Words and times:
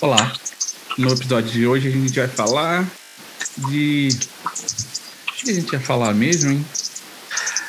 Olá. 0.00 0.32
No 0.96 1.12
episódio 1.12 1.50
de 1.50 1.66
hoje 1.66 1.88
a 1.88 1.90
gente 1.90 2.16
vai 2.16 2.28
falar 2.28 2.86
de. 3.68 4.10
O 5.26 5.32
que 5.34 5.50
a 5.50 5.54
gente 5.54 5.70
vai 5.72 5.80
falar 5.80 6.14
mesmo, 6.14 6.52
hein? 6.52 6.64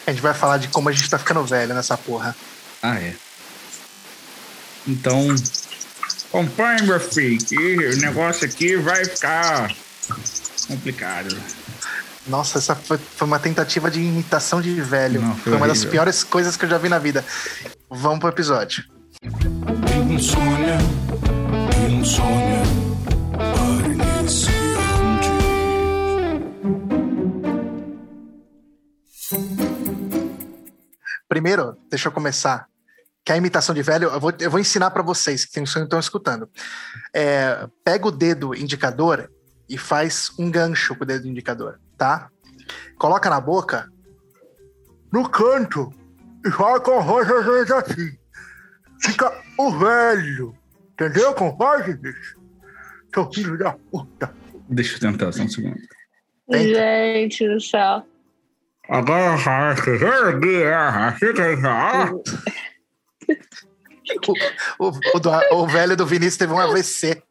A 0.06 0.12
gente 0.12 0.22
vai 0.22 0.36
falar 0.36 0.60
de 0.60 0.68
como 0.68 0.90
a 0.90 0.92
gente 0.92 1.10
tá 1.10 1.18
ficando 1.18 1.44
velho 1.44 1.74
nessa 1.74 1.98
porra. 1.98 2.36
Ah, 2.84 3.00
é. 3.00 3.16
Então. 4.88 5.28
Acompanhe, 6.28 6.84
meu 6.84 7.00
filho, 7.00 7.44
que 7.44 7.56
o 7.58 7.98
negócio 7.98 8.46
aqui 8.46 8.76
vai 8.76 9.04
ficar 9.04 9.74
complicado. 10.68 11.36
Nossa, 12.28 12.60
essa 12.60 12.76
foi, 12.76 13.00
foi 13.00 13.28
uma 13.28 13.40
tentativa 13.40 13.90
de 13.90 14.00
imitação 14.00 14.62
de 14.62 14.80
velho. 14.80 15.20
Não, 15.20 15.34
foi 15.34 15.44
foi 15.46 15.56
uma 15.56 15.68
das 15.68 15.84
piores 15.84 16.24
coisas 16.24 16.56
que 16.56 16.66
eu 16.66 16.70
já 16.70 16.78
vi 16.78 16.90
na 16.90 17.00
vida. 17.00 17.26
Vamos 17.90 18.20
pro 18.20 18.30
episódio. 18.30 18.84
Sonha, 20.20 20.78
Primeiro, 31.28 31.78
deixa 31.90 32.08
eu 32.08 32.12
começar. 32.12 32.68
Que 33.24 33.32
a 33.32 33.38
imitação 33.38 33.76
de 33.76 33.84
velho, 33.84 34.10
eu 34.10 34.20
vou, 34.20 34.34
eu 34.40 34.50
vou 34.50 34.60
ensinar 34.60 34.90
pra 34.90 35.04
vocês 35.04 35.46
que 35.46 35.60
estão 35.60 36.00
escutando. 36.00 36.50
É, 37.14 37.68
pega 37.84 38.08
o 38.08 38.12
dedo 38.12 38.56
indicador 38.56 39.32
e 39.70 39.78
faz 39.78 40.32
um 40.40 40.50
gancho 40.50 40.96
com 40.96 41.04
o 41.04 41.08
dedo 41.08 41.28
indicador, 41.28 41.80
tá? 41.96 42.30
Coloca 42.98 43.30
na 43.30 43.40
boca, 43.40 43.88
no 45.14 45.30
canto, 45.30 45.94
e 46.44 46.50
vai 46.50 46.80
com 46.80 47.00
rojas 47.00 47.72
assim. 47.72 48.18
Fica 49.02 49.32
o 49.58 49.72
velho. 49.78 50.59
Entendeu 51.00 51.34
faz, 51.58 51.96
bicho? 51.96 52.38
Seu 53.14 53.32
filho 53.32 53.58
da 53.58 53.72
puta. 53.72 54.36
Deixa 54.68 54.98
eu 54.98 55.00
tentar 55.00 55.32
só 55.32 55.44
um 55.44 55.48
segundo. 55.48 55.80
Gente 56.52 57.48
do 57.48 57.62
céu. 57.62 58.06
Agora 58.90 59.38
O, 64.80 64.88
o, 64.88 64.92
o 65.16 65.20
o 65.54 65.68
velho 65.68 65.96
do 65.96 66.06
Vinícius 66.06 66.38
teve 66.38 66.52
um 66.52 66.60
AVC. 66.60 67.24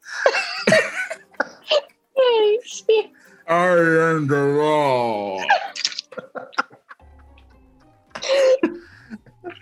Gente. 2.17 3.13
I 3.49 4.13
am 4.13 4.27
the 4.29 4.37
law. 4.37 5.39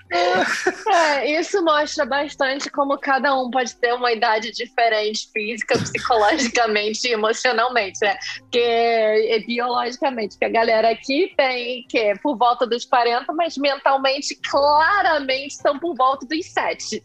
É, 0.08 1.40
isso 1.40 1.64
mostra 1.64 2.06
bastante 2.06 2.70
como 2.70 2.96
cada 2.98 3.36
um 3.36 3.50
pode 3.50 3.74
ter 3.76 3.92
uma 3.92 4.12
idade 4.12 4.52
diferente, 4.52 5.28
física, 5.32 5.76
psicologicamente 5.78 7.08
e 7.08 7.12
emocionalmente, 7.12 7.98
né? 8.00 8.16
Porque 8.40 9.44
biologicamente, 9.46 10.36
porque 10.36 10.44
a 10.44 10.48
galera 10.48 10.90
aqui 10.90 11.32
tem 11.36 11.84
que 11.88 12.14
por 12.22 12.36
volta 12.36 12.66
dos 12.66 12.84
40, 12.84 13.32
mas 13.32 13.56
mentalmente, 13.56 14.38
claramente, 14.48 15.54
estão 15.54 15.78
por 15.78 15.94
volta 15.96 16.24
dos 16.24 16.46
7. 16.46 17.02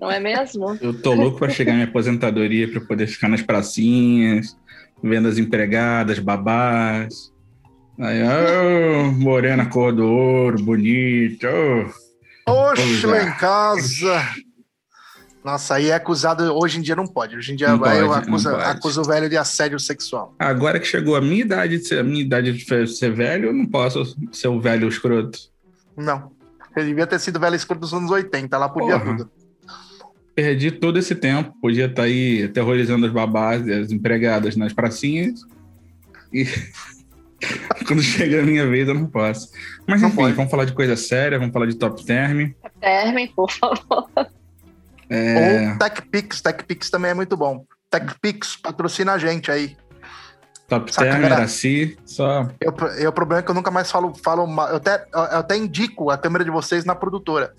Não 0.00 0.10
é 0.10 0.18
mesmo? 0.18 0.78
Eu 0.80 1.02
tô 1.02 1.12
louco 1.12 1.38
pra 1.38 1.50
chegar 1.50 1.72
à 1.72 1.74
minha 1.74 1.86
aposentadoria 1.86 2.70
pra 2.70 2.80
poder 2.80 3.08
ficar 3.08 3.28
nas 3.28 3.42
pracinhas, 3.42 4.56
vendo 5.02 5.28
as 5.28 5.36
empregadas, 5.38 6.18
babás. 6.18 7.30
Aí, 8.00 8.20
oh, 8.22 9.10
morena 9.12 9.66
cor 9.66 9.92
do 9.92 10.06
ouro, 10.06 10.62
bonita. 10.62 11.48
Oh. 11.50 12.07
Oxe, 12.50 13.06
lá 13.06 13.18
é. 13.18 13.28
em 13.28 13.32
casa. 13.32 14.22
Nossa, 15.44 15.76
aí 15.76 15.88
é 15.88 15.94
acusado. 15.94 16.54
Hoje 16.54 16.78
em 16.78 16.82
dia 16.82 16.96
não 16.96 17.06
pode. 17.06 17.36
Hoje 17.36 17.52
em 17.52 17.56
dia 17.56 17.68
Não 17.68 17.78
vai, 17.78 18.04
pode, 18.04 18.28
acusa, 18.28 18.56
acusa 18.58 19.00
o 19.00 19.04
velho 19.04 19.28
de 19.28 19.36
assédio 19.36 19.78
sexual. 19.78 20.34
Agora 20.38 20.78
que 20.78 20.86
chegou 20.86 21.16
a 21.16 21.20
minha 21.20 21.40
idade 21.40 21.78
de 21.78 21.86
ser, 21.86 22.00
a 22.00 22.02
minha 22.02 22.20
idade 22.20 22.52
de 22.52 22.86
ser 22.88 23.12
velho, 23.12 23.46
eu 23.46 23.52
não 23.52 23.64
posso 23.64 24.14
ser 24.32 24.48
o 24.48 24.60
velho 24.60 24.88
escroto. 24.88 25.38
Não. 25.96 26.32
Ele 26.76 26.88
devia 26.88 27.06
ter 27.06 27.18
sido 27.18 27.40
velho 27.40 27.56
escuro 27.56 27.80
dos 27.80 27.94
anos 27.94 28.10
80, 28.10 28.56
lá 28.58 28.68
podia 28.68 28.98
Porra. 28.98 29.16
tudo. 29.16 29.30
Perdi 30.34 30.70
todo 30.70 30.98
esse 30.98 31.14
tempo, 31.14 31.52
podia 31.60 31.86
estar 31.86 32.02
aí 32.02 32.44
aterrorizando 32.44 33.06
as 33.06 33.12
babás 33.12 33.66
e 33.66 33.72
as 33.72 33.90
empregadas 33.90 34.54
nas 34.54 34.72
pracinhas. 34.72 35.40
E 36.32 36.46
quando 37.86 38.02
chega 38.02 38.40
a 38.40 38.42
minha 38.42 38.66
vez, 38.66 38.88
eu 38.88 38.94
não 38.94 39.06
posso. 39.06 39.50
Mas 39.86 40.00
Não 40.00 40.08
enfim, 40.08 40.16
pode. 40.16 40.34
vamos 40.34 40.50
falar 40.50 40.64
de 40.64 40.72
coisa 40.72 40.96
séria, 40.96 41.38
vamos 41.38 41.52
falar 41.52 41.66
de 41.66 41.76
top 41.76 42.04
term. 42.04 42.50
Terme, 42.80 43.28
por 43.28 43.50
favor. 43.50 44.08
É, 45.10 45.70
Ou 45.72 45.78
TechPix. 45.78 46.40
TechPix 46.42 46.90
também 46.90 47.12
é 47.12 47.14
muito 47.14 47.36
bom. 47.36 47.64
TechPix, 47.90 48.56
patrocina 48.56 49.12
a 49.14 49.18
gente 49.18 49.50
aí. 49.50 49.76
top 50.68 50.92
Saca, 50.92 51.08
term, 51.10 51.22
galera. 51.22 51.42
Iraci, 51.42 51.96
só 52.04 52.48
Eu, 52.60 52.74
eu, 52.98 53.10
o 53.10 53.12
problema 53.12 53.40
é 53.40 53.42
que 53.42 53.50
eu 53.50 53.54
nunca 53.54 53.70
mais 53.70 53.90
falo, 53.90 54.12
falo 54.22 54.46
mal. 54.46 54.68
Eu 54.68 54.76
até, 54.76 55.06
eu 55.14 55.20
até 55.20 55.56
indico 55.56 56.10
a 56.10 56.18
câmera 56.18 56.44
de 56.44 56.50
vocês 56.50 56.84
na 56.84 56.94
produtora. 56.94 57.54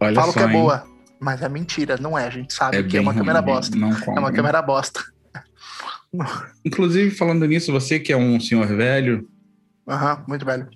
olha 0.00 0.14
falo 0.14 0.32
só, 0.32 0.38
que 0.38 0.44
é 0.44 0.46
hein? 0.46 0.52
boa. 0.52 0.84
Mas 1.18 1.42
é 1.42 1.48
mentira, 1.48 1.96
não 2.00 2.16
é. 2.16 2.26
A 2.26 2.30
gente 2.30 2.52
sabe 2.52 2.76
É 2.76 2.82
que 2.82 2.96
é 2.96 3.00
uma 3.00 3.14
câmera 3.14 3.40
ruim, 3.40 3.52
bosta. 3.54 3.76
Não 3.76 3.90
É 3.90 4.20
uma 4.20 4.32
câmera 4.32 4.62
bosta. 4.62 5.00
Inclusive, 6.64 7.10
falando 7.10 7.46
nisso, 7.46 7.72
você 7.72 7.98
que 7.98 8.12
é 8.12 8.16
um 8.16 8.38
senhor 8.40 8.66
velho, 8.66 9.28
Aham, 9.88 10.24
muito 10.26 10.44
velho. 10.44 10.68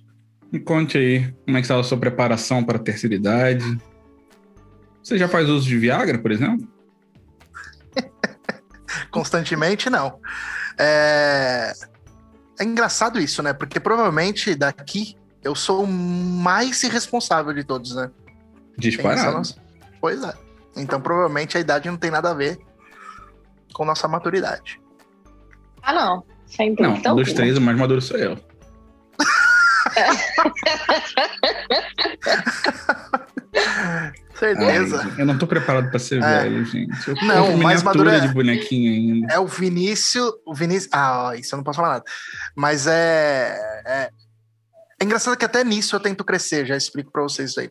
me 0.52 0.60
conte 0.60 0.96
aí 0.96 1.34
como 1.44 1.56
é 1.56 1.60
que 1.60 1.64
está 1.64 1.78
a 1.78 1.82
sua 1.82 1.98
preparação 1.98 2.62
para 2.62 2.76
a 2.76 2.80
terceira 2.80 3.14
idade. 3.14 3.78
Você 5.02 5.18
já 5.18 5.28
faz 5.28 5.48
uso 5.48 5.66
de 5.66 5.76
Viagra, 5.78 6.18
por 6.18 6.30
exemplo? 6.30 6.68
constantemente, 9.10 9.90
não. 9.90 10.20
É... 10.78 11.72
é 12.58 12.64
engraçado 12.64 13.18
isso, 13.18 13.42
né? 13.42 13.52
Porque 13.52 13.80
provavelmente 13.80 14.54
daqui 14.54 15.16
eu 15.42 15.54
sou 15.54 15.84
o 15.84 15.88
mais 15.88 16.82
irresponsável 16.82 17.52
de 17.52 17.64
todos, 17.64 17.96
né? 17.96 18.10
Disparado. 18.76 19.42
Pois 20.00 20.22
é. 20.22 20.34
Então 20.76 21.00
provavelmente 21.00 21.56
a 21.56 21.60
idade 21.60 21.90
não 21.90 21.96
tem 21.96 22.10
nada 22.10 22.30
a 22.30 22.34
ver 22.34 22.58
com 23.72 23.84
nossa 23.84 24.06
maturidade. 24.06 24.80
Ah, 25.82 25.92
não. 25.92 26.24
Sem 26.46 26.74
Não, 26.78 26.90
dúvida. 26.94 27.14
dos 27.14 27.32
três, 27.32 27.56
o 27.56 27.60
mais 27.60 27.78
maduro 27.78 28.00
sou 28.02 28.16
eu. 28.16 28.36
Certeza. 34.34 35.02
Ai, 35.04 35.20
eu 35.20 35.26
não 35.26 35.36
tô 35.36 35.46
preparado 35.46 35.90
para 35.90 35.98
ser 35.98 36.22
É. 36.22 36.42
velho, 36.44 36.64
gente. 36.64 37.08
Eu 37.08 37.14
Não, 37.26 37.54
o 37.54 37.62
mais 37.62 37.82
maduro 37.82 38.08
é- 38.08 38.20
de 38.20 38.28
bonequinho 38.28 38.90
ainda. 38.92 39.34
É 39.34 39.38
o 39.38 39.46
Vinícius. 39.46 40.32
O 40.46 40.54
Vinícius. 40.54 40.90
Ah, 40.92 41.32
isso 41.36 41.54
eu 41.54 41.58
não 41.58 41.64
posso 41.64 41.76
falar 41.76 41.94
nada. 41.94 42.04
Mas 42.56 42.86
é. 42.86 43.54
É, 43.86 44.10
é 45.00 45.04
engraçado 45.04 45.36
que 45.36 45.44
até 45.44 45.62
nisso 45.62 45.94
eu 45.94 46.00
tento 46.00 46.24
crescer, 46.24 46.66
já 46.66 46.76
explico 46.76 47.12
pra 47.12 47.22
vocês 47.22 47.50
isso 47.50 47.60
aí. 47.60 47.70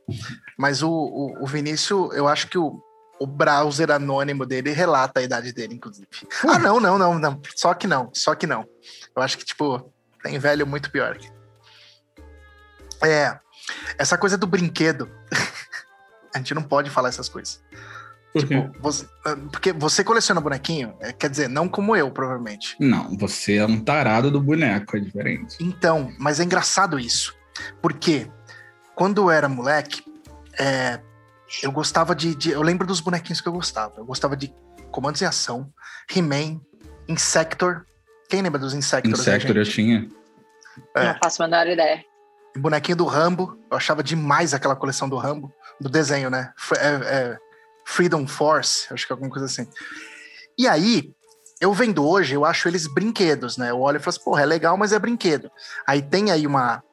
Mas 0.57 0.83
o, 0.83 0.89
o, 0.89 1.43
o 1.43 1.47
Vinícius, 1.47 2.13
eu 2.15 2.27
acho 2.27 2.47
que 2.47 2.57
o, 2.57 2.79
o 3.19 3.27
browser 3.27 3.91
anônimo 3.91 4.45
dele 4.45 4.71
relata 4.71 5.19
a 5.19 5.23
idade 5.23 5.51
dele, 5.51 5.75
inclusive. 5.75 6.07
Ah, 6.47 6.57
não, 6.57 6.79
não, 6.79 6.97
não, 6.97 7.19
não. 7.19 7.41
Só 7.55 7.73
que 7.73 7.85
não, 7.87 8.09
só 8.13 8.33
que 8.33 8.47
não. 8.47 8.65
Eu 9.15 9.21
acho 9.21 9.37
que, 9.37 9.45
tipo, 9.45 9.91
tem 10.23 10.39
velho 10.39 10.65
muito 10.65 10.89
pior. 10.91 11.17
É. 13.03 13.37
Essa 13.97 14.17
coisa 14.17 14.37
do 14.37 14.47
brinquedo. 14.47 15.09
a 16.33 16.37
gente 16.37 16.53
não 16.53 16.63
pode 16.63 16.89
falar 16.89 17.09
essas 17.09 17.29
coisas. 17.29 17.61
Por? 18.33 18.41
Tipo, 18.47 18.71
você- 18.79 19.07
ah, 19.25 19.35
porque 19.51 19.73
você 19.73 20.03
coleciona 20.03 20.39
bonequinho, 20.39 20.95
é, 20.99 21.11
quer 21.11 21.29
dizer, 21.29 21.47
não 21.49 21.67
como 21.67 21.95
eu, 21.95 22.11
provavelmente. 22.11 22.75
Não, 22.79 23.17
você 23.17 23.55
é 23.55 23.65
um 23.65 23.83
tarado 23.83 24.29
do 24.29 24.39
boneco, 24.39 24.95
é 24.95 24.99
diferente. 24.99 25.57
Então, 25.59 26.13
mas 26.19 26.39
é 26.39 26.43
engraçado 26.43 26.99
isso. 26.99 27.35
Porque 27.81 28.29
quando 28.95 29.21
eu 29.23 29.31
era 29.31 29.49
moleque, 29.49 30.03
é, 30.59 30.99
eu 31.63 31.71
gostava 31.71 32.15
de, 32.15 32.35
de- 32.35 32.51
Eu 32.51 32.61
lembro 32.61 32.85
dos 32.87 32.99
bonequinhos 32.99 33.41
que 33.41 33.47
eu 33.47 33.53
gostava. 33.53 33.95
Eu 33.97 34.05
gostava 34.05 34.35
de 34.37 34.53
Comandos 34.91 35.21
em 35.21 35.25
Ação, 35.25 35.71
He-Man, 36.13 36.59
Insector. 37.07 37.85
Quem 38.29 38.41
lembra 38.41 38.59
dos 38.59 38.73
Insectors? 38.73 39.17
né, 39.25 39.35
Insector 39.37 39.57
eu 39.57 39.63
tinha. 39.65 40.07
É. 40.95 41.07
Não 41.13 41.19
faço 41.23 41.43
a 41.43 41.47
menor 41.47 41.67
ideia. 41.67 42.03
Bonequinho 42.57 42.97
do 42.97 43.05
Rambo. 43.05 43.57
Eu 43.69 43.77
achava 43.77 44.03
demais 44.03 44.53
aquela 44.53 44.75
coleção 44.75 45.07
do 45.09 45.17
Rambo. 45.17 45.51
Do 45.79 45.89
desenho, 45.89 46.29
né? 46.29 46.51
F- 46.57 46.75
é- 46.75 47.01
é 47.33 47.37
Freedom 47.85 48.27
Force, 48.27 48.91
acho 48.93 49.05
que 49.07 49.11
é 49.11 49.15
alguma 49.15 49.31
coisa 49.31 49.45
assim. 49.45 49.67
E 50.57 50.67
aí, 50.67 51.11
eu 51.61 51.73
vendo 51.73 52.05
hoje, 52.07 52.35
eu 52.35 52.45
acho 52.45 52.67
eles 52.67 52.85
brinquedos, 52.85 53.57
né? 53.57 53.71
Eu 53.71 53.79
olho 53.79 53.97
e 53.97 53.99
falo 53.99 54.09
assim, 54.09 54.23
porra, 54.23 54.41
é 54.43 54.45
legal, 54.45 54.77
mas 54.77 54.91
é 54.93 54.99
brinquedo. 54.99 55.49
Aí 55.87 56.01
tem 56.01 56.31
aí 56.31 56.45
uma, 56.45 56.83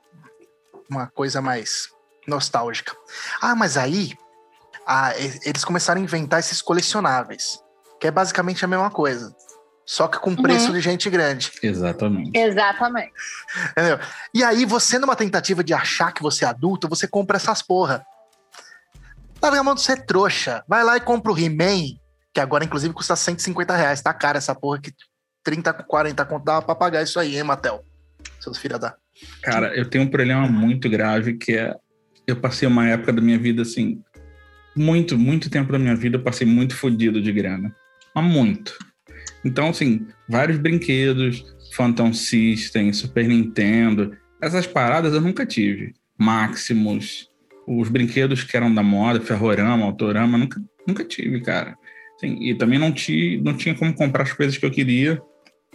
uma 0.88 1.06
coisa 1.08 1.42
mais 1.42 1.88
nostálgica. 2.26 2.96
Ah, 3.42 3.54
mas 3.54 3.76
aí 3.76 4.12
ah, 4.86 5.12
e- 5.18 5.40
eles 5.48 5.64
começaram 5.64 6.00
a 6.00 6.04
inventar 6.04 6.40
esses 6.40 6.62
colecionáveis, 6.62 7.58
que 8.00 8.06
é 8.06 8.10
basicamente 8.10 8.64
a 8.64 8.68
mesma 8.68 8.90
coisa. 8.90 9.34
Só 9.84 10.08
que 10.08 10.18
com 10.18 10.34
preço 10.34 10.72
de 10.72 10.80
gente 10.80 11.08
grande. 11.08 11.52
Exatamente. 11.62 12.36
Exatamente. 12.36 13.12
Entendeu? 13.70 14.00
E 14.34 14.42
aí, 14.42 14.64
você, 14.64 14.98
numa 14.98 15.14
tentativa 15.14 15.62
de 15.62 15.72
achar 15.72 16.12
que 16.12 16.22
você 16.22 16.44
é 16.44 16.48
adulto, 16.48 16.88
você 16.88 17.06
compra 17.06 17.36
essas 17.36 17.62
porra. 17.62 18.04
Larga 19.40 19.60
a 19.60 19.62
mão 19.62 19.74
de 19.76 19.82
ser 19.82 20.04
trouxa. 20.04 20.64
Vai 20.66 20.82
lá 20.82 20.96
e 20.96 21.00
compra 21.00 21.30
o 21.30 21.38
He-Man, 21.38 21.96
Que 22.34 22.40
agora, 22.40 22.64
inclusive, 22.64 22.92
custa 22.92 23.14
150 23.14 23.76
reais. 23.76 24.02
Tá 24.02 24.12
cara 24.12 24.38
essa 24.38 24.54
porra 24.54 24.80
que 24.80 24.92
30, 25.44 25.72
40 25.72 26.24
conto 26.24 26.44
dava 26.44 26.62
pra 26.62 26.74
pagar 26.74 27.02
isso 27.02 27.20
aí, 27.20 27.36
hein, 27.36 27.44
Matel? 27.44 27.84
Seus 28.40 28.58
filha 28.58 28.78
da. 28.78 28.94
Cara, 29.42 29.68
eu 29.74 29.88
tenho 29.88 30.04
um 30.04 30.08
problema 30.10 30.48
muito 30.48 30.90
grave 30.90 31.34
que 31.38 31.56
é. 31.56 31.74
Eu 32.26 32.36
passei 32.40 32.66
uma 32.66 32.88
época 32.88 33.12
da 33.12 33.22
minha 33.22 33.38
vida 33.38 33.62
assim. 33.62 34.02
Muito, 34.76 35.18
muito 35.18 35.48
tempo 35.48 35.72
da 35.72 35.78
minha 35.78 35.96
vida 35.96 36.16
eu 36.16 36.22
passei 36.22 36.46
muito 36.46 36.76
fodido 36.76 37.20
de 37.22 37.32
grana. 37.32 37.74
Mas 38.14 38.24
muito. 38.24 38.76
Então, 39.44 39.68
assim, 39.68 40.06
vários 40.28 40.58
brinquedos, 40.58 41.44
Phantom 41.72 42.12
System, 42.12 42.92
Super 42.92 43.26
Nintendo, 43.26 44.16
essas 44.40 44.66
paradas 44.66 45.14
eu 45.14 45.20
nunca 45.20 45.46
tive. 45.46 45.94
Maximus, 46.18 47.28
os 47.66 47.88
brinquedos 47.88 48.44
que 48.44 48.56
eram 48.56 48.74
da 48.74 48.82
moda, 48.82 49.20
Ferrorama, 49.20 49.84
Autorama, 49.84 50.38
nunca, 50.38 50.60
nunca 50.86 51.04
tive, 51.04 51.40
cara. 51.40 51.76
Assim, 52.16 52.42
e 52.42 52.54
também 52.54 52.78
não, 52.78 52.92
ti, 52.92 53.40
não 53.44 53.54
tinha 53.54 53.74
como 53.74 53.94
comprar 53.94 54.22
as 54.22 54.32
coisas 54.32 54.56
que 54.56 54.64
eu 54.64 54.70
queria 54.70 55.20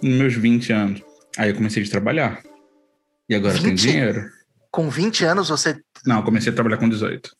nos 0.02 0.18
meus 0.18 0.34
20 0.34 0.74
anos. 0.74 1.04
Aí 1.38 1.50
eu 1.50 1.56
comecei 1.56 1.84
a 1.84 1.90
trabalhar. 1.90 2.42
E 3.30 3.36
agora 3.36 3.56
eu 3.56 3.62
tenho 3.62 3.78
20? 3.78 3.82
dinheiro. 3.82 4.30
Com 4.72 4.90
20 4.90 5.26
anos 5.26 5.50
você. 5.50 5.80
Não, 6.06 6.18
eu 6.18 6.24
comecei 6.24 6.52
a 6.52 6.56
trabalhar 6.56 6.78
com 6.78 6.90
18. 6.90 7.32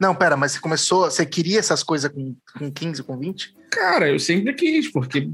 Não, 0.00 0.14
pera, 0.14 0.36
mas 0.36 0.52
você 0.52 0.60
começou. 0.60 1.04
Você 1.10 1.26
queria 1.26 1.58
essas 1.58 1.82
coisas 1.82 2.10
com, 2.10 2.34
com 2.58 2.70
15, 2.72 3.02
com 3.02 3.18
20? 3.18 3.54
Cara, 3.70 4.08
eu 4.08 4.18
sempre 4.18 4.54
quis, 4.54 4.90
porque 4.90 5.28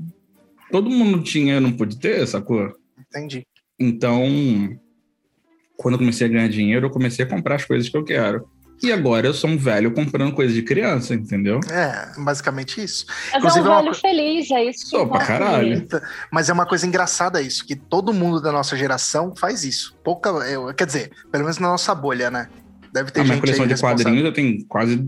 todo 0.70 0.90
mundo 0.90 1.22
tinha, 1.22 1.54
eu 1.54 1.60
não 1.60 1.72
pude 1.72 1.98
ter, 1.98 2.26
sacou? 2.26 2.72
Entendi. 2.98 3.46
Então, 3.78 4.76
quando 5.76 5.94
eu 5.94 5.98
comecei 5.98 6.26
a 6.26 6.30
ganhar 6.30 6.48
dinheiro, 6.48 6.86
eu 6.86 6.90
comecei 6.90 7.24
a 7.24 7.28
comprar 7.28 7.56
as 7.56 7.64
coisas 7.64 7.88
que 7.88 7.96
eu 7.96 8.04
quero. 8.04 8.48
E 8.82 8.92
agora 8.92 9.26
eu 9.26 9.32
sou 9.32 9.48
um 9.48 9.56
velho 9.56 9.94
comprando 9.94 10.34
coisa 10.34 10.52
de 10.52 10.62
criança, 10.62 11.14
entendeu? 11.14 11.60
É, 11.70 12.12
basicamente 12.22 12.82
isso. 12.82 13.06
Mas 13.32 13.36
Inclusive, 13.36 13.66
é 13.66 13.68
é 13.68 13.70
um 13.70 13.72
uma 13.72 13.80
velho 13.82 13.94
co- 13.94 14.00
feliz, 14.00 14.50
é 14.50 14.64
isso 14.64 14.84
que 14.84 14.90
Sou 14.90 15.08
pra 15.08 15.20
caralho. 15.24 15.72
Então, 15.74 15.98
Mas 16.30 16.50
é 16.50 16.52
uma 16.52 16.66
coisa 16.66 16.86
engraçada 16.86 17.40
isso, 17.40 17.64
que 17.66 17.74
todo 17.74 18.12
mundo 18.12 18.38
da 18.40 18.52
nossa 18.52 18.76
geração 18.76 19.34
faz 19.34 19.64
isso. 19.64 19.96
Pouca, 20.04 20.28
eu, 20.50 20.74
quer 20.74 20.84
dizer, 20.86 21.10
pelo 21.32 21.44
menos 21.44 21.58
na 21.58 21.68
nossa 21.68 21.94
bolha, 21.94 22.30
né? 22.30 22.50
Deve 22.96 23.10
ter 23.10 23.20
A 23.20 23.24
minha 23.24 23.38
coleção 23.38 23.64
aí 23.64 23.68
de 23.74 23.78
quadrinhos 23.80 24.24
eu 24.24 24.32
tenho 24.32 24.64
quase 24.66 25.06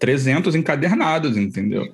300 0.00 0.54
encadernados, 0.56 1.36
entendeu? 1.36 1.86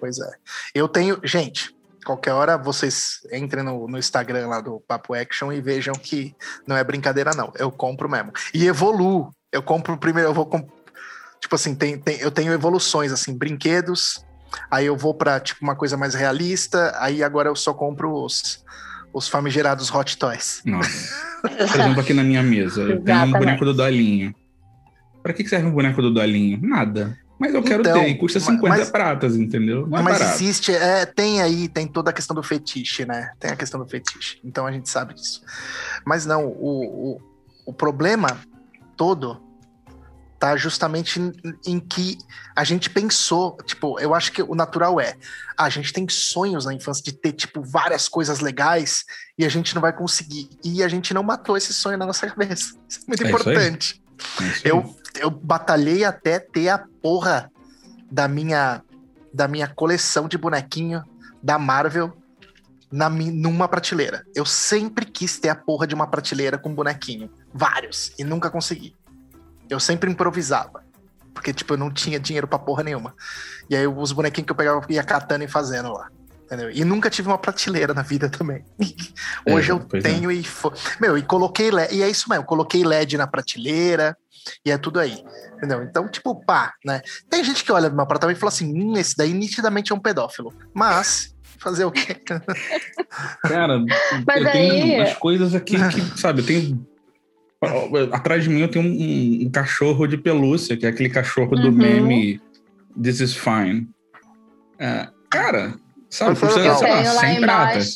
Pois 0.00 0.18
é. 0.18 0.30
Eu 0.74 0.88
tenho. 0.88 1.20
Gente, 1.22 1.74
qualquer 2.06 2.32
hora 2.32 2.56
vocês 2.56 3.18
entrem 3.30 3.62
no, 3.62 3.86
no 3.86 3.98
Instagram 3.98 4.46
lá 4.48 4.60
do 4.62 4.80
Papo 4.88 5.12
Action 5.12 5.52
e 5.52 5.60
vejam 5.60 5.94
que 5.94 6.34
não 6.66 6.74
é 6.74 6.82
brincadeira, 6.82 7.32
não. 7.36 7.52
Eu 7.58 7.70
compro 7.70 8.08
mesmo. 8.08 8.32
E 8.54 8.66
evoluo. 8.66 9.30
Eu 9.52 9.62
compro 9.62 9.98
primeiro, 9.98 10.30
eu 10.30 10.34
vou. 10.34 10.46
comp- 10.46 10.70
Tipo 11.38 11.54
assim, 11.56 11.74
tem, 11.74 11.98
tem- 11.98 12.18
eu 12.20 12.30
tenho 12.30 12.52
evoluções, 12.52 13.12
assim, 13.12 13.36
brinquedos. 13.36 14.24
Aí 14.70 14.86
eu 14.86 14.96
vou 14.96 15.12
pra, 15.12 15.38
tipo, 15.40 15.62
uma 15.62 15.76
coisa 15.76 15.96
mais 15.98 16.14
realista. 16.14 16.96
Aí 16.98 17.22
agora 17.22 17.48
eu 17.50 17.56
só 17.56 17.74
compro 17.74 18.14
os, 18.14 18.64
os 19.12 19.28
famigerados 19.28 19.92
Hot 19.94 20.16
Toys. 20.16 20.62
Nossa. 20.64 21.14
Por 21.42 21.50
exemplo, 21.80 22.00
aqui 22.00 22.14
na 22.14 22.22
minha 22.22 22.42
mesa, 22.42 22.82
eu 22.82 23.02
tenho 23.02 23.18
um 23.24 23.32
boneco 23.32 23.64
do 23.64 23.74
Dolinho. 23.74 24.32
Pra 25.22 25.32
que 25.32 25.46
serve 25.48 25.66
um 25.66 25.72
boneco 25.72 26.00
do 26.02 26.12
Dolinho? 26.12 26.58
Nada. 26.62 27.18
Mas 27.38 27.54
eu 27.54 27.62
quero 27.62 27.80
Então, 27.82 27.94
ter, 28.04 28.08
e 28.08 28.14
custa 28.18 28.38
mas- 28.38 28.48
50 28.48 28.76
mas- 28.76 28.90
pratas, 28.90 29.34
entendeu? 29.36 29.86
Não 29.88 29.98
é 29.98 30.02
Mas 30.02 30.20
existe, 30.20 30.72
é, 30.72 31.04
tem 31.04 31.40
aí, 31.42 31.68
tem 31.68 31.88
toda 31.88 32.10
a 32.10 32.12
questão 32.12 32.34
do 32.36 32.42
fetiche, 32.42 33.04
né? 33.04 33.32
Tem 33.40 33.50
a 33.50 33.56
questão 33.56 33.80
do 33.80 33.88
fetiche. 33.88 34.38
Então 34.44 34.64
a 34.66 34.70
gente 34.72 34.88
sabe 34.88 35.14
disso. 35.14 35.42
Mas 36.06 36.24
não, 36.24 36.46
o, 36.46 37.16
o, 37.16 37.20
o 37.66 37.72
problema 37.72 38.38
todo 38.96 39.42
tá 40.38 40.56
justamente 40.56 41.20
em, 41.20 41.32
em 41.66 41.80
que 41.80 42.18
a 42.54 42.64
gente 42.64 42.90
pensou, 42.90 43.56
tipo, 43.64 43.98
eu 44.00 44.12
acho 44.14 44.32
que 44.32 44.42
o 44.42 44.54
natural 44.54 45.00
é, 45.00 45.14
a 45.56 45.68
gente 45.68 45.92
tem 45.92 46.08
sonhos 46.08 46.64
na 46.64 46.74
infância 46.74 47.02
de 47.02 47.12
ter, 47.12 47.32
tipo, 47.32 47.62
várias 47.62 48.08
coisas 48.08 48.40
legais 48.40 49.04
e 49.38 49.44
a 49.44 49.48
gente 49.48 49.74
não 49.74 49.82
vai 49.82 49.92
conseguir. 49.92 50.48
E 50.64 50.82
a 50.82 50.88
gente 50.88 51.12
não 51.14 51.22
matou 51.24 51.56
esse 51.56 51.72
sonho 51.72 51.96
na 51.98 52.06
nossa 52.06 52.26
cabeça. 52.28 52.74
Isso 52.88 53.00
é 53.00 53.04
muito 53.08 53.24
É 53.24 53.28
importante. 53.28 54.02
É. 54.64 54.70
Eu, 54.70 54.94
eu 55.18 55.30
batalhei 55.30 56.04
até 56.04 56.38
ter 56.38 56.68
a 56.68 56.84
porra 57.02 57.50
da 58.10 58.28
minha, 58.28 58.82
da 59.32 59.46
minha 59.48 59.66
coleção 59.68 60.28
de 60.28 60.36
bonequinho 60.38 61.02
da 61.42 61.58
Marvel 61.58 62.12
na, 62.90 63.08
numa 63.08 63.66
prateleira. 63.68 64.24
Eu 64.34 64.44
sempre 64.44 65.04
quis 65.06 65.38
ter 65.38 65.48
a 65.48 65.54
porra 65.54 65.86
de 65.86 65.94
uma 65.94 66.06
prateleira 66.06 66.58
com 66.58 66.74
bonequinho. 66.74 67.30
Vários. 67.52 68.12
E 68.18 68.24
nunca 68.24 68.50
consegui. 68.50 68.94
Eu 69.68 69.80
sempre 69.80 70.10
improvisava. 70.10 70.82
Porque, 71.32 71.52
tipo, 71.54 71.72
eu 71.72 71.78
não 71.78 71.90
tinha 71.90 72.20
dinheiro 72.20 72.46
pra 72.46 72.58
porra 72.58 72.82
nenhuma. 72.82 73.14
E 73.70 73.74
aí 73.74 73.86
os 73.86 74.12
bonequinhos 74.12 74.46
que 74.46 74.52
eu 74.52 74.56
pegava 74.56 74.84
eu 74.86 74.94
ia 74.94 75.02
catando 75.02 75.42
e 75.44 75.48
fazendo 75.48 75.92
lá. 75.92 76.08
Entendeu? 76.44 76.70
E 76.70 76.84
nunca 76.84 77.08
tive 77.08 77.28
uma 77.28 77.38
prateleira 77.38 77.94
na 77.94 78.02
vida 78.02 78.28
também. 78.28 78.62
Hoje 79.48 79.70
É, 79.70 79.72
eu 79.72 79.86
é. 79.94 80.00
tenho 80.02 80.30
e. 80.30 80.44
fo- 80.44 80.72
Meu, 81.00 81.16
e 81.16 81.22
coloquei 81.22 81.70
LED. 81.70 81.94
E 81.94 82.02
é 82.02 82.10
isso 82.10 82.28
mesmo, 82.28 82.44
coloquei 82.44 82.84
LED 82.84 83.16
na 83.16 83.26
prateleira. 83.26 84.14
E 84.64 84.70
é 84.70 84.78
tudo 84.78 84.98
aí. 85.00 85.22
Entendeu? 85.56 85.82
Então, 85.82 86.08
tipo, 86.08 86.34
pá, 86.44 86.72
né? 86.84 87.00
Tem 87.30 87.42
gente 87.44 87.64
que 87.64 87.72
olha 87.72 87.88
no 87.88 87.94
meu 87.96 88.04
apartamento 88.04 88.36
e 88.36 88.40
fala 88.40 88.50
assim: 88.52 88.72
hum, 88.72 88.96
esse 88.96 89.16
daí 89.16 89.32
nitidamente 89.32 89.92
é 89.92 89.94
um 89.94 90.00
pedófilo. 90.00 90.52
Mas, 90.74 91.34
fazer 91.58 91.84
o 91.84 91.90
quê? 91.92 92.14
Cara, 93.42 93.78
Mas 94.26 94.44
eu 94.44 94.52
tenho 94.52 94.72
aí- 94.72 94.96
umas 95.00 95.14
coisas 95.14 95.54
aqui 95.54 95.76
que, 95.88 96.00
sabe, 96.18 96.42
eu 96.42 96.46
tenho. 96.46 96.86
Atrás 98.10 98.42
de 98.42 98.50
mim 98.50 98.60
eu 98.62 98.68
tenho 98.68 98.84
um, 98.84 99.46
um 99.46 99.50
cachorro 99.50 100.06
de 100.08 100.16
pelúcia, 100.16 100.76
que 100.76 100.84
é 100.84 100.88
aquele 100.88 101.08
cachorro 101.08 101.54
do 101.54 101.68
Uhum. 101.68 101.72
meme 101.72 102.40
This 103.00 103.20
is 103.20 103.36
Fine. 103.36 103.88
É, 104.78 105.08
cara, 105.30 105.74
sabe, 106.10 106.38
custa, 106.38 106.58
legal. 106.58 106.74
Eu 106.74 106.78
sei 106.78 106.88
lá, 106.90 106.96
tenho 107.00 107.14
lá 107.14 107.20
100 107.20 107.36
embaixo, 107.42 107.94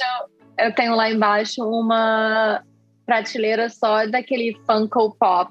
eu 0.59 0.75
tenho 0.75 0.95
lá 0.95 1.11
embaixo 1.11 1.65
uma 1.65 2.63
prateleira 3.05 3.69
só 3.69 4.07
daquele 4.07 4.57
Funko 4.67 5.17
Pop, 5.19 5.51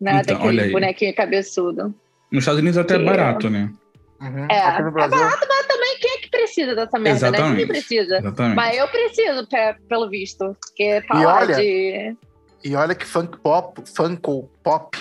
né? 0.00 0.20
Então, 0.22 0.36
olha 0.36 0.44
daquele 0.44 0.60
aí. 0.62 0.72
bonequinho 0.72 1.14
cabeçudo. 1.14 1.94
Nos 2.30 2.42
Estados 2.42 2.60
Unidos 2.60 2.78
até 2.78 2.94
é 2.94 2.98
Que- 2.98 3.04
barato, 3.04 3.48
né? 3.50 3.70
Uhum. 4.20 4.46
É, 4.48 4.82
no 4.82 4.90
Brasil, 4.92 5.18
Mas 5.18 5.66
também 5.66 5.98
quem 6.00 6.10
é 6.10 6.18
que 6.18 6.30
precisa 6.30 6.74
dessa 6.74 6.98
merda, 6.98 7.20
né? 7.30 7.36
Exatamente. 7.36 7.50
Ninguém 7.50 7.66
precisa. 7.66 8.18
Exatamente. 8.18 8.56
Mas 8.56 8.76
eu 8.78 8.88
preciso, 8.88 9.46
pe- 9.46 9.76
pelo 9.88 10.08
visto. 10.08 10.56
Porque 10.60 11.02
tá 11.06 11.20
E 11.20 11.26
olha, 11.26 11.54
de. 11.56 12.16
E 12.64 12.74
olha 12.74 12.94
que 12.94 13.04
Funko 13.04 13.38
Pop, 13.38 13.82
Funko 13.94 14.48
Pop 14.62 14.98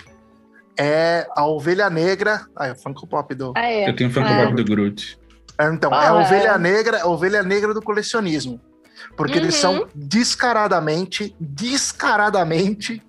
é 0.78 1.26
a 1.36 1.46
ovelha 1.46 1.90
negra. 1.90 2.42
Ah, 2.56 2.68
é 2.68 2.72
o 2.74 2.76
Funko 2.76 3.08
Pop 3.08 3.34
do. 3.34 3.54
Ah, 3.56 3.66
é. 3.72 3.88
Eu 3.88 3.96
tenho 3.96 4.10
Funko 4.12 4.28
Ah. 4.28 4.44
Pop 4.46 4.56
do 4.56 4.66
Groot. 4.66 5.18
É, 5.58 5.68
Então, 5.68 5.92
é 5.94 5.96
Ah, 5.96 6.02
a 6.02 6.06
é. 6.22 6.26
ovelha 6.26 6.58
negra, 6.58 7.02
a 7.04 7.08
ovelha 7.08 7.44
negra 7.44 7.74
do 7.74 7.82
colecionismo. 7.82 8.60
Porque 9.16 9.38
eles 9.38 9.56
Uhum. 9.64 9.76
são 9.78 9.88
descaradamente, 9.96 11.34
descaradamente 11.40 13.02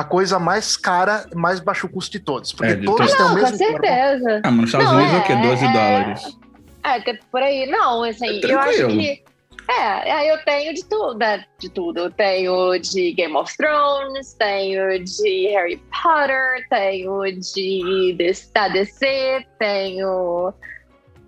a 0.00 0.04
coisa 0.04 0.38
mais 0.38 0.76
cara, 0.76 1.26
mais 1.34 1.58
baixo 1.60 1.88
custo 1.88 2.12
de 2.12 2.20
todos. 2.20 2.52
Porque 2.52 2.72
É, 2.72 2.76
de 2.76 2.84
todos 2.84 3.06
têm 3.12 3.24
o 3.24 3.28
com 3.28 3.34
mesmo 3.34 3.58
corpo. 3.58 3.64
certeza. 3.86 4.40
Ah, 4.44 4.50
mas 4.50 4.56
nos 4.60 4.64
Estados 4.66 4.86
Não, 4.88 4.96
Unidos 4.96 5.12
é, 5.12 5.16
é, 5.16 5.20
o 5.20 5.24
quê? 5.24 5.36
12 5.48 5.64
é- 5.64 5.72
dólares. 5.72 6.38
É, 6.84 6.88
até 6.90 7.18
por 7.32 7.42
aí. 7.42 7.66
Não, 7.66 8.02
assim, 8.04 8.40
É 8.44 8.52
eu 8.52 8.58
acho 8.60 8.86
que. 8.88 9.24
É, 9.68 10.12
aí 10.12 10.28
eu 10.28 10.38
tenho 10.44 10.72
de 10.74 10.84
tudo, 10.84 11.18
né? 11.18 11.44
De 11.58 11.68
tudo. 11.68 11.98
Eu 11.98 12.10
tenho 12.12 12.78
de 12.78 13.12
Game 13.12 13.34
of 13.34 13.56
Thrones, 13.56 14.32
tenho 14.34 15.02
de 15.02 15.48
Harry 15.48 15.82
Potter, 15.90 16.64
tenho 16.70 17.22
de, 17.32 18.14
de- 18.16 18.52
da 18.54 18.68
DC, 18.68 19.44
tenho 19.58 20.52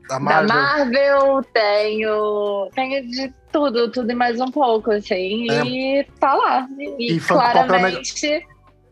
Da 0.08 0.14
da 0.14 0.20
Marvel. 0.20 0.54
Marvel, 0.54 1.42
tenho. 1.52 2.68
Tenho 2.76 3.08
de 3.10 3.34
tudo, 3.50 3.90
tudo 3.90 4.12
e 4.12 4.14
mais 4.14 4.40
um 4.40 4.50
pouco, 4.52 4.92
assim. 4.92 5.46
E 5.50 6.04
tá 6.20 6.32
lá. 6.34 6.68
E, 6.78 7.14
E 7.14 7.16
é 7.16 7.20
claramente 7.20 8.46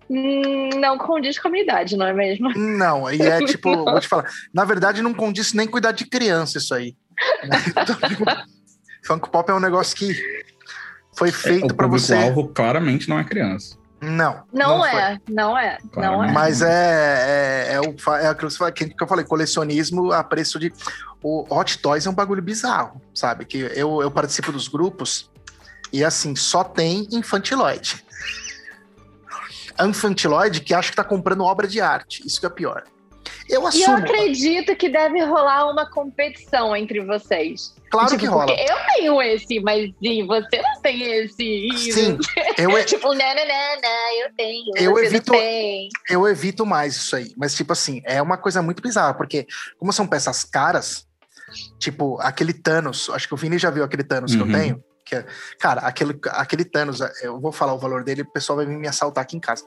não 0.09 0.97
condiz 0.99 1.39
com 1.39 1.49
a 1.49 1.51
minha 1.51 1.65
idade, 1.65 1.97
não 1.97 2.07
é 2.07 2.13
mesmo? 2.13 2.51
Não, 2.57 3.11
e 3.11 3.21
é 3.23 3.45
tipo, 3.45 3.75
vou 3.85 4.01
te 4.01 4.09
falar. 4.09 4.27
Na 4.53 4.65
verdade, 4.65 5.03
não 5.03 5.13
condiz 5.15 5.53
nem 5.53 5.67
cuidar 5.67 5.93
de 5.93 6.05
criança 6.07 6.59
isso 6.59 6.75
aí. 6.75 6.95
Funko 9.05 9.31
Pop 9.31 9.51
é 9.51 9.55
um 9.55 9.61
negócio 9.61 9.97
que 9.97 10.15
foi 11.17 11.29
É, 11.29 11.33
feito 11.33 11.73
o 11.73 11.75
pra 11.75 11.87
você. 11.87 12.15
público-alvo 12.15 12.49
claramente 12.53 13.09
não 13.09 13.19
é 13.19 13.25
criança. 13.25 13.77
Não. 14.01 14.43
Não, 14.53 14.81
foi. 14.81 14.91
é, 14.91 15.19
não 15.29 15.57
é, 15.59 15.79
não 15.83 15.91
Claramente. 15.91 16.31
é. 16.31 16.35
Mas 16.35 16.63
é, 16.63 17.69
é, 17.71 17.75
é, 17.75 17.81
o, 17.81 17.95
é 18.17 18.27
aquilo 18.29 18.49
que, 18.49 18.53
você 18.53 18.59
fala, 18.59 18.73
que 18.73 18.95
eu 19.01 19.07
falei, 19.09 19.25
colecionismo 19.25 20.13
a 20.13 20.23
preço 20.23 20.59
de. 20.59 20.73
O 21.23 21.47
Hot 21.49 21.79
Toys 21.79 22.07
é 22.07 22.11
um 22.11 22.15
bagulho 22.15 22.43
bizarro, 22.43 23.01
sabe? 23.15 23.45
Que 23.47 23.59
eu, 23.75 24.03
eu 24.03 24.11
participo 24.11 24.53
dos 24.53 24.69
grupos 24.69 25.31
e 25.93 26.05
assim, 26.05 26.37
só 26.37 26.63
tem 26.63 27.09
infantiloide. 27.11 28.05
Infantiloide 29.85 30.61
que 30.61 30.73
acha 30.75 30.91
que 30.91 30.97
tá 30.97 31.05
comprando 31.05 31.43
obra 31.45 31.67
de 31.67 31.81
arte. 31.81 32.27
Isso 32.27 32.39
que 32.41 32.47
é 32.47 32.51
pior. 32.51 32.85
Eu 33.49 33.61
E 33.61 33.63
eu 33.63 33.67
assumo. 33.67 33.97
acredito 33.97 34.75
que 34.77 34.89
deve 34.89 35.21
rolar 35.25 35.71
uma 35.71 35.89
competição 35.91 36.77
entre 36.77 37.05
vocês. 37.05 37.75
claro 37.91 38.09
Tipo, 38.09 38.21
que 38.21 38.27
rola. 38.27 38.53
Eu 38.53 38.77
tenho 38.95 39.23
esse, 39.23 39.61
mas 39.61 39.91
e 40.01 40.23
você 40.23 40.63
não 40.63 40.81
tem 40.81 41.03
esse. 41.03 41.69
Sim, 41.93 42.19
eu, 42.57 42.71
Tipo, 42.87 43.09
não, 43.09 43.15
não, 43.15 43.35
não, 43.49 43.81
não, 43.83 44.21
eu 44.23 44.35
tenho. 44.37 44.73
Eu 44.77 44.93
você 44.93 45.07
evito- 45.07 45.33
Não 45.33 45.39
tem. 45.41 45.89
eu 46.09 46.29
evito 46.29 46.65
mais 46.67 46.97
isso 46.97 47.17
aí. 47.17 47.33
Mas, 47.37 47.55
tipo 47.55 47.73
assim, 47.73 48.01
é 48.05 48.21
uma 48.23 48.37
coisa 48.37 48.63
muito 48.63 48.81
bizarra, 48.83 49.15
porque 49.15 49.47
como 49.79 49.93
são 49.93 50.07
peças 50.07 50.45
caras, 50.45 51.05
Tipo, 51.79 52.19
aquele 52.21 52.53
Thanos, 52.53 53.09
acho 53.11 53.29
que 53.29 53.35
o 53.35 53.37
Vini 53.37 53.57
já 53.57 53.71
viu 53.71 53.85
aquele 53.85 54.03
Thanos 54.03 54.35
que 54.35 54.41
eu 54.43 54.47
Uhum. 54.47 54.53
tenho. 54.53 54.85
Que 55.07 55.15
é- 55.15 55.25
cara, 55.61 55.83
aquele, 55.83 56.19
aquele 56.31 56.65
Thanos, 56.65 56.99
eu 57.23 57.39
vou 57.41 57.53
falar 57.53 57.73
o 57.73 57.79
valor 57.79 58.03
dele, 58.03 58.23
o 58.23 58.27
pessoal 58.33 58.57
vai 58.57 58.67
vir 58.67 58.77
me 58.77 58.89
assaltar 58.89 59.23
aqui 59.23 59.37
em 59.37 59.41
casa. 59.41 59.63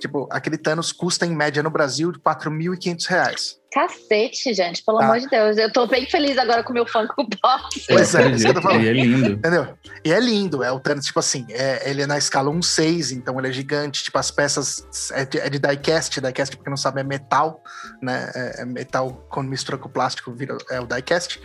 Tipo, 0.00 0.28
aquele 0.32 0.58
Thanos 0.58 0.90
custa 0.90 1.24
em 1.24 1.30
média 1.34 1.62
no 1.62 1.70
Brasil 1.70 2.10
de 2.10 2.18
4.500 2.18 3.06
reais. 3.06 3.60
Cacete, 3.72 4.52
gente, 4.52 4.82
pelo 4.84 4.98
Tá. 4.98 5.04
amor 5.04 5.20
de 5.20 5.28
Deus. 5.28 5.56
Eu 5.56 5.72
tô 5.72 5.86
bem 5.86 6.04
feliz 6.10 6.36
agora 6.36 6.64
com 6.64 6.70
o 6.72 6.74
meu 6.74 6.84
Funko 6.84 7.14
Pop. 7.40 7.62
Pois 7.88 8.14
é, 8.16 8.28
isso 8.30 8.44
que 8.44 8.50
eu 8.50 8.54
tô 8.54 8.58
acredito, 8.58 8.62
falando. 8.62 8.82
E 8.82 8.88
é 8.88 8.92
lindo. 8.92 9.30
Entendeu? 9.34 9.78
E 10.04 10.12
é 10.12 10.18
lindo, 10.18 10.64
é 10.64 10.72
o 10.72 10.80
Thanos, 10.80 11.04
tipo 11.06 11.20
assim, 11.20 11.46
é, 11.50 11.88
ele 11.88 12.02
é 12.02 12.06
na 12.06 12.18
escala 12.18 12.50
1.6, 12.50 13.12
então 13.12 13.38
ele 13.38 13.46
é 13.46 13.52
gigante, 13.52 14.02
tipo, 14.02 14.18
as 14.18 14.28
peças 14.32 14.84
é 15.12 15.24
de, 15.24 15.38
é 15.38 15.48
de 15.48 15.60
diecast, 15.60 16.20
diecast, 16.20 16.56
pra 16.56 16.64
quem 16.64 16.70
não 16.70 16.76
sabe, 16.76 17.00
é 17.00 17.04
metal, 17.04 17.62
né? 18.02 18.28
É, 18.34 18.62
é 18.62 18.64
metal 18.64 19.24
quando 19.30 19.48
mistura 19.48 19.78
com 19.78 19.88
plástico, 19.88 20.32
vira, 20.32 20.58
é 20.68 20.80
o 20.80 20.86
diecast. 20.86 21.40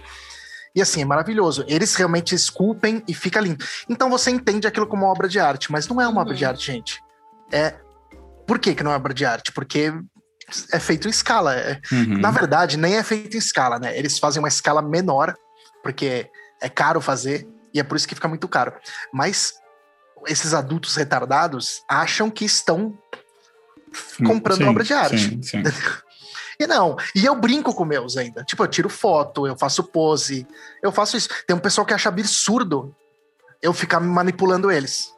E 0.76 0.82
assim, 0.82 1.02
é 1.02 1.06
maravilhoso. 1.06 1.64
Eles 1.68 1.96
realmente 1.96 2.36
esculpem 2.36 3.02
e 3.08 3.14
fica 3.14 3.40
lindo. 3.40 3.64
Então 3.90 4.10
você 4.10 4.30
entende 4.30 4.68
aquilo 4.68 4.86
como 4.86 5.04
uma 5.06 5.12
obra 5.12 5.28
de 5.28 5.40
arte, 5.40 5.72
mas 5.72 5.88
não 5.88 6.02
é 6.02 6.08
uma 6.08 6.22
obra 6.22 6.34
Uhum. 6.34 6.38
de 6.38 6.46
arte, 6.46 6.66
gente. 6.66 7.02
É. 7.52 7.76
Por 8.46 8.60
que, 8.60 8.76
que 8.76 8.84
não 8.84 8.92
é 8.92 8.96
obra 8.96 9.14
de 9.14 9.24
arte? 9.26 9.52
Porque 9.54 9.94
é 10.72 10.80
feito 10.80 11.08
em 11.08 11.12
escala. 11.12 11.56
é- 11.56 11.80
Uhum. 11.92 12.18
na 12.20 12.30
verdade, 12.30 12.78
nem 12.78 12.96
é 12.98 13.04
feito 13.04 13.36
em 13.36 13.40
escala, 13.40 13.80
né? 13.80 13.98
Eles 13.98 14.20
fazem 14.20 14.40
uma 14.42 14.50
escala 14.50 14.82
menor, 14.82 15.34
porque 15.82 16.30
é 16.62 16.68
caro 16.70 17.00
fazer, 17.00 17.48
e 17.74 17.80
é 17.80 17.84
por 17.84 17.96
isso 17.96 18.08
que 18.08 18.14
fica 18.16 18.28
muito 18.28 18.48
caro. 18.48 18.74
Mas 19.14 19.54
esses 20.28 20.54
adultos 20.54 20.96
retardados 20.96 21.84
acham 21.90 22.30
que 22.30 22.44
estão 22.46 22.98
comprando 24.26 24.58
Sim, 24.58 24.66
obra 24.70 24.84
de 24.84 24.94
arte. 24.94 25.18
Sim, 25.18 25.42
sim. 25.42 25.64
E 26.60 26.66
não, 26.68 26.96
e 27.16 27.26
eu 27.26 27.36
brinco 27.36 27.74
com 27.74 27.86
meus 27.86 28.18
ainda. 28.18 28.44
Tipo, 28.44 28.64
eu 28.64 28.68
tiro 28.68 28.90
foto, 28.90 29.46
eu 29.48 29.58
faço 29.58 29.84
pose, 29.84 30.48
eu 30.82 30.92
faço 30.92 31.18
isso. 31.18 31.30
Tem 31.48 31.56
um 31.56 31.60
pessoal 31.60 31.86
que 31.86 31.94
acha 31.94 32.10
absurdo 32.10 32.94
eu 33.62 33.74
ficar 33.74 34.00
manipulando 34.00 34.72
eles. 34.72 35.14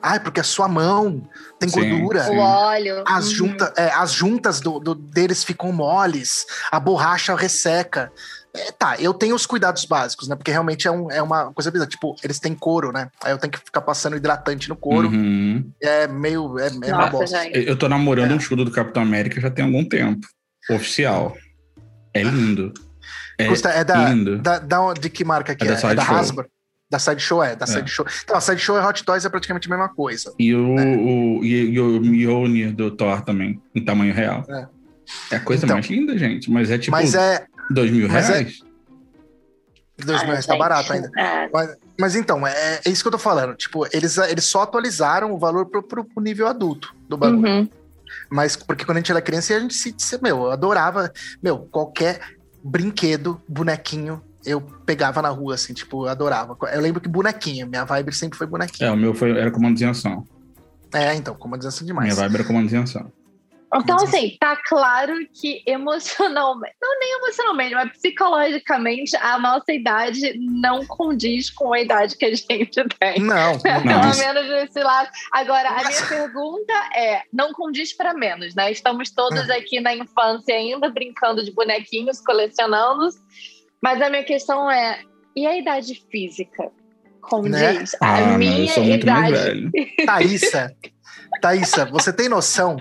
Ai, 0.00 0.20
porque 0.20 0.38
a 0.38 0.44
sua 0.44 0.68
mão 0.68 1.20
tem 1.58 1.68
Sim, 1.68 1.90
gordura. 1.90 2.24
sim. 2.24 2.36
O 2.36 2.38
óleo. 2.38 3.02
As, 3.06 3.26
Uhum. 3.26 3.34
junta, 3.34 3.72
é, 3.76 3.90
as 3.90 4.12
juntas 4.12 4.60
do, 4.60 4.78
do- 4.78 4.94
deles 4.94 5.42
ficam 5.42 5.72
moles, 5.72 6.46
a 6.70 6.78
borracha 6.78 7.34
resseca. 7.34 8.12
É, 8.54 8.70
tá, 8.70 8.96
eu 9.00 9.12
tenho 9.12 9.34
os 9.34 9.44
cuidados 9.44 9.84
básicos, 9.84 10.28
né? 10.28 10.36
Porque 10.36 10.52
realmente 10.52 10.86
é, 10.86 10.90
um- 10.90 11.10
é 11.10 11.20
uma 11.20 11.52
coisa 11.52 11.68
bizarra. 11.70 11.90
Tipo, 11.90 12.14
eles 12.22 12.38
têm 12.38 12.54
couro, 12.54 12.92
né? 12.92 13.10
Aí 13.24 13.32
eu 13.32 13.38
tenho 13.38 13.50
que 13.52 13.58
ficar 13.58 13.80
passando 13.80 14.16
hidratante 14.16 14.68
no 14.68 14.76
couro. 14.76 15.08
Uhum. 15.08 15.68
É 15.82 16.06
meio. 16.06 16.56
É, 16.60 16.68
é 16.68 16.70
uma 16.94 16.98
Nossa, 17.06 17.10
bosta. 17.10 17.42
gente. 17.42 17.68
Eu 17.68 17.76
tô 17.76 17.88
namorando 17.88 18.30
É. 18.30 18.34
um 18.34 18.38
escudo 18.38 18.64
do 18.64 18.70
Capitão 18.70 19.02
América 19.02 19.40
já 19.40 19.50
tem 19.50 19.64
algum 19.64 19.84
tempo. 19.84 20.26
Oficial. 20.70 21.36
É 22.14 22.22
lindo. 22.22 22.72
É 23.38 23.46
Custa- 23.46 23.70
é 23.70 23.84
da, 23.84 24.08
lindo. 24.10 24.38
da, 24.38 24.58
da- 24.58 24.92
de 24.94 25.08
que 25.08 25.24
marca 25.24 25.54
que 25.54 25.64
É 25.64 25.68
é? 25.68 25.70
da 25.70 25.76
É 25.76 25.80
da 25.94 26.02
Sideshow. 26.02 26.16
Hasbro? 26.16 26.46
Da 26.90 26.98
Sideshow, 26.98 27.42
é. 27.44 27.54
Da 27.56 27.64
É. 27.64 27.66
Sideshow. 27.68 28.06
Então, 28.24 28.36
a 28.36 28.40
Sideshow 28.40 28.76
e 28.76 28.80
Hot 28.84 29.04
Toys 29.04 29.24
é 29.24 29.28
praticamente 29.28 29.68
a 29.68 29.70
mesma 29.70 29.88
coisa. 29.90 30.32
E 30.38 30.54
o, 30.54 30.74
né? 30.74 30.96
o, 30.96 31.44
e, 31.44 31.70
e 31.74 31.80
o 31.80 32.00
Mjolnir 32.00 32.74
do 32.74 32.90
Thor 32.90 33.20
também, 33.22 33.60
em 33.74 33.84
tamanho 33.84 34.12
real. 34.14 34.44
É. 34.48 34.66
É, 35.30 35.36
a 35.36 35.40
coisa 35.40 35.64
Então. 35.64 35.76
mais 35.76 35.86
linda, 35.88 36.16
gente. 36.18 36.50
Mas 36.50 36.70
é 36.70 36.78
tipo 36.78 36.90
Mas 36.96 37.14
é. 37.14 37.46
dois 37.70 37.90
mil 37.90 38.08
mas 38.08 38.28
é- 38.28 38.32
reais. 38.32 38.62
Dois 40.04 40.18
Ai, 40.20 40.24
mil 40.26 40.32
reais 40.32 40.46
tá 40.46 40.52
gente, 40.52 40.60
barato 40.60 40.92
ainda. 40.92 41.10
é. 41.16 41.48
Mas, 41.52 41.76
mas 41.98 42.14
então, 42.16 42.46
é, 42.46 42.80
é 42.84 42.90
isso 42.90 43.02
que 43.02 43.08
eu 43.08 43.12
tô 43.12 43.18
falando. 43.18 43.54
Tipo, 43.56 43.86
eles, 43.92 44.16
eles 44.18 44.44
só 44.44 44.62
atualizaram 44.62 45.32
o 45.32 45.38
valor 45.38 45.66
pro, 45.66 45.82
pro, 45.82 46.04
pro 46.04 46.22
nível 46.22 46.46
adulto 46.46 46.94
do 47.08 47.16
bagulho. 47.16 47.46
Uhum. 47.48 47.68
Mas 48.30 48.56
porque 48.56 48.84
quando 48.84 48.98
a 48.98 49.00
gente 49.00 49.10
era 49.10 49.22
criança, 49.22 49.54
a 49.54 49.60
gente 49.60 49.74
se, 49.74 49.94
se 49.96 50.22
meu, 50.22 50.42
eu 50.42 50.50
adorava, 50.50 51.12
meu, 51.42 51.58
qualquer 51.58 52.20
brinquedo, 52.62 53.40
bonequinho, 53.48 54.22
eu 54.44 54.60
pegava 54.60 55.20
na 55.20 55.28
rua, 55.28 55.54
assim, 55.54 55.72
tipo, 55.72 56.04
eu 56.04 56.10
adorava. 56.10 56.56
Eu 56.72 56.80
lembro 56.80 57.00
que 57.00 57.08
bonequinho, 57.08 57.66
minha 57.66 57.84
vibe 57.84 58.12
sempre 58.14 58.38
foi 58.38 58.46
bonequinho. 58.46 58.88
É, 58.88 58.92
o 58.92 58.96
meu 58.96 59.14
foi, 59.14 59.30
era 59.30 59.50
comandos 59.50 59.80
em 59.82 59.86
ação. 59.86 60.26
É, 60.92 61.14
então, 61.14 61.34
como 61.34 61.56
diz 61.56 61.66
assim 61.66 61.84
demais. 61.84 62.14
Minha 62.14 62.16
vibe 62.16 62.34
era 62.36 62.44
comandos 62.44 62.72
em 62.72 62.78
ação. 62.78 63.12
Então, 63.74 63.96
Como 63.98 64.08
assim, 64.08 64.36
tá 64.40 64.56
claro 64.66 65.14
que 65.38 65.62
emocionalmente, 65.66 66.74
não 66.80 66.98
nem 66.98 67.12
emocionalmente, 67.18 67.74
mas 67.74 67.92
psicologicamente, 67.92 69.14
a 69.16 69.38
nossa 69.38 69.72
idade 69.72 70.38
não 70.38 70.86
condiz 70.86 71.50
com 71.50 71.74
a 71.74 71.80
idade 71.80 72.16
que 72.16 72.24
a 72.24 72.34
gente 72.34 72.48
tem. 72.98 73.20
Não, 73.20 73.52
Não, 73.84 74.00
Pelo 74.00 74.16
menos 74.16 74.48
nesse 74.48 74.80
lado. 74.82 75.10
Agora, 75.32 75.68
a 75.68 75.84
minha 75.86 76.06
pergunta 76.06 76.72
é: 76.96 77.22
não 77.32 77.52
condiz 77.52 77.92
para 77.94 78.14
menos, 78.14 78.54
né? 78.54 78.70
Estamos 78.72 79.10
todos 79.10 79.46
Hum. 79.48 79.52
aqui 79.52 79.80
na 79.80 79.94
infância 79.94 80.54
ainda, 80.54 80.88
brincando 80.88 81.44
de 81.44 81.52
bonequinhos, 81.52 82.20
colecionando. 82.22 83.08
Mas 83.82 84.00
a 84.00 84.08
minha 84.08 84.24
questão 84.24 84.70
é: 84.70 85.02
e 85.36 85.46
a 85.46 85.58
idade 85.58 85.94
física? 86.10 86.70
Condiz? 87.20 87.52
Né? 87.52 87.84
A 88.00 88.16
Ah, 88.16 88.20
não, 88.22 88.38
minha 88.38 88.60
eu 88.60 88.68
sou 88.68 88.82
muito 88.84 89.06
mais 89.06 89.28
idade. 89.28 89.44
velho. 89.70 90.06
Thaísa, 90.06 90.74
Thaísa, 91.42 91.84
você 91.84 92.10
tem 92.12 92.28
noção 92.30 92.78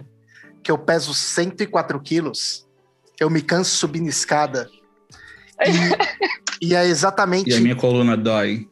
que 0.67 0.71
eu 0.71 0.77
peso 0.77 1.13
104 1.13 1.97
quilos? 2.01 2.67
Eu 3.17 3.29
me 3.29 3.41
canso 3.41 3.73
subindo 3.73 4.09
escada. 4.09 4.69
E, 5.65 5.71
e 6.67 6.75
é 6.75 6.85
exatamente. 6.85 7.49
E 7.49 7.53
a 7.53 7.61
minha 7.61 7.75
coluna 7.75 8.17
dói. 8.17 8.67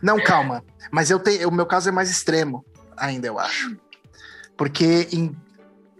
Não, 0.00 0.22
calma. 0.22 0.62
Mas 0.92 1.10
eu 1.10 1.18
tenho, 1.18 1.48
o 1.48 1.52
meu 1.52 1.66
caso 1.66 1.88
é 1.88 1.92
mais 1.92 2.08
extremo 2.08 2.64
ainda, 2.96 3.26
eu 3.26 3.36
acho. 3.36 3.76
Porque 4.56 5.08
em, 5.10 5.34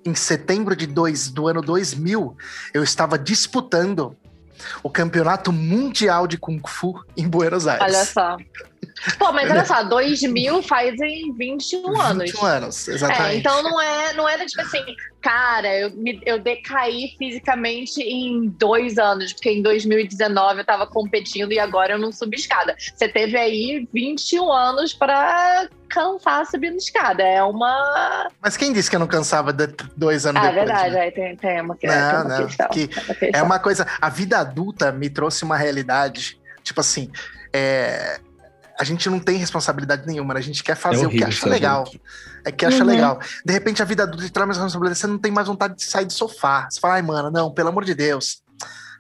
em 0.05 0.15
setembro 0.15 0.77
de 0.77 0.87
dois, 0.87 1.29
do 1.29 1.49
ano 1.49 1.61
2000, 1.61 2.37
eu 2.73 2.85
estava 2.85 3.19
disputando 3.19 4.17
o 4.85 4.89
campeonato 4.89 5.53
mundial 5.53 6.29
de 6.29 6.39
Kung 6.39 6.63
Fu 6.65 7.05
em 7.17 7.27
Buenos 7.27 7.67
Aires. 7.67 7.83
Olha 7.83 8.05
só. 8.05 8.37
Pô, 9.19 9.33
mas 9.33 9.51
olha 9.51 9.65
só, 9.65 9.83
2000 9.83 10.63
fazem 10.63 11.33
21 11.35 12.01
anos. 12.01 12.31
21 12.31 12.45
anos, 12.47 12.89
É, 12.89 12.93
exatamente. 12.93 13.37
então 13.39 13.63
não 13.63 13.81
é, 13.81 14.13
não 14.15 14.29
era 14.29 14.47
tipo 14.47 14.63
assim, 14.63 14.83
cara, 15.21 15.69
eu, 15.77 15.91
me, 15.91 16.21
eu 16.25 16.39
decaí 16.39 17.15
fisicamente 17.19 18.01
em 18.03 18.49
dois 18.59 18.99
anos, 18.99 19.33
porque 19.33 19.51
em 19.51 19.63
2019 19.63 20.61
eu 20.61 20.65
tava 20.65 20.87
competindo 20.87 21.53
e 21.53 21.59
agora 21.59 21.95
eu 21.95 21.99
não 21.99 22.13
subi 22.13 22.37
escada. 22.37 22.75
Você 22.79 23.09
teve 23.09 23.37
aí 23.37 23.89
21 23.93 24.51
anos 24.53 24.93
pra 24.95 25.69
cansar 25.89 26.47
subindo 26.47 26.77
escada. 26.77 27.23
É 27.23 27.43
uma. 27.43 28.29
Mas 28.41 28.57
quem 28.57 28.73
disse 28.73 28.89
que 28.91 28.97
eu 28.97 29.01
não 29.01 29.07
cansava 29.07 29.53
de 29.53 29.69
dois 29.97 30.25
anos 30.27 30.43
Ah, 30.43 30.47
é 30.47 30.49
depois? 30.53 30.67
verdade, 30.69 30.95
né? 30.95 31.01
aí 31.03 31.11
tem, 31.13 31.37
tem 31.37 31.61
uma, 31.61 31.77
tem 31.77 31.91
Não, 31.91 32.11
uma 32.13 32.25
não, 32.25 32.47
questão. 32.47 32.69
que 32.69 32.89
tem 32.89 33.31
É 33.33 33.43
uma 33.43 33.59
coisa. 33.59 33.87
A 34.01 34.09
vida 34.09 34.39
adulta 34.39 34.91
me 34.93 35.09
trouxe 35.11 35.45
uma 35.45 35.57
realidade. 35.57 36.39
Tipo 36.63 36.81
assim, 36.81 37.11
é, 37.53 38.19
a 38.79 38.85
gente 38.85 39.09
não 39.09 39.19
tem 39.21 39.37
responsabilidade 39.37 40.07
nenhuma, 40.07 40.35
né? 40.35 40.41
a 40.41 40.43
gente 40.43 40.63
quer 40.65 40.75
fazer 40.77 41.05
É 41.05 41.07
o 41.07 41.11
que 41.11 41.23
acha 41.25 41.49
legal. 41.49 41.83
adulto. 41.83 42.01
É 42.45 42.51
que 42.53 42.65
acha 42.67 42.79
Uhum. 42.83 42.91
legal. 42.91 43.19
De 43.45 43.53
repente 43.53 43.81
a 43.83 43.85
vida 43.85 44.03
adulta 44.03 44.25
te 44.25 44.33
traz 44.33 44.47
mais 44.47 44.59
responsabilidade, 44.59 44.99
você 44.99 45.07
não 45.07 45.19
tem 45.19 45.31
mais 45.33 45.47
vontade 45.47 45.77
de 45.77 45.85
sair 45.85 46.05
do 46.07 46.13
sofá. 46.13 46.69
Você 46.71 46.81
fala, 46.81 46.95
ai, 46.95 47.03
mano, 47.03 47.31
não, 47.31 47.53
pelo 47.53 47.69
amor 47.69 47.85
de 47.85 47.95
Deus. 47.95 48.43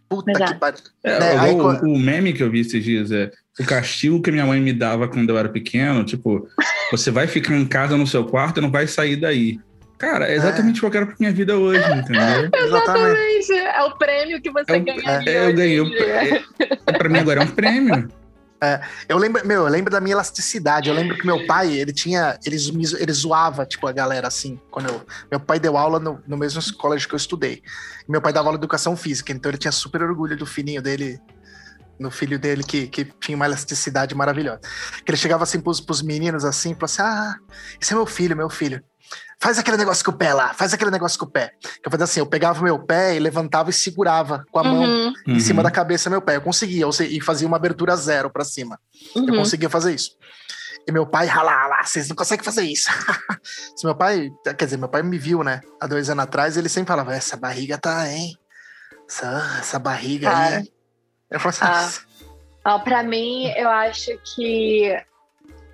Puta 0.08 0.30
Exato. 0.32 0.52
que 0.52 0.58
pariu. 0.60 0.78
É, 1.02 1.18
Né, 1.18 1.34
o- 1.34 1.40
aí 1.40 1.80
o, 1.82 1.98
meme 1.98 2.32
que 2.32 2.42
eu 2.42 2.50
vi 2.50 2.60
esses 2.60 2.84
dias 2.84 3.10
é 3.10 3.30
o 3.58 3.64
castigo 3.64 4.20
que 4.20 4.30
minha 4.30 4.46
mãe 4.46 4.60
me 4.60 4.72
dava 4.72 5.08
quando 5.08 5.30
eu 5.30 5.38
era 5.38 5.48
pequeno, 5.48 6.04
tipo, 6.04 6.46
você 6.90 7.10
vai 7.10 7.26
ficar 7.26 7.54
em 7.54 7.66
casa 7.66 7.96
no 7.96 8.06
seu 8.06 8.24
quarto 8.24 8.58
e 8.58 8.60
não 8.60 8.70
vai 8.70 8.86
sair 8.86 9.16
daí. 9.16 9.58
Cara, 9.96 10.28
é 10.28 10.34
exatamente 10.34 10.78
o 10.78 10.80
que 10.80 10.86
eu 10.86 10.90
quero 10.90 11.06
pra 11.06 11.16
minha 11.18 11.32
vida 11.32 11.56
hoje, 11.56 11.80
entendeu? 11.92 12.50
Exatamente. 12.54 13.42
Gente, 13.46 13.52
É 13.58 13.82
o 13.84 13.96
prêmio 13.96 14.40
que 14.42 14.50
você 14.50 14.72
É 14.72 14.78
ganharia. 14.78 15.30
É, 15.30 15.48
eu 15.48 15.54
ganhei. 15.54 15.80
É, 16.86 16.92
pra 16.92 17.08
mim 17.08 17.18
agora 17.20 17.40
é 17.40 17.44
um 17.44 17.50
prêmio. 17.50 18.08
Eu 19.08 19.18
lembro, 19.18 19.46
meu, 19.46 19.62
eu 19.62 19.68
lembro 19.68 19.90
da 19.90 20.00
minha 20.00 20.14
elasticidade. 20.14 20.88
Eu 20.88 20.94
lembro 20.94 21.16
que 21.16 21.26
meu 21.26 21.46
pai, 21.46 21.72
ele 21.72 21.92
tinha. 21.92 22.38
Ele, 22.44 22.56
ele 22.98 23.12
zoava, 23.12 23.64
tipo, 23.66 23.86
a 23.86 23.92
galera 23.92 24.28
assim. 24.28 24.60
Quando 24.70 24.88
eu, 24.88 25.06
meu 25.30 25.40
pai 25.40 25.58
deu 25.58 25.76
aula 25.76 25.98
no, 25.98 26.22
no 26.26 26.36
mesmo 26.36 26.60
colégio 26.76 27.08
que 27.08 27.14
eu 27.14 27.18
estudei. 27.18 27.62
Meu 28.08 28.20
pai 28.20 28.32
dava 28.32 28.48
aula 28.48 28.58
de 28.58 28.62
educação 28.62 28.96
física, 28.96 29.32
então 29.32 29.50
ele 29.50 29.58
tinha 29.58 29.72
super 29.72 30.02
orgulho 30.02 30.36
do 30.36 30.44
filhinho 30.44 30.82
dele, 30.82 31.18
no 31.98 32.10
filho 32.10 32.38
dele, 32.38 32.62
que, 32.62 32.86
que 32.86 33.04
tinha 33.20 33.36
uma 33.36 33.46
elasticidade 33.46 34.14
maravilhosa. 34.14 34.60
Que 35.04 35.10
ele 35.10 35.16
chegava 35.16 35.44
assim 35.44 35.60
pros, 35.60 35.80
pros 35.80 36.02
meninos 36.02 36.44
assim, 36.44 36.72
e 36.72 36.74
falava 36.74 36.84
assim: 36.84 37.02
Ah, 37.02 37.36
esse 37.80 37.92
é 37.92 37.96
meu 37.96 38.06
filho, 38.06 38.36
meu 38.36 38.50
filho. 38.50 38.82
Faz 39.40 39.58
aquele 39.58 39.76
negócio 39.76 40.04
com 40.04 40.10
o 40.10 40.16
pé 40.16 40.32
lá, 40.32 40.54
faz 40.54 40.72
aquele 40.72 40.90
negócio 40.90 41.18
com 41.18 41.26
o 41.26 41.30
pé. 41.30 41.52
Eu 41.84 41.90
fazia 41.90 42.04
assim, 42.04 42.20
eu 42.20 42.26
pegava 42.26 42.60
o 42.60 42.64
meu 42.64 42.78
pé 42.78 43.14
e 43.14 43.18
levantava 43.18 43.68
e 43.68 43.72
segurava 43.72 44.44
com 44.50 44.58
a 44.58 44.64
mão 44.64 44.82
Uhum, 44.84 45.12
em 45.26 45.40
cima 45.40 45.58
Uhum. 45.60 45.64
da 45.64 45.70
cabeça 45.70 46.08
meu 46.08 46.22
pé. 46.22 46.36
Eu 46.36 46.40
conseguia, 46.40 46.86
e 47.08 47.20
fazia 47.20 47.46
uma 47.46 47.56
abertura 47.56 47.94
zero 47.96 48.30
pra 48.30 48.44
cima. 48.44 48.78
Eu 49.14 49.22
uhum. 49.22 49.36
conseguia 49.36 49.68
fazer 49.68 49.94
isso. 49.94 50.12
E 50.86 50.92
meu 50.92 51.06
pai, 51.06 51.26
rala, 51.26 51.66
lá, 51.66 51.82
vocês 51.82 52.08
não 52.08 52.16
conseguem 52.16 52.44
fazer 52.44 52.62
isso. 52.62 52.88
Se 53.76 53.84
meu 53.84 53.94
pai, 53.94 54.30
quer 54.56 54.64
dizer, 54.64 54.76
meu 54.76 54.88
pai 54.88 55.02
me 55.02 55.18
viu, 55.18 55.42
né, 55.42 55.60
há 55.80 55.86
dois 55.86 56.08
anos 56.10 56.24
atrás, 56.24 56.56
ele 56.56 56.68
sempre 56.68 56.88
falava: 56.88 57.14
essa 57.14 57.36
barriga 57.36 57.76
tá, 57.78 58.08
hein? 58.10 58.36
Essa, 59.08 59.58
essa 59.60 59.78
barriga 59.78 60.34
aí. 60.34 60.72
Eu 61.30 61.40
falava 61.40 61.86
assim, 61.86 62.04
Ah. 62.64 62.72
Ó, 62.76 62.78
pra 62.78 63.02
mim, 63.02 63.52
eu 63.56 63.68
acho 63.68 64.10
que 64.34 64.90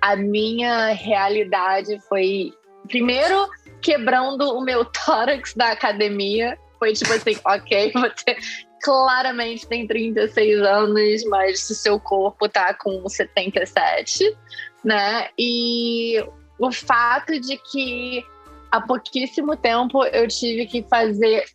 a 0.01 0.15
minha 0.17 0.87
realidade 0.93 1.97
foi, 2.09 2.51
primeiro, 2.87 3.47
quebrando 3.81 4.55
o 4.55 4.61
meu 4.61 4.85
tórax 4.85 5.53
da 5.53 5.71
academia. 5.71 6.57
foi 6.79 6.93
tipo 6.93 7.11
assim, 7.13 7.37
ok, 7.45 7.91
você 7.93 8.37
claramente 8.81 9.67
tem 9.67 9.85
36 9.85 10.61
anos, 10.61 11.23
mas 11.25 11.69
o 11.69 11.75
seu 11.75 11.99
corpo 11.99 12.49
tá 12.49 12.73
com 12.73 13.07
77, 13.07 14.35
né? 14.83 15.29
E 15.37 16.23
o 16.59 16.71
fato 16.71 17.39
de 17.39 17.57
que 17.57 18.25
há 18.71 18.81
pouquíssimo 18.81 19.55
tempo 19.55 20.03
eu 20.05 20.27
tive 20.27 20.65
que 20.65 20.83
fazer 20.83 21.45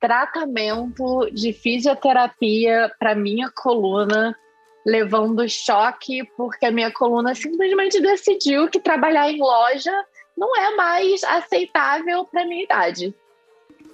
tratamento 0.00 1.30
de 1.32 1.52
fisioterapia 1.52 2.92
para 2.98 3.14
minha 3.14 3.50
coluna, 3.50 4.36
levando 4.84 5.48
choque, 5.48 6.22
porque 6.36 6.66
a 6.66 6.70
minha 6.70 6.92
coluna 6.92 7.34
simplesmente 7.34 8.00
decidiu 8.00 8.68
que 8.68 8.78
trabalhar 8.78 9.30
em 9.30 9.40
loja 9.40 9.92
não 10.36 10.56
é 10.56 10.74
mais 10.74 11.22
aceitável 11.24 12.24
para 12.24 12.44
minha 12.44 12.64
idade. 12.64 13.14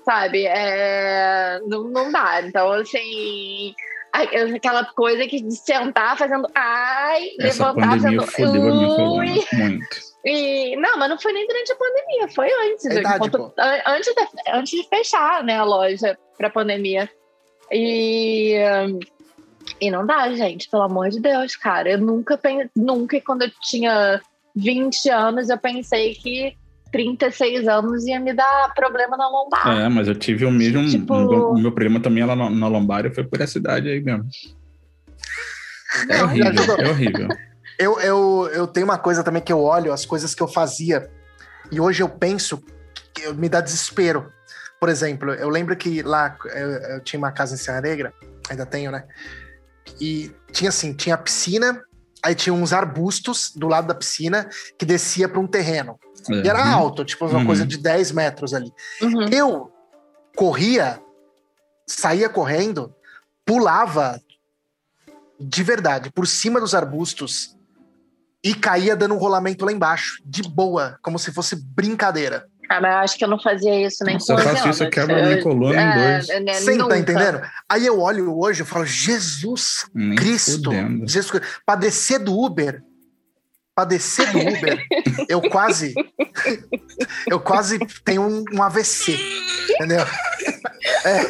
Sabe? 0.05 0.47
É... 0.47 1.61
Não, 1.67 1.85
não 1.85 2.11
dá. 2.11 2.43
Então, 2.43 2.73
assim. 2.73 3.75
Aquela 4.13 4.85
coisa 4.85 5.27
que 5.27 5.41
de 5.41 5.57
sentar 5.57 6.19
fazendo 6.19 6.47
ai, 6.55 7.31
Essa 7.41 7.69
levantar 7.69 7.91
fazendo 7.93 8.27
fodeu 8.27 8.63
ui. 8.63 9.43
muito. 9.55 10.13
E, 10.25 10.77
não, 10.77 10.99
mas 10.99 11.09
não 11.09 11.19
foi 11.19 11.33
nem 11.33 11.47
durante 11.47 11.73
a 11.73 11.77
pandemia, 11.77 12.29
foi 12.29 12.49
antes. 12.69 12.85
É 12.87 13.01
idade, 13.01 13.27
enquanto- 13.27 13.55
antes, 13.87 14.15
de, 14.15 14.51
antes 14.53 14.71
de 14.83 14.89
fechar 14.89 15.43
né, 15.43 15.57
a 15.57 15.65
loja 15.65 16.19
pra 16.37 16.51
pandemia. 16.51 17.11
E, 17.71 18.55
e 19.81 19.91
não 19.91 20.05
dá, 20.07 20.31
gente, 20.35 20.69
pelo 20.69 20.83
amor 20.83 21.09
de 21.09 21.19
Deus, 21.19 21.57
cara. 21.57 21.93
Eu 21.93 21.99
nunca 21.99 22.37
pensei, 22.37 22.69
nunca, 22.77 23.19
quando 23.23 23.43
eu 23.43 23.51
tinha 23.63 24.21
20 24.55 25.09
anos, 25.11 25.49
eu 25.49 25.59
pensei 25.59 26.15
que 26.15 26.55
36 26.93 27.67
anos 27.69 28.05
ia 28.07 28.21
me 28.21 28.33
dar 28.35 28.73
problema 28.75 29.17
na 29.17 29.29
lombar. 29.29 29.81
É, 29.81 29.89
mas 29.89 30.09
eu 30.09 30.15
tive 30.15 30.45
o 30.45 30.51
mesmo. 30.51 30.87
Tipo- 30.89 31.15
O 31.15 31.59
meu 31.59 31.73
problema 31.73 32.01
também 32.01 32.25
lá 32.25 32.37
na, 32.37 32.51
na 32.51 32.69
lombar 32.69 33.07
e 33.07 33.15
foi 33.15 33.25
por 33.25 33.41
essa 33.41 33.59
idade 33.59 33.89
aí 33.89 34.01
mesmo. 34.01 34.27
É 36.09 36.19
Não, 36.19 36.25
horrível, 36.25 36.77
é 36.79 36.89
horrível. 36.91 37.29
Eu, 37.79 38.01
eu, 38.01 38.51
eu 38.53 38.67
tenho 38.67 38.85
uma 38.85 38.99
coisa 38.99 39.23
também 39.25 39.43
que 39.43 39.53
eu 39.53 39.61
olho, 39.61 39.93
as 39.93 40.05
coisas 40.07 40.35
que 40.35 40.43
eu 40.43 40.49
fazia, 40.49 41.11
e 41.71 41.81
hoje 41.81 42.03
eu 42.03 42.09
penso 42.09 42.63
que 43.15 43.23
eu- 43.23 43.35
me 43.35 43.49
dá 43.49 43.61
desespero. 43.61 44.31
Por 44.79 44.89
exemplo, 44.89 45.33
eu 45.33 45.49
lembro 45.49 45.77
que 45.77 46.03
lá 46.03 46.37
eu, 46.55 46.71
eu 46.71 47.01
tinha 47.01 47.19
uma 47.19 47.31
casa 47.33 47.55
em 47.55 47.59
Serra 47.59 47.81
Negra, 47.81 48.13
ainda 48.51 48.67
tenho, 48.67 48.91
né? 48.91 49.05
E 50.01 50.31
tinha 50.51 50.69
assim, 50.71 50.93
tinha 50.93 51.15
a 51.15 51.19
piscina, 51.19 51.83
aí 52.25 52.35
tinha 52.35 52.53
uns 52.55 52.73
arbustos 52.73 53.53
do 53.55 53.67
lado 53.69 53.87
da 53.89 53.95
piscina 53.95 54.49
que 54.79 54.85
descia 54.85 55.29
para 55.29 55.41
um 55.41 55.47
terreno. 55.47 55.99
E 56.31 56.49
era 56.49 56.65
Uhum. 56.65 56.73
alto, 56.73 57.05
tipo 57.05 57.27
uma 57.27 57.41
Uhum. 57.41 57.47
coisa 57.47 57.67
de 57.67 57.77
10 57.77 58.13
metros 58.13 58.55
ali. 58.55 58.73
Uhum. 59.01 59.29
Eu 59.29 59.73
corria, 60.37 61.03
saía 61.87 62.29
correndo, 62.29 62.95
pulava 63.45 64.21
de 65.41 65.63
verdade 65.65 66.11
por 66.13 66.27
cima 66.27 66.61
dos 66.61 66.75
arbustos 66.75 67.57
e 68.45 68.55
caía 68.55 68.95
dando 68.95 69.15
um 69.15 69.19
rolamento 69.19 69.65
lá 69.65 69.73
embaixo, 69.73 70.23
de 70.25 70.43
boa, 70.43 70.99
como 71.03 71.19
se 71.19 71.33
fosse 71.33 71.57
brincadeira. 71.57 72.49
Mas 72.81 72.93
eu 72.93 72.99
acho 72.99 73.19
que 73.19 73.25
eu 73.25 73.29
não 73.29 73.39
fazia 73.41 73.87
isso 73.87 74.05
nem 74.05 74.15
Nossa, 74.15 74.35
com 74.35 74.41
eu 74.41 74.47
11 74.47 74.57
faço 74.57 74.69
isso, 74.71 74.85
eu 74.85 74.91
quebro 74.91 75.17
a 75.17 75.23
minha 75.23 75.43
coluna 75.43 75.83
em 75.83 75.95
dois. 75.95 76.29
né, 76.45 76.55
Você 76.55 76.75
nunca. 76.77 76.89
tá 76.95 76.99
entendendo? 76.99 77.41
Aí 77.69 77.87
eu 77.87 78.01
olho 78.01 78.39
hoje 78.39 78.63
e 78.63 78.67
falo, 78.67 78.85
Jesus 78.87 79.87
Nem 79.95 80.17
Cristo. 80.17 80.71
Jesus 81.07 81.31
Cristo. 81.31 81.47
Pra 81.67 81.75
descer 81.77 82.19
do 82.19 82.39
Uber, 82.39 82.83
pra 83.75 83.85
descer 83.85 84.31
do 84.33 84.39
Uber, 84.39 84.85
eu 85.29 85.41
quase, 85.43 85.95
eu 87.29 87.41
quase 87.41 87.79
tenho 88.05 88.23
um, 88.23 88.45
um 88.53 88.63
AVC, 88.63 89.19
entendeu? 89.77 90.05
É, 91.05 91.21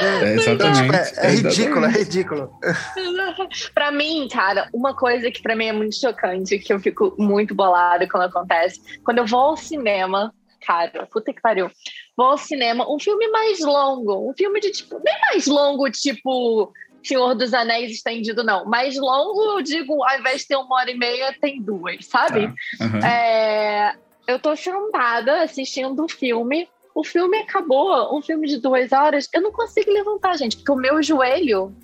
É, 0.00 0.34
então, 0.34 0.72
tipo, 0.72 0.92
exatamente. 0.92 1.18
é, 1.18 1.26
é 1.26 1.30
ridículo, 1.30 1.84
é 1.84 1.88
exatamente. 1.88 1.98
ridículo. 1.98 2.50
Pra 3.74 3.90
mim, 3.90 4.28
cara, 4.30 4.68
uma 4.72 4.94
coisa 4.94 5.30
que 5.30 5.42
pra 5.42 5.56
mim 5.56 5.66
é 5.66 5.72
muito 5.72 5.96
chocante, 5.96 6.58
que 6.58 6.72
eu 6.72 6.80
fico 6.80 7.14
muito 7.18 7.54
bolada 7.54 8.08
quando 8.08 8.24
acontece, 8.24 8.80
quando 9.04 9.18
eu 9.18 9.26
vou 9.26 9.40
ao 9.40 9.56
cinema, 9.56 10.32
cara, 10.66 11.06
puta 11.10 11.32
que 11.32 11.40
pariu, 11.40 11.70
vou 12.16 12.26
ao 12.26 12.38
cinema, 12.38 12.90
um 12.90 12.98
filme 12.98 13.28
mais 13.28 13.60
longo, 13.60 14.30
um 14.30 14.34
filme 14.34 14.60
de 14.60 14.70
tipo, 14.70 15.00
nem 15.04 15.14
mais 15.30 15.46
longo, 15.46 15.90
tipo 15.90 16.72
Senhor 17.02 17.34
dos 17.34 17.52
Anéis 17.52 17.90
estendido, 17.90 18.44
não, 18.44 18.64
mais 18.64 18.96
longo, 18.96 19.58
eu 19.58 19.62
digo, 19.62 20.02
ao 20.04 20.18
invés 20.18 20.42
de 20.42 20.48
ter 20.48 20.56
uma 20.56 20.76
hora 20.76 20.90
e 20.90 20.96
meia, 20.96 21.34
tem 21.40 21.60
duas, 21.60 22.06
sabe? 22.06 22.46
Tá. 22.78 22.84
Aham. 22.84 23.06
É, 23.06 23.94
eu 24.26 24.38
tô 24.38 24.54
sentada 24.54 25.42
assistindo 25.42 26.02
um 26.02 26.08
filme. 26.08 26.68
O 26.94 27.04
filme 27.04 27.38
acabou, 27.38 28.16
um 28.16 28.20
filme 28.20 28.46
de 28.46 28.58
duas 28.58 28.92
horas. 28.92 29.28
Eu 29.32 29.40
não 29.40 29.52
consigo 29.52 29.90
levantar, 29.90 30.36
gente, 30.36 30.56
porque 30.56 30.72
o 30.72 30.76
meu 30.76 31.02
joelho 31.02 31.74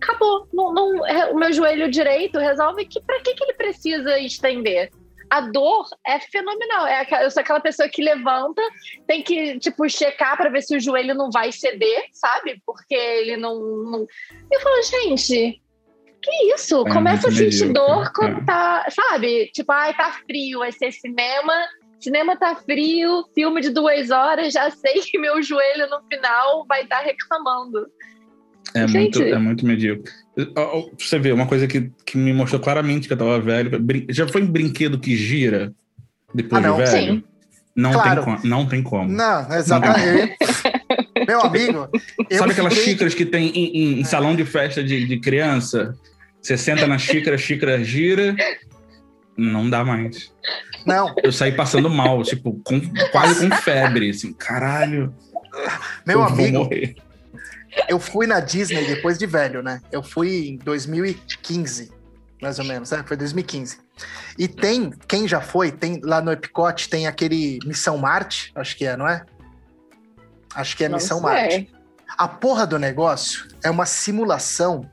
acabou. 0.00 0.46
Não, 0.52 0.72
não- 0.72 1.06
é, 1.06 1.30
o 1.30 1.36
meu 1.36 1.52
joelho 1.52 1.90
direito 1.90 2.38
resolve 2.38 2.84
que 2.84 3.00
para 3.00 3.20
que, 3.20 3.34
que 3.34 3.44
ele 3.44 3.54
precisa 3.54 4.18
estender. 4.18 4.90
A 5.30 5.40
dor 5.40 5.86
é 6.06 6.20
fenomenal. 6.20 6.86
É 6.86 7.06
eu 7.24 7.30
sou 7.30 7.40
aquela 7.40 7.60
pessoa 7.60 7.88
que 7.88 8.02
levanta, 8.02 8.60
tem 9.06 9.22
que 9.22 9.58
tipo 9.58 9.88
checar 9.88 10.36
para 10.36 10.50
ver 10.50 10.60
se 10.60 10.76
o 10.76 10.80
joelho 10.80 11.14
não 11.14 11.30
vai 11.30 11.50
ceder, 11.50 12.04
sabe? 12.12 12.60
Porque 12.66 12.94
ele 12.94 13.38
não. 13.38 13.58
não... 13.58 14.06
Eu 14.52 14.60
falo, 14.60 14.82
gente, 14.82 15.62
que 16.22 16.54
isso? 16.54 16.86
É 16.86 16.92
Começa 16.92 17.28
a 17.28 17.32
sentir 17.32 17.66
medíocre, 17.66 17.72
dor 17.72 18.12
quando 18.14 18.40
é. 18.40 18.44
tá, 18.44 18.86
sabe? 18.90 19.46
Tipo, 19.52 19.72
ai, 19.72 19.94
tá 19.94 20.12
frio, 20.26 20.58
vai 20.58 20.70
ser 20.70 20.92
cinema. 20.92 21.52
Cinema 22.02 22.36
tá 22.36 22.56
frio, 22.56 23.24
filme 23.34 23.60
de 23.60 23.70
duas 23.70 24.10
horas, 24.10 24.52
já 24.52 24.70
sei 24.70 25.00
que 25.02 25.18
meu 25.18 25.40
joelho 25.42 25.88
no 25.88 26.00
final 26.08 26.66
vai 26.68 26.82
estar 26.82 27.00
reclamando. 27.00 27.86
É 28.74 28.86
Gente. 28.88 29.18
muito, 29.18 29.22
é 29.34 29.38
muito 29.38 29.66
medíocre. 29.66 30.10
Você 30.98 31.18
vê, 31.18 31.30
uma 31.32 31.46
coisa 31.46 31.66
que, 31.66 31.90
que 32.06 32.16
me 32.16 32.32
mostrou 32.32 32.60
claramente 32.60 33.06
que 33.06 33.12
eu 33.12 33.18
tava 33.18 33.38
velho. 33.40 33.70
Já 34.08 34.26
foi 34.26 34.42
um 34.42 34.46
brinquedo 34.46 34.98
que 34.98 35.14
gira 35.14 35.72
depois 36.34 36.64
Ah, 36.64 36.68
não. 36.68 36.76
de 36.76 36.84
velho? 36.90 37.14
Sim. 37.16 37.24
Não, 37.74 37.92
Claro. 37.92 38.14
tem 38.16 38.24
como, 38.34 38.46
não 38.46 38.66
tem 38.66 38.82
como. 38.82 39.08
Não, 39.10 39.54
exatamente. 39.54 40.36
Meu 41.26 41.40
amigo, 41.40 41.88
Sabe 42.32 42.52
aquelas 42.52 42.74
fiquei- 42.74 42.92
xícaras 42.92 43.14
que 43.14 43.24
tem 43.24 43.48
em, 43.48 43.76
em- 43.76 44.00
em 44.00 44.04
salão 44.04 44.34
de 44.34 44.44
festa 44.44 44.82
de, 44.82 45.06
de 45.06 45.20
criança? 45.20 45.94
Você 46.40 46.56
senta 46.58 46.86
na 46.86 46.98
xícara, 46.98 47.36
a 47.36 47.38
xícara 47.38 47.82
gira. 47.84 48.34
Não 49.36 49.68
dá 49.70 49.84
mais. 49.84 50.32
Não, 50.84 51.14
Eu 51.22 51.32
saí 51.32 51.52
passando 51.52 51.88
mal, 51.88 52.22
tipo, 52.22 52.60
com- 52.64 52.80
quase 53.12 53.48
com 53.48 53.56
febre. 53.56 54.10
Assim, 54.10 54.32
caralho. 54.32 55.14
meu 56.06 56.18
eu 56.20 56.24
amigo, 56.24 56.58
morrer. 56.58 56.96
eu 57.88 57.98
fui 58.00 58.26
na 58.26 58.40
Disney 58.40 58.84
depois 58.86 59.18
de 59.18 59.26
velho, 59.26 59.62
né? 59.62 59.80
Eu 59.90 60.02
fui 60.02 60.48
em 60.48 60.56
2015, 60.58 61.90
mais 62.42 62.58
ou 62.58 62.64
menos, 62.64 62.90
né? 62.90 63.02
Foi 63.06 63.16
2015. 63.16 63.78
E 64.38 64.48
tem, 64.48 64.90
quem 65.06 65.28
já 65.28 65.40
foi, 65.40 65.70
tem 65.70 66.00
lá 66.02 66.20
no 66.20 66.32
Epicote, 66.32 66.88
tem 66.88 67.06
aquele 67.06 67.58
Missão 67.64 67.96
Marte, 67.98 68.50
acho 68.54 68.76
que 68.76 68.84
é, 68.84 68.96
não 68.96 69.06
é? 69.08 69.24
Acho 70.54 70.76
que 70.76 70.84
é 70.84 70.88
Não 70.88 70.96
Missão 70.98 71.18
sei. 71.20 71.26
Marte. 71.30 71.72
A 72.18 72.28
porra 72.28 72.66
do 72.66 72.78
negócio 72.78 73.46
é 73.64 73.70
uma 73.70 73.86
simulação 73.86 74.90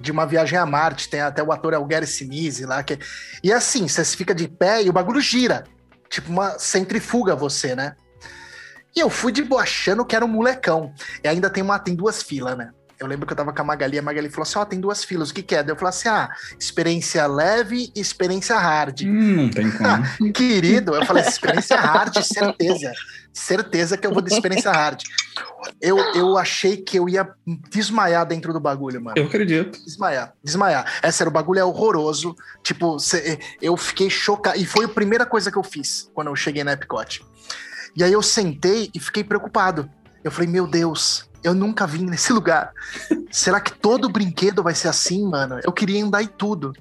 de 0.00 0.12
uma 0.12 0.26
viagem 0.26 0.58
a 0.58 0.66
Marte. 0.66 1.08
Tem 1.08 1.20
até 1.20 1.42
o 1.42 1.52
ator 1.52 1.74
é 1.74 1.84
Gary 1.84 2.06
Sinise 2.06 2.64
lá. 2.64 2.82
Que... 2.82 2.98
E 3.42 3.52
assim, 3.52 3.88
você 3.88 4.04
fica 4.04 4.34
de 4.34 4.48
pé 4.48 4.82
e 4.82 4.88
o 4.88 4.92
bagulho 4.92 5.20
gira. 5.20 5.64
Tipo 6.08 6.30
uma 6.30 6.58
centrifuga 6.58 7.34
você, 7.36 7.74
né? 7.74 7.94
E 8.96 9.00
eu 9.00 9.10
fui 9.10 9.30
de 9.30 9.42
boa 9.42 9.62
achando 9.62 10.04
que 10.04 10.16
era 10.16 10.24
um 10.24 10.28
molecão. 10.28 10.92
E 11.22 11.28
ainda 11.28 11.50
tem, 11.50 11.62
uma, 11.62 11.78
tem 11.78 11.94
duas 11.94 12.22
filas, 12.22 12.56
né? 12.56 12.70
Eu 12.98 13.06
lembro 13.06 13.26
que 13.26 13.32
eu 13.32 13.36
tava 13.36 13.52
com 13.52 13.62
a 13.62 13.64
Magali, 13.64 13.96
a 13.98 14.02
Magali 14.02 14.28
falou 14.28 14.42
assim: 14.42 14.58
ó, 14.58 14.64
tem 14.64 14.80
duas 14.80 15.04
filas, 15.04 15.30
o 15.30 15.34
que 15.34 15.42
que 15.42 15.54
é? 15.54 15.62
Daí 15.62 15.70
eu 15.70 15.76
falei 15.76 15.90
assim: 15.90 16.08
ah, 16.08 16.28
experiência 16.58 17.24
leve 17.28 17.92
e 17.94 18.00
experiência 18.00 18.58
hard. 18.58 19.02
Hum, 19.02 19.36
não 19.36 19.50
tem 19.50 19.70
como. 19.70 20.32
Querido, 20.34 20.96
eu 20.96 21.06
falei, 21.06 21.22
experiência 21.22 21.76
hard, 21.76 22.16
certeza. 22.24 22.92
Certeza 23.38 23.96
que 23.96 24.06
eu 24.06 24.12
vou 24.12 24.20
de 24.20 24.32
experiência 24.32 24.70
hard. 24.72 25.00
Eu, 25.80 25.96
eu 26.14 26.36
achei 26.36 26.76
que 26.76 26.98
eu 26.98 27.08
ia 27.08 27.28
desmaiar 27.70 28.26
dentro 28.26 28.52
do 28.52 28.60
bagulho, 28.60 29.00
mano. 29.02 29.16
Eu 29.18 29.26
acredito. 29.26 29.78
Desmaiar, 29.84 30.32
desmaiar. 30.42 30.84
É 31.02 31.10
sério, 31.10 31.30
o 31.30 31.32
bagulho 31.32 31.60
é 31.60 31.64
horroroso. 31.64 32.34
Tipo, 32.62 32.98
cê- 32.98 33.38
eu 33.62 33.76
fiquei 33.76 34.10
chocado. 34.10 34.58
E 34.58 34.66
foi 34.66 34.84
a 34.86 34.88
primeira 34.88 35.24
coisa 35.24 35.50
que 35.52 35.56
eu 35.58 35.62
fiz 35.62 36.10
quando 36.12 36.28
eu 36.28 36.36
cheguei 36.36 36.64
na 36.64 36.72
Epcot. 36.72 37.24
E 37.96 38.02
aí 38.04 38.12
eu 38.12 38.22
sentei 38.22 38.90
e 38.94 38.98
fiquei 39.00 39.22
preocupado. 39.22 39.88
Eu 40.24 40.30
falei, 40.30 40.48
meu 40.48 40.66
Deus, 40.66 41.27
eu 41.42 41.54
nunca 41.54 41.86
vim 41.86 42.04
nesse 42.04 42.32
lugar. 42.32 42.72
Será 43.30 43.60
que 43.60 43.72
todo 43.72 44.08
brinquedo 44.08 44.62
vai 44.62 44.74
ser 44.74 44.88
assim, 44.88 45.24
mano? 45.28 45.60
Eu 45.62 45.72
queria 45.72 46.04
andar 46.04 46.22
em 46.22 46.26
tudo. 46.26 46.72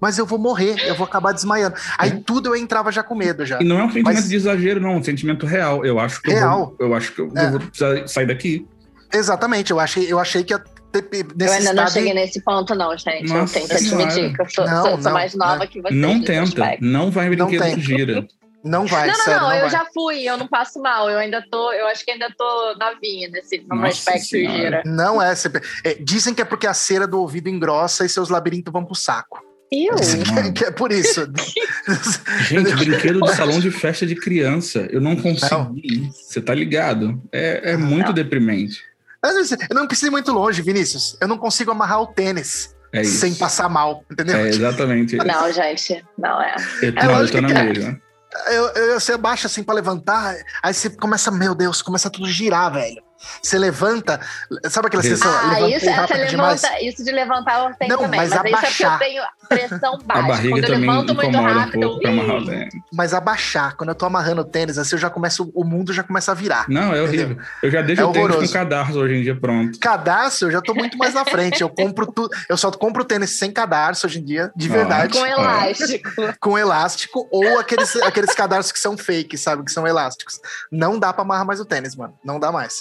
Mas 0.00 0.18
eu 0.18 0.26
vou 0.26 0.38
morrer, 0.38 0.76
eu 0.86 0.94
vou 0.94 1.06
acabar 1.06 1.32
desmaiando. 1.32 1.76
Aí 1.98 2.20
tudo 2.20 2.50
eu 2.50 2.56
entrava 2.56 2.92
já 2.92 3.02
com 3.02 3.14
medo 3.14 3.46
já. 3.46 3.58
E 3.60 3.64
não 3.64 3.78
é 3.78 3.84
um 3.84 3.88
sentimento 3.88 4.14
Mas- 4.16 4.28
de 4.28 4.36
exagero, 4.36 4.80
não. 4.80 4.90
É 4.90 4.96
um 4.96 5.02
sentimento 5.02 5.46
real. 5.46 5.84
Eu 5.84 5.98
acho 5.98 6.20
que 6.20 6.30
eu 6.30 6.34
Real. 6.34 6.74
vou, 6.78 6.88
eu 6.88 6.94
acho 6.94 7.12
que 7.12 7.20
eu, 7.20 7.32
É. 7.34 7.46
eu 7.46 7.50
vou 7.52 7.60
precisar 7.60 8.06
sair 8.08 8.26
daqui. 8.26 8.66
Exatamente, 9.12 9.70
eu 9.70 9.78
achei, 9.80 10.12
eu 10.12 10.18
achei 10.18 10.42
que 10.44 10.52
ia 10.52 10.58
ter 10.92 11.08
Eu 11.40 11.52
ainda 11.52 11.72
não 11.72 11.86
cheguei 11.88 12.12
nesse 12.14 12.40
ponto, 12.42 12.74
não, 12.74 12.96
gente. 12.98 13.28
eu 13.30 13.36
Nossa 13.38 13.58
que 13.60 13.66
Senhora. 13.78 14.04
admitir 14.04 14.34
que 14.36 14.42
eu 14.42 14.50
sou, 14.50 14.66
Não, 14.66 14.82
sou- 14.82 14.90
sou 14.92 15.00
não, 15.02 15.12
mais 15.12 15.34
nova 15.34 15.58
né? 15.58 15.66
que 15.66 15.80
vocês. 15.80 15.94
não 16.00 16.20
tenta. 16.22 16.76
Não 16.80 17.10
vai 17.10 17.28
Não 17.30 17.46
brinquedo 17.46 17.62
que 17.62 17.68
tenta. 17.70 17.80
gira. 17.80 18.26
Não 18.64 18.86
vai, 18.86 19.08
não, 19.08 19.18
não, 19.18 19.24
sério, 19.24 19.40
não, 19.42 19.48
não 19.48 19.54
eu 19.56 19.60
vai. 19.62 19.70
já 19.70 19.84
fui, 19.92 20.22
eu 20.28 20.36
não 20.38 20.48
passo 20.48 20.80
mal. 20.80 21.10
Eu 21.10 21.18
ainda 21.18 21.44
tô, 21.50 21.72
eu 21.72 21.86
acho 21.86 22.04
que 22.04 22.10
ainda 22.12 22.28
tô 22.36 22.74
novinha 22.78 23.28
nesse 23.28 23.62
no 23.68 23.84
aspecto 23.84 24.28
gira. 24.38 24.82
Não 24.86 25.20
é, 25.20 25.34
você- 25.34 25.50
é, 25.84 25.94
Dizem 26.00 26.32
que 26.34 26.40
é 26.40 26.44
porque 26.44 26.66
a 26.66 26.72
cera 26.74 27.06
do 27.06 27.20
ouvido 27.20 27.48
engrossa 27.48 28.04
e 28.04 28.08
seus 28.08 28.30
labirintos 28.30 28.72
vão 28.72 28.84
pro 28.84 28.94
saco. 28.94 29.38
Eu? 29.70 29.94
Que 29.96 30.38
é- 30.40 30.52
que 30.52 30.64
é 30.64 30.70
por 30.70 30.92
isso. 30.92 31.26
Gente, 32.48 32.74
brinquedo 32.76 33.20
de 33.20 33.34
salão 33.34 33.60
de 33.60 33.70
festa 33.70 34.06
de 34.06 34.14
criança. 34.14 34.86
Eu 34.90 35.00
não 35.00 35.16
consegui. 35.16 36.10
Você 36.12 36.40
tá 36.40 36.54
ligado? 36.54 37.20
É, 37.32 37.72
é 37.72 37.76
muito 37.76 38.06
Não. 38.08 38.12
deprimente. 38.14 38.80
Mas, 39.22 39.52
Eu 39.52 39.58
não 39.74 39.86
preciso 39.86 40.08
ir 40.08 40.10
muito 40.10 40.30
longe, 40.32 40.60
Vinícius. 40.62 41.16
Eu 41.20 41.26
não 41.28 41.38
consigo 41.38 41.70
amarrar 41.70 42.00
o 42.02 42.06
tênis 42.06 42.74
É 42.92 43.02
sem 43.04 43.34
passar 43.34 43.68
mal, 43.70 44.04
entendeu? 44.12 44.36
É 44.36 44.48
exatamente 44.48 45.16
isso. 45.16 45.26
Não, 45.26 45.50
gente, 45.50 46.04
não 46.18 46.40
é. 46.42 46.54
Eu 46.82 46.94
tô, 46.94 47.00
É 47.00 47.22
eu 47.22 47.30
tô 47.30 47.40
na 47.40 47.48
mesma. 47.64 48.00
Eu, 48.46 48.68
eu- 48.70 49.00
você 49.00 49.12
abaixa 49.12 49.46
assim 49.46 49.62
pra 49.62 49.74
levantar, 49.74 50.36
aí 50.62 50.74
você 50.74 50.90
começa, 50.90 51.30
meu 51.30 51.54
Deus, 51.54 51.80
começa 51.82 52.10
tudo 52.10 52.26
girar, 52.28 52.72
velho. 52.72 53.02
Você 53.42 53.58
levanta, 53.58 54.20
sabe 54.68 54.88
aquela 54.88 55.02
sensação? 55.02 55.32
Ah, 55.50 55.60
isso, 55.68 55.88
essa 55.88 56.14
levanta, 56.14 56.80
isso 56.82 57.04
de 57.04 57.12
levantar 57.12 57.68
eu 57.68 57.74
tenho 57.76 57.90
Não, 57.90 57.98
também. 58.02 58.20
mas 58.20 58.30
Mas, 58.30 58.32
isso 58.32 58.38
é 58.38 58.50
porque 58.50 58.56
abaixar. 58.56 58.92
eu 58.92 58.98
tenho 58.98 59.22
pressão 59.48 59.94
A 60.04 60.04
baixa. 60.04 60.28
barriga 60.28 60.50
Quando 60.54 60.64
eu 60.64 60.70
também 60.70 60.90
levanto 60.90 61.14
muito 61.14 61.28
incomoda 61.30 61.54
um 61.54 61.58
rápido, 61.58 61.80
pouco 61.80 62.00
pra 62.00 62.10
amarrar 62.10 62.36
o 62.36 62.40
ih, 62.42 62.46
dente. 62.46 62.82
Mas 62.92 63.14
abaixar, 63.14 63.76
quando 63.76 63.88
eu 63.90 63.94
tô 63.94 64.06
amarrando 64.06 64.40
o 64.42 64.44
tênis, 64.44 64.78
assim 64.78 64.94
eu 64.94 64.98
já 65.00 65.10
começo, 65.10 65.50
o 65.54 65.64
mundo 65.64 65.92
já 65.92 66.02
começa 66.02 66.32
a 66.32 66.34
virar. 66.34 66.66
Não, 66.68 66.94
é 66.94 67.02
horrível. 67.02 67.36
Eu 67.62 67.70
já 67.70 67.82
deixo 67.82 68.02
É 68.02 68.04
o 68.04 68.12
tênis 68.12 68.26
com 68.28 68.32
horroroso. 68.34 68.52
cadarço 68.52 68.98
hoje 68.98 69.14
em 69.14 69.22
dia 69.22 69.38
pronto. 69.38 69.78
Cadastro, 69.78 70.48
eu 70.48 70.52
já 70.52 70.60
tô 70.62 70.74
muito 70.74 70.96
mais 70.98 71.14
na 71.14 71.24
frente. 71.24 71.60
Eu 71.60 71.68
compro 71.68 72.06
tudo. 72.10 72.30
Eu 72.48 72.56
só 72.56 72.70
compro 72.70 73.04
tênis 73.04 73.30
sem 73.30 73.50
cadarço 73.52 74.06
hoje 74.06 74.20
em 74.20 74.24
dia, 74.24 74.50
de 74.56 74.68
verdade. 74.68 75.12
com 75.18 75.26
elástico. 75.26 76.10
com 76.40 76.58
elástico 76.58 77.28
ou 77.30 77.58
aqueles, 77.58 77.94
aqueles 77.96 78.34
cadarços 78.34 78.72
que 78.72 78.78
são 78.78 78.96
fake, 78.96 79.36
sabe? 79.38 79.64
Que 79.64 79.72
são 79.72 79.86
elásticos. 79.86 80.40
Não 80.70 80.98
dá 80.98 81.12
pra 81.12 81.22
amarrar 81.22 81.46
mais 81.46 81.60
o 81.60 81.64
tênis, 81.64 81.94
mano. 81.96 82.14
Não 82.24 82.38
dá 82.40 82.50
mais. 82.52 82.74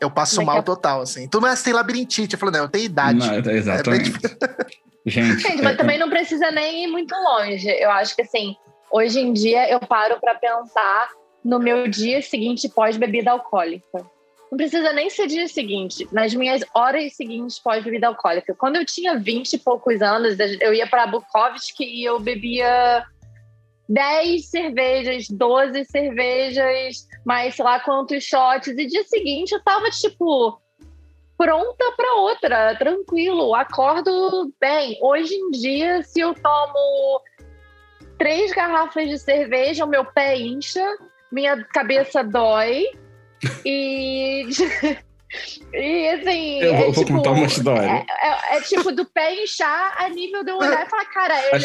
Eu 0.00 0.10
passo 0.10 0.36
Daqui 0.36 0.46
mal 0.46 0.58
a- 0.58 0.62
total, 0.62 1.02
assim. 1.02 1.28
Tu 1.28 1.40
mas 1.40 1.62
tem 1.62 1.72
labirintite. 1.72 2.34
Eu 2.34 2.38
falei, 2.38 2.54
não, 2.54 2.64
eu 2.64 2.68
tenho 2.68 2.84
idade. 2.86 3.18
Não, 3.18 3.34
é- 3.34 3.56
exatamente. 3.56 4.12
Gente, 5.06 5.40
Gente, 5.40 5.60
é- 5.60 5.62
mas 5.62 5.76
também 5.76 5.98
não 5.98 6.08
precisa 6.10 6.50
nem 6.50 6.84
ir 6.84 6.86
muito 6.86 7.14
longe. 7.14 7.68
Eu 7.68 7.90
acho 7.90 8.14
que 8.16 8.22
assim, 8.22 8.56
hoje 8.90 9.20
em 9.20 9.32
dia 9.32 9.70
eu 9.70 9.80
paro 9.80 10.18
pra 10.20 10.34
pensar 10.34 11.08
no 11.44 11.58
meu 11.58 11.88
dia 11.88 12.20
seguinte 12.22 12.68
pós-bebida 12.68 13.30
alcoólica. 13.30 14.04
Não 14.50 14.56
precisa 14.56 14.92
nem 14.92 15.08
ser 15.08 15.26
dia 15.28 15.46
seguinte, 15.46 16.08
nas 16.10 16.34
minhas 16.34 16.62
horas 16.74 17.14
seguintes 17.14 17.58
pós-bebida 17.60 18.08
alcoólica. 18.08 18.54
Quando 18.54 18.76
eu 18.76 18.84
tinha 18.84 19.16
20 19.18 19.52
e 19.54 19.58
poucos 19.58 20.02
anos, 20.02 20.36
eu 20.60 20.74
ia 20.74 20.86
pra 20.88 21.06
Bukowski 21.06 21.84
e 21.84 22.04
eu 22.04 22.18
bebia 22.18 23.04
10 23.90 24.48
cervejas, 24.48 25.28
12 25.28 25.84
cervejas, 25.86 27.08
mais 27.24 27.56
sei 27.56 27.64
lá 27.64 27.80
quantos 27.80 28.22
shots. 28.22 28.68
E 28.68 28.86
dia 28.86 29.02
seguinte 29.02 29.52
eu 29.52 29.62
tava 29.62 29.90
tipo 29.90 30.60
pronta 31.36 31.92
para 31.96 32.14
outra, 32.16 32.76
tranquilo, 32.76 33.54
acordo 33.54 34.52
bem. 34.60 34.96
Hoje 35.02 35.34
em 35.34 35.50
dia, 35.50 36.02
se 36.02 36.20
eu 36.20 36.34
tomo 36.34 37.20
três 38.16 38.52
garrafas 38.52 39.08
de 39.08 39.18
cerveja, 39.18 39.84
o 39.84 39.88
meu 39.88 40.04
pé 40.04 40.36
incha, 40.36 40.86
minha 41.32 41.64
cabeça 41.64 42.22
dói 42.22 42.84
e. 43.64 44.46
E 45.72 46.08
assim. 46.08 46.60
Eu 46.60 46.74
vou- 46.74 46.88
é 46.88 46.92
vou 46.92 47.04
tipo, 47.04 47.16
contar 47.16 47.30
uma 47.32 47.46
história. 47.46 48.04
É, 48.08 48.54
é- 48.54 48.56
é 48.56 48.60
tipo 48.62 48.90
do 48.92 49.04
pé 49.06 49.42
inchar 49.42 49.94
a 49.96 50.08
nível 50.08 50.42
de 50.44 50.50
eu 50.50 50.58
olhar 50.58 50.84
e 50.86 50.90
falar, 50.90 51.04
cara, 51.06 51.34
é 51.38 51.54
As- 51.56 51.64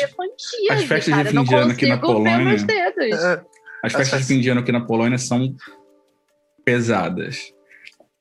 as 0.72 0.84
festas 0.84 1.06
de 1.06 1.12
cara. 1.12 1.32
não 1.34 1.44
fim 1.44 1.50
de 1.50 1.56
ano 1.56 1.72
aqui 1.72 1.86
na 1.88 1.98
Polônia-. 1.98 2.56
É, 2.70 3.42
As 3.84 3.94
festas 3.94 4.20
de 4.22 4.26
fim 4.28 4.40
de 4.40 4.50
ano 4.50 4.62
aqui 4.62 4.72
na 4.72 4.82
Polônia 4.86 5.18
são 5.18 5.56
pesadas. 6.64 7.52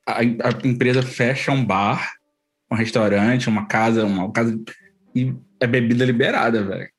A, 0.05 0.19
a 0.19 0.67
empresa 0.67 1.01
fecha 1.01 1.51
um 1.51 1.63
bar, 1.65 2.13
um 2.71 2.75
restaurante, 2.75 3.47
uma 3.49 3.65
casa, 3.67 4.05
uma 4.05 4.31
casa 4.31 4.59
e 5.15 5.33
é 5.59 5.67
bebida 5.67 6.05
liberada, 6.05 6.63
velho. 6.63 6.89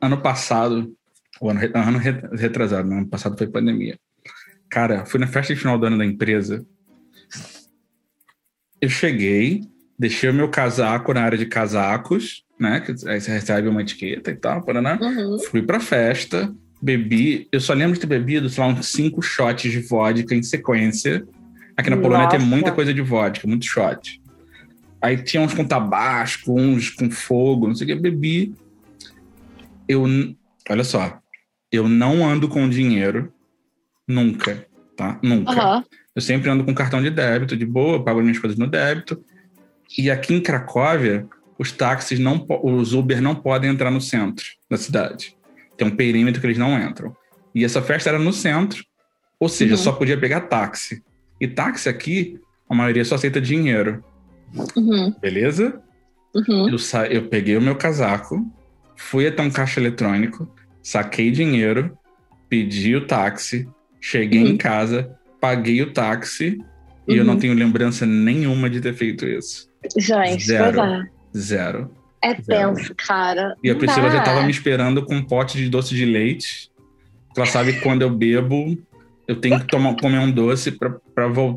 Ano 0.00 0.20
passado, 0.20 0.94
o 1.40 1.50
ano, 1.50 1.60
ano 1.74 1.98
re- 1.98 2.28
retrasado, 2.36 2.88
né? 2.88 2.96
ano 2.98 3.08
passado 3.08 3.36
foi 3.36 3.46
pandemia. 3.46 3.98
Cara, 4.70 5.04
fui 5.06 5.18
na 5.20 5.26
festa 5.26 5.54
de 5.54 5.60
final 5.60 5.78
do 5.78 5.86
ano 5.86 5.98
da 5.98 6.04
empresa. 6.04 6.64
Eu 8.80 8.88
cheguei, 8.88 9.62
deixei 9.98 10.30
o 10.30 10.34
meu 10.34 10.48
casaco 10.48 11.12
na 11.12 11.22
área 11.22 11.38
de 11.38 11.46
casacos, 11.46 12.44
né? 12.58 12.80
que 12.80 12.92
Aí 13.08 13.20
você 13.20 13.30
recebe 13.30 13.68
uma 13.68 13.82
etiqueta 13.82 14.30
e 14.30 14.36
tal, 14.36 14.62
paraná. 14.62 14.98
Uhum. 15.00 15.38
Fui 15.38 15.62
pra 15.62 15.80
festa, 15.80 16.52
bebi. 16.80 17.48
Eu 17.50 17.60
só 17.60 17.72
lembro 17.72 17.94
de 17.94 18.00
ter 18.00 18.06
bebido, 18.06 18.48
sei 18.48 18.62
lá, 18.62 18.70
uns 18.70 18.86
cinco 18.86 19.20
shots 19.20 19.70
de 19.70 19.80
vodka 19.80 20.34
em 20.34 20.42
sequência. 20.42 21.26
Aqui 21.76 21.90
na 21.90 21.96
Polônia 21.96 22.28
tem 22.28 22.38
Nossa. 22.38 22.50
muita 22.50 22.72
coisa 22.72 22.92
de 22.92 23.02
vodka, 23.02 23.46
muito 23.46 23.64
shot. 23.64 24.20
Aí 25.00 25.16
tinha 25.22 25.40
uns 25.42 25.54
com 25.54 25.64
tabasco, 25.64 26.52
uns 26.52 26.90
com 26.90 27.10
fogo, 27.10 27.68
não 27.68 27.74
sei 27.74 27.84
o 27.86 27.88
que. 27.88 28.02
Bebi. 28.02 28.54
Eu. 29.86 30.04
Olha 30.68 30.84
só. 30.84 31.20
Eu 31.70 31.88
não 31.88 32.28
ando 32.28 32.48
com 32.48 32.68
dinheiro. 32.68 33.32
Nunca. 34.06 34.66
Tá? 34.96 35.18
Nunca. 35.22 35.52
Aham. 35.52 35.84
Eu 36.18 36.22
sempre 36.22 36.50
ando 36.50 36.64
com 36.64 36.74
cartão 36.74 37.00
de 37.00 37.10
débito, 37.10 37.56
de 37.56 37.64
boa, 37.64 38.02
pago 38.02 38.20
minhas 38.20 38.40
coisas 38.40 38.58
no 38.58 38.66
débito. 38.66 39.22
E 39.96 40.10
aqui 40.10 40.34
em 40.34 40.40
Cracóvia, 40.40 41.24
os 41.56 41.70
táxis 41.70 42.18
não, 42.18 42.44
os 42.64 42.92
Uber 42.92 43.22
não 43.22 43.36
podem 43.36 43.70
entrar 43.70 43.88
no 43.88 44.00
centro 44.00 44.44
da 44.68 44.76
cidade. 44.76 45.36
Tem 45.76 45.86
um 45.86 45.94
perímetro 45.94 46.40
que 46.40 46.46
eles 46.48 46.58
não 46.58 46.76
entram. 46.76 47.16
E 47.54 47.64
essa 47.64 47.80
festa 47.80 48.08
era 48.08 48.18
no 48.18 48.32
centro, 48.32 48.84
ou 49.38 49.48
seja, 49.48 49.74
Uhum. 49.74 49.78
só 49.78 49.92
podia 49.92 50.18
pegar 50.18 50.40
táxi. 50.40 51.04
E 51.40 51.46
táxi 51.46 51.88
aqui, 51.88 52.40
a 52.68 52.74
maioria 52.74 53.04
só 53.04 53.14
aceita 53.14 53.40
dinheiro, 53.40 54.02
Uhum. 54.76 55.14
beleza? 55.20 55.80
Uhum. 56.34 56.68
Eu, 56.68 56.78
sa... 56.78 57.06
eu 57.06 57.28
peguei 57.28 57.56
o 57.56 57.62
meu 57.62 57.76
casaco, 57.76 58.44
fui 58.96 59.24
até 59.28 59.40
um 59.40 59.50
caixa 59.50 59.78
eletrônico, 59.78 60.52
saquei 60.82 61.30
dinheiro, 61.30 61.96
pedi 62.48 62.96
o 62.96 63.06
táxi, 63.06 63.68
cheguei 64.00 64.42
Uhum. 64.42 64.48
em 64.48 64.56
casa, 64.56 65.16
paguei 65.40 65.82
o 65.82 65.92
táxi 65.92 66.58
e 67.06 67.14
eu 67.16 67.20
Uhum. 67.20 67.24
não 67.32 67.38
tenho 67.38 67.54
lembrança 67.54 68.04
nenhuma 68.06 68.68
de 68.68 68.80
ter 68.80 68.94
feito 68.94 69.24
isso. 69.26 69.68
Gente, 69.96 70.44
Zero. 70.44 70.80
é. 70.80 71.06
Zero. 71.36 71.90
É 72.22 72.34
Zero. 72.40 72.74
tenso, 72.74 72.94
cara. 72.96 73.54
E 73.62 73.70
a 73.70 73.74
Priscila 73.76 74.10
já 74.10 74.18
estava 74.18 74.42
me 74.42 74.50
esperando 74.50 75.04
com 75.04 75.14
um 75.14 75.22
pote 75.24 75.56
de 75.56 75.68
doce 75.68 75.94
de 75.94 76.04
leite. 76.04 76.70
Ela 77.36 77.46
sabe 77.46 77.74
que 77.74 77.80
quando 77.80 78.02
eu 78.02 78.10
bebo, 78.10 78.76
eu 79.28 79.36
tenho 79.36 79.60
que 79.60 79.66
tomar, 79.68 79.94
comer 79.96 80.18
um 80.18 80.30
doce 80.30 80.72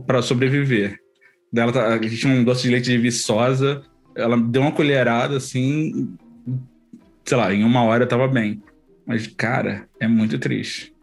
para 0.05 0.21
sobreviver. 0.21 0.99
Dela 1.51 1.71
tá, 1.71 1.87
a 1.87 2.01
gente 2.01 2.17
tinha 2.17 2.33
um 2.33 2.43
doce 2.43 2.63
de 2.63 2.69
leite 2.69 2.91
de 2.91 2.97
viçosa. 2.97 3.81
Ela 4.15 4.37
deu 4.37 4.61
uma 4.61 4.71
colherada 4.71 5.37
assim, 5.37 6.15
sei 7.25 7.37
lá, 7.37 7.51
em 7.53 7.63
uma 7.63 7.83
hora 7.83 8.03
eu 8.03 8.07
tava 8.07 8.27
bem. 8.27 8.61
Mas, 9.05 9.25
cara, 9.27 9.87
é 9.99 10.07
muito 10.07 10.37
triste. 10.37 10.93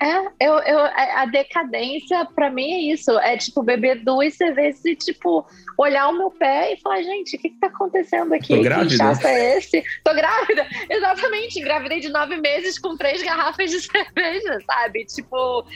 É. 0.00 0.18
Eu, 0.40 0.54
eu, 0.60 0.78
a 0.80 1.26
decadência, 1.26 2.26
pra 2.34 2.50
mim, 2.50 2.70
é 2.70 2.92
isso. 2.92 3.10
É 3.18 3.36
tipo 3.36 3.62
beber 3.62 4.02
duas 4.02 4.34
cervejas 4.34 4.84
e, 4.84 4.96
tipo, 4.96 5.46
olhar 5.76 6.08
o 6.08 6.16
meu 6.16 6.30
pé 6.30 6.72
e 6.72 6.80
falar, 6.80 7.02
gente, 7.02 7.36
o 7.36 7.38
que, 7.38 7.50
que 7.50 7.60
tá 7.60 7.66
acontecendo 7.66 8.32
aqui? 8.32 8.48
Tô 8.48 8.54
que 8.56 8.62
grávida. 8.62 8.94
inchaço 8.94 9.26
é 9.26 9.58
esse? 9.58 9.84
Tô 10.02 10.14
grávida. 10.14 10.66
Exatamente. 10.88 11.60
Engravidei 11.60 12.00
de 12.00 12.08
nove 12.08 12.36
meses 12.38 12.78
com 12.78 12.96
três 12.96 13.22
garrafas 13.22 13.70
de 13.70 13.80
cerveja, 13.86 14.58
sabe? 14.66 15.04
Tipo, 15.04 15.66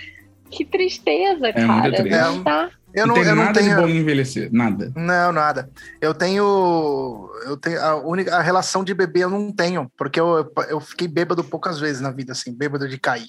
que 0.51 0.65
tristeza, 0.65 1.49
É 1.49 1.67
muito 1.67 1.67
cara. 1.67 1.93
triste. 1.93 2.11
Não 2.19 2.43
tá. 2.43 2.71
Eu 2.95 3.09
não, 3.09 3.15
não, 3.17 3.23
tem 3.23 3.31
eu 3.31 3.37
não 3.37 3.45
nada 3.45 3.61
de 3.61 3.69
tenho. 3.69 3.81
bom 3.81 3.89
em 3.89 3.97
envelhecer. 3.97 4.49
Nada. 4.53 4.93
Não, 4.95 5.33
nada. 5.33 5.69
Eu 6.01 6.15
tenho. 6.15 7.29
Eu 7.45 7.57
tenho 7.57 7.81
a 7.83 7.97
única 7.97 8.37
a 8.37 8.41
relação 8.41 8.85
de 8.85 8.95
beber 8.95 9.23
eu 9.23 9.31
não 9.31 9.51
tenho, 9.53 9.91
porque 9.99 10.21
eu, 10.21 10.49
eu 10.69 10.79
fiquei 10.81 11.09
bêbado 11.09 11.43
poucas 11.43 11.81
vezes 11.81 12.01
na 12.01 12.13
vida, 12.13 12.31
assim, 12.33 12.55
bêbado 12.57 12.89
de 12.89 12.97
cair. 12.97 13.27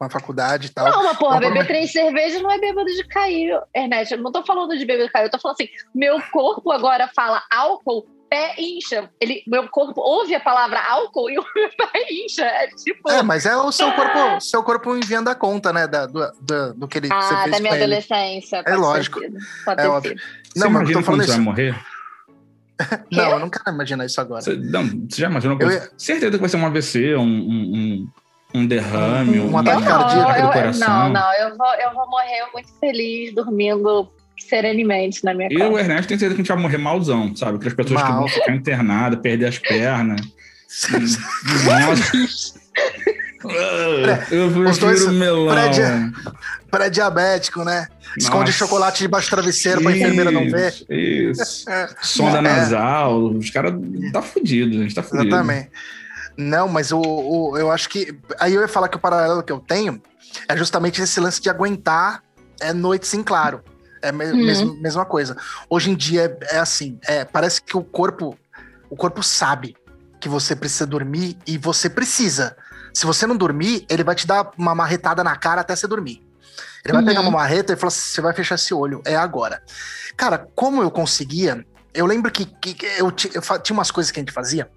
Na 0.00 0.10
faculdade 0.10 0.66
e 0.66 0.70
tal. 0.70 0.90
Não, 0.90 1.04
mas 1.04 1.16
porra, 1.16 1.38
beber 1.38 1.66
três 1.66 1.92
cervejas 1.92 2.42
não 2.42 2.50
é 2.50 2.58
bêbado 2.58 2.86
de 2.86 3.04
cair, 3.04 3.58
Ernest. 3.74 4.12
Eu 4.12 4.20
não 4.20 4.32
tô 4.32 4.44
falando 4.44 4.76
de 4.76 4.84
bêbado 4.84 5.06
de 5.06 5.12
cair, 5.12 5.24
eu 5.24 5.30
tô 5.30 5.38
falando 5.38 5.56
assim, 5.60 5.70
meu 5.94 6.20
corpo 6.32 6.72
agora 6.72 7.08
fala 7.14 7.42
álcool, 7.50 8.06
pé 8.28 8.54
incha. 8.58 9.08
Ele, 9.20 9.42
meu 9.46 9.68
corpo 9.68 10.00
ouve 10.00 10.34
a 10.34 10.40
palavra 10.40 10.80
álcool 10.80 11.30
e 11.30 11.38
o 11.38 11.44
meu 11.54 11.68
pé 11.78 12.06
incha. 12.10 12.44
É 12.44 12.66
tipo. 12.68 13.08
É, 13.10 13.22
mas 13.22 13.46
é 13.46 13.56
o 13.56 13.70
seu 13.70 13.92
corpo, 13.92 14.40
seu 14.40 14.62
corpo 14.62 14.96
enviando 14.96 15.28
a 15.28 15.34
conta, 15.34 15.72
né? 15.72 15.86
Da, 15.86 16.06
do, 16.06 16.32
do, 16.40 16.74
do 16.74 16.88
que 16.88 16.98
ele 16.98 17.08
você 17.08 17.34
ah, 17.34 17.46
da 17.46 17.60
minha 17.60 17.74
adolescência. 17.74 18.64
ter 18.64 18.76
lógico. 18.76 19.20
É 19.68 19.76
ter 19.76 19.86
óbvio. 19.86 20.16
Não, 20.56 20.70
mas 20.70 20.88
eu 20.88 20.96
tô 20.96 21.02
falando 21.02 21.20
você 21.20 21.28
vai 21.28 21.36
isso. 21.36 21.44
morrer? 21.44 21.74
Não, 23.10 23.30
eu 23.30 23.38
não 23.38 23.48
quero 23.48 23.72
imaginar 23.72 24.04
isso 24.04 24.20
agora. 24.20 24.42
Você, 24.42 24.56
não, 24.56 24.84
você 25.08 25.20
já 25.20 25.30
imaginou? 25.30 25.56
Eu 25.60 25.88
Certeza 25.96 26.32
que 26.32 26.38
vai 26.38 26.48
ser 26.48 26.56
um 26.56 26.66
AVC, 26.66 27.14
um, 27.14 27.22
um, 27.22 27.26
um, 27.26 28.08
um 28.54 28.64
derrame, 28.66 29.40
Um 29.40 29.50
um, 29.50 29.58
ataque 29.58 29.82
cardíaco 29.84 30.32
do 30.32 30.38
eu- 30.46 30.50
coração. 30.52 30.88
não, 30.88 31.12
não, 31.12 31.34
eu 31.34 31.56
vou, 31.56 31.74
eu 31.74 31.92
vou 31.92 32.08
morrer 32.08 32.44
muito 32.52 32.68
feliz, 32.78 33.34
dormindo 33.34 34.08
serenemente 34.38 35.24
na 35.24 35.34
minha 35.34 35.48
Eu 35.50 35.58
e 35.58 35.62
o. 35.74 35.78
Ernesto 35.78 36.08
tem 36.08 36.18
certeza 36.18 36.34
que 36.36 36.40
a 36.40 36.44
gente 36.44 36.52
vai 36.52 36.62
morrer 36.62 36.78
malzão, 36.78 37.34
sabe? 37.34 37.58
Que 37.58 37.68
as 37.68 37.74
pessoas 37.74 38.00
que 38.02 38.08
Mal. 38.08 38.18
vão 38.20 38.28
ficar 38.28 38.52
internadas, 38.54 39.18
perder 39.20 39.46
as 39.46 39.58
pernas. 39.58 40.20
Eu 44.30 44.50
prefiro 44.50 44.70
Os 44.70 44.78
dois 44.78 45.06
melão. 45.12 45.48
pré-dia- 45.54 46.12
Pré-diabético, 46.70 47.62
né? 47.64 47.86
Esconde 48.16 48.46
Nossa. 48.50 48.52
chocolate 48.58 49.00
debaixo 49.00 49.28
do 49.28 49.30
travesseiro 49.30 49.82
pra 49.82 49.92
enfermeira 49.94 50.30
não 50.30 50.48
ver. 50.50 50.72
Isso, 50.72 50.86
Isso. 50.90 51.64
Sonda 52.02 52.38
É. 52.38 52.40
nasal. 52.40 53.22
Os 53.26 53.50
caras 53.50 53.74
tá 54.12 54.22
fudido, 54.22 54.78
a 54.78 54.82
gente 54.82 54.94
tá 54.94 55.02
fudido. 55.02 55.28
Exatamente. 55.28 55.68
Não, 56.36 56.66
mas 56.68 56.90
o, 56.92 57.00
o- 57.00 57.56
eu 57.58 57.70
acho 57.70 57.88
que. 57.88 58.18
Aí 58.40 58.54
eu 58.54 58.60
ia 58.60 58.68
falar 58.68 58.88
que 58.88 58.96
o 58.96 59.00
paralelo 59.00 59.42
que 59.42 59.52
eu 59.52 59.60
tenho 59.60 60.02
é 60.48 60.56
justamente 60.56 61.00
esse 61.00 61.20
lance 61.20 61.40
de 61.40 61.48
aguentar 61.48 62.22
é, 62.60 62.72
noite 62.72 63.06
sem 63.06 63.22
claro. 63.22 63.62
É 64.02 64.08
a 64.08 64.12
me- 64.12 64.24
Uhum. 64.26 64.36
mesmo- 64.44 64.74
mesma 64.80 65.04
coisa. 65.04 65.36
Hoje 65.70 65.90
em 65.90 65.94
dia 65.94 66.36
é, 66.50 66.56
é 66.56 66.58
assim, 66.58 66.98
é, 67.06 67.24
parece 67.24 67.62
que 67.62 67.76
o 67.76 67.82
corpo, 67.84 68.36
o 68.90 68.96
corpo 68.96 69.22
sabe 69.22 69.76
que 70.20 70.28
você 70.28 70.54
precisa 70.56 70.86
dormir 70.86 71.38
e 71.46 71.56
você 71.56 71.88
precisa. 71.88 72.56
Se 72.92 73.06
você 73.06 73.26
não 73.26 73.36
dormir, 73.36 73.86
ele 73.88 74.04
vai 74.04 74.14
te 74.14 74.26
dar 74.26 74.50
uma 74.58 74.74
marretada 74.74 75.22
na 75.24 75.36
cara 75.36 75.60
até 75.62 75.74
você 75.74 75.86
dormir. 75.86 76.22
Ele 76.84 76.92
vai 76.92 77.02
Uhum. 77.02 77.08
pegar 77.08 77.20
uma 77.22 77.30
marreta 77.30 77.72
e 77.72 77.76
falar 77.76 77.88
assim: 77.88 78.00
você 78.14 78.20
vai 78.20 78.32
fechar 78.34 78.56
esse 78.56 78.74
olho, 78.74 79.00
é 79.06 79.16
agora. 79.16 79.62
Cara, 80.16 80.46
como 80.54 80.82
eu 80.82 80.90
conseguia, 80.90 81.64
eu 81.94 82.06
lembro 82.06 82.30
que, 82.30 82.44
que- 82.44 82.86
eu, 82.98 83.12
eu 83.34 83.42
fa- 83.42 83.58
tinha 83.58 83.74
umas 83.76 83.90
coisas 83.90 84.10
que 84.12 84.18
a 84.20 84.22
gente 84.22 84.32
fazia, 84.32 84.70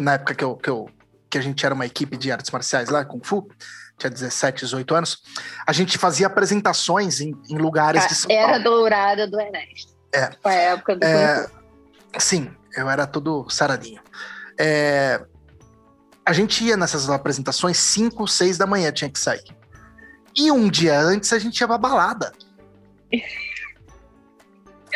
na 0.00 0.14
época 0.14 0.34
que, 0.34 0.44
eu, 0.44 0.56
que, 0.56 0.70
eu, 0.70 0.88
que 1.30 1.38
a 1.38 1.40
gente 1.40 1.64
era 1.64 1.74
uma 1.74 1.86
equipe 1.86 2.16
de 2.16 2.30
artes 2.30 2.50
marciais 2.50 2.88
lá, 2.88 3.04
Kung 3.04 3.20
Fu, 3.22 3.48
tinha 3.98 4.10
17, 4.10 4.64
18 4.64 4.94
anos, 4.94 5.22
a 5.66 5.72
gente 5.72 5.98
fazia 5.98 6.26
apresentações 6.26 7.20
em, 7.20 7.32
em 7.48 7.58
lugares 7.58 8.06
de 8.08 8.14
São 8.14 8.30
Era 8.30 8.60
Paulo. 8.60 8.64
dourada 8.64 9.26
do 9.26 9.40
Ernesto. 9.40 9.94
É. 10.12 10.30
Foi 10.42 10.52
a 10.52 10.60
época 10.60 10.96
do 10.96 11.04
É. 11.04 11.46
Sim, 12.18 12.50
eu 12.76 12.88
era 12.88 13.06
todo 13.06 13.48
saradinho. 13.50 14.00
É, 14.58 15.20
a 16.24 16.32
gente 16.32 16.64
ia 16.64 16.76
nessas 16.76 17.10
apresentações 17.10 17.76
5, 17.78 18.26
6 18.26 18.58
da 18.58 18.66
manhã, 18.66 18.92
tinha 18.92 19.10
que 19.10 19.18
sair. 19.18 19.44
E 20.36 20.50
um 20.50 20.68
dia 20.68 20.98
antes 20.98 21.32
a 21.32 21.38
gente 21.38 21.60
ia 21.60 21.66
pra 21.66 21.78
balada. 21.78 22.32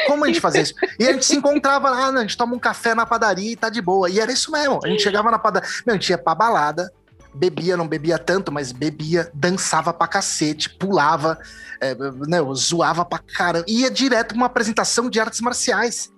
Como 0.07 0.25
a 0.25 0.29
gente 0.29 0.41
fazia 0.41 0.63
isso? 0.63 0.75
E 0.99 1.07
a 1.07 1.13
gente 1.13 1.25
se 1.27 1.37
encontrava 1.37 1.91
lá, 1.91 2.13
né, 2.13 2.19
a 2.21 2.23
gente 2.23 2.37
toma 2.37 2.55
um 2.55 2.59
café 2.59 2.95
na 2.95 3.05
padaria 3.05 3.53
e 3.53 3.57
tá 3.57 3.69
de 3.69 3.81
boa. 3.83 4.09
E 4.09 4.21
era 4.21 4.31
isso 4.33 4.51
mesmo. 4.53 4.81
A 4.85 4.89
gente 4.89 5.03
chegava 5.03 5.31
na 5.31 5.39
padaria. 5.39 5.69
Meu, 5.87 5.95
a 5.95 5.99
gente 5.99 6.09
ia 6.11 6.19
pra 6.19 6.35
balada, 6.35 6.93
bebia, 7.35 7.77
não 7.77 7.87
bebia 7.87 8.19
tanto, 8.19 8.51
mas 8.53 8.73
bebia, 8.73 9.31
dançava 9.35 9.93
pra 9.93 10.07
cacete, 10.07 10.71
pulava, 10.71 11.39
é, 11.81 11.95
né, 12.27 12.39
zoava 12.55 13.05
pra 13.05 13.19
caramba. 13.19 13.65
Ia 13.69 13.91
direto 13.91 14.29
pra 14.29 14.37
uma 14.37 14.47
apresentação 14.47 15.09
de 15.11 15.21
artes 15.21 15.41
marciais 15.41 16.11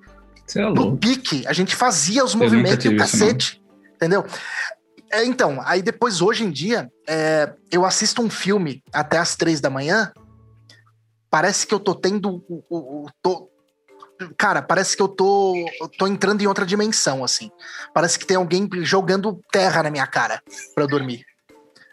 Você 0.46 0.60
é 0.60 0.64
no 0.70 0.96
pique, 0.96 1.46
a 1.46 1.52
gente 1.52 1.74
fazia 1.76 2.24
os 2.24 2.34
nunca 2.34 2.44
movimentos 2.46 2.84
e 2.84 2.88
o 2.88 2.96
cacete. 2.96 3.62
Entendeu? 3.96 4.24
É, 5.12 5.24
então, 5.24 5.60
aí 5.64 5.82
depois, 5.82 6.22
hoje 6.22 6.44
em 6.44 6.50
dia, 6.50 6.88
é, 7.06 7.52
eu 7.70 7.84
assisto 7.84 8.22
um 8.22 8.30
filme 8.30 8.82
até 8.92 9.18
as 9.18 9.34
três 9.36 9.60
da 9.60 9.68
manhã. 9.68 10.12
Parece 11.28 11.66
que 11.66 11.74
eu 11.74 11.80
tô 11.80 11.94
tendo. 11.94 12.42
o- 12.48 12.64
o- 12.68 13.04
o- 13.04 13.06
tô- 13.22 13.49
cara, 14.36 14.62
parece 14.62 14.96
que 14.96 15.02
eu 15.02 15.08
tô, 15.08 15.54
eu 15.80 15.88
tô 15.88 16.06
entrando 16.06 16.42
em 16.42 16.46
outra 16.46 16.66
dimensão, 16.66 17.24
assim. 17.24 17.50
Parece 17.94 18.18
que 18.18 18.26
tem 18.26 18.36
alguém 18.36 18.68
jogando 18.82 19.40
terra 19.50 19.82
na 19.82 19.90
minha 19.90 20.06
cara 20.06 20.42
pra 20.74 20.84
eu 20.84 20.88
dormir. 20.88 21.24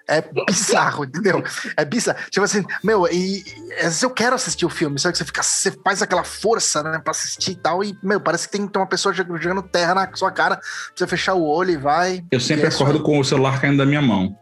É 0.10 0.24
bizarro, 0.46 1.04
entendeu? 1.06 1.44
É 1.76 1.84
bizarro. 1.84 2.18
Tipo 2.30 2.46
assim, 2.46 2.64
meu, 2.84 3.06
e, 3.08 3.44
e 3.44 3.74
às 3.74 3.84
vezes 3.84 4.04
eu 4.04 4.10
quero 4.10 4.36
assistir 4.36 4.66
o 4.66 4.70
filme, 4.70 4.98
só 4.98 5.12
que 5.12 5.18
você 5.18 5.26
fica, 5.26 5.44
você 5.44 5.72
faz 5.84 6.02
aquela 6.02 6.24
força, 6.24 6.82
né, 6.82 7.00
pra 7.00 7.12
assistir 7.12 7.52
e 7.52 7.56
tal, 7.56 7.84
e, 7.84 7.98
meu, 8.02 8.22
parece 8.22 8.48
que 8.48 8.58
tem, 8.58 8.70
uma 8.76 8.88
pessoa 8.88 9.14
jogando 9.14 9.62
terra 9.62 9.94
na 9.94 10.16
sua 10.16 10.32
cara, 10.32 10.60
você 10.96 11.06
fechar 11.06 11.34
o 11.34 11.46
olho 11.46 11.72
e 11.72 11.78
vai. 11.78 12.24
Eu 12.32 12.40
sempre 12.40 12.66
E 12.66 12.70
é 12.70 12.70
acordo 12.70 13.04
com 13.04 13.20
o 13.20 13.24
celular 13.24 13.60
caindo 13.60 13.78
da 13.78 13.86
minha 13.86 14.02
mão. 14.02 14.38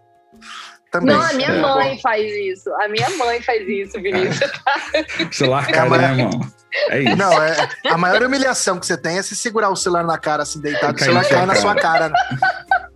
Também. 0.99 1.15
Não, 1.15 1.21
a 1.21 1.33
minha 1.33 1.49
É. 1.49 1.61
mãe 1.61 1.99
faz 2.01 2.23
isso. 2.25 2.69
A 2.81 2.87
minha 2.87 3.09
mãe 3.17 3.41
faz 3.41 3.67
isso, 3.67 3.93
Vinícius. 4.01 4.51
O 5.29 5.33
celular 5.33 5.69
É, 5.69 5.73
cai 5.73 5.89
da 5.89 5.97
mas- 5.97 6.15
minha 6.15 6.27
mão. 6.29 6.41
É 6.89 7.01
isso. 7.01 7.15
Não, 7.15 7.41
é, 7.41 7.69
a 7.89 7.97
maior 7.97 8.21
humilhação 8.23 8.77
que 8.79 8.85
você 8.85 8.97
tem 8.97 9.17
é 9.17 9.21
se 9.21 9.35
segurar 9.35 9.69
o 9.69 9.75
celular 9.75 10.03
na 10.03 10.17
cara, 10.17 10.43
assim, 10.43 10.59
deitado, 10.59 10.95
o 10.95 10.99
celular 10.99 11.23
na 11.23 11.29
cai 11.29 11.39
na 11.45 11.47
cara. 11.53 11.61
sua 11.61 11.75
cara. 11.75 12.09
né? 12.09 12.15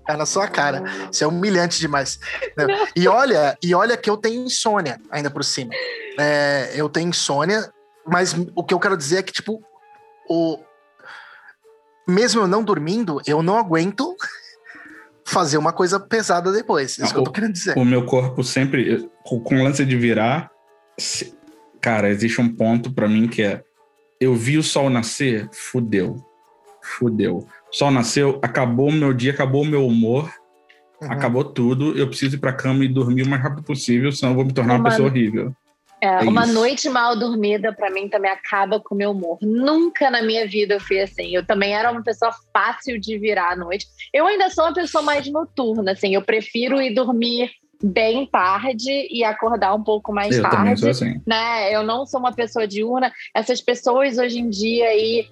Cai 0.05 0.17
na 0.17 0.25
sua 0.25 0.47
cara. 0.47 0.83
Isso 1.11 1.23
é 1.23 1.27
humilhante 1.27 1.79
demais. 1.79 2.19
né? 2.57 2.65
E 2.95 3.07
olha, 3.07 3.57
e 3.63 3.73
olha 3.75 3.95
que 3.95 4.09
eu 4.09 4.17
tenho 4.17 4.43
insônia 4.45 4.99
ainda 5.11 5.29
por 5.29 5.43
cima. 5.45 5.71
É, 6.19 6.71
eu 6.75 6.89
tenho 6.89 7.09
insônia, 7.09 7.71
mas 8.05 8.35
o 8.55 8.63
que 8.63 8.73
eu 8.73 8.79
quero 8.79 8.97
dizer 8.97 9.19
é 9.19 9.23
que, 9.23 9.31
tipo, 9.31 9.63
o... 10.27 10.59
mesmo 12.07 12.41
eu 12.41 12.47
não 12.47 12.63
dormindo, 12.63 13.21
eu 13.25 13.41
não 13.41 13.57
aguento 13.57 14.15
fazer 15.29 15.57
uma 15.57 15.71
coisa 15.73 15.99
pesada 15.99 16.51
depois. 16.51 16.91
Isso 16.91 17.01
Não, 17.01 17.11
que 17.11 17.17
eu 17.19 17.23
tô 17.23 17.31
querendo 17.31 17.53
dizer. 17.53 17.77
O 17.77 17.85
meu 17.85 18.05
corpo 18.05 18.43
sempre, 18.43 19.09
com 19.23 19.63
lance 19.63 19.85
de 19.85 19.95
virar, 19.95 20.49
se- 20.97 21.33
cara, 21.79 22.09
existe 22.09 22.41
um 22.41 22.49
ponto 22.53 22.91
pra 22.91 23.07
mim 23.07 23.27
que 23.27 23.41
é: 23.41 23.63
eu 24.19 24.33
vi 24.35 24.57
o 24.57 24.63
sol 24.63 24.89
nascer, 24.89 25.47
fudeu. 25.51 26.23
Fudeu. 26.81 27.47
O 27.71 27.75
sol 27.75 27.91
nasceu, 27.91 28.39
acabou 28.41 28.89
o 28.89 28.93
meu 28.93 29.13
dia, 29.13 29.31
acabou 29.31 29.61
o 29.61 29.65
meu 29.65 29.85
humor, 29.85 30.31
Uhum. 31.01 31.11
acabou 31.11 31.43
tudo. 31.43 31.97
Eu 31.97 32.07
preciso 32.07 32.35
ir 32.35 32.39
pra 32.39 32.51
cama 32.51 32.83
e 32.83 32.87
dormir 32.87 33.23
o 33.23 33.29
mais 33.29 33.41
rápido 33.41 33.63
possível, 33.63 34.11
senão 34.11 34.31
eu 34.31 34.35
vou 34.35 34.45
me 34.45 34.53
tornar 34.53 34.73
uma 34.73 34.79
Mano. 34.79 34.89
pessoa 34.89 35.07
horrível. 35.09 35.53
É, 36.01 36.07
É 36.07 36.19
uma 36.21 36.45
isso. 36.45 36.53
noite 36.53 36.89
mal 36.89 37.15
dormida, 37.17 37.73
pra 37.73 37.89
mim, 37.89 38.07
também 38.07 38.31
acaba 38.31 38.79
com 38.79 38.95
o 38.95 38.97
meu 38.97 39.11
humor. 39.11 39.37
Nunca 39.41 40.09
na 40.09 40.21
minha 40.21 40.47
vida 40.47 40.75
eu 40.75 40.79
fui 40.79 40.99
assim. 40.99 41.35
Eu 41.35 41.45
também 41.45 41.73
era 41.73 41.91
uma 41.91 42.03
pessoa 42.03 42.31
fácil 42.53 42.99
de 42.99 43.17
virar 43.17 43.51
à 43.51 43.55
noite. 43.55 43.85
Eu 44.13 44.25
ainda 44.27 44.49
sou 44.49 44.65
uma 44.65 44.73
pessoa 44.73 45.01
mais 45.01 45.29
noturna, 45.31 45.91
assim. 45.91 46.13
Eu 46.13 46.21
prefiro 46.21 46.81
ir 46.81 46.93
dormir 46.93 47.51
bem 47.81 48.25
tarde 48.25 49.07
e 49.09 49.23
acordar 49.23 49.73
um 49.73 49.83
pouco 49.83 50.11
mais 50.11 50.35
eu 50.35 50.43
tarde 50.43 50.89
assim. 50.89 51.21
né? 51.25 51.73
Eu 51.73 51.81
não 51.83 52.05
sou 52.05 52.19
uma 52.19 52.33
pessoa 52.33 52.67
diurna. 52.67 53.11
Essas 53.33 53.61
pessoas 53.61 54.17
hoje 54.17 54.39
em 54.39 54.49
dia 54.49 54.85
aí, 54.87 55.25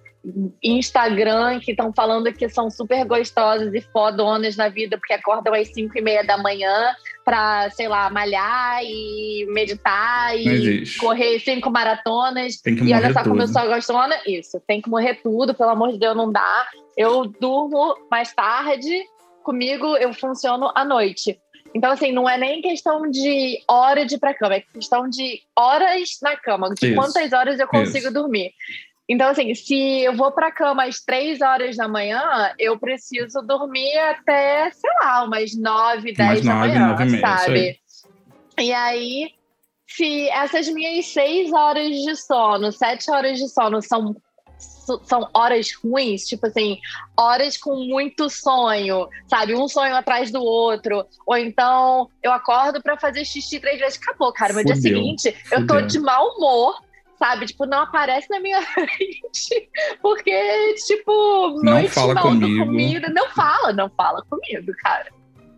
Instagram, 0.63 1.60
que 1.60 1.72
estão 1.72 1.92
falando 1.94 2.32
que 2.34 2.48
são 2.50 2.70
super 2.70 3.06
gostosas 3.06 3.74
e 3.74 3.82
fodonas 3.82 4.56
na 4.56 4.70
vida, 4.70 4.98
porque 4.98 5.13
acordam 5.13 5.54
às 5.54 5.70
5 5.74 5.98
e 5.98 6.02
meia 6.02 6.24
da 6.24 6.38
manhã 6.38 6.94
pra, 7.24 7.70
sei 7.72 7.88
lá, 7.88 8.10
malhar 8.10 8.80
e 8.84 9.46
meditar 9.50 10.30
Não 10.34 10.40
e 10.40 10.48
existe. 10.48 10.98
correr 11.00 11.40
cinco 11.40 11.70
maratonas. 11.70 12.62
Tem 12.62 12.76
que 12.76 12.84
E 12.84 12.94
olha 12.94 13.12
só 13.13 13.24
como 13.24 13.42
eu 13.42 13.46
tudo. 13.48 13.60
sou 13.60 13.68
gostona. 13.68 14.16
Isso, 14.26 14.62
tem 14.66 14.82
que 14.82 14.90
morrer 14.90 15.16
tudo, 15.22 15.54
pelo 15.54 15.70
amor 15.72 15.92
de 15.92 16.00
Deus, 16.00 16.16
não 16.16 16.32
dá. 16.32 16.68
Eu 16.96 17.26
durmo 17.26 17.96
mais 18.10 18.34
tarde, 18.34 19.04
comigo 19.44 19.98
eu 19.98 20.13
funciono 20.13 20.72
à 20.74 20.86
noite. 20.86 21.40
Então, 21.76 21.92
assim, 21.92 22.12
não 22.13 22.28
é 22.28 22.38
nem 22.38 22.62
questão 22.62 23.10
de 23.12 23.60
hora 23.68 24.06
de 24.06 24.16
ir 24.16 24.20
pra 24.20 24.34
cama, 24.34 24.56
é 24.56 24.62
questão 24.62 25.08
de 25.10 25.42
horas 25.56 26.18
na 26.24 26.36
cama, 26.38 26.74
de 26.74 26.88
Isso. 26.88 26.96
quantas 26.96 27.34
horas 27.34 27.60
eu 27.60 27.68
consigo 27.68 28.06
Isso. 28.06 28.13
dormir. 28.13 28.52
Então, 29.10 29.30
assim, 29.30 29.54
se 29.56 30.02
eu 30.02 30.15
vou 30.15 30.32
pra 30.34 30.52
cama 30.52 30.84
às 30.84 31.00
três 31.00 31.41
horas 31.41 31.78
da 31.78 31.88
manhã, 31.88 32.54
eu 32.60 32.78
preciso 32.78 33.41
dormir 33.41 33.98
até, 34.00 34.70
sei 34.72 34.91
lá, 35.02 35.24
umas 35.24 35.58
nove, 35.58 36.13
dez 36.13 36.43
da 36.43 36.56
manhã, 36.56 36.88
nove 36.89 37.04
e 37.04 37.08
meia, 37.08 37.36
isso 37.36 37.46
sabe? 37.46 37.80
E 38.60 38.74
aí, 38.74 39.30
se 39.88 40.28
essas 40.30 40.67
minhas 40.67 41.06
seis 41.08 41.54
horas 41.54 41.89
de 41.89 42.15
sono, 42.17 42.72
sete 42.72 43.10
horas 43.10 43.38
de 43.38 43.48
sono 43.48 43.82
são, 43.82 44.13
são 45.06 45.30
horas 45.34 45.70
ruins, 45.82 46.26
tipo 46.26 46.48
assim, 46.48 46.78
horas 47.17 47.56
com 47.56 47.76
muito 47.76 48.30
sonho, 48.30 49.08
sabe? 49.30 49.56
Um 49.56 49.70
sonho 49.70 49.96
atrás 49.96 50.32
do 50.32 50.43
outro. 50.43 51.06
Ou 51.26 51.38
então 51.38 52.10
eu 52.22 52.34
acordo 52.34 52.82
pra 52.82 52.98
fazer 52.98 53.24
xixi 53.24 53.60
três 53.60 53.80
vezes, 53.80 53.98
acabou, 54.02 54.34
cara. 54.34 54.52
No 54.52 54.65
dia 54.65 54.76
Fudeu, 54.76 54.91
seguinte, 54.91 55.36
eu 55.52 55.65
tô 55.65 55.76
fudeu. 55.76 55.88
de 55.88 56.00
mau 56.00 56.28
humor. 56.36 56.76
Sabe, 57.19 57.45
tipo, 57.47 57.65
não 57.65 57.80
aparece 57.82 58.27
na 58.30 58.39
minha 58.39 58.62
frente, 58.73 59.69
porque, 60.01 60.75
tipo, 60.86 61.60
Não 61.63 61.73
noite 61.73 61.89
fala 61.89 62.13
comigo. 62.21 62.65
dormida. 62.65 63.10
Não 63.10 63.30
fala, 63.32 63.73
não 63.73 63.89
fala 63.89 64.23
comigo, 64.30 64.71
cara. 64.84 65.08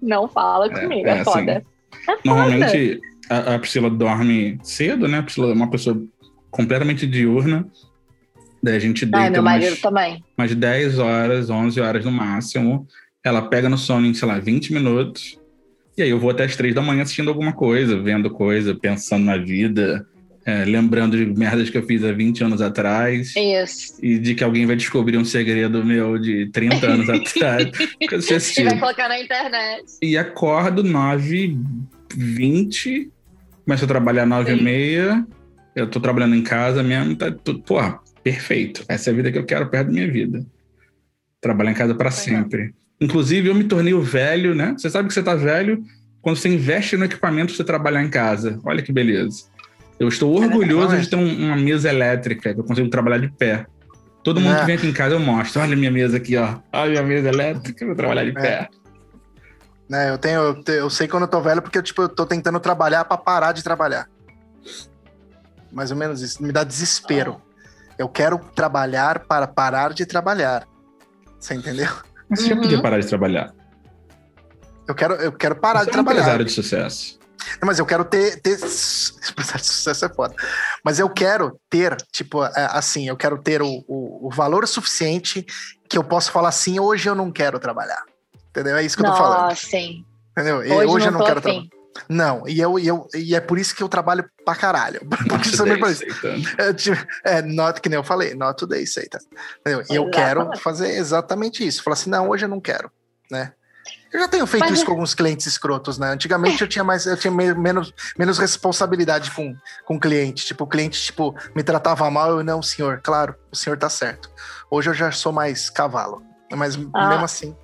Não 0.01 0.27
fala 0.29 0.67
É, 0.67 0.69
comigo, 0.81 1.07
é 1.09 1.19
é, 1.19 1.23
foda. 1.23 1.39
assim. 1.39 1.49
É 1.51 2.15
foda. 2.15 2.21
Normalmente 2.23 3.01
a, 3.29 3.55
a 3.55 3.59
Priscila 3.59 3.89
dorme 3.89 4.57
cedo, 4.63 5.07
né? 5.07 5.19
A 5.19 5.23
Priscila 5.23 5.49
é 5.49 5.53
uma 5.53 5.69
pessoa 5.69 6.01
completamente 6.49 7.05
diurna. 7.05 7.67
Daí 8.63 8.75
a 8.75 8.79
gente 8.79 9.03
Ai, 9.05 9.11
deita 9.11 9.29
meu 9.31 9.41
umas, 9.41 9.53
marido 9.63 9.81
também. 9.81 10.23
umas 10.37 10.55
10 10.55 10.99
horas, 10.99 11.49
11 11.49 11.79
horas 11.81 12.05
no 12.05 12.11
máximo. 12.11 12.87
Ela 13.23 13.41
pega 13.41 13.67
no 13.67 13.77
sono 13.77 14.05
em, 14.05 14.13
sei 14.13 14.27
lá, 14.27 14.39
20 14.39 14.71
minutos. 14.73 15.37
E 15.97 16.01
aí 16.01 16.09
eu 16.09 16.19
vou 16.19 16.29
até 16.31 16.45
as 16.45 16.55
3 16.55 16.73
da 16.73 16.81
manhã 16.81 17.01
assistindo 17.03 17.27
alguma 17.29 17.51
coisa, 17.51 17.99
vendo 18.01 18.29
coisa, 18.29 18.73
pensando 18.73 19.25
na 19.25 19.37
vida, 19.37 20.07
é, 20.49 20.65
lembrando 20.65 21.15
de 21.15 21.27
merdas 21.27 21.69
que 21.69 21.77
eu 21.77 21.85
fiz 21.85 22.03
há 22.03 22.11
20 22.11 22.43
anos 22.43 22.59
atrás. 22.59 23.35
Isso. 23.35 23.99
E 24.01 24.17
de 24.17 24.33
que 24.33 24.43
alguém 24.43 24.65
vai 24.65 24.75
descobrir 24.75 25.15
um 25.15 25.23
segredo 25.23 25.85
meu 25.85 26.17
de 26.17 26.49
30 26.49 26.87
anos 26.87 27.07
atrás. 27.09 27.69
E 27.99 28.07
vai 28.07 28.19
tipo. 28.19 28.79
colocar 28.79 29.07
na 29.07 29.19
internet. 29.19 29.83
E 30.01 30.17
acordo 30.17 30.83
9h20, 30.83 33.11
começo 33.63 33.85
a 33.85 33.87
trabalhar 33.87 34.25
9h30. 34.25 35.23
Eu 35.75 35.87
tô 35.87 35.99
trabalhando 35.99 36.33
em 36.35 36.41
casa 36.41 36.81
mesmo, 36.81 37.15
tá 37.15 37.31
tudo. 37.31 37.61
Porra, 37.61 37.99
perfeito. 38.23 38.83
Essa 38.89 39.11
é 39.11 39.13
a 39.13 39.15
vida 39.15 39.31
que 39.31 39.37
eu 39.37 39.45
quero 39.45 39.69
perto 39.69 39.85
da 39.85 39.93
minha 39.93 40.11
vida. 40.11 40.43
Trabalhar 41.39 41.69
em 41.71 41.75
casa 41.75 41.93
para 41.93 42.07
é. 42.07 42.11
sempre. 42.11 42.73
Inclusive, 42.99 43.49
eu 43.49 43.55
me 43.55 43.65
tornei 43.65 43.93
o 43.93 44.01
velho, 44.01 44.55
né? 44.55 44.73
Você 44.75 44.89
sabe 44.89 45.07
que 45.07 45.13
você 45.13 45.21
tá 45.21 45.35
velho 45.35 45.83
quando 46.21 46.37
você 46.37 46.49
investe 46.49 46.97
no 46.97 47.05
equipamento 47.05 47.47
para 47.47 47.57
você 47.57 47.63
trabalhar 47.63 48.03
em 48.03 48.09
casa. 48.09 48.59
Olha 48.65 48.81
que 48.81 48.91
beleza. 48.91 49.43
Eu 49.99 50.07
estou 50.07 50.33
orgulhoso 50.35 50.97
de 50.97 51.09
ter 51.09 51.15
um- 51.15 51.45
uma 51.47 51.55
mesa 51.57 51.89
elétrica 51.89 52.53
que 52.53 52.59
eu 52.59 52.63
consigo 52.63 52.89
trabalhar 52.89 53.17
de 53.17 53.27
pé. 53.29 53.65
Todo 54.23 54.39
mundo 54.39 54.55
É. 54.55 54.59
que 54.61 54.65
vem 54.65 54.75
aqui 54.75 54.87
em 54.87 54.93
casa 54.93 55.15
eu 55.15 55.19
mostro. 55.19 55.61
Olha 55.61 55.75
minha 55.75 55.91
mesa 55.91 56.17
aqui, 56.17 56.37
ó. 56.37 56.57
Olha 56.73 57.03
minha 57.03 57.21
mesa 57.21 57.29
elétrica, 57.29 57.83
eu 57.83 57.87
vou 57.89 57.95
trabalhar 57.97 58.23
de 58.23 58.29
É. 58.37 58.41
pé. 58.41 58.69
Né, 59.89 60.09
eu 60.11 60.17
tenho, 60.17 60.39
eu, 60.41 60.63
te- 60.63 60.71
eu 60.73 60.89
sei 60.89 61.07
quando 61.07 61.23
eu 61.23 61.27
tô 61.27 61.41
velho 61.41 61.61
porque 61.61 61.81
tipo, 61.81 62.01
eu 62.03 62.09
tô 62.09 62.25
tentando 62.25 62.59
trabalhar 62.59 63.05
pra 63.05 63.17
parar 63.17 63.51
de 63.53 63.63
trabalhar. 63.63 64.07
Mais 65.71 65.91
ou 65.91 65.97
menos 65.97 66.21
isso. 66.21 66.41
Me 66.43 66.51
dá 66.51 66.63
desespero. 66.63 67.41
Eu 67.97 68.07
quero 68.07 68.37
trabalhar 68.55 69.19
para 69.19 69.47
parar 69.47 69.93
de 69.93 70.05
trabalhar. 70.05 70.65
Você 71.39 71.55
entendeu? 71.55 71.89
Mas 72.29 72.39
você 72.41 72.49
já 72.49 72.55
Uhum. 72.55 72.61
podia 72.61 72.81
parar 72.81 72.99
de 72.99 73.07
trabalhar. 73.07 73.53
Eu 74.87 74.95
quero, 74.95 75.13
eu 75.15 75.31
quero 75.31 75.55
parar 75.55 75.79
Você 75.79 75.85
de 75.85 75.89
é 75.89 75.91
um 75.91 75.93
trabalhar. 75.95 76.19
empresário 76.21 76.45
de 76.45 76.51
sucesso. 76.51 77.18
Não, 77.61 77.67
Mas 77.67 77.79
eu 77.79 77.85
quero 77.85 78.05
ter, 78.05 78.41
ter. 78.41 78.53
Empresário 78.55 79.61
de 79.61 79.65
sucesso 79.65 80.05
é 80.05 80.09
foda. 80.09 80.35
Mas 80.83 80.99
eu 80.99 81.09
quero 81.09 81.59
ter, 81.69 81.95
tipo, 82.11 82.41
assim, 82.41 83.07
eu 83.07 83.17
quero 83.17 83.37
ter 83.37 83.61
o, 83.61 83.83
o, 83.87 84.27
o 84.27 84.29
valor 84.31 84.67
suficiente 84.67 85.45
que 85.89 85.97
eu 85.97 86.03
posso 86.03 86.31
falar 86.31 86.49
assim, 86.49 86.79
hoje 86.79 87.09
eu 87.09 87.15
não 87.15 87.31
quero 87.31 87.59
trabalhar. 87.59 88.03
Entendeu? 88.49 88.77
É 88.77 88.83
isso 88.83 88.97
que 88.97 89.03
eu 89.03 89.09
tô 89.09 89.15
falando. 89.17 89.49
Nossa, 89.49 89.65
sim. 89.67 90.05
Entendeu? 90.31 90.63
E 90.63 90.71
Hoje, 90.71 91.07
eu 91.07 91.11
não, 91.11 91.19
não 91.19 91.19
tô 91.19 91.25
quero 91.25 91.39
afim. 91.39 91.67
trabalhar. 91.67 91.79
Não, 92.07 92.47
e, 92.47 92.59
eu, 92.59 92.79
e, 92.79 92.87
eu, 92.87 93.07
e 93.13 93.35
é 93.35 93.41
por 93.41 93.57
isso 93.57 93.75
que 93.75 93.83
eu 93.83 93.89
trabalho 93.89 94.29
pra 94.45 94.55
caralho. 94.55 95.01
Porque 95.27 95.49
isso. 95.49 95.63
É, 96.57 96.73
tipo, 96.73 96.97
é, 97.25 97.41
not, 97.41 97.81
que 97.81 97.89
nem 97.89 97.97
eu 97.97 98.03
falei, 98.03 98.33
not 98.35 98.57
today, 98.57 98.85
Satan. 98.85 99.19
Entendeu? 99.59 99.83
E 99.89 99.95
eu 99.95 100.09
quero 100.09 100.55
fazer 100.57 100.89
exatamente 100.97 101.65
isso. 101.65 101.83
Falar 101.83 101.95
assim, 101.95 102.09
não, 102.09 102.29
hoje 102.29 102.45
eu 102.45 102.49
não 102.49 102.61
quero, 102.61 102.91
né? 103.29 103.53
Eu 104.11 104.19
já 104.21 104.27
tenho 104.27 104.47
feito 104.47 104.63
Mas 104.63 104.71
isso 104.73 104.83
é- 104.83 104.85
com 104.85 104.91
alguns 104.93 105.13
clientes 105.13 105.45
escrotos, 105.45 105.97
né? 105.99 106.09
Antigamente 106.11 106.61
eu 106.61 106.67
tinha 106.67 106.83
mais, 106.83 107.05
eu 107.05 107.15
tinha 107.15 107.31
me- 107.31 107.53
menos, 107.53 107.93
menos 108.17 108.37
responsabilidade 108.39 109.29
com, 109.31 109.55
com 109.85 109.95
o 109.95 109.99
cliente. 109.99 110.45
Tipo, 110.45 110.63
o 110.63 110.67
cliente, 110.67 110.99
tipo, 111.01 111.35
me 111.55 111.61
tratava 111.63 112.09
mal, 112.09 112.31
eu 112.37 112.43
não, 112.43 112.61
senhor, 112.61 113.01
claro, 113.03 113.35
o 113.51 113.55
senhor 113.55 113.77
tá 113.77 113.89
certo. 113.89 114.29
Hoje 114.69 114.89
eu 114.89 114.93
já 114.93 115.11
sou 115.11 115.31
mais 115.31 115.69
cavalo. 115.69 116.23
Mas 116.51 116.75
Ah. 116.95 117.09
mesmo 117.09 117.25
assim. 117.25 117.55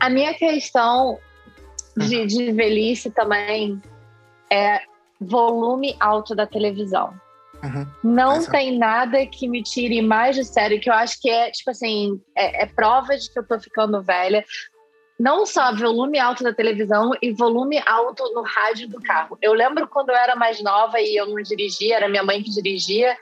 A 0.00 0.08
minha 0.08 0.32
questão 0.32 1.18
de, 1.96 2.24
de 2.26 2.50
velhice 2.52 3.10
também 3.10 3.80
é 4.50 4.80
volume 5.20 5.94
alto 6.00 6.34
da 6.34 6.46
televisão. 6.46 7.12
uhum. 7.62 7.86
Não 8.02 8.42
tem 8.46 8.78
nada 8.78 9.26
que 9.26 9.46
me 9.46 9.62
tire 9.62 10.00
mais 10.00 10.34
de 10.34 10.42
sério, 10.46 10.80
que 10.80 10.88
eu 10.88 10.94
acho 10.94 11.20
que 11.20 11.28
é, 11.28 11.50
tipo 11.50 11.70
assim, 11.70 12.18
é, 12.34 12.62
é 12.62 12.66
prova 12.66 13.14
de 13.18 13.30
que 13.30 13.38
eu 13.38 13.46
tô 13.46 13.60
ficando 13.60 14.02
velha. 14.02 14.42
Não 15.20 15.44
só 15.44 15.70
volume 15.74 16.18
alto 16.18 16.42
da 16.42 16.50
televisão 16.50 17.10
e 17.20 17.30
volume 17.30 17.78
alto 17.86 18.24
no 18.32 18.40
rádio 18.40 18.88
do 18.88 18.98
carro. 19.02 19.36
Eu 19.42 19.52
lembro 19.52 19.86
quando 19.86 20.08
eu 20.08 20.16
era 20.16 20.34
mais 20.34 20.62
nova 20.62 20.98
e 20.98 21.14
eu 21.14 21.26
não 21.26 21.42
dirigia, 21.42 21.96
era 21.96 22.08
minha 22.08 22.22
mãe 22.22 22.42
que 22.42 22.48
dirigia. 22.48 23.14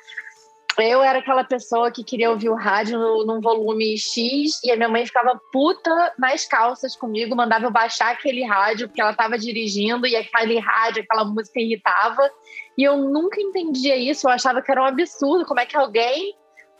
Eu 0.79 1.03
era 1.03 1.19
aquela 1.19 1.43
pessoa 1.43 1.91
que 1.91 2.05
queria 2.05 2.31
ouvir 2.31 2.51
o 2.51 2.55
rádio 2.55 3.01
num 3.27 3.41
volume 3.41 3.99
X 3.99 4.63
e 4.63 4.71
a 4.71 4.77
minha 4.77 4.89
mãe 4.89 5.05
ficava 5.05 5.41
puta 5.53 6.15
nas 6.17 6.47
calças 6.47 6.95
comigo, 6.95 7.35
mandava 7.35 7.65
eu 7.65 7.71
baixar 7.73 8.13
aquele 8.13 8.45
rádio 8.45 8.87
porque 8.87 9.01
ela 9.01 9.13
tava 9.13 9.37
dirigindo 9.37 10.07
e 10.07 10.15
aquele 10.15 10.61
rádio, 10.61 11.03
aquela 11.03 11.25
música 11.25 11.59
irritava. 11.59 12.31
E 12.77 12.85
eu 12.85 12.97
nunca 12.97 13.41
entendia 13.41 13.97
isso, 13.97 14.29
eu 14.29 14.31
achava 14.31 14.63
que 14.63 14.71
era 14.71 14.81
um 14.81 14.87
absurdo. 14.87 15.45
Como 15.45 15.59
é 15.59 15.67
que 15.67 15.77
alguém 15.77 16.33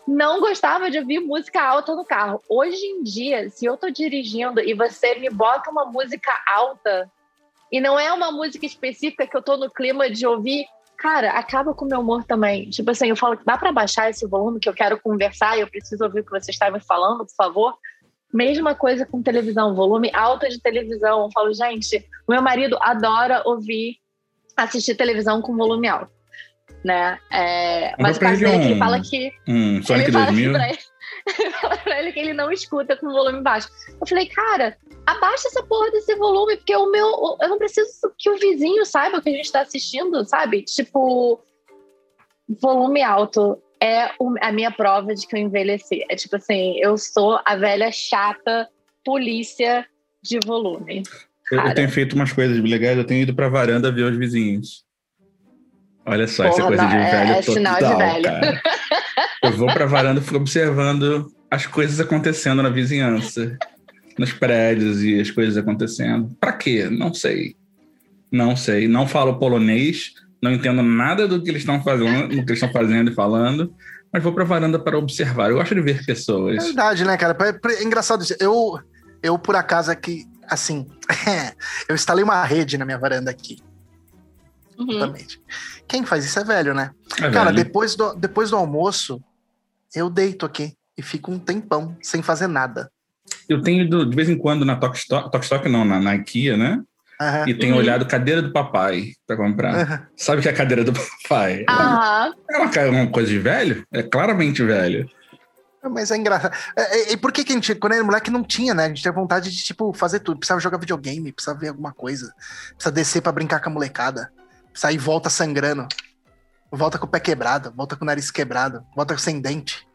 não 0.09 0.41
gostava 0.41 0.91
de 0.91 0.99
ouvir 0.99 1.21
música 1.21 1.63
alta 1.63 1.95
no 1.95 2.03
carro? 2.03 2.43
Hoje 2.49 2.83
em 2.83 3.03
dia, 3.03 3.51
se 3.51 3.67
eu 3.67 3.77
tô 3.77 3.91
dirigindo 3.91 4.59
e 4.59 4.73
você 4.73 5.17
me 5.17 5.29
bota 5.29 5.71
uma 5.71 5.85
música 5.85 6.33
alta, 6.49 7.11
e 7.71 7.79
não 7.79 8.01
é 8.01 8.11
uma 8.11 8.33
música 8.33 8.65
específica 8.65 9.27
que 9.27 9.37
eu 9.37 9.43
tô 9.43 9.59
no 9.59 9.71
clima 9.71 10.09
de 10.09 10.27
ouvir, 10.27 10.65
cara, 10.97 11.33
acaba 11.33 11.75
com 11.75 11.85
o 11.85 11.89
meu 11.89 12.01
humor 12.01 12.25
também. 12.25 12.71
Tipo 12.71 12.91
assim, 12.91 13.11
eu 13.11 13.17
falo 13.17 13.39
dá 13.45 13.59
pra 13.59 13.71
baixar 13.71 14.09
esse 14.09 14.27
volume 14.27 14.59
que 14.59 14.69
eu 14.69 14.73
quero 14.73 14.99
conversar 14.99 15.59
e 15.59 15.61
eu 15.61 15.69
preciso 15.69 16.03
ouvir 16.03 16.21
o 16.21 16.25
que 16.25 16.31
você 16.31 16.51
está 16.51 16.71
me 16.71 16.81
falando, 16.81 17.27
por 17.27 17.35
favor. 17.35 17.75
Mesma 18.33 18.75
coisa 18.75 19.05
com 19.05 19.23
televisão, 19.23 19.75
volume 19.75 20.11
alto 20.15 20.49
de 20.49 20.59
televisão. 20.59 21.25
Eu 21.25 21.31
falo, 21.33 21.53
gente, 21.53 22.03
meu 22.27 22.41
marido 22.41 22.79
adora 22.81 23.43
ouvir, 23.45 23.99
assistir 24.57 24.95
televisão 24.95 25.43
com 25.43 25.55
volume 25.55 25.87
alto, 25.87 26.13
né? 26.85 27.19
É, 27.31 27.95
mas 27.99 28.17
o 28.17 28.21
caso 28.21 28.41
dele 28.41 28.65
ele 28.65 28.75
um- 28.75 28.79
fala 28.79 29.01
que 29.01 29.33
Um 29.47 29.83
Sonic 29.83 30.05
ele 30.07 30.13
fala, 30.13 30.27
2000. 30.27 30.53
pra 30.53 30.69
ele, 30.69 30.79
ele 31.39 31.51
fala 31.53 31.77
pra 31.79 31.99
ele 32.01 32.13
que 32.13 32.19
ele 32.21 32.33
não 32.33 32.51
escuta 32.53 32.97
com 32.97 33.07
volume 33.11 33.43
baixo. 33.43 33.69
Eu 34.01 34.07
falei, 34.07 34.27
cara, 34.27 34.77
abaixa 35.07 35.49
essa 35.49 35.63
porra 35.65 35.91
desse 35.91 36.15
volume, 36.15 36.57
porque 36.57 36.75
o 36.77 36.91
meu. 36.91 37.07
o- 37.07 37.37
Eu 37.41 37.49
não 37.49 37.59
preciso 37.59 37.91
que 38.19 38.31
o 38.31 38.39
vizinho 38.39 38.85
saiba 38.87 39.19
o 39.19 39.23
que 39.23 39.29
a 39.29 39.33
gente 39.33 39.51
tá 39.53 39.61
assistindo, 39.63 40.25
sabe? 40.25 40.63
Tipo, 40.63 41.41
volume 42.61 43.03
alto 43.03 43.61
é 43.81 44.11
o- 44.19 44.35
a 44.41 44.51
minha 44.53 44.71
prova 44.71 45.15
de 45.15 45.27
que 45.27 45.37
eu 45.37 45.41
envelheci. 45.41 46.05
É 46.09 46.17
tipo 46.17 46.37
assim, 46.37 46.79
eu 46.81 46.97
sou 46.97 47.39
a 47.45 47.57
velha 47.57 47.91
chata 47.93 48.69
polícia 49.05 49.87
de 50.23 50.39
volume. 50.45 51.03
Eu, 51.51 51.59
eu 51.59 51.63
Cara. 51.63 51.75
tenho 51.75 51.89
feito 51.89 52.15
umas 52.15 52.33
coisas 52.33 52.59
legais, 52.63 52.97
eu 52.99 53.05
tenho 53.07 53.23
ido 53.23 53.35
pra 53.35 53.49
varanda 53.49 53.91
ver 53.93 54.03
os 54.03 54.17
vizinhos. 54.17 54.85
Olha 56.09 56.27
só, 56.27 56.45
essa 56.45 56.57
Porra, 56.57 56.69
coisa 56.69 56.87
de 56.87 56.95
não, 56.95 57.01
é- 57.03 57.11
velho 57.11 57.31
é 57.31 57.35
total, 57.43 57.55
sinal 57.55 57.75
de 57.77 57.97
velho. 57.97 58.23
cara. 58.25 58.63
Eu 59.43 59.53
vou 59.53 59.67
pra 59.73 59.87
varanda 59.87 60.21
e 60.21 60.23
fico 60.25 60.37
observando 60.37 61.31
as 61.51 61.67
coisas 61.67 62.01
acontecendo 62.01 62.63
na 62.63 62.69
vizinhança, 62.71 63.57
nos 64.19 64.33
prédios 64.33 65.03
e 65.03 65.21
as 65.21 65.31
coisas 65.31 65.57
acontecendo. 65.57 66.35
Pra 66.41 66.53
quê? 66.53 66.89
Não 66.91 67.13
sei. 67.15 67.57
Não 68.33 68.57
sei. 68.57 68.89
Não 68.89 69.07
falo 69.07 69.39
polonês, 69.39 70.13
não 70.43 70.51
entendo 70.53 70.83
nada 70.83 71.27
do 71.29 71.43
que 71.43 71.51
eles 71.51 71.63
estão 71.63 71.83
fazendo, 71.83 72.23
do 72.29 72.45
que 72.45 72.51
eles 72.53 72.63
estão 72.63 72.73
fazendo 72.73 73.11
e 73.11 73.15
falando, 73.15 73.73
mas 74.13 74.23
vou 74.23 74.33
pra 74.33 74.45
varanda 74.45 74.79
para 74.79 74.99
observar. 74.99 75.51
Eu 75.51 75.57
gosto 75.57 75.75
de 75.75 75.81
ver 75.81 76.01
É 76.01 76.05
pessoas. 76.05 76.65
verdade, 76.65 77.05
né, 77.05 77.17
cara? 77.17 77.37
É, 77.41 77.73
é 77.75 77.85
engraçado 77.85 78.23
isso. 78.23 78.35
Eu, 78.41 78.79
eu, 79.23 79.39
por 79.39 79.57
acaso, 79.57 79.91
aqui, 79.91 80.25
assim, 80.49 80.87
eu 81.89 81.95
instalei 81.95 82.25
uma 82.25 82.43
rede 82.45 82.77
na 82.79 82.85
minha 82.85 82.99
varanda 82.99 83.31
aqui. 83.31 83.59
Uhum. 84.79 84.91
Exatamente. 84.91 85.41
Quem 85.89 86.05
faz 86.07 86.25
isso 86.25 86.39
é 86.39 86.45
velho, 86.45 86.73
né? 86.73 86.93
É 87.19 87.31
Cara, 87.31 87.51
velho. 87.51 87.57
depois 87.65 87.97
do, 87.97 88.15
depois 88.15 88.51
do 88.51 88.57
almoço, 88.57 89.21
eu 89.95 90.09
deito 90.09 90.47
aqui 90.47 90.75
e 90.97 91.03
fico 91.03 91.33
um 91.33 91.39
tempão 91.39 91.97
sem 92.03 92.23
fazer 92.23 92.47
nada. 92.47 92.91
Eu 93.49 93.61
tenho 93.63 93.83
ido 93.85 94.05
de 94.09 94.15
vez 94.15 94.29
em 94.29 94.37
quando 94.39 94.65
na 94.65 94.77
Tokstok, 94.77 95.31
Tokstok 95.31 95.69
não, 95.69 95.85
na, 95.85 95.99
na 95.99 96.15
IKEA, 96.17 96.57
né? 96.57 96.81
Aham, 97.21 97.49
E 97.49 97.55
tenho 97.55 97.75
Uhum. 97.75 97.81
olhado 97.81 98.07
cadeira 98.07 98.41
do 98.41 98.53
papai 98.53 99.13
pra 99.27 99.37
comprar. 99.37 99.75
aham. 99.75 100.07
Sabe 100.17 100.39
o 100.39 100.43
que 100.43 100.49
é 100.49 100.53
a 100.53 100.57
cadeira 100.57 100.85
do 100.85 100.93
papai? 100.93 101.65
Aham. 101.69 102.33
É 102.51 102.59
uma, 102.59 103.03
uma 103.03 103.11
coisa 103.11 103.29
de 103.29 103.39
velho? 103.39 103.85
É 103.93 104.03
claramente 104.03 104.63
velho. 104.63 105.09
Mas 105.91 106.11
é 106.11 106.17
engraçado. 106.17 106.55
É, 106.77 106.83
é, 106.83 107.13
E 107.13 107.17
por 107.17 107.33
que, 107.33 107.43
que 107.45 107.53
a 107.53 107.55
gente, 107.55 107.75
quando 107.77 107.93
era 107.95 108.05
moleque, 108.05 108.31
não 108.31 108.43
tinha, 108.45 108.75
né? 108.75 108.85
A 108.85 108.89
gente 108.89 109.01
tinha 109.03 109.13
vontade 109.13 109.51
de, 109.51 109.63
tipo, 109.65 109.93
fazer 109.93 110.21
tudo. 110.21 110.39
Precisava 110.39 110.61
jogar 110.61 110.79
videogame, 110.79 111.33
precisava 111.33 111.59
ver 111.59 111.69
alguma 111.69 111.93
coisa. 111.93 112.33
Precisa 112.75 112.93
descer 112.93 113.23
pra 113.23 113.33
brincar 113.33 113.61
com 113.61 113.71
a 113.71 113.73
molecada. 113.73 114.31
Precisa 114.73 114.93
ir 114.93 114.99
volta 114.99 115.29
sangrando. 115.31 115.87
Volta 116.71 116.99
com 116.99 117.07
o 117.07 117.09
pé 117.09 117.19
quebrado, 117.21 117.73
volta 117.75 117.97
com 117.97 118.05
o 118.05 118.07
nariz 118.07 118.31
quebrado, 118.31 118.85
volta 118.95 119.17
sem 119.17 119.41
dente. 119.41 119.87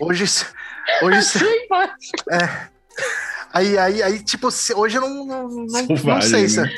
Hoje, 0.00 0.24
isso- 0.24 0.46
hoje, 1.02 1.18
isso- 1.18 1.38
Sim, 1.38 1.66
pode. 1.68 1.92
aí, 3.52 3.78
aí, 3.78 4.02
aí, 4.02 4.22
tipo, 4.22 4.48
hoje 4.76 4.96
eu 4.96 5.00
não, 5.00 5.24
não, 5.26 5.48
não, 5.48 5.86
não 6.04 6.22
sei 6.22 6.48
se. 6.48 6.60
né? 6.60 6.70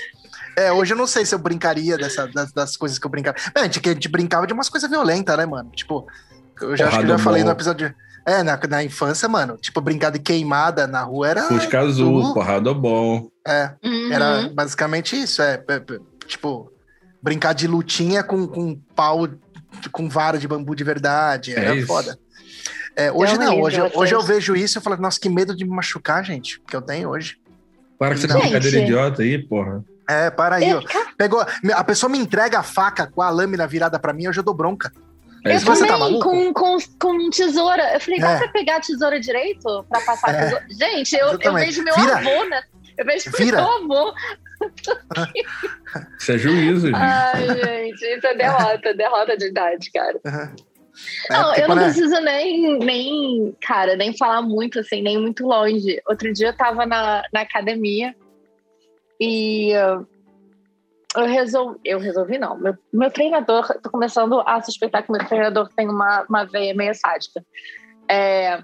É, 0.56 0.72
hoje 0.72 0.94
eu 0.94 0.96
não 0.96 1.06
sei 1.06 1.26
se 1.26 1.34
eu 1.34 1.38
brincaria 1.38 1.98
dessa, 1.98 2.26
das, 2.28 2.52
das 2.52 2.76
coisas 2.76 2.98
que 2.98 3.06
eu 3.06 3.10
brincava. 3.10 3.36
É, 3.54 3.60
a, 3.60 3.64
gente, 3.64 3.80
a 3.88 3.92
gente 3.92 4.08
brincava 4.08 4.46
de 4.46 4.52
umas 4.52 4.68
coisas 4.68 4.88
violentas, 4.88 5.36
né, 5.36 5.44
mano? 5.44 5.70
Tipo, 5.74 6.06
eu 6.60 6.76
já 6.76 6.86
acho 6.88 6.98
que 6.98 7.04
eu 7.04 7.08
já 7.08 7.18
falei 7.18 7.42
no 7.42 7.50
episódio. 7.50 7.92
É, 8.26 8.42
na, 8.42 8.56
na 8.56 8.82
infância, 8.82 9.28
mano, 9.28 9.58
tipo, 9.58 9.82
brincar 9.82 10.08
de 10.10 10.18
queimada 10.18 10.86
na 10.86 11.02
rua 11.02 11.28
era. 11.28 11.42
Fusca 11.42 11.80
azul, 11.80 12.22
tudo. 12.22 12.34
porrada 12.34 12.72
bom. 12.72 13.28
É, 13.46 13.74
Uhum. 13.84 14.10
era 14.12 14.48
basicamente 14.48 15.20
isso. 15.20 15.42
É, 15.42 15.62
é, 15.68 15.74
é, 15.74 15.80
tipo, 16.26 16.72
brincar 17.22 17.52
de 17.52 17.66
lutinha 17.66 18.22
com, 18.22 18.46
com 18.46 18.76
pau, 18.94 19.28
com 19.92 20.08
vara 20.08 20.38
de 20.38 20.46
bambu 20.48 20.74
de 20.74 20.84
verdade. 20.84 21.54
É 21.54 21.74
isso. 21.74 21.86
foda. 21.86 22.18
É, 22.96 23.10
hoje 23.10 23.34
uma 23.34 23.44
não, 23.44 23.60
hoje, 23.60 23.80
livre, 23.80 23.98
hoje 23.98 24.14
eu 24.14 24.22
vejo 24.22 24.54
isso 24.54 24.76
e 24.76 24.78
eu 24.78 24.82
falo, 24.82 24.96
nossa, 24.98 25.18
que 25.18 25.28
medo 25.28 25.54
de 25.56 25.64
me 25.64 25.70
machucar, 25.74 26.24
gente, 26.24 26.60
que 26.60 26.76
eu 26.76 26.82
tenho 26.82 27.08
hoje. 27.10 27.36
Para 27.98 28.14
com 28.14 28.24
essa 28.24 28.38
brincadeira 28.38 28.78
idiota 28.78 29.22
aí, 29.22 29.42
porra. 29.42 29.84
É, 30.08 30.30
para 30.30 30.56
aí, 30.56 30.68
Eu, 30.70 30.78
ó. 30.78 31.04
Pegou, 31.16 31.44
a 31.74 31.84
pessoa 31.84 32.10
me 32.10 32.18
entrega 32.18 32.58
a 32.58 32.62
faca 32.62 33.06
com 33.06 33.22
a 33.22 33.30
lâmina 33.30 33.66
virada 33.66 33.98
pra 33.98 34.12
mim, 34.12 34.28
hoje 34.28 34.38
eu 34.38 34.44
dou 34.44 34.54
bronca. 34.54 34.92
É 35.44 35.56
eu 35.56 35.60
tá 35.64 35.74
também, 35.74 35.90
maluco? 35.90 36.30
com, 36.30 36.52
com, 36.54 36.78
com 36.98 37.30
tesoura. 37.30 37.92
Eu 37.94 38.00
falei, 38.00 38.18
dá 38.20 38.30
É. 38.32 38.38
pra 38.38 38.48
pegar 38.48 38.76
a 38.76 38.80
tesoura 38.80 39.20
direito 39.20 39.84
pra 39.90 40.00
passar 40.00 40.30
a 40.30 40.32
É. 40.32 40.44
tesoura? 40.44 40.66
Gente, 40.70 41.14
eu, 41.16 41.38
eu 41.40 41.54
vejo 41.54 41.82
meu 41.82 41.94
Vira. 41.96 42.16
avô, 42.16 42.44
né? 42.48 42.62
Eu 42.96 43.04
vejo 43.04 43.30
Vira. 43.36 43.60
meu 43.60 43.70
avô. 43.70 44.14
Isso 46.18 46.32
é 46.32 46.38
juízo, 46.38 46.86
gente. 46.86 46.96
Ai, 46.96 47.46
gente, 47.46 48.04
isso 48.04 48.26
é 48.26 48.34
derrota, 48.34 48.94
derrota 48.94 49.36
de 49.36 49.46
idade, 49.46 49.90
cara. 49.92 50.18
Uhum. 50.24 50.56
Não, 51.30 51.52
É, 51.54 51.64
eu 51.64 51.68
não 51.68 51.76
né? 51.76 51.84
preciso 51.84 52.20
nem, 52.20 52.78
nem, 52.78 53.56
cara, 53.60 53.96
nem 53.96 54.16
falar 54.16 54.42
muito, 54.42 54.80
assim, 54.80 55.02
nem 55.02 55.18
muito 55.18 55.46
longe. 55.46 56.00
Outro 56.06 56.32
dia 56.32 56.48
eu 56.48 56.56
tava 56.56 56.86
na, 56.86 57.22
na 57.32 57.40
academia 57.40 58.14
E 59.20 59.72
uh, 59.76 60.06
eu 61.16 61.26
resolvi, 61.26 61.80
eu 61.84 61.98
resolvi 61.98 62.38
não. 62.38 62.58
Meu, 62.58 62.76
meu 62.92 63.10
treinador, 63.10 63.66
tô 63.80 63.90
começando 63.90 64.40
a 64.46 64.60
suspeitar 64.60 65.02
que 65.02 65.12
meu 65.12 65.24
treinador 65.26 65.68
tem 65.76 65.88
uma, 65.88 66.24
uma 66.28 66.44
veia 66.44 66.74
meio 66.74 66.94
sádica. 66.94 67.44
É, 68.08 68.62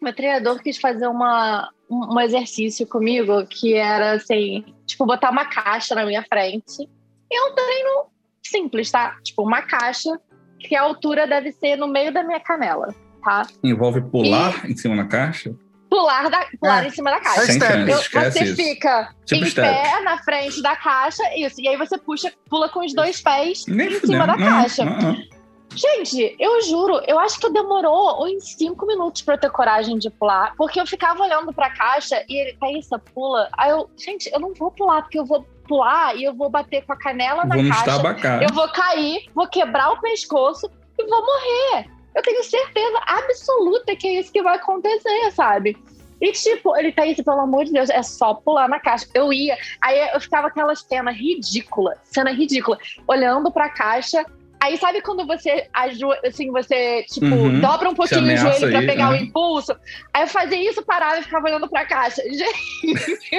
meu 0.00 0.14
treinador 0.14 0.60
quis 0.62 0.76
fazer 0.78 1.06
uma, 1.06 1.70
um 1.90 2.20
exercício 2.20 2.86
comigo 2.86 3.46
que 3.46 3.74
era 3.74 4.12
assim, 4.12 4.64
tipo, 4.86 5.06
botar 5.06 5.30
uma 5.30 5.44
caixa 5.46 5.94
na 5.94 6.04
minha 6.04 6.22
frente. 6.22 6.88
E 7.30 7.36
é 7.36 7.44
um 7.50 7.54
treino 7.54 8.06
simples, 8.42 8.90
tá? 8.90 9.16
Tipo, 9.22 9.42
uma 9.42 9.62
caixa 9.62 10.10
que 10.58 10.74
a 10.74 10.82
altura 10.82 11.26
deve 11.26 11.52
ser 11.52 11.76
no 11.76 11.86
meio 11.86 12.12
da 12.12 12.22
minha 12.22 12.40
canela, 12.40 12.94
tá? 13.22 13.46
Envolve 13.62 14.00
pular 14.02 14.64
e... 14.66 14.72
em 14.72 14.76
cima 14.76 14.96
da 14.96 15.04
caixa? 15.04 15.54
Pular, 15.90 16.28
da, 16.28 16.46
pular 16.60 16.84
é. 16.84 16.88
em 16.88 16.90
cima 16.90 17.10
da 17.10 17.20
caixa. 17.20 17.46
Sem 17.46 17.60
chance, 17.60 17.90
Eu, 17.90 18.22
você 18.30 18.44
isso. 18.44 18.56
fica 18.56 19.14
Tipo 19.24 19.44
em 19.44 19.48
step. 19.48 19.66
pé 19.66 20.00
na 20.02 20.18
frente 20.18 20.60
da 20.60 20.76
caixa, 20.76 21.22
isso. 21.34 21.60
E 21.60 21.68
aí 21.68 21.76
você 21.78 21.96
puxa, 21.96 22.30
pula 22.50 22.68
com 22.68 22.84
os 22.84 22.94
dois 22.94 23.22
pés 23.22 23.64
Nem 23.66 23.86
em 23.86 24.00
cima 24.00 24.00
fudendo. 24.00 24.26
da 24.26 24.36
Não, 24.36 24.46
caixa. 24.62 24.84
não, 24.84 24.98
não. 24.98 25.37
Gente, 25.74 26.34
eu 26.38 26.62
juro, 26.62 27.00
eu 27.06 27.18
acho 27.18 27.38
que 27.38 27.50
demorou 27.50 28.24
uns 28.24 28.54
cinco 28.54 28.86
minutos 28.86 29.22
pra 29.22 29.34
eu 29.34 29.38
ter 29.38 29.50
coragem 29.50 29.98
de 29.98 30.10
pular, 30.10 30.54
porque 30.56 30.80
eu 30.80 30.86
ficava 30.86 31.22
olhando 31.22 31.52
pra 31.52 31.70
caixa 31.70 32.24
e 32.28 32.36
ele, 32.36 32.56
Thaísa, 32.58 32.98
pula. 32.98 33.48
Aí 33.52 33.70
eu, 33.70 33.88
gente, 33.96 34.30
eu 34.32 34.40
não 34.40 34.54
vou 34.54 34.70
pular, 34.70 35.02
porque 35.02 35.18
eu 35.18 35.24
vou 35.24 35.46
pular 35.68 36.16
e 36.16 36.24
eu 36.24 36.34
vou 36.34 36.48
bater 36.48 36.84
com 36.84 36.92
a 36.92 36.96
canela 36.96 37.44
na 37.44 37.56
me 37.56 37.68
caixa. 37.68 37.90
estabacar. 37.90 38.42
Eu 38.42 38.52
vou 38.52 38.68
cair, 38.68 39.30
vou 39.34 39.46
quebrar 39.46 39.92
o 39.92 40.00
pescoço 40.00 40.68
e 40.98 41.04
vou 41.06 41.24
morrer. 41.24 41.86
Eu 42.14 42.22
tenho 42.22 42.42
certeza 42.42 43.00
absoluta 43.06 43.94
que 43.94 44.08
é 44.08 44.20
isso 44.20 44.32
que 44.32 44.42
vai 44.42 44.56
acontecer, 44.56 45.30
sabe? 45.32 45.76
E 46.20 46.32
tipo, 46.32 46.76
ele 46.76 46.90
tá 46.90 47.06
isso, 47.06 47.22
pelo 47.22 47.40
amor 47.40 47.64
de 47.64 47.72
Deus, 47.72 47.90
é 47.90 48.02
só 48.02 48.34
pular 48.34 48.68
na 48.68 48.80
caixa. 48.80 49.06
Eu 49.14 49.32
ia, 49.32 49.56
aí 49.80 50.10
eu 50.12 50.20
ficava 50.20 50.48
aquelas 50.48 50.80
cenas 50.80 51.16
ridículas, 51.16 51.98
cena 52.04 52.32
ridícula, 52.32 52.76
olhando 53.06 53.52
pra 53.52 53.68
caixa. 53.68 54.24
Aí 54.60 54.76
sabe 54.76 55.00
quando 55.02 55.24
você 55.26 55.68
aju- 55.72 56.12
assim, 56.24 56.50
você, 56.50 57.04
tipo, 57.04 57.26
Uhum. 57.26 57.60
dobra 57.60 57.88
um 57.90 57.94
pouquinho 57.94 58.32
o 58.34 58.36
joelho 58.36 58.68
pra 58.70 58.78
aí, 58.80 58.86
pegar 58.86 59.08
o 59.10 59.12
né? 59.12 59.20
impulso? 59.20 59.72
Aí 60.12 60.22
eu 60.24 60.28
fazia 60.28 60.70
isso, 60.70 60.82
parava 60.84 61.18
e 61.20 61.22
ficava 61.22 61.46
olhando 61.46 61.68
pra 61.68 61.86
caixa. 61.86 62.22
Gente, 62.28 63.30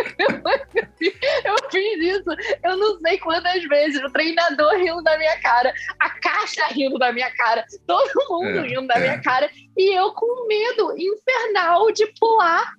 eu 1.46 1.56
fiz 1.72 2.18
isso, 2.18 2.30
eu 2.64 2.78
não 2.78 3.00
sei 3.00 3.18
quantas 3.20 3.64
vezes. 3.66 4.02
O 4.04 4.10
treinador 4.12 4.74
rindo 4.78 5.02
da 5.04 5.18
minha 5.18 5.38
cara, 5.42 5.74
a 6.00 6.10
caixa 6.10 6.66
rindo 6.68 6.98
da 6.98 7.12
minha 7.12 7.30
cara, 7.36 7.66
todo 7.86 8.10
mundo 8.30 8.60
É, 8.60 8.62
rindo 8.68 8.88
da 8.88 8.96
é. 8.96 9.00
minha 9.02 9.22
cara. 9.22 9.50
E 9.78 9.94
eu 9.98 10.12
com 10.14 10.48
medo 10.48 10.94
infernal 10.98 11.92
de 11.92 12.06
pular, 12.20 12.74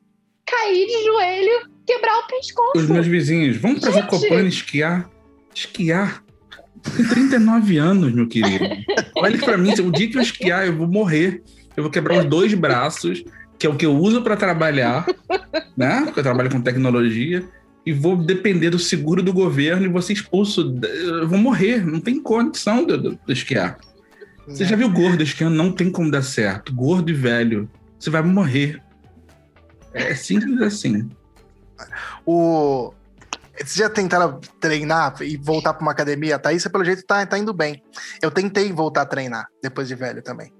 cair 0.47 0.87
de 0.87 1.05
joelho, 1.05 1.71
quebrar 1.87 2.19
o 2.19 2.27
pescoço. 2.27 2.73
Os 2.79 2.89
meus 2.89 3.07
vizinhos, 3.07 3.57
vamos 3.57 3.81
pra 3.81 3.91
Gente! 4.19 4.47
Esquiar. 4.49 5.09
Esquiar. 5.55 6.23
Tem 6.97 7.07
39 7.07 7.77
anos, 7.79 8.13
meu 8.13 8.27
querido. 8.27 8.65
Olha 9.17 9.39
pra 9.39 9.57
mim, 9.59 9.73
o 9.73 9.91
dia 9.93 10.09
que 10.11 10.17
eu 10.17 10.23
esquiar, 10.23 10.67
eu 10.67 10.77
vou 10.77 10.87
morrer. 10.87 11.43
Eu 11.77 11.83
vou 11.85 11.91
quebrar 11.93 12.19
os 12.19 12.25
dois 12.25 12.53
braços, 12.55 13.23
que 13.59 13.67
é 13.67 13.71
o 13.71 13.77
que 13.77 13.87
eu 13.87 13.95
uso 13.97 14.23
pra 14.23 14.37
trabalhar, 14.37 15.07
né? 15.77 16.03
Porque 16.05 16.21
eu 16.21 16.25
trabalho 16.25 16.51
com 16.51 16.61
tecnologia. 16.61 17.45
E 17.87 17.93
vou 17.93 18.17
depender 18.17 18.69
do 18.71 18.79
seguro 18.79 19.23
do 19.23 19.33
governo 19.33 19.85
e 19.87 19.89
vou 19.89 20.03
ser 20.03 20.13
expulso. 20.13 20.79
Eu 20.83 21.27
vou 21.29 21.39
morrer. 21.39 21.85
Não 21.87 21.99
tem 22.01 22.21
condição 22.21 22.87
de, 22.87 22.97
de- 22.99 23.19
de 23.27 23.33
esquiar. 23.33 23.79
Você 24.47 24.65
já 24.65 24.77
viu 24.77 24.91
gordo 24.91 25.23
esquiando? 25.23 25.55
Não 25.57 25.73
tem 25.73 25.91
como 25.91 26.11
dar 26.11 26.23
certo. 26.23 26.75
Gordo 26.75 27.11
e 27.11 27.15
velho. 27.15 27.71
Você 27.99 28.11
vai 28.11 28.23
morrer. 28.23 28.83
É 29.95 30.15
simples 30.15 30.61
assim. 30.61 31.09
O... 32.27 32.93
Vocês 33.61 33.75
já 33.75 33.91
tentaram 33.91 34.41
treinar 34.61 35.15
e 35.21 35.37
voltar 35.37 35.75
para 35.75 35.83
uma 35.83 35.93
academia? 35.93 36.37
A 36.37 36.39
Thaís, 36.39 36.67
pelo 36.67 36.85
jeito, 36.85 37.05
tá, 37.05 37.25
tá 37.27 37.39
indo 37.39 37.53
bem. 37.53 37.83
Eu 38.23 38.31
tentei 38.31 38.73
voltar 38.73 39.03
a 39.03 39.07
treinar 39.07 39.47
depois 39.63 39.87
de 39.87 39.95
velho 39.95 40.23
também. 40.23 40.53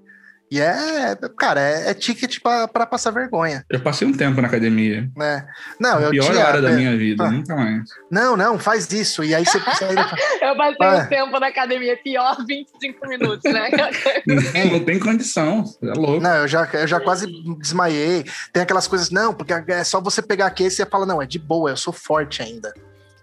E 0.53 0.59
é, 0.59 1.15
cara, 1.39 1.61
é, 1.61 1.91
é 1.91 1.93
ticket 1.93 2.39
pra, 2.43 2.67
pra 2.67 2.85
passar 2.85 3.09
vergonha, 3.11 3.63
Eu 3.69 3.79
passei 3.79 4.05
um 4.05 4.11
tempo 4.11 4.41
na 4.41 4.49
academia. 4.49 5.09
né? 5.15 5.47
Não, 5.79 5.97
eu 6.01 6.09
pior 6.11 6.29
tinha. 6.29 6.45
hora 6.45 6.61
da 6.61 6.71
minha 6.71 6.95
vida, 6.97 7.23
Ah. 7.23 7.31
nunca 7.31 7.55
mais. 7.55 7.83
Não, 8.11 8.35
não, 8.35 8.59
faz 8.59 8.91
isso. 8.91 9.23
E 9.23 9.33
aí 9.33 9.45
você 9.45 9.57
consegue. 9.61 9.95
Eu 10.43 10.57
passei 10.57 10.87
Ah. 10.99 11.03
um 11.03 11.07
tempo 11.07 11.39
na 11.39 11.47
academia, 11.47 11.97
pior 12.03 12.35
25 12.45 13.07
minutos, 13.07 13.49
né? 13.49 13.69
Não, 14.27 14.71
não 14.73 14.83
tem 14.83 14.99
condição. 14.99 15.63
É 15.81 15.93
louco. 15.93 16.19
Não, 16.21 16.35
eu 16.35 16.47
já, 16.49 16.67
eu 16.73 16.85
já 16.87 16.99
quase 16.99 17.27
desmaiei. 17.57 18.25
Tem 18.51 18.61
aquelas 18.61 18.87
coisas, 18.89 19.09
não, 19.09 19.33
porque 19.33 19.53
é 19.53 19.83
só 19.85 20.01
você 20.01 20.21
pegar 20.21 20.47
aqui 20.47 20.65
e 20.65 20.69
você 20.71 20.85
fala, 20.85 21.05
não, 21.05 21.21
é 21.21 21.25
de 21.25 21.39
boa, 21.39 21.69
eu 21.69 21.77
sou 21.77 21.93
forte 21.93 22.41
ainda. 22.41 22.73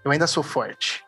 Eu 0.04 0.10
ainda 0.10 0.26
sou 0.26 0.42
forte. 0.42 1.04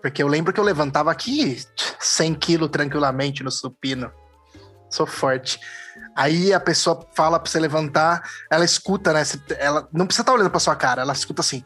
Porque 0.00 0.22
eu 0.22 0.26
lembro 0.26 0.52
que 0.52 0.58
eu 0.58 0.64
levantava 0.64 1.10
aqui 1.12 1.64
100 2.00 2.34
quilos 2.34 2.68
tranquilamente 2.70 3.42
no 3.44 3.50
supino. 3.50 4.10
Sou 4.90 5.06
forte. 5.06 5.58
Aí 6.16 6.52
a 6.52 6.60
pessoa 6.60 7.06
fala 7.14 7.38
pra 7.38 7.50
você 7.50 7.58
levantar, 7.58 8.22
ela 8.50 8.64
escuta, 8.64 9.12
né? 9.12 9.22
Ela 9.58 9.88
não 9.92 10.06
precisa 10.06 10.22
estar 10.22 10.32
olhando 10.32 10.50
pra 10.50 10.60
sua 10.60 10.76
cara, 10.76 11.02
ela 11.02 11.12
escuta 11.12 11.40
assim. 11.40 11.64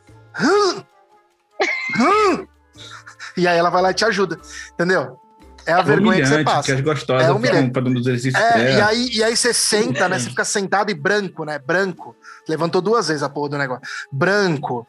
E 3.36 3.46
aí 3.48 3.56
ela 3.58 3.70
vai 3.70 3.82
lá 3.82 3.90
e 3.90 3.94
te 3.94 4.04
ajuda, 4.04 4.38
entendeu? 4.72 5.18
É 5.66 5.72
a 5.72 5.78
É 5.80 5.82
vergonha 5.82 6.20
que 6.22 6.28
você 6.28 6.44
passa. 6.44 6.62
que 6.62 6.72
as 6.72 6.80
gostosas 6.80 7.26
É 7.28 7.32
humilhante. 7.32 7.72
fazendo 7.74 7.98
os 7.98 8.06
exercícios. 8.06 8.40
É, 8.42 8.60
É, 8.60 8.78
e 8.78 8.80
aí, 8.80 9.08
e 9.14 9.24
aí 9.24 9.36
você 9.36 9.52
senta, 9.52 10.08
né? 10.08 10.18
Você 10.18 10.30
fica 10.30 10.44
sentado 10.44 10.90
e 10.90 10.94
branco, 10.94 11.44
né? 11.44 11.58
Branco. 11.58 12.14
Levantou 12.48 12.80
duas 12.80 13.08
vezes 13.08 13.22
a 13.22 13.28
porra 13.28 13.48
do 13.50 13.58
negócio. 13.58 13.82
Branco. 14.12 14.86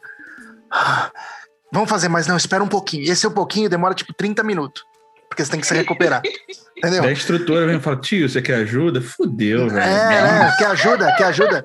Vamos 1.72 1.88
fazer 1.90 2.08
mais, 2.08 2.26
não, 2.26 2.36
espera 2.36 2.62
um 2.64 2.68
pouquinho. 2.68 3.10
Esse 3.10 3.26
é 3.26 3.28
um 3.28 3.32
pouquinho 3.32 3.68
demora 3.68 3.94
tipo 3.94 4.12
30 4.14 4.42
minutos. 4.42 4.82
Porque 5.28 5.44
você 5.44 5.50
tem 5.50 5.60
que 5.60 5.66
se 5.66 5.74
recuperar. 5.74 6.22
Entendeu? 6.76 7.02
Daí 7.02 7.10
a 7.10 7.12
instrutora 7.12 7.66
vem 7.66 7.76
e 7.76 7.80
fala: 7.80 7.96
tio, 8.00 8.28
você 8.28 8.40
quer 8.40 8.54
ajuda? 8.56 9.00
Fudeu, 9.02 9.68
velho. 9.68 9.78
É, 9.80 10.22
né? 10.22 10.54
Quer 10.56 10.66
ajuda? 10.68 11.14
Quer 11.16 11.24
ajuda? 11.24 11.64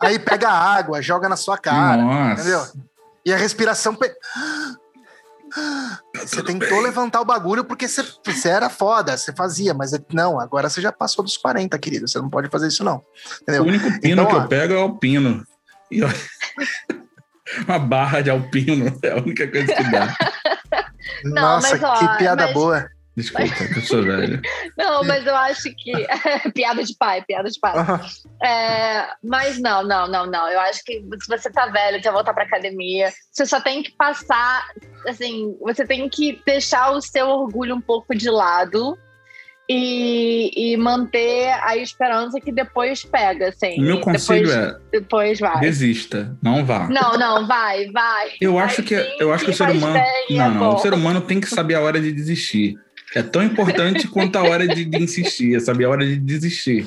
Aí 0.00 0.18
pega 0.18 0.48
a 0.48 0.74
água, 0.76 1.00
joga 1.00 1.28
na 1.28 1.36
sua 1.36 1.56
cara. 1.56 2.02
Nossa. 2.02 2.40
Entendeu? 2.42 2.66
E 3.24 3.32
a 3.32 3.36
respiração. 3.36 3.94
pe- 3.94 4.14
Você 6.16 6.42
tentou 6.42 6.80
levantar 6.80 7.20
o 7.20 7.24
bagulho 7.24 7.64
porque 7.64 7.86
você, 7.88 8.04
você 8.24 8.48
era 8.48 8.68
foda, 8.68 9.16
você 9.16 9.32
fazia, 9.32 9.72
mas 9.72 9.92
é- 9.92 9.98
não, 10.12 10.40
agora 10.40 10.68
você 10.68 10.80
já 10.80 10.90
passou 10.90 11.24
dos 11.24 11.36
40, 11.36 11.78
querido. 11.78 12.08
Você 12.08 12.18
não 12.18 12.28
pode 12.28 12.48
fazer 12.48 12.68
isso, 12.68 12.82
não. 12.82 12.96
O 12.96 13.02
Entendeu? 13.42 13.62
único 13.62 13.84
pino 14.00 14.22
Então, 14.22 14.26
que 14.26 14.34
ó. 14.34 14.42
eu 14.42 14.48
pego 14.48 14.74
é 14.74 14.76
o 14.76 14.80
alpino. 14.80 15.46
E 15.90 16.00
eu- 16.00 16.08
Uma 17.66 17.78
barra 17.78 18.20
de 18.22 18.30
alpino 18.30 18.98
é 19.02 19.10
a 19.10 19.16
única 19.16 19.48
coisa 19.48 19.74
que 19.74 19.90
dá. 19.90 20.16
Não, 21.24 21.42
Nossa, 21.42 21.70
mas, 21.70 21.82
ó, 21.82 21.94
que 21.94 22.18
piada 22.18 22.44
mas- 22.44 22.54
boa. 22.54 22.90
Desculpa, 23.16 23.54
que 23.54 23.78
eu 23.78 23.82
sou 23.82 24.02
velho. 24.02 24.42
Não, 24.76 25.02
mas 25.02 25.26
eu 25.26 25.34
acho 25.34 25.74
que. 25.74 25.92
piada 26.52 26.84
de 26.84 26.94
pai, 26.98 27.22
piada 27.22 27.48
de 27.48 27.58
pai. 27.58 27.74
É, 28.44 29.08
mas 29.24 29.58
não, 29.58 29.82
não, 29.82 30.06
não, 30.06 30.26
não. 30.26 30.46
Eu 30.50 30.60
acho 30.60 30.84
que 30.84 31.00
se 31.00 31.26
você 31.26 31.50
tá 31.50 31.64
velho, 31.66 32.02
quer 32.02 32.12
voltar 32.12 32.34
pra 32.34 32.44
academia, 32.44 33.10
você 33.32 33.46
só 33.46 33.58
tem 33.58 33.82
que 33.82 33.92
passar, 33.92 34.66
assim, 35.08 35.56
você 35.62 35.86
tem 35.86 36.06
que 36.10 36.42
deixar 36.44 36.90
o 36.90 37.00
seu 37.00 37.26
orgulho 37.26 37.76
um 37.76 37.80
pouco 37.80 38.14
de 38.14 38.28
lado 38.28 38.98
e, 39.68 40.72
e 40.72 40.76
manter 40.76 41.48
a 41.62 41.76
esperança 41.76 42.40
que 42.40 42.52
depois 42.52 43.04
pega, 43.04 43.48
assim. 43.48 43.78
O 43.78 43.82
meu 43.82 44.00
conselho 44.00 44.46
depois, 44.48 44.56
é: 44.66 44.76
Depois 44.92 45.40
vai. 45.40 45.60
desista, 45.60 46.36
não 46.42 46.64
vá. 46.64 46.88
Não, 46.88 47.18
não, 47.18 47.46
vai, 47.46 47.90
vai. 47.90 48.28
Eu 48.40 48.54
Vai 48.54 48.64
acho 48.64 48.82
que 48.82 48.96
sim, 48.98 49.08
eu 49.18 49.32
acho 49.32 49.44
que 49.44 49.50
o 49.50 49.54
ser 49.54 49.70
humano 49.70 49.96
é 49.96 50.12
não, 50.30 50.50
não, 50.54 50.74
o 50.74 50.78
ser 50.78 50.94
humano 50.94 51.20
tem 51.20 51.40
que 51.40 51.48
saber 51.48 51.74
a 51.74 51.80
hora 51.80 52.00
de 52.00 52.12
desistir. 52.12 52.74
É 53.14 53.22
tão 53.22 53.42
importante 53.42 54.06
quanto 54.08 54.36
a 54.36 54.42
hora 54.42 54.66
de, 54.66 54.84
de 54.84 54.98
insistir, 55.02 55.56
é 55.56 55.60
saber 55.60 55.84
a 55.84 55.90
hora 55.90 56.04
de 56.06 56.16
desistir. 56.16 56.86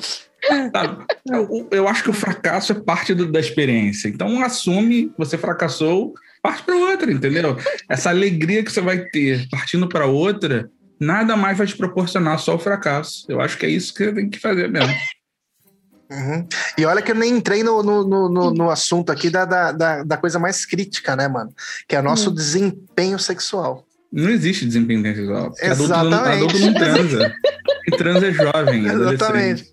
Sabe? 0.72 1.04
Eu, 1.28 1.68
eu 1.70 1.86
acho 1.88 2.02
que 2.02 2.10
o 2.10 2.14
fracasso 2.14 2.72
é 2.72 2.74
parte 2.74 3.12
do- 3.14 3.30
da 3.30 3.38
experiência. 3.40 4.08
Então 4.08 4.42
assume, 4.42 5.12
você 5.18 5.36
fracassou, 5.36 6.14
parte 6.42 6.62
para 6.62 6.74
outra, 6.76 7.12
entendeu? 7.12 7.58
Essa 7.88 8.08
alegria 8.08 8.62
que 8.64 8.72
você 8.72 8.80
vai 8.80 9.00
ter 9.00 9.46
partindo 9.50 9.86
para 9.86 10.06
outra, 10.06 10.70
nada 11.00 11.36
mais 11.36 11.56
vai 11.58 11.66
te 11.66 11.76
proporcionar 11.76 12.38
só 12.38 12.54
o 12.54 12.58
fracasso. 12.58 13.24
Eu 13.28 13.40
acho 13.40 13.56
que 13.58 13.64
é 13.66 13.70
isso 13.70 13.92
que 13.94 14.04
você 14.04 14.12
tem 14.12 14.28
que 14.30 14.38
fazer 14.38 14.68
mesmo. 14.68 14.94
Uhum. 16.10 16.46
E 16.76 16.84
olha 16.84 17.00
que 17.00 17.12
eu 17.12 17.14
nem 17.14 17.36
entrei 17.36 17.62
no, 17.62 17.82
no, 17.84 18.04
no, 18.06 18.28
no- 18.28 18.50
no 18.52 18.70
assunto 18.70 19.12
aqui 19.12 19.30
da, 19.30 19.44
da, 19.44 19.70
da, 19.72 20.02
da 20.02 20.16
coisa 20.16 20.38
mais 20.40 20.66
crítica, 20.66 21.14
né, 21.14 21.28
mano? 21.28 21.52
Que 21.88 21.94
é 21.94 22.00
o 22.00 22.02
nosso 22.02 22.30
Hum. 22.30 22.34
desempenho 22.34 23.18
sexual. 23.18 23.86
Não 24.12 24.28
existe 24.28 24.66
desempenho 24.66 25.04
sexual. 25.04 25.50
porque 25.50 25.66
Adulto, 25.66 25.88
não- 25.92 26.06
Exatamente. 26.08 26.36
adulto 26.44 26.58
não 26.58 26.74
transa. 26.74 27.34
Quem 27.84 27.96
transa 27.98 28.26
é 28.26 28.32
jovem. 28.32 28.86
é. 28.90 28.92
Exatamente. 28.92 29.64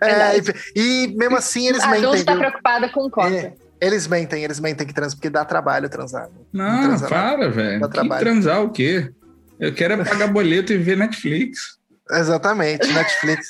É, 0.00 0.38
e, 0.74 1.04
e 1.04 1.16
mesmo 1.16 1.36
assim 1.36 1.68
eles 1.68 1.82
Adulto 1.82 2.00
mentem. 2.08 2.24
tá 2.24 2.32
viu? 2.32 2.40
preocupado 2.40 2.88
com 2.90 3.10
conta. 3.10 3.28
É, 3.36 3.52
eles 3.78 4.06
mentem, 4.06 4.42
eles 4.42 4.58
mentem 4.60 4.86
que 4.86 4.94
transam, 4.94 5.16
porque 5.18 5.28
dá 5.28 5.44
trabalho 5.44 5.90
transar. 5.90 6.30
Não, 6.50 6.82
transa, 6.82 7.06
para, 7.08 7.50
velho. 7.50 7.80
Dá 7.80 7.88
Que 7.88 7.92
trabalho. 7.92 8.20
transar 8.24 8.62
o 8.62 8.70
quê? 8.70 9.10
Eu 9.58 9.72
quero 9.74 9.94
é 9.94 10.04
pagar 10.04 10.28
boleto 10.28 10.72
e 10.72 10.78
ver 10.78 10.96
Netflix. 10.96 11.78
Exatamente, 12.10 12.86
Netflix. 12.92 13.48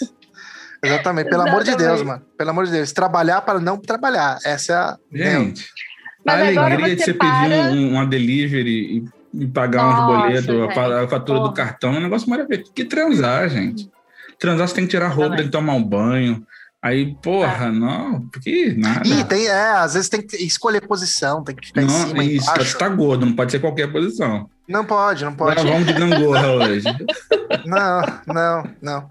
Exatamente, 0.83 1.31
pelo 1.31 1.43
amor 1.43 1.65
de 1.65 1.75
Deus, 1.77 2.03
mano. 2.03 2.23
Pelo 2.37 2.51
amor 2.51 2.67
de 2.67 2.73
Deus. 2.73 2.93
Trabalhar 2.93 3.41
para 3.41 3.59
não 3.59 3.79
trabalhar. 3.79 4.39
Essa 4.45 4.73
é 4.73 4.77
a. 4.77 4.99
Gente, 5.13 5.69
Mas 6.25 6.57
a 6.57 6.65
alegria 6.67 6.95
de 6.97 7.03
você 7.03 7.13
você 7.13 7.15
pedir 7.15 7.49
para- 7.49 7.73
um, 7.73 7.91
uma 7.93 8.07
delivery 8.07 9.05
e, 9.33 9.43
e 9.45 9.47
pagar 9.49 9.89
uns 9.89 9.95
Nossa, 9.95 10.07
boletos, 10.07 10.77
a 10.79 11.05
a, 11.05 11.09
fatura 11.09 11.41
do 11.41 11.53
cartão, 11.53 11.95
é 11.95 11.99
um 11.99 12.03
negócio 12.03 12.29
maravilhoso. 12.29 12.71
Que 12.73 12.85
transar, 12.85 13.49
gente. 13.49 13.91
Transar, 14.39 14.69
você 14.69 14.75
tem 14.75 14.85
que 14.85 14.91
tirar 14.91 15.09
roupa, 15.09 15.23
Também. 15.23 15.37
tem 15.39 15.47
que 15.47 15.53
tomar 15.53 15.75
um 15.75 15.83
banho. 15.83 16.47
Aí, 16.83 17.15
porra, 17.23 17.73
não, 17.73 18.29
que 18.43 18.75
nada. 18.75 19.09
Ih, 19.09 19.25
tem, 19.25 19.47
é, 19.47 19.71
às 19.71 19.95
vezes 19.95 20.11
tem 20.11 20.21
que 20.21 20.37
escolher 20.37 20.87
posição, 20.87 21.43
tem 21.43 21.57
que 21.57 21.69
ficar 21.69 21.81
em 21.81 21.87
não, 21.87 22.09
cima, 22.09 22.23
isso, 22.23 22.45
embaixo. 22.45 22.73
você 22.73 22.77
tá 22.77 22.89
gordo, 22.91 23.25
não 23.25 23.35
pode 23.35 23.53
ser 23.53 23.59
qualquer 23.59 23.91
posição. 23.91 24.51
Não 24.69 24.85
pode, 24.85 25.25
não 25.25 25.35
pode. 25.35 25.61
Agora 25.61 25.75
vamos 25.75 25.87
de 25.87 25.93
gangorra 25.93 26.53
hoje. 26.53 26.85
Não, 27.65 28.03
não, 28.27 28.71
não. 28.83 29.09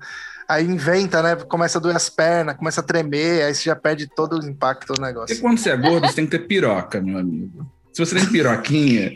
Aí 0.47 0.66
inventa, 0.66 1.24
né? 1.24 1.36
Começa 1.36 1.78
a 1.78 1.82
doer 1.82 1.95
as 1.95 2.10
pernas, 2.10 2.56
começa 2.58 2.82
a 2.82 2.84
tremer, 2.84 3.43
aí 3.43 3.56
você 3.56 3.64
já 3.64 3.76
perde 3.76 4.08
todo 4.08 4.39
o 4.39 4.45
impacto 4.45 4.93
do 4.93 5.01
negócio. 5.01 5.39
quando 5.39 5.58
você 5.58 5.72
é 5.72 5.78
gordo, 5.78 6.06
você 6.08 6.16
tem 6.16 6.26
que 6.26 6.38
ter 6.38 6.45
piroca, 6.45 7.01
meu 7.01 7.18
amigo. 7.18 7.66
Se 7.91 8.06
você 8.06 8.16
tem 8.16 8.26
piroquinha, 8.28 9.12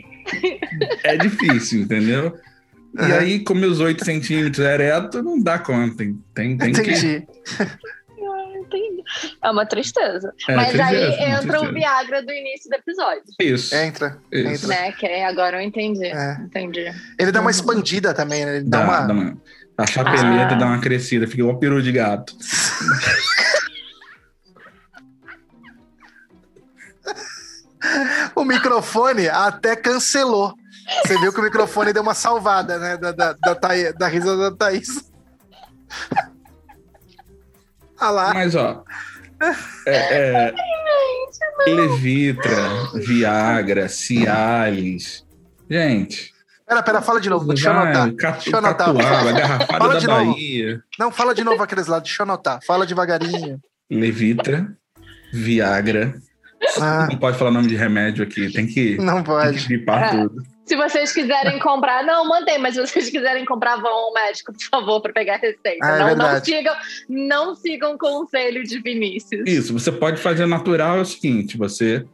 é 1.04 1.16
difícil, 1.16 1.82
entendeu? 1.82 2.36
E 2.98 3.02
Aham. 3.02 3.18
aí, 3.18 3.40
comer 3.40 3.66
os 3.66 3.80
8 3.80 4.04
centímetros 4.04 4.64
ereto, 4.64 5.22
não 5.22 5.40
dá 5.40 5.58
conta. 5.58 5.96
Tem, 5.98 6.16
tem, 6.34 6.56
tem 6.56 6.72
que... 6.72 7.26
É 9.42 9.50
uma 9.50 9.64
tristeza. 9.66 10.32
É, 10.48 10.54
Mas 10.56 10.68
tristeza, 10.68 10.88
aí 10.88 10.96
uma 10.98 11.38
entra 11.38 11.38
o 11.38 11.42
tristeza. 11.62 11.72
Viagra 11.72 12.22
do 12.22 12.32
início 12.32 12.70
do 12.70 12.74
episódio. 12.76 13.22
Isso. 13.40 13.74
Entra. 13.74 14.18
isso. 14.32 14.48
entra. 14.64 14.68
Né? 14.68 14.92
Que 14.92 15.06
é- 15.06 15.26
agora 15.26 15.56
eu 15.56 15.60
entendi. 15.66 16.04
É. 16.06 16.34
Entendi. 16.40 16.84
Ele 17.18 17.32
dá 17.32 17.40
uma 17.40 17.46
Uhum. 17.46 17.50
expandida 17.50 18.12
também, 18.14 18.44
né? 18.44 18.56
Ele 18.56 18.68
dá, 18.68 18.78
Dá, 18.80 18.84
uma. 18.84 19.00
dá 19.06 19.12
uma... 19.14 19.36
A 19.78 19.86
chapeleta 19.86 20.54
Ah. 20.54 20.58
dá 20.58 20.66
uma 20.66 20.80
crescida, 20.80 21.26
fica 21.26 21.40
igual 21.40 21.58
peru 21.58 21.80
de 21.80 21.92
gato. 21.92 22.34
O 28.34 28.44
microfone 28.44 29.28
até 29.28 29.76
cancelou. 29.76 30.54
Você 31.06 31.18
viu 31.20 31.32
que 31.32 31.40
o 31.40 31.42
microfone 31.42 31.92
deu 31.92 32.02
uma 32.02 32.14
salvada, 32.14 32.78
né? 32.78 32.96
Da, 32.96 33.12
da, 33.12 33.32
da, 33.34 33.54
Thaí- 33.54 33.92
da 33.92 34.08
risada 34.08 34.50
da 34.50 34.56
Thaís. 34.56 35.04
Ah 38.00 38.10
lá. 38.10 38.34
Mas, 38.34 38.54
ó. 38.54 38.82
É, 39.86 40.50
é, 40.50 40.54
Levitra, 41.66 42.68
Viagra, 42.94 43.88
Cialis. 43.88 45.24
Gente. 45.70 46.32
Pera, 46.66 46.82
pera, 46.82 47.00
fala 47.02 47.20
de 47.20 47.30
novo. 47.30 47.46
Deixa 47.48 47.68
eu 47.68 47.72
anotar. 47.72 48.12
Catu, 48.14 48.38
Deixa 48.44 48.50
eu 48.50 48.58
anotar. 48.58 48.86
Catuaba, 48.94 49.32
Garrafada 49.32 49.78
Fala 49.78 49.94
da 49.94 50.00
de 50.00 50.06
novo. 50.06 50.32
Bahia. 50.32 50.82
Não, 50.98 51.10
fala 51.10 51.34
de 51.34 51.44
novo 51.44 51.62
aqueles 51.62 51.86
lados. 51.86 52.08
Deixa 52.08 52.22
eu 52.22 52.24
anotar. 52.24 52.60
Fala 52.66 52.86
devagarinho. 52.86 53.60
Levitra, 53.90 54.68
Viagra. 55.32 56.14
Ah, 56.80 57.06
Não 57.10 57.18
pode 57.18 57.38
falar 57.38 57.50
nome 57.52 57.68
de 57.68 57.76
remédio 57.76 58.24
aqui, 58.24 58.52
tem 58.52 58.66
que, 58.66 58.96
não 58.98 59.14
tem 59.14 59.22
que 59.22 59.28
pode. 59.30 59.58
chipar 59.60 60.02
É. 60.02 60.10
tudo. 60.22 60.42
Se 60.68 60.76
vocês 60.76 61.12
quiserem 61.12 61.58
comprar, 61.60 62.04
não, 62.04 62.28
mantém, 62.28 62.58
mas 62.58 62.74
se 62.74 62.80
vocês 62.80 63.10
quiserem 63.10 63.44
comprar, 63.44 63.76
vão 63.76 63.90
ao 63.92 64.12
médico, 64.12 64.52
por 64.52 64.62
favor, 64.62 65.00
para 65.00 65.12
pegar 65.12 65.34
a 65.34 65.38
receita. 65.38 65.78
Ah, 65.82 66.10
é 66.10 66.14
não, 66.14 66.16
não, 66.16 66.44
sigam, 66.44 66.74
não 67.08 67.54
sigam 67.54 67.94
o 67.94 67.98
conselho 67.98 68.62
de 68.62 68.80
Vinícius. 68.80 69.42
Isso, 69.46 69.72
você 69.72 69.90
pode 69.90 70.20
fazer 70.20 70.46
natural 70.46 70.98
é 70.98 71.00
o 71.00 71.04
seguinte, 71.04 71.56
você 71.56 72.04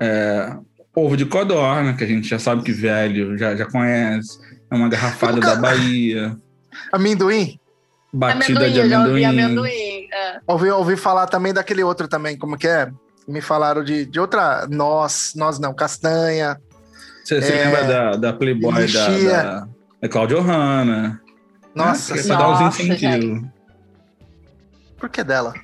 é, 0.00 0.56
ovo 0.94 1.16
de 1.16 1.24
codorna, 1.24 1.94
que 1.94 2.04
a 2.04 2.06
gente 2.06 2.28
já 2.28 2.38
sabe 2.38 2.62
que 2.62 2.72
velho 2.72 3.38
já, 3.38 3.54
já 3.54 3.66
conhece, 3.66 4.38
é 4.70 4.74
uma 4.74 4.88
garrafada 4.88 5.40
da 5.40 5.54
Bahia, 5.54 6.36
Amendoim? 6.90 7.58
batida 8.12 8.44
amendoim, 8.44 8.72
de 8.72 8.78
eu 8.78 8.88
já 8.88 9.06
ouvi 9.06 9.24
amendoim. 9.24 9.46
amendoim. 9.46 10.08
é. 10.12 10.40
Ouvi, 10.46 10.70
ouvi 10.70 10.96
falar 10.96 11.26
também 11.26 11.52
daquele 11.52 11.82
outro 11.82 12.06
também, 12.06 12.36
como 12.36 12.58
que 12.58 12.68
é? 12.68 12.90
Me 13.26 13.40
falaram 13.40 13.82
de, 13.82 14.04
de 14.04 14.20
outra 14.20 14.66
noz, 14.68 15.32
nós 15.36 15.58
não, 15.58 15.72
castanha. 15.72 16.60
Você, 17.24 17.40
você 17.40 17.52
É, 17.52 17.64
lembra 17.64 17.84
da, 17.84 18.10
da 18.16 18.32
Playboy 18.32 18.72
da, 18.74 18.80
Lixia. 18.80 19.30
da, 19.30 19.68
da 20.00 20.08
Claudio 20.08 20.40
Hanna? 20.40 21.20
Nossa, 21.74 22.14
né? 22.14 22.20
assim, 22.20 22.28
Pra 22.28 22.36
dar 22.38 22.48
uns 22.50 22.80
incentivos. 22.80 23.42
por 24.98 25.08
que 25.08 25.22
dela? 25.24 25.54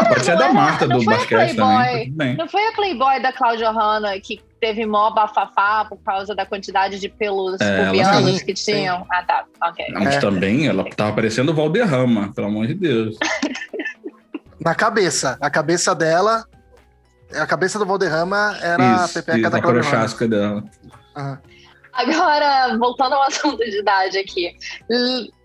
Ah, 0.00 0.04
pode 0.06 0.24
ser 0.24 0.32
não 0.32 0.38
da 0.38 0.44
era- 0.46 0.54
Marta 0.54 0.86
não 0.86 0.98
do 0.98 1.04
foi 1.04 1.14
a 1.14 1.16
basquete 1.18 1.54
também, 1.56 1.56
Playboy. 1.56 1.98
tá 1.98 2.04
tudo 2.04 2.16
bem. 2.16 2.36
Não 2.36 2.48
foi 2.48 2.66
a 2.68 2.72
Playboy 2.72 3.22
da 3.22 3.32
Cláudia 3.32 3.70
Hanna 3.70 4.20
que 4.20 4.40
teve 4.60 4.86
mó 4.86 5.10
bafafá 5.10 5.84
por 5.84 5.98
causa 6.02 6.34
da 6.34 6.44
quantidade 6.46 6.98
de 6.98 7.08
pelos 7.08 7.60
É, 7.60 7.86
pubianos 7.86 8.38
sim, 8.40 8.44
que 8.46 8.56
sim. 8.56 8.72
tinham? 8.72 9.06
Ah, 9.10 9.22
tá. 9.22 9.44
Ok. 9.64 9.84
Mas 9.94 10.14
É. 10.16 10.20
também 10.20 10.66
ela 10.66 10.84
tava 10.90 11.12
parecendo 11.14 11.52
o 11.52 11.54
Valderrama, 11.54 12.32
pelo 12.34 12.46
amor 12.48 12.66
de 12.66 12.74
Deus. 12.74 13.16
Na 14.60 14.74
cabeça. 14.74 15.36
A 15.40 15.50
cabeça 15.50 15.94
dela. 15.94 16.44
A 17.34 17.46
cabeça 17.46 17.78
do 17.78 17.86
Valderrama 17.86 18.56
era 18.60 18.94
isso, 18.94 19.04
a 19.04 19.08
pepeca 19.08 19.38
isso, 19.38 19.50
da 19.50 19.56
a 19.58 19.60
Cláudia 19.62 19.82
Hanna. 19.82 20.28
dela. 20.28 20.64
Aham. 21.16 21.40
Agora, 21.92 22.76
voltando 22.78 23.14
ao 23.14 23.22
assunto 23.24 23.58
de 23.58 23.78
idade 23.80 24.16
aqui. 24.18 24.56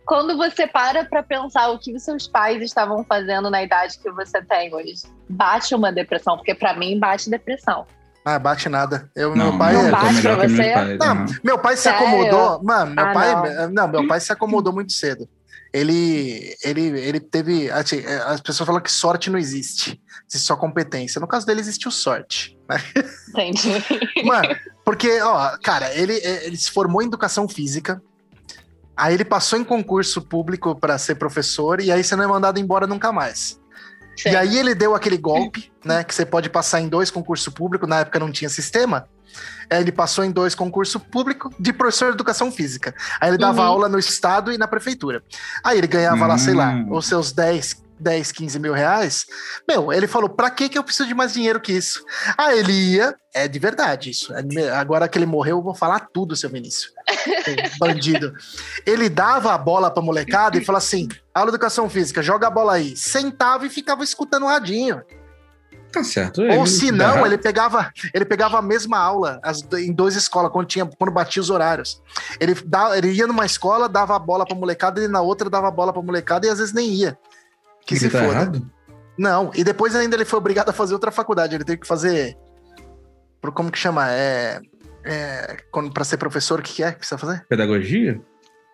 Quando 0.06 0.38
você 0.38 0.66
para 0.66 1.04
pra 1.04 1.22
pensar 1.22 1.70
o 1.70 1.78
que 1.80 1.94
os 1.94 2.04
seus 2.04 2.28
pais 2.28 2.62
estavam 2.62 3.04
fazendo 3.04 3.50
na 3.50 3.62
idade 3.62 4.00
que 4.00 4.10
você 4.12 4.42
tem 4.42 4.74
hoje, 4.74 4.94
bate 5.30 5.76
uma 5.76 5.92
depressão, 5.92 6.38
porque 6.38 6.56
pra 6.56 6.74
mim 6.74 6.98
bate 6.98 7.30
depressão. 7.30 7.86
Ah, 8.24 8.40
bate 8.40 8.70
nada. 8.70 9.10
Eu, 9.16 9.36
Não, 9.36 9.50
meu 9.50 9.58
pai. 9.58 9.74
não 9.74 9.86
tô 9.86 9.92
bate 9.92 10.14
melhor 10.16 10.38
pra 10.38 10.48
você? 10.48 10.72
pais, 10.74 10.98
Não, 11.00 11.16
não. 11.16 11.26
meu 11.44 11.60
pai 11.60 11.76
se 11.76 11.84
Sério? 11.84 12.00
acomodou. 12.08 12.64
Mano, 12.64 12.96
meu 12.96 13.06
Ah, 13.06 13.14
pai. 13.14 13.36
não. 13.58 13.70
Não. 13.70 13.88
meu 13.88 14.08
pai 14.08 14.20
se 14.22 14.32
acomodou 14.32 14.74
muito 14.74 14.94
cedo. 14.94 15.28
Ele, 15.74 16.56
ele, 16.64 16.82
ele 17.00 17.20
teve. 17.20 17.70
assim, 17.70 18.04
As 18.06 18.40
pessoas 18.42 18.66
falam 18.68 18.82
que 18.82 18.92
sorte 18.92 19.30
não 19.30 19.38
existe. 19.38 20.02
Existe 20.30 20.48
só 20.48 20.56
competência. 20.56 21.20
No 21.20 21.28
caso 21.28 21.46
dele, 21.46 21.60
existiu 21.60 21.92
sorte. 21.92 22.58
né? 22.70 22.78
Entendi. 23.30 23.70
Mano, 24.26 24.56
porque, 24.88 25.20
ó, 25.22 25.58
cara, 25.62 25.94
ele, 25.94 26.14
ele 26.14 26.56
se 26.56 26.72
formou 26.72 27.02
em 27.02 27.08
educação 27.08 27.46
física. 27.46 28.02
Aí 28.96 29.14
ele 29.14 29.26
passou 29.26 29.60
em 29.60 29.64
concurso 29.66 30.22
público 30.22 30.74
para 30.80 30.98
ser 30.98 31.16
professor. 31.16 31.82
E 31.82 31.92
aí 31.92 32.02
você 32.02 32.16
não 32.16 32.24
é 32.24 32.28
mandado 32.28 32.58
embora 32.58 32.88
nunca 32.88 33.12
mais. 33.12 33.60
Sim. 34.16 34.30
E 34.30 34.36
aí 34.38 34.58
ele 34.58 34.74
deu 34.74 34.96
aquele 34.96 35.18
golpe, 35.18 35.74
né? 35.84 36.06
Que 36.06 36.16
você 36.16 36.26
pode 36.26 36.50
passar 36.50 36.80
em 36.80 36.88
dois 36.88 37.12
concursos 37.12 37.54
públicos, 37.54 37.86
na 37.90 38.00
época 38.00 38.18
não 38.18 38.32
tinha 38.32 38.50
sistema. 38.50 39.10
Aí 39.70 39.82
ele 39.82 39.92
passou 39.92 40.24
em 40.24 40.32
dois 40.32 40.56
concursos 40.56 41.02
públicos 41.12 41.54
de 41.60 41.74
professor 41.74 42.06
de 42.06 42.14
educação 42.14 42.50
física. 42.50 42.96
Aí 43.20 43.30
ele 43.30 43.38
dava 43.38 43.64
Uhum. 43.64 43.68
aula 43.68 43.90
no 43.90 44.00
estado 44.00 44.54
e 44.54 44.58
na 44.58 44.70
prefeitura. 44.70 45.22
Aí 45.66 45.78
ele 45.80 45.88
ganhava 45.88 46.26
lá, 46.26 46.38
sei 46.38 46.54
lá, 46.54 46.70
Hum. 46.72 46.94
os 46.96 47.06
seus 47.06 47.34
10, 47.34 47.84
10, 48.00 48.32
15 48.32 48.60
mil 48.60 48.74
reais. 48.74 49.26
Meu, 49.68 49.92
ele 49.92 50.08
falou: 50.08 50.30
pra 50.30 50.50
que 50.50 50.70
que 50.70 50.78
eu 50.78 50.84
preciso 50.84 51.08
de 51.08 51.16
mais 51.16 51.34
dinheiro 51.34 51.60
que 51.60 51.74
isso? 51.74 52.04
Aí 52.38 52.60
ele 52.60 52.74
ia, 52.74 53.16
é 53.34 53.48
de 53.48 53.60
verdade 53.60 54.10
isso. 54.10 54.34
Agora 54.76 55.08
que 55.08 55.18
ele 55.18 55.26
morreu, 55.26 55.58
eu 55.58 55.64
vou 55.64 55.76
falar 55.76 56.08
tudo, 56.14 56.36
seu 56.36 56.50
Vinícius. 56.50 56.92
Bandido. 57.80 58.34
Ele 58.86 59.10
dava 59.10 59.54
a 59.54 59.58
bola 59.58 59.92
pra 59.92 60.04
molecada 60.04 60.58
e 60.58 60.66
falava 60.66 60.84
assim: 60.84 61.08
aula 61.34 61.52
de 61.52 61.56
educação 61.56 61.90
física, 61.90 62.22
joga 62.22 62.48
a 62.48 62.52
bola 62.52 62.74
aí. 62.74 62.96
Sentava 62.96 63.66
e 63.66 63.70
ficava 63.70 64.04
escutando 64.04 64.44
o 64.44 64.48
radinho. 64.48 65.02
Tá 65.92 66.04
certo. 66.04 66.42
Ou 66.42 66.68
se 66.68 66.92
não, 66.92 67.26
ele 67.26 67.38
pegava, 67.38 67.92
ele 68.14 68.26
pegava 68.26 68.60
a 68.60 68.62
mesma 68.62 68.98
aula 68.98 69.40
as 69.42 69.62
em 69.74 69.94
duas 69.94 70.16
escolas, 70.16 70.52
quando, 70.52 70.68
tinha, 70.68 70.86
quando 70.86 71.12
batia 71.12 71.42
os 71.42 71.50
horários. 71.50 72.02
Ele, 72.40 72.54
dá, 72.66 72.98
ele 72.98 73.12
ia 73.12 73.26
numa 73.26 73.46
escola, 73.46 73.88
dava 73.88 74.16
a 74.16 74.20
bola 74.20 74.46
pra 74.46 74.56
molecada, 74.56 75.02
e 75.02 75.08
na 75.08 75.22
outra 75.22 75.50
dava 75.50 75.70
a 75.70 75.72
bola 75.72 75.94
pra 75.94 76.02
molecada 76.02 76.46
e 76.46 76.50
às 76.50 76.60
vezes 76.60 76.74
nem 76.74 76.90
ia. 76.90 77.18
Que 77.88 77.94
Ele 77.96 78.00
se 78.02 78.10
tá 78.10 78.20
foda. 78.20 78.32
errado? 78.32 78.72
Não, 79.18 79.50
e 79.56 79.64
depois 79.64 79.96
ainda 79.96 80.16
ele 80.16 80.26
foi 80.26 80.38
obrigado 80.38 80.70
a 80.70 80.74
fazer 80.74 80.94
outra 80.94 81.10
faculdade. 81.10 81.56
Ele 81.56 81.64
teve 81.64 81.80
que 81.80 81.88
fazer. 81.88 82.38
por- 83.42 83.52
Como 83.52 83.72
que 83.72 83.78
chama? 83.80 84.12
É. 84.12 84.60
é 85.04 85.58
quando, 85.72 85.92
pra 85.92 86.04
ser 86.04 86.18
professor, 86.18 86.60
o 86.60 86.64
que, 86.64 86.74
que 86.74 86.84
é 86.84 86.92
que 86.92 87.00
precisa 87.00 87.18
fazer? 87.18 87.46
Pedagogia? 87.50 88.22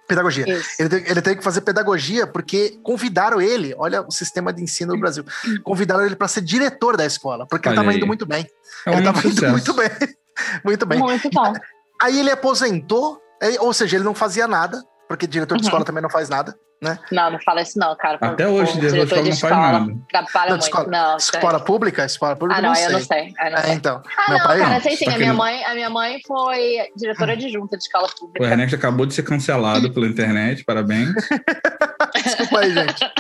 Pedagogia. 0.08 0.46
Isso. 0.50 0.70
Ele, 0.82 0.90
te- 0.90 1.10
ele 1.12 1.22
teve 1.22 1.36
que 1.38 1.44
fazer 1.44 1.62
pedagogia 1.62 2.28
porque 2.28 2.78
convidaram 2.84 3.40
ele, 3.40 3.74
olha 3.78 4.02
o 4.02 4.12
sistema 4.12 4.52
de 4.52 4.62
ensino 4.62 4.94
do 4.94 5.00
Brasil, 5.00 5.24
convidaram 5.64 6.06
ele 6.06 6.16
para 6.16 6.28
ser 6.28 6.42
diretor 6.42 6.98
da 6.98 7.06
escola, 7.06 7.46
porque 7.48 7.70
ele 7.70 7.76
Olha 7.76 7.82
estava 7.82 7.92
aí. 7.92 7.98
indo 7.98 8.08
muito 8.08 8.26
bem. 8.26 8.46
É 8.86 8.90
um 8.90 8.94
ele 8.96 9.08
estava 9.08 9.28
indo 9.28 9.50
muito 9.52 9.74
bem. 9.74 9.90
Muito 10.66 10.86
bem. 10.88 10.98
Muito 11.00 11.30
bom. 11.30 11.54
Aí 12.02 12.20
ele 12.20 12.32
aposentou, 12.32 13.22
aí- 13.42 13.56
ou 13.60 13.72
seja, 13.72 13.96
ele 13.98 14.04
não 14.04 14.16
fazia 14.16 14.48
nada, 14.48 14.84
porque 15.08 15.28
diretor 15.28 15.56
de 15.58 15.62
Uhum. 15.64 15.68
escola 15.68 15.86
também 15.86 16.02
não 16.02 16.10
faz 16.10 16.28
nada. 16.28 16.58
Não, 17.12 17.32
não 17.32 17.40
fala 17.42 17.62
isso 17.62 17.78
não, 17.80 17.96
cara. 17.96 18.18
Até 18.22 18.48
O 18.48 18.52
hoje, 18.54 18.80
diretor 18.80 19.22
de 19.24 19.30
escola 19.30 19.56
não 19.56 19.62
faz 19.64 19.80
nada. 19.80 19.96
Trabalha 20.10 20.46
Não, 20.46 20.50
muito. 20.58 20.62
escola- 20.64 20.88
não, 20.90 21.18
Escola 21.18 21.60
pública? 21.60 22.06
Escola 22.06 22.36
pública, 22.36 22.60
Ah, 22.60 22.62
não, 22.62 22.74
não 22.74 22.80
eu 22.80 22.92
não 22.92 23.00
sei. 23.00 23.08
sei. 23.08 23.34
Eu 23.48 23.52
não 23.52 23.58
É, 23.60 23.74
então. 23.74 24.02
Ah, 24.18 24.30
meu 24.30 24.38
não, 24.40 24.46
pai, 24.48 24.60
cara, 24.60 24.82
sei 24.82 24.98
sim. 24.98 25.10
A 25.10 25.18
minha, 25.18 25.34
mãe, 25.34 25.64
a 25.66 25.74
minha 25.74 25.90
mãe 25.90 26.20
foi 26.28 26.78
diretora 26.96 27.34
adjunta 27.34 27.78
de 27.78 27.84
escola 27.84 28.08
O 28.08 28.20
pública. 28.20 28.46
Ernesto 28.46 28.76
acabou 28.76 29.06
de 29.06 29.14
ser 29.14 29.24
cancelado 29.24 29.92
pela 29.94 30.08
internet, 30.08 30.64
parabéns. 30.64 31.10
Desculpa 32.24 32.60
aí, 32.60 32.74
gente. 32.74 33.12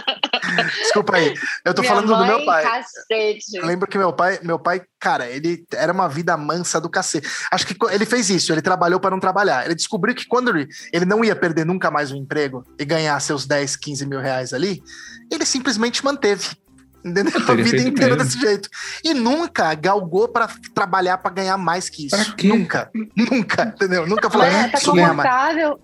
Desculpa 0.81 1.15
aí. 1.15 1.33
Eu 1.65 1.73
tô 1.73 1.81
Minha 1.81 1.93
falando 1.93 2.07
do 2.07 2.15
mãe, 2.15 2.27
meu 2.27 2.45
pai. 2.45 2.63
Cacete. 2.63 3.55
Eu 3.57 3.65
lembro 3.65 3.87
que 3.87 3.97
meu 3.97 4.13
pai, 4.13 4.39
meu 4.43 4.59
pai, 4.59 4.81
cara, 5.03 5.29
ele 5.29 5.65
era 5.73 5.91
uma 5.91 6.07
vida 6.07 6.37
mansa 6.37 6.79
do 6.79 6.89
cacete. 6.89 7.27
Acho 7.51 7.67
que 7.67 7.75
ele 7.91 8.05
fez 8.05 8.29
isso, 8.29 8.53
ele 8.53 8.61
trabalhou 8.61 9.01
para 9.01 9.11
não 9.11 9.19
trabalhar. 9.19 9.65
Ele 9.65 9.75
descobriu 9.75 10.15
que 10.15 10.25
quando 10.25 10.49
ele, 10.49 10.69
ele 10.93 11.03
não 11.03 11.25
ia 11.25 11.35
perder 11.35 11.65
nunca 11.65 11.91
mais 11.91 12.09
o 12.09 12.15
emprego 12.15 12.63
e 12.79 12.85
ganhar 12.85 13.19
seus 13.19 13.45
10, 13.45 13.75
15 13.75 14.05
mil 14.05 14.21
reais 14.21 14.53
ali, 14.53 14.81
ele 15.29 15.45
simplesmente 15.45 16.05
manteve. 16.05 16.55
Entendeu? 17.03 17.33
Eu 17.35 17.51
A 17.51 17.55
vida 17.55 17.81
inteira 17.81 18.15
mesmo. 18.15 18.23
desse 18.23 18.39
jeito. 18.39 18.69
E 19.03 19.13
nunca 19.13 19.73
galgou 19.73 20.29
pra 20.29 20.47
trabalhar 20.73 21.17
pra 21.17 21.29
ganhar 21.29 21.57
mais 21.57 21.89
que 21.89 22.07
isso. 22.07 22.35
Nunca. 22.41 22.89
Nunca, 23.13 23.65
entendeu? 23.75 24.07
Nunca 24.07 24.29
falou, 24.29 24.47
É, 24.47 24.69
tá 24.69 24.79
confortável. 24.79 25.81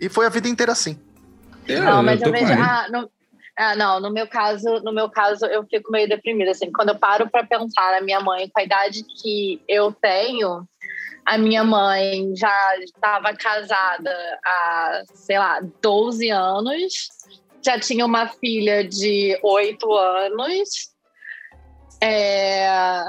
E 0.00 0.08
foi 0.08 0.24
a 0.24 0.30
vida 0.30 0.48
inteira 0.48 0.72
assim. 0.72 0.98
É, 1.68 1.78
Não, 1.82 2.02
mas 2.02 2.18
eu, 2.22 2.28
com 2.28 2.32
vejo. 2.32 2.52
Ah, 2.54 2.86
ah, 3.56 3.76
não, 3.76 4.00
no 4.00 4.10
meu 4.10 4.26
caso, 4.26 4.80
no 4.82 4.92
meu 4.92 5.10
caso, 5.10 5.46
eu 5.46 5.64
fico 5.66 5.90
meio 5.90 6.08
deprimida. 6.08 6.50
Assim, 6.50 6.70
quando 6.72 6.90
eu 6.90 6.98
paro 6.98 7.28
para 7.30 7.46
pensar 7.46 7.92
na 7.92 8.00
minha 8.00 8.20
mãe, 8.20 8.48
com 8.48 8.60
a 8.60 8.64
idade 8.64 9.04
que 9.04 9.62
eu 9.68 9.92
tenho, 9.92 10.66
a 11.24 11.36
minha 11.36 11.62
mãe 11.62 12.34
já 12.34 12.76
estava 12.78 13.34
casada 13.34 14.10
há, 14.44 15.02
sei 15.14 15.38
lá, 15.38 15.60
12 15.82 16.28
anos, 16.30 17.08
já 17.62 17.78
tinha 17.78 18.06
uma 18.06 18.28
filha 18.28 18.82
de 18.82 19.38
8 19.42 19.92
anos. 19.92 20.90
É, 22.02 23.04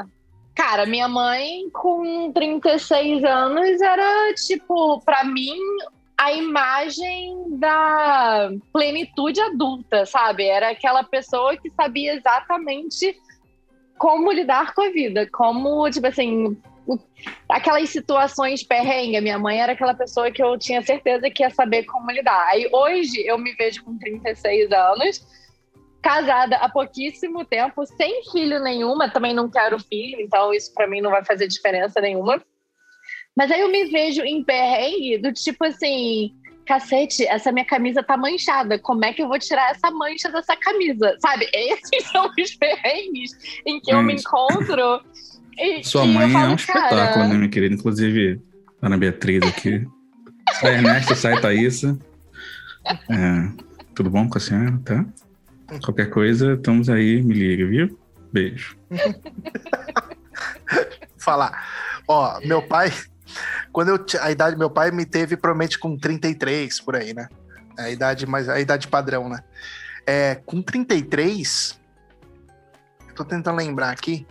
Cara, 0.55 0.85
minha 0.85 1.07
mãe 1.07 1.69
com 1.71 2.31
36 2.33 3.23
anos 3.23 3.81
era 3.81 4.33
tipo, 4.33 5.01
para 5.01 5.23
mim, 5.23 5.57
a 6.21 6.31
imagem 6.33 7.57
da 7.57 8.51
plenitude 8.71 9.41
adulta, 9.41 10.05
sabe? 10.05 10.45
Era 10.45 10.69
aquela 10.69 11.03
pessoa 11.03 11.57
que 11.57 11.67
sabia 11.71 12.13
exatamente 12.13 13.17
como 13.97 14.31
lidar 14.31 14.75
com 14.75 14.83
a 14.83 14.91
vida, 14.91 15.27
como, 15.31 15.89
tipo 15.89 16.05
assim, 16.05 16.55
aquelas 17.49 17.89
situações 17.89 18.61
perrengue. 18.61 19.19
Minha 19.19 19.39
mãe 19.39 19.61
era 19.63 19.73
aquela 19.73 19.95
pessoa 19.95 20.29
que 20.29 20.43
eu 20.43 20.59
tinha 20.59 20.83
certeza 20.83 21.27
que 21.31 21.41
ia 21.41 21.49
saber 21.49 21.85
como 21.85 22.11
lidar. 22.11 22.49
Aí 22.49 22.69
hoje 22.71 23.25
eu 23.25 23.39
me 23.39 23.53
vejo 23.53 23.83
com 23.83 23.97
36 23.97 24.71
anos, 24.71 25.27
casada 26.03 26.57
há 26.57 26.69
pouquíssimo 26.69 27.43
tempo, 27.45 27.83
sem 27.83 28.23
filho 28.31 28.61
nenhuma, 28.61 29.09
também 29.09 29.33
não 29.33 29.49
quero 29.49 29.79
filho, 29.79 30.21
então 30.21 30.53
isso 30.53 30.71
pra 30.75 30.87
mim 30.87 31.01
não 31.01 31.09
vai 31.09 31.25
fazer 31.25 31.47
diferença 31.47 31.99
nenhuma. 31.99 32.39
Mas 33.35 33.51
aí 33.51 33.61
eu 33.61 33.71
me 33.71 33.85
vejo 33.85 34.21
em 34.21 34.43
perrengue 34.43 35.17
do 35.17 35.31
tipo 35.31 35.63
assim, 35.65 36.33
cacete, 36.65 37.25
essa 37.25 37.51
minha 37.51 37.65
camisa 37.65 38.03
tá 38.03 38.17
manchada. 38.17 38.77
Como 38.79 39.03
é 39.05 39.13
que 39.13 39.21
eu 39.21 39.27
vou 39.27 39.39
tirar 39.39 39.71
essa 39.71 39.89
mancha 39.91 40.29
dessa 40.31 40.55
camisa? 40.55 41.15
Sabe? 41.19 41.49
Esses 41.53 42.11
são 42.11 42.29
os 42.37 42.55
perrengues 42.55 43.31
em 43.65 43.79
que 43.79 43.91
eu 43.93 44.01
me 44.03 44.11
Gente. 44.11 44.21
encontro. 44.21 45.01
E 45.57 45.83
Sua 45.83 46.05
mãe 46.05 46.29
é 46.29 46.33
falo, 46.33 46.51
um 46.51 46.55
espetáculo, 46.55 47.27
né, 47.27 47.35
minha 47.35 47.49
querida? 47.49 47.75
Inclusive, 47.75 48.41
Ana 48.81 48.97
Beatriz 48.97 49.43
aqui. 49.43 49.85
Sai 50.59 50.75
Ernesto, 50.75 51.15
sai 51.15 51.39
Thaísa. 51.39 51.97
É, 52.85 53.63
tudo 53.95 54.09
bom 54.09 54.27
com 54.27 54.37
a 54.37 54.41
senhora, 54.41 54.77
tá? 54.83 55.05
Qualquer 55.83 56.09
coisa, 56.09 56.55
estamos 56.55 56.89
aí, 56.89 57.21
me 57.21 57.33
liga, 57.33 57.65
viu? 57.65 57.97
Beijo. 58.33 58.75
Falar. 61.17 61.65
Ó, 62.07 62.39
meu 62.45 62.61
pai, 62.61 62.91
quando 63.71 63.89
eu 63.89 64.05
a 64.21 64.31
idade 64.31 64.57
meu 64.57 64.69
pai 64.69 64.91
me 64.91 65.05
teve 65.05 65.37
provavelmente 65.37 65.77
com 65.79 65.97
33 65.97 66.79
por 66.81 66.95
aí, 66.95 67.13
né? 67.13 67.27
A 67.77 67.89
idade 67.89 68.25
mais 68.25 68.49
a 68.49 68.59
idade 68.59 68.87
padrão, 68.87 69.29
né? 69.29 69.43
É, 70.05 70.35
com 70.45 70.61
33 70.61 71.79
eu 73.09 73.15
tô 73.15 73.25
tentando 73.25 73.57
lembrar 73.57 73.91
aqui. 73.91 74.25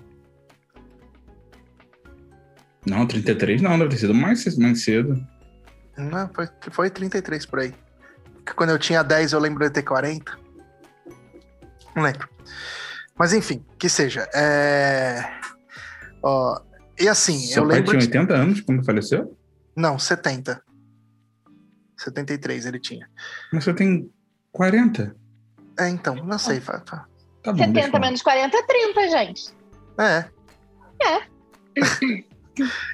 Não, 2.87 3.07
33 3.07 3.61
não, 3.61 3.79
deve 3.79 3.91
ter 3.91 3.99
sido 3.99 4.15
mais, 4.15 4.57
mais 4.57 4.83
cedo. 4.83 5.23
Não, 5.97 6.29
foi, 6.33 6.49
foi 6.71 6.91
33 6.91 7.45
por 7.45 7.59
aí. 7.59 7.75
Porque 8.37 8.55
Quando 8.55 8.71
eu 8.71 8.79
tinha 8.79 9.03
10, 9.03 9.33
eu 9.33 9.39
lembro 9.39 9.63
de 9.65 9.71
ter 9.71 9.83
40. 9.83 10.39
Não 11.95 12.03
lembro. 12.03 12.29
Mas 13.19 13.35
enfim, 13.35 13.65
que 13.79 13.89
seja. 13.89 14.27
É... 14.35 15.23
Ó, 16.23 16.59
e 17.01 17.09
assim, 17.09 17.39
Seu 17.39 17.63
eu 17.65 17.69
pai 17.69 17.79
lembro. 17.79 17.91
tinha 17.93 18.01
de- 18.01 18.07
80 18.19 18.35
anos 18.35 18.61
quando 18.61 18.85
faleceu? 18.85 19.37
Não, 19.77 19.99
70. 19.99 20.63
73 21.97 22.67
ele 22.67 22.79
tinha. 22.81 23.09
Mas 23.53 23.65
você 23.65 23.75
tem 23.75 24.11
40? 24.53 25.15
É, 25.79 25.89
então, 25.89 26.15
não 26.17 26.39
sei. 26.39 26.61
fa- 26.61 26.81
Tá 26.81 27.07
bom, 27.53 27.53
deixa 27.55 27.71
eu 27.71 27.75
70 27.75 27.91
falar. 27.91 28.05
menos 28.07 28.23
40 28.23 28.57
é 28.57 28.63
30, 28.63 29.09
gente. 29.09 29.55
É. 29.99 30.25
É. 31.03 31.23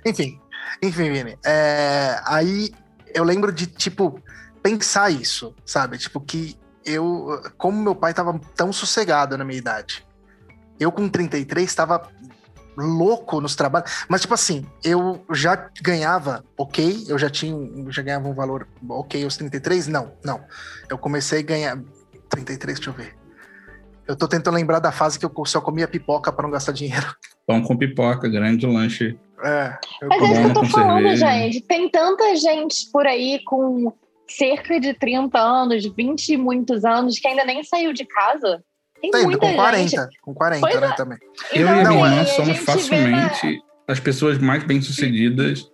enfim, 0.06 0.40
enfim, 0.82 1.12
Vini. 1.12 1.36
É, 1.44 2.20
aí 2.24 2.72
eu 3.14 3.24
lembro 3.24 3.50
de, 3.52 3.66
tipo, 3.66 4.20
pensar 4.62 5.10
isso, 5.10 5.54
sabe? 5.64 5.98
Tipo, 5.98 6.20
que 6.20 6.56
eu, 6.84 7.40
como 7.56 7.82
meu 7.82 7.94
pai 7.94 8.14
tava 8.14 8.38
tão 8.54 8.72
sossegado 8.72 9.36
na 9.36 9.44
minha 9.44 9.58
idade. 9.58 10.06
Eu 10.78 10.92
com 10.92 11.08
33 11.08 11.74
tava 11.74 12.08
louco 12.76 13.40
nos 13.40 13.56
trabalhos, 13.56 14.04
mas 14.08 14.20
tipo 14.20 14.34
assim, 14.34 14.66
eu 14.84 15.24
já 15.32 15.70
ganhava 15.82 16.44
ok, 16.56 17.04
eu 17.08 17.18
já 17.18 17.30
tinha, 17.30 17.56
já 17.90 18.02
ganhava 18.02 18.28
um 18.28 18.34
valor 18.34 18.68
ok 18.88 19.24
aos 19.24 19.36
33? 19.36 19.88
Não, 19.88 20.12
não. 20.24 20.40
Eu 20.88 20.98
comecei 20.98 21.40
a 21.40 21.42
ganhar 21.42 21.78
33, 22.28 22.78
deixa 22.78 22.90
eu 22.90 22.94
ver. 22.94 23.16
Eu 24.06 24.14
tô 24.14 24.28
tentando 24.28 24.54
lembrar 24.54 24.78
da 24.78 24.92
fase 24.92 25.18
que 25.18 25.26
eu 25.26 25.32
só 25.44 25.60
comia 25.60 25.88
pipoca 25.88 26.30
para 26.30 26.44
não 26.44 26.50
gastar 26.50 26.72
dinheiro. 26.72 27.14
Pão 27.46 27.62
com 27.62 27.76
pipoca, 27.76 28.28
grande 28.28 28.66
lanche. 28.66 29.18
É, 29.42 29.78
eu 30.00 30.08
Mas 30.08 30.22
é 30.22 30.24
isso 30.24 30.40
que 30.40 30.46
eu 30.46 30.54
tô 30.54 30.64
falando, 30.66 31.02
cerveja. 31.02 31.26
gente. 31.26 31.60
Tem 31.62 31.90
tanta 31.90 32.36
gente 32.36 32.90
por 32.92 33.06
aí 33.06 33.40
com 33.44 33.92
cerca 34.28 34.80
de 34.80 34.94
30 34.94 35.38
anos, 35.38 35.84
20 35.84 36.28
e 36.28 36.36
muitos 36.36 36.84
anos, 36.84 37.18
que 37.18 37.28
ainda 37.28 37.44
nem 37.44 37.62
saiu 37.62 37.92
de 37.92 38.04
casa. 38.04 38.62
Tem 39.00 39.10
Tem, 39.10 39.22
muita 39.24 39.38
com 39.38 39.54
40, 39.54 39.88
gente. 39.88 40.20
com 40.20 40.34
40, 40.34 40.60
Pois 40.60 40.80
né, 40.80 40.86
é. 40.86 40.92
também. 40.92 41.18
Eu 41.52 41.68
Então, 41.68 41.76
e 41.76 41.78
a 41.78 42.10
minha 42.10 42.22
assim, 42.22 42.30
irmã 42.30 42.34
somos 42.34 42.46
vê 42.48 42.54
na- 42.54 42.60
facilmente 43.30 43.62
as 43.88 44.00
pessoas 44.00 44.38
mais 44.38 44.64
bem-sucedidas 44.64 45.70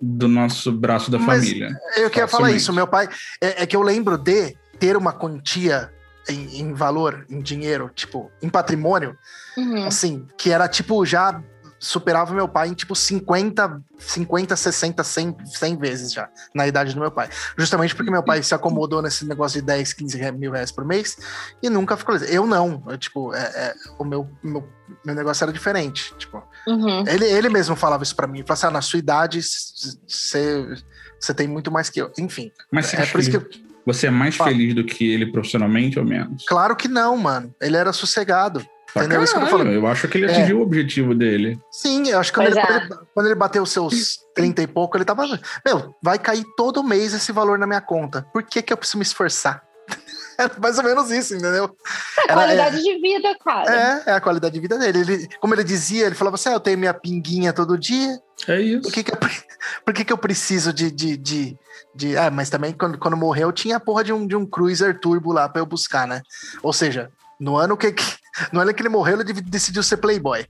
do 0.00 0.26
nosso 0.28 0.72
braço 0.72 1.10
da 1.10 1.18
Mas- 1.18 1.44
família. 1.44 1.68
Eu 1.96 2.08
queria 2.10 2.26
falar 2.28 2.44
Facilmente. 2.44 2.56
isso, 2.56 2.72
meu 2.72 2.86
pai, 2.86 3.08
é, 3.40 3.62
é 3.62 3.66
que 3.66 3.76
eu 3.76 3.82
lembro 3.82 4.16
de 4.16 4.56
ter 4.78 4.96
uma 4.96 5.12
quantia 5.12 5.92
em, 6.28 6.60
em 6.60 6.72
valor, 6.72 7.26
em 7.28 7.40
dinheiro, 7.40 7.90
tipo, 7.94 8.30
em 8.40 8.48
patrimônio, 8.48 9.16
Uhum. 9.56 9.86
assim, 9.86 10.26
que 10.38 10.50
era 10.50 10.66
tipo, 10.68 11.04
já 11.04 11.42
superava 11.84 12.32
meu 12.32 12.46
pai 12.46 12.68
em 12.68 12.74
tipo 12.74 12.94
50, 12.94 13.82
50, 13.98 14.54
60, 14.54 15.02
100, 15.02 15.36
100 15.44 15.76
vezes 15.78 16.12
já, 16.12 16.28
na 16.54 16.64
idade 16.68 16.94
do 16.94 17.00
meu 17.00 17.10
pai. 17.10 17.28
Justamente 17.58 17.92
porque 17.96 18.08
meu 18.10 18.22
pai 18.22 18.40
se 18.40 18.54
acomodou 18.54 19.02
nesse 19.02 19.26
negócio 19.26 19.60
de 19.60 19.66
10, 19.66 19.92
15 19.92 20.16
re- 20.16 20.30
mil 20.30 20.52
reais 20.52 20.70
por 20.70 20.84
mês 20.84 21.16
e 21.60 21.68
nunca 21.68 21.96
ficou. 21.96 22.14
Eu 22.18 22.46
não, 22.46 22.84
eu, 22.88 22.96
tipo, 22.96 23.34
é, 23.34 23.40
é, 23.42 23.74
o 23.98 24.04
meu, 24.04 24.30
meu, 24.44 24.68
meu 25.04 25.14
negócio 25.14 25.42
era 25.42 25.52
diferente, 25.52 26.14
tipo. 26.16 26.40
Uhum. 26.68 27.04
Ele, 27.08 27.24
ele 27.26 27.48
mesmo 27.48 27.74
falava 27.74 28.04
isso 28.04 28.14
pra 28.14 28.28
mim. 28.28 28.42
Falava 28.42 28.52
assim, 28.52 28.66
ah, 28.66 28.70
na 28.70 28.80
sua 28.80 29.00
idade, 29.00 29.40
você 29.40 31.34
tem 31.34 31.48
muito 31.48 31.70
mais 31.72 31.90
que 31.90 32.00
eu. 32.00 32.12
Enfim, 32.16 32.52
Mas 32.70 32.86
você, 32.86 32.96
é 32.96 33.00
acha 33.00 33.10
por 33.12 33.20
isso 33.20 33.30
que 33.30 33.38
que 33.40 33.58
eu... 33.58 33.62
você 33.84 34.06
é 34.06 34.10
mais 34.10 34.36
Fala. 34.36 34.50
feliz 34.50 34.72
do 34.74 34.84
que 34.84 35.12
ele 35.12 35.32
profissionalmente 35.32 35.98
ou 35.98 36.04
menos? 36.04 36.44
Claro 36.46 36.76
que 36.76 36.86
não, 36.86 37.16
mano. 37.16 37.52
Ele 37.60 37.76
era 37.76 37.92
sossegado. 37.92 38.64
Pra 38.92 39.04
Entendeu? 39.04 39.22
Isso 39.22 39.34
que 39.34 39.40
eu 39.42 39.46
caralho, 39.48 39.72
eu 39.72 39.86
acho 39.86 40.06
que 40.08 40.18
ele 40.18 40.26
É. 40.26 40.30
atingiu 40.32 40.58
o 40.58 40.62
objetivo 40.62 41.14
dele. 41.14 41.58
Sim, 41.70 42.08
eu 42.08 42.18
acho 42.20 42.30
que 42.32 42.38
quando 42.38 42.48
ele, 42.48 42.58
é. 42.58 42.66
quando, 42.66 42.76
ele, 42.82 42.98
quando 43.14 43.26
ele 43.26 43.34
bateu 43.34 43.62
os 43.62 43.70
seus 43.70 44.18
30 44.34 44.62
e 44.62 44.66
pouco, 44.66 44.96
ele 44.96 45.04
tava... 45.04 45.24
Meu, 45.64 45.94
vai 46.02 46.18
cair 46.18 46.44
todo 46.56 46.82
mês 46.84 47.14
esse 47.14 47.32
valor 47.32 47.58
na 47.58 47.66
minha 47.66 47.80
conta. 47.80 48.26
Por 48.32 48.42
que 48.42 48.60
que 48.60 48.72
eu 48.72 48.76
preciso 48.76 48.98
me 48.98 49.02
esforçar? 49.04 49.62
Era 50.38 50.50
mais 50.60 50.78
ou 50.78 50.84
menos 50.84 51.10
isso, 51.10 51.34
entendeu? 51.34 51.74
É 52.18 52.22
Era- 52.24 52.34
qualidade 52.34 52.82
de 52.82 52.98
vida, 53.00 53.36
cara. 53.44 54.02
É, 54.06 54.10
é 54.10 54.12
a 54.14 54.20
qualidade 54.20 54.54
de 54.54 54.60
vida 54.60 54.78
dele. 54.78 54.98
Ele, 55.00 55.28
como 55.40 55.54
ele 55.54 55.64
dizia, 55.64 56.06
ele 56.06 56.14
falava 56.14 56.34
assim, 56.36 56.48
ah, 56.48 56.52
eu 56.52 56.60
tenho 56.60 56.78
minha 56.78 56.94
pinguinha 56.94 57.52
todo 57.52 57.78
dia, 57.78 58.18
É 58.48 58.60
isso. 58.60 58.82
Por 58.82 58.92
que, 58.92 59.04
que, 59.04 59.12
eu, 59.12 59.18
por 59.84 59.94
que, 59.94 60.04
que 60.04 60.12
eu 60.12 60.18
preciso 60.18 60.72
de. 60.72 60.90
de, 60.90 61.16
de, 61.16 61.56
de- 61.94 62.16
Ah, 62.16 62.30
mas 62.30 62.48
também 62.50 62.72
quando, 62.72 62.98
quando 62.98 63.16
morreu 63.16 63.52
tinha 63.52 63.76
a 63.76 63.80
porra 63.80 64.02
de 64.04 64.12
um, 64.12 64.26
de 64.26 64.34
um 64.34 64.44
Cruiser 64.46 64.98
Turbo 64.98 65.32
lá 65.32 65.48
pra 65.48 65.60
eu 65.60 65.66
buscar, 65.66 66.06
né? 66.06 66.22
Ou 66.62 66.72
seja, 66.72 67.10
no 67.38 67.56
ano 67.56 67.76
que, 67.76 67.92
que- 67.92 68.21
no 68.52 68.60
ano 68.60 68.72
que 68.74 68.82
ele 68.82 68.88
morreu, 68.88 69.20
ele 69.20 69.32
decidiu 69.42 69.82
ser 69.82 69.96
Playboy. 69.98 70.44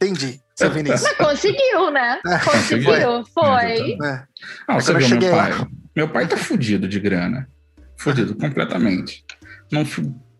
Entendi, 0.00 0.40
seu 0.54 0.70
Vinícius. 0.70 1.02
Mas 1.02 1.16
conseguiu, 1.16 1.90
né? 1.90 2.20
É, 2.26 2.38
Conseguiu, 2.38 3.24
foi. 3.34 3.96
É. 4.04 4.22
Ah, 4.68 4.76
É 4.76 4.80
você 4.80 4.94
viu 4.94 5.08
meu 5.18 5.30
pai? 5.30 5.50
lá. 5.52 5.68
Meu 5.96 6.08
pai 6.08 6.28
tá 6.28 6.36
fudido 6.36 6.86
de 6.88 7.00
grana. 7.00 7.48
Fudido 7.96 8.34
completamente. 8.36 9.24
Não 9.72 9.84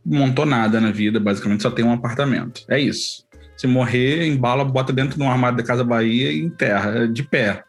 montou 0.04 0.46
nada 0.46 0.80
na 0.80 0.90
vida, 0.92 1.18
basicamente 1.18 1.62
só 1.62 1.70
tem 1.70 1.84
um 1.84 1.92
apartamento. 1.92 2.62
É 2.68 2.78
isso. 2.78 3.26
Se 3.56 3.66
morrer, 3.66 4.24
embala, 4.28 4.64
bota 4.64 4.92
dentro 4.92 5.18
de 5.18 5.22
um 5.24 5.28
armário 5.30 5.58
da 5.58 5.64
Casa 5.64 5.82
Bahia 5.82 6.30
e 6.30 6.40
enterra 6.40 7.08
de 7.08 7.24
pé. 7.24 7.64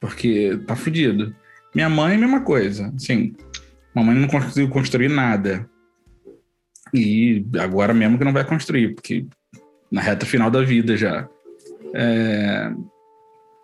Porque 0.00 0.60
tá 0.66 0.76
fudido. 0.76 1.34
Minha 1.74 1.88
mãe, 1.88 2.16
mesma 2.16 2.40
coisa. 2.42 2.92
Assim, 2.94 3.34
mamãe 3.92 4.14
não 4.14 4.28
conseguiu 4.28 4.68
construir 4.68 5.08
nada. 5.08 5.68
E 6.94 7.44
agora 7.58 7.94
mesmo 7.94 8.18
que 8.18 8.24
não 8.24 8.32
vai 8.32 8.44
construir, 8.44 8.94
porque 8.94 9.26
na 9.90 10.00
reta 10.00 10.26
final 10.26 10.50
da 10.50 10.62
vida 10.62 10.96
já. 10.96 11.28
É... 11.94 12.70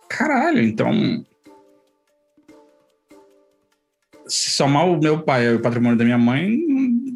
Caralho, 0.08 0.62
então. 0.62 1.24
Se 4.26 4.50
somar 4.50 4.86
o 4.86 4.98
meu 4.98 5.22
pai 5.22 5.46
e 5.46 5.54
o 5.54 5.60
patrimônio 5.60 5.96
da 5.96 6.04
minha 6.04 6.18
mãe, 6.18 6.56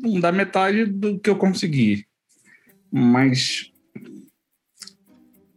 não- 0.02 0.20
dá 0.20 0.30
metade 0.30 0.84
do 0.86 1.18
que 1.18 1.28
eu 1.30 1.36
consegui. 1.36 2.06
Mas. 2.90 3.71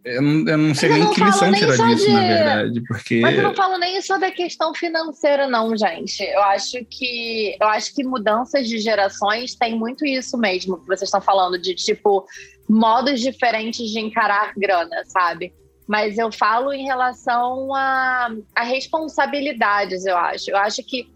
Eu 0.05 0.21
não, 0.21 0.47
eu 0.47 0.57
não 0.57 0.75
sei 0.75 0.89
eu 0.89 0.93
nem 0.93 1.03
não 1.03 1.11
que 1.11 1.23
lição 1.23 1.49
nem 1.49 1.59
tirar 1.59 1.75
só 1.75 1.85
disso, 1.87 2.05
de- 2.05 2.11
na 2.13 2.19
verdade. 2.21 2.81
Porque. 2.87 3.19
Mas 3.21 3.35
eu 3.37 3.43
não 3.43 3.55
falo 3.55 3.79
nem 3.79 3.99
sobre 4.03 4.27
a 4.27 4.31
questão 4.31 4.71
financeira, 4.71 5.47
não, 5.47 5.75
gente. 5.75 6.21
Eu 6.21 6.43
acho 6.43 6.85
que 6.85 7.57
eu 7.59 7.67
acho 7.67 7.93
que 7.95 8.03
mudanças 8.03 8.69
de 8.69 8.77
gerações 8.77 9.55
tem 9.55 9.75
muito 9.75 10.05
isso 10.05 10.37
mesmo 10.37 10.77
que 10.77 10.85
vocês 10.85 11.07
estão 11.07 11.19
falando, 11.19 11.59
de 11.59 11.73
tipo, 11.73 12.23
modos 12.69 13.19
diferentes 13.19 13.89
de 13.89 13.99
encarar 13.99 14.53
grana, 14.55 15.03
sabe? 15.05 15.51
Mas 15.87 16.19
eu 16.19 16.31
falo 16.31 16.71
em 16.71 16.85
relação 16.85 17.73
a, 17.73 18.29
a 18.55 18.63
responsabilidades, 18.63 20.05
eu 20.05 20.15
acho. 20.15 20.51
Eu 20.51 20.57
acho 20.57 20.83
que. 20.83 21.09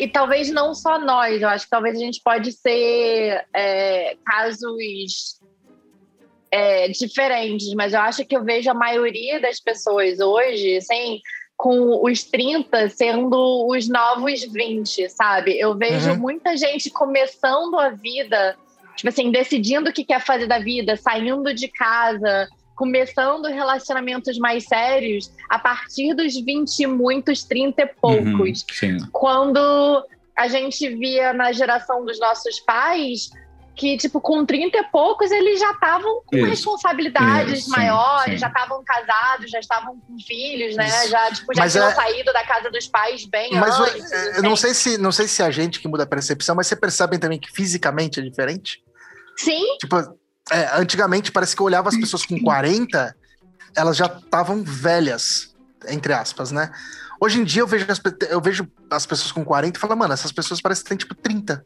E 0.00 0.08
talvez 0.08 0.50
não 0.50 0.74
só 0.74 0.98
nós, 0.98 1.40
eu 1.40 1.48
acho 1.48 1.66
que 1.66 1.70
talvez 1.70 1.96
a 1.96 2.00
gente 2.00 2.20
pode 2.24 2.50
ser 2.50 3.46
é, 3.54 4.16
casos 4.26 4.60
é, 6.54 6.86
diferentes, 6.88 7.74
mas 7.74 7.92
eu 7.94 8.00
acho 8.00 8.24
que 8.24 8.36
eu 8.36 8.44
vejo 8.44 8.70
a 8.70 8.74
maioria 8.74 9.40
das 9.40 9.58
pessoas 9.58 10.20
hoje, 10.20 10.76
assim, 10.76 11.20
com 11.56 12.00
os 12.04 12.22
30 12.22 12.88
sendo 12.90 13.66
os 13.68 13.88
novos 13.88 14.44
20, 14.44 15.08
sabe? 15.08 15.58
Eu 15.58 15.76
vejo 15.76 16.10
Uhum. 16.12 16.18
muita 16.18 16.56
gente 16.56 16.90
começando 16.90 17.76
a 17.76 17.88
vida, 17.90 18.56
tipo 18.96 19.08
assim, 19.08 19.32
decidindo 19.32 19.90
o 19.90 19.92
que 19.92 20.04
quer 20.04 20.20
fazer 20.20 20.46
da 20.46 20.60
vida, 20.60 20.96
saindo 20.96 21.52
de 21.52 21.66
casa, 21.66 22.46
começando 22.76 23.46
relacionamentos 23.46 24.38
mais 24.38 24.64
sérios 24.64 25.32
a 25.50 25.58
partir 25.58 26.14
dos 26.14 26.34
20 26.36 26.78
e 26.80 26.86
muitos, 26.86 27.42
30 27.42 27.82
e 27.82 27.86
poucos 28.00 28.60
Uhum, 28.62 28.66
sim. 28.70 28.96
quando 29.12 30.04
a 30.36 30.46
gente 30.48 30.88
via 30.88 31.32
na 31.32 31.50
geração 31.52 32.04
dos 32.04 32.18
nossos 32.20 32.60
pais 32.60 33.30
que, 33.76 33.96
tipo, 33.96 34.20
com 34.20 34.44
30 34.46 34.78
e 34.78 34.84
poucos 34.84 35.30
eles 35.30 35.58
já 35.58 35.72
estavam 35.72 36.22
com 36.26 36.36
Isso. 36.36 36.46
responsabilidades 36.46 37.60
Isso, 37.60 37.70
maiores, 37.70 38.34
sim. 38.34 38.38
já 38.38 38.46
estavam 38.48 38.82
casados, 38.84 39.50
já 39.50 39.58
estavam 39.58 39.98
com 39.98 40.18
filhos, 40.18 40.76
né? 40.76 40.86
Isso. 40.86 41.08
Já, 41.10 41.32
tipo, 41.32 41.54
já 41.54 41.62
Mas 41.62 41.72
tinham 41.72 41.88
é- 41.88 41.94
saído 41.94 42.32
da 42.32 42.44
casa 42.46 42.70
dos 42.70 42.86
pais 42.86 43.24
bem 43.26 43.52
Mas 43.54 43.74
antes. 43.80 44.12
é, 44.12 44.26
eu 44.26 44.30
assim. 44.32 44.42
não 44.42 44.56
sei 44.56 44.74
se 44.74 44.98
não 44.98 45.12
sei 45.12 45.26
se 45.26 45.42
é 45.42 45.46
a 45.46 45.50
gente 45.50 45.80
que 45.80 45.88
muda 45.88 46.04
a 46.04 46.06
percepção, 46.06 46.54
mas 46.54 46.66
você 46.68 46.76
percebem 46.76 47.18
também 47.18 47.38
que 47.38 47.50
fisicamente 47.52 48.20
é 48.20 48.22
diferente? 48.22 48.82
Sim, 49.36 49.64
Tipo, 49.80 49.96
é, 50.52 50.78
antigamente 50.78 51.32
parece 51.32 51.56
que 51.56 51.62
eu 51.62 51.66
olhava 51.66 51.88
as 51.88 51.96
pessoas 51.96 52.24
com 52.24 52.38
40, 52.40 53.16
elas 53.76 53.96
já 53.96 54.06
estavam 54.06 54.62
velhas, 54.62 55.54
entre 55.88 56.12
aspas, 56.12 56.52
né? 56.52 56.70
Hoje 57.20 57.40
em 57.40 57.44
dia 57.44 57.62
eu 57.62 57.66
vejo 57.66 57.86
as, 57.88 58.00
eu 58.28 58.40
vejo 58.40 58.68
as 58.90 59.04
pessoas 59.06 59.32
com 59.32 59.44
40 59.44 59.76
e 59.76 59.80
falo, 59.80 59.96
mano, 59.96 60.14
essas 60.14 60.30
pessoas 60.30 60.60
parecem 60.60 60.84
que 60.84 60.88
têm 60.90 60.98
tipo 60.98 61.14
30. 61.16 61.64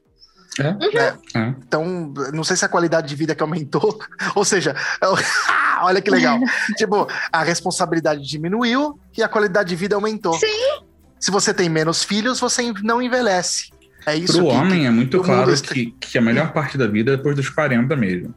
É? 0.58 0.72
né? 0.72 1.18
É. 1.34 1.48
Então, 1.66 2.12
não 2.32 2.42
sei 2.44 2.56
se 2.56 2.64
a 2.64 2.68
qualidade 2.68 3.08
de 3.08 3.14
vida 3.14 3.34
que 3.34 3.42
aumentou, 3.42 3.98
ou 4.34 4.44
seja, 4.44 4.74
olha 5.82 6.00
que 6.00 6.10
legal. 6.10 6.38
tipo, 6.76 7.06
a 7.32 7.42
responsabilidade 7.42 8.22
diminuiu 8.26 8.98
e 9.16 9.22
a 9.22 9.28
qualidade 9.28 9.68
de 9.70 9.76
vida 9.76 9.94
aumentou. 9.94 10.34
Sim. 10.34 10.82
Se 11.20 11.30
você 11.30 11.52
tem 11.52 11.68
menos 11.68 12.04
filhos, 12.04 12.38
você 12.40 12.72
não 12.82 13.02
envelhece. 13.02 13.70
É 14.06 14.14
isso 14.14 14.34
Pro 14.38 14.48
que- 14.48 14.54
homem 14.54 14.86
é 14.86 14.90
muito 14.90 15.20
claro 15.22 15.52
está- 15.52 15.74
que, 15.74 15.90
que 16.00 16.16
a 16.16 16.22
melhor 16.22 16.52
parte 16.52 16.78
da 16.78 16.86
vida 16.86 17.12
é 17.12 17.16
depois 17.16 17.34
dos 17.36 17.48
40 17.50 17.94
mesmo. 17.96 18.32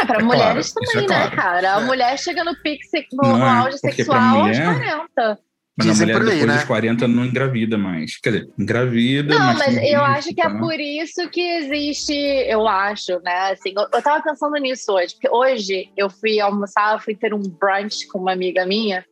é 0.00 0.04
para 0.04 0.18
É 0.18 0.22
mulheres 0.22 0.42
claro, 0.42 0.60
isso 0.60 0.74
também, 0.74 1.04
é 1.04 1.08
né, 1.08 1.16
claro. 1.30 1.36
cara? 1.36 1.76
A 1.76 1.80
É. 1.80 1.84
mulher 1.84 2.18
chega 2.18 2.42
no 2.44 2.54
pico 2.60 2.82
se- 2.90 3.06
no, 3.12 3.36
no 3.38 3.44
é, 3.44 3.48
auge 3.50 3.80
pra 3.80 3.92
sexual 3.92 4.20
mulher- 4.20 4.66
aos 4.66 4.76
40. 4.78 5.38
Mas 5.76 5.86
Dizem 5.86 6.04
a 6.14 6.18
mulher 6.18 6.24
depois 6.34 6.46
né? 6.46 6.54
dos 6.56 6.64
40 6.64 7.08
não 7.08 7.24
engravida 7.24 7.78
mais. 7.78 8.18
Quer 8.18 8.30
dizer, 8.32 8.50
engravida, 8.58 9.34
Não, 9.34 9.46
mas. 9.46 9.58
mas 9.58 9.76
eu 9.76 9.82
risco, 9.82 10.02
acho 10.02 10.34
que 10.34 10.40
é 10.42 10.50
tá? 10.50 10.58
por 10.58 10.78
isso 10.78 11.30
que 11.30 11.40
existe, 11.40 12.12
eu 12.14 12.68
acho, 12.68 13.18
né? 13.20 13.52
Assim, 13.52 13.72
eu, 13.74 13.82
eu 13.90 14.02
tava 14.02 14.22
pensando 14.22 14.54
nisso 14.58 14.92
hoje, 14.92 15.14
porque 15.14 15.30
hoje 15.30 15.88
eu 15.96 16.10
fui 16.10 16.38
almoçar, 16.40 16.94
eu 16.94 17.00
fui 17.00 17.14
ter 17.16 17.32
um 17.32 17.40
brunch 17.40 18.06
com 18.08 18.18
uma 18.18 18.32
amiga 18.32 18.66
minha, 18.66 19.02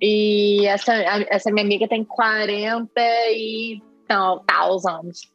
e 0.00 0.64
essa, 0.66 0.94
a- 0.94 1.26
essa 1.28 1.50
minha 1.50 1.64
amiga 1.64 1.86
tem 1.86 2.02
40 2.04 2.90
e 3.30 3.80
não, 4.08 4.42
tal 4.46 4.78
anos. 4.88 5.30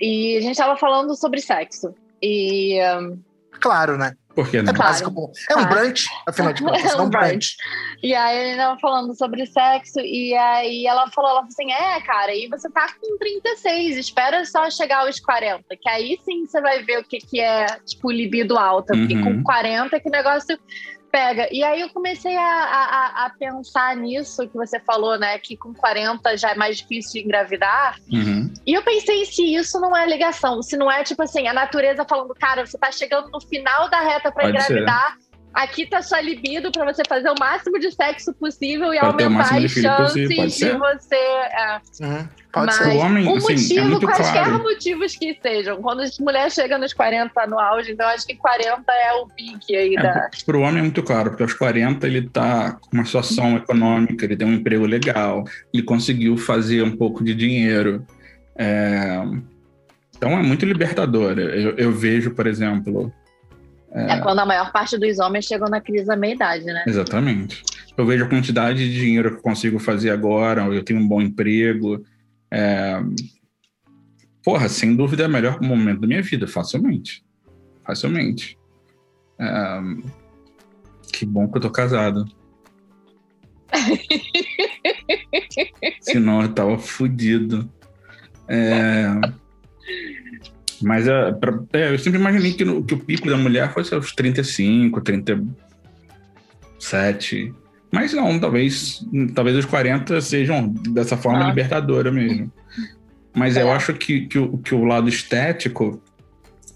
E 0.00 0.36
a 0.38 0.40
gente 0.40 0.56
tava 0.56 0.78
falando 0.78 1.14
sobre 1.14 1.40
sexo. 1.42 1.94
E 2.22 2.78
um, 2.96 3.20
Claro, 3.60 3.98
né? 3.98 4.14
Por 4.38 4.48
que 4.48 4.62
não? 4.62 4.70
É 4.70 4.74
Claro. 4.76 4.92
básico. 4.92 5.10
bom. 5.10 5.32
É 5.50 5.56
um 5.56 5.66
brunch, 5.66 6.06
afinal 6.28 6.52
de 6.52 6.62
contas. 6.62 6.84
É 6.84 6.94
é 6.94 6.96
um 7.00 7.06
um 7.06 7.10
brunch. 7.10 7.56
E 8.00 8.14
aí 8.14 8.50
ele 8.50 8.56
tava 8.56 8.78
falando 8.78 9.12
sobre 9.16 9.44
sexo, 9.46 9.98
e 9.98 10.32
aí 10.32 10.86
ela 10.86 11.10
falou, 11.10 11.30
ela 11.32 11.40
falou 11.40 11.48
assim, 11.48 11.72
é, 11.72 12.00
cara, 12.02 12.30
aí 12.30 12.46
você 12.46 12.70
tá 12.70 12.86
com 13.00 13.18
36, 13.18 13.96
espera 13.96 14.44
só 14.44 14.70
chegar 14.70 14.98
aos 15.00 15.18
40, 15.18 15.64
que 15.76 15.88
aí 15.88 16.16
sim 16.24 16.46
você 16.46 16.60
vai 16.60 16.84
ver 16.84 17.00
o 17.00 17.04
que, 17.04 17.18
que 17.18 17.40
é, 17.40 17.66
tipo, 17.84 18.12
libido 18.12 18.56
alta, 18.56 18.94
porque 18.94 19.16
Uhum. 19.16 19.38
com 19.38 19.42
40 19.42 19.98
que 19.98 20.08
o 20.08 20.12
negócio 20.12 20.56
pega. 21.10 21.48
E 21.50 21.62
aí 21.62 21.80
eu 21.80 21.88
comecei 21.90 22.36
a, 22.36 22.42
a, 22.42 23.26
a 23.26 23.30
pensar 23.30 23.96
nisso 23.96 24.46
que 24.48 24.56
você 24.56 24.78
falou, 24.80 25.18
né, 25.18 25.38
que 25.38 25.56
com 25.56 25.72
40 25.74 26.36
já 26.36 26.50
é 26.50 26.54
mais 26.54 26.78
difícil 26.78 27.12
de 27.14 27.20
engravidar, 27.26 27.96
Uhum. 28.10 28.52
e 28.66 28.74
eu 28.74 28.82
pensei 28.82 29.24
se 29.26 29.54
isso 29.54 29.80
não 29.80 29.96
é 29.96 30.06
ligação, 30.06 30.62
se 30.62 30.76
não 30.76 30.90
é 30.90 31.02
tipo 31.02 31.22
assim, 31.22 31.46
a 31.46 31.52
natureza 31.52 32.04
falando, 32.04 32.34
cara, 32.34 32.64
você 32.66 32.78
tá 32.78 32.90
chegando 32.92 33.30
no 33.30 33.40
final 33.40 33.88
da 33.88 34.00
reta 34.00 34.30
pra 34.30 34.44
Pode 34.44 34.62
ser. 34.62 34.84
Aqui 35.54 35.86
tá 35.86 36.02
sua 36.02 36.20
libido 36.20 36.70
pra 36.70 36.84
você 36.84 37.02
fazer 37.08 37.28
o 37.30 37.34
máximo 37.40 37.78
de 37.80 37.90
sexo 37.92 38.32
possível 38.34 38.92
e 38.94 38.98
o 38.98 39.04
aumentar 39.04 39.40
as 39.56 39.70
chances 39.72 39.82
possível, 40.12 40.36
pode 40.36 40.54
de 40.58 40.72
você. 40.78 41.14
é, 41.16 41.80
Uhum. 42.00 42.28
Pode 42.52 42.66
mas 42.66 42.74
ser. 42.76 42.88
O 42.88 42.96
homem, 42.98 43.26
o 43.28 43.36
assim, 43.36 43.52
é 43.52 43.56
motivo, 43.56 43.88
muito 43.88 44.06
quaisquer 44.06 44.44
claro. 44.44 44.62
motivos 44.62 45.16
que 45.16 45.38
sejam. 45.42 45.82
Quando 45.82 46.00
a 46.02 46.06
mulher 46.20 46.50
chega 46.50 46.78
nos 46.78 46.92
40 46.94 47.46
no 47.46 47.58
auge, 47.58 47.92
então 47.92 48.06
acho 48.08 48.26
que 48.26 48.36
40 48.36 48.82
é 48.92 49.12
o 49.14 49.26
pique 49.26 49.76
aí 49.76 49.94
É, 49.96 50.02
da. 50.02 50.12
pro- 50.30 50.44
pro 50.46 50.60
homem 50.60 50.78
é 50.78 50.82
muito 50.82 51.02
claro, 51.02 51.30
porque 51.30 51.42
aos 51.42 51.52
40 51.54 52.06
ele 52.06 52.28
tá 52.28 52.72
com 52.80 52.88
uma 52.96 53.04
situação 53.04 53.56
econômica, 53.56 54.24
ele 54.24 54.36
tem 54.36 54.46
um 54.46 54.54
emprego 54.54 54.86
legal, 54.86 55.44
ele 55.74 55.82
conseguiu 55.82 56.36
fazer 56.38 56.82
um 56.82 56.96
pouco 56.96 57.22
de 57.24 57.34
dinheiro. 57.34 58.06
É, 58.56 59.22
Então 60.16 60.30
é 60.32 60.42
muito 60.42 60.64
libertador. 60.66 61.38
Eu, 61.38 61.76
eu 61.76 61.92
vejo, 61.92 62.30
por 62.34 62.46
exemplo, 62.46 63.12
É. 64.00 64.20
quando 64.20 64.38
a 64.38 64.46
maior 64.46 64.72
parte 64.72 64.98
dos 64.98 65.18
homens 65.18 65.44
chegam 65.44 65.68
na 65.68 65.80
crise 65.80 66.06
da 66.06 66.16
meia-idade, 66.16 66.64
né? 66.64 66.84
exatamente. 66.86 67.62
Eu 67.96 68.06
vejo 68.06 68.24
a 68.24 68.28
quantidade 68.28 68.78
de 68.78 69.00
dinheiro 69.00 69.32
que 69.32 69.38
eu 69.38 69.42
consigo 69.42 69.78
fazer 69.78 70.10
agora, 70.10 70.62
eu 70.66 70.84
tenho 70.84 71.00
um 71.00 71.08
bom 71.08 71.20
emprego. 71.20 72.02
é, 72.50 73.00
Porra, 74.44 74.68
sem 74.68 74.94
dúvida 74.94 75.24
é 75.24 75.26
o 75.26 75.30
melhor 75.30 75.60
momento 75.60 76.00
da 76.00 76.06
minha 76.06 76.22
vida, 76.22 76.46
facilmente. 76.46 77.24
Facilmente. 77.84 78.56
É, 79.38 79.80
Que 81.12 81.26
bom 81.26 81.50
que 81.50 81.58
eu 81.58 81.62
tô 81.62 81.70
casado. 81.70 82.24
Senão 86.00 86.42
eu 86.42 86.54
tava 86.54 86.78
fudido. 86.78 87.70
É, 88.48 89.04
Mas 90.82 91.08
é, 91.08 91.32
pra- 91.32 91.58
é, 91.72 91.92
eu 91.92 91.98
sempre 91.98 92.20
imaginei 92.20 92.52
que, 92.52 92.64
no- 92.64 92.84
que 92.84 92.94
o 92.94 92.98
pico 92.98 93.28
da 93.28 93.36
mulher 93.36 93.72
fosse 93.72 93.94
aos 93.94 94.12
35, 94.14 95.00
37. 95.00 97.52
Mas 97.90 98.12
não, 98.12 98.38
talvez, 98.38 99.04
talvez 99.34 99.56
os 99.56 99.64
40 99.64 100.20
sejam 100.20 100.68
dessa 100.68 101.16
forma 101.16 101.44
Ah. 101.44 101.48
libertadora 101.48 102.12
mesmo. 102.12 102.52
Mas 103.34 103.56
eu 103.56 103.68
É. 103.68 103.72
acho 103.72 103.94
que, 103.94 104.26
que, 104.26 104.38
o, 104.38 104.58
que 104.58 104.74
o 104.74 104.84
lado 104.84 105.08
estético 105.08 106.00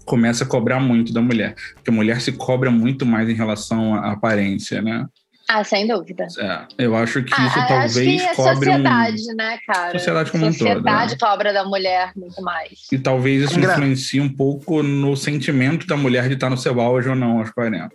começa 0.05 0.43
a 0.43 0.47
cobrar 0.47 0.79
muito 0.79 1.13
da 1.13 1.21
mulher. 1.21 1.55
Porque 1.75 1.89
a 1.89 1.93
mulher 1.93 2.19
se 2.19 2.31
cobra 2.33 2.69
muito 2.71 3.05
mais 3.05 3.29
em 3.29 3.33
relação 3.33 3.95
à 3.95 4.11
aparência, 4.11 4.81
né? 4.81 5.05
Ah, 5.49 5.63
sem 5.63 5.85
dúvida. 5.87 6.25
É, 6.39 6.65
eu 6.77 6.95
acho 6.95 7.21
que 7.21 7.33
Ah, 7.33 7.45
isso 7.47 7.59
acho 7.59 7.67
talvez 7.67 7.93
que 8.21 8.21
é 8.25 8.33
cobre 8.35 8.51
um... 8.69 8.73
sociedade, 8.73 9.35
né, 9.35 9.59
cara? 9.67 9.91
Sociedade 9.91 10.31
como 10.31 10.45
um 10.45 10.49
todo, 10.49 10.57
Sociedade 10.57 11.11
né? 11.11 11.17
cobra 11.19 11.53
da 11.53 11.65
mulher 11.65 12.11
muito 12.15 12.41
mais. 12.41 12.87
E 12.91 12.97
talvez 12.97 13.43
isso 13.43 13.59
Engra- 13.59 13.73
influencie 13.73 14.21
um 14.21 14.29
pouco 14.33 14.81
no 14.81 15.15
sentimento 15.17 15.85
da 15.85 15.97
mulher 15.97 16.27
de 16.27 16.35
estar 16.35 16.49
no 16.49 16.57
seu 16.57 16.79
auge 16.79 17.09
ou 17.09 17.15
não 17.15 17.39
aos 17.39 17.51
40. 17.51 17.93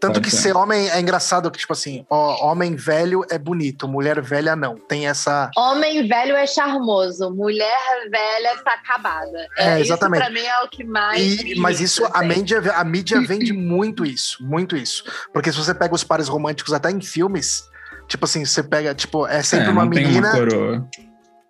Tanto 0.00 0.14
Pode 0.14 0.20
que 0.22 0.30
ser. 0.30 0.56
homem 0.56 0.88
é 0.90 1.00
engraçado 1.00 1.50
que, 1.50 1.58
tipo 1.58 1.72
assim, 1.72 2.04
ó, 2.10 2.50
homem 2.50 2.74
velho 2.74 3.24
é 3.30 3.38
bonito, 3.38 3.86
mulher 3.86 4.20
velha 4.20 4.56
não. 4.56 4.76
Tem 4.76 5.06
essa. 5.06 5.50
Homem 5.56 6.06
velho 6.08 6.34
é 6.36 6.46
charmoso, 6.46 7.30
mulher 7.30 7.78
velha 8.10 8.56
tá 8.64 8.72
acabada. 8.74 9.46
É, 9.56 9.80
exatamente. 9.80 10.22
Isso 10.22 10.32
pra 10.32 10.40
mim 10.42 10.46
é 10.46 10.60
o 10.62 10.68
que 10.68 10.84
mais. 10.84 11.40
E- 11.40 11.54
mas 11.56 11.80
isso, 11.80 12.04
a 12.12 12.22
mídia, 12.22 12.60
a 12.74 12.84
mídia 12.84 13.20
vende 13.26 13.52
muito 13.52 14.04
isso, 14.04 14.42
muito 14.44 14.76
isso. 14.76 15.04
Porque 15.32 15.52
se 15.52 15.58
você 15.58 15.72
pega 15.74 15.94
os 15.94 16.02
pares 16.04 16.28
românticos 16.28 16.72
até 16.72 16.90
em 16.90 17.00
filmes, 17.00 17.64
tipo 18.08 18.24
assim, 18.24 18.44
você 18.44 18.62
pega, 18.62 18.94
tipo, 18.94 19.26
é 19.26 19.42
sempre 19.42 19.68
é, 19.68 19.70
uma 19.70 19.84
não 19.84 19.90
tem 19.90 20.04
menina. 20.06 20.28
uma 20.30 20.38
coroa. 20.38 20.88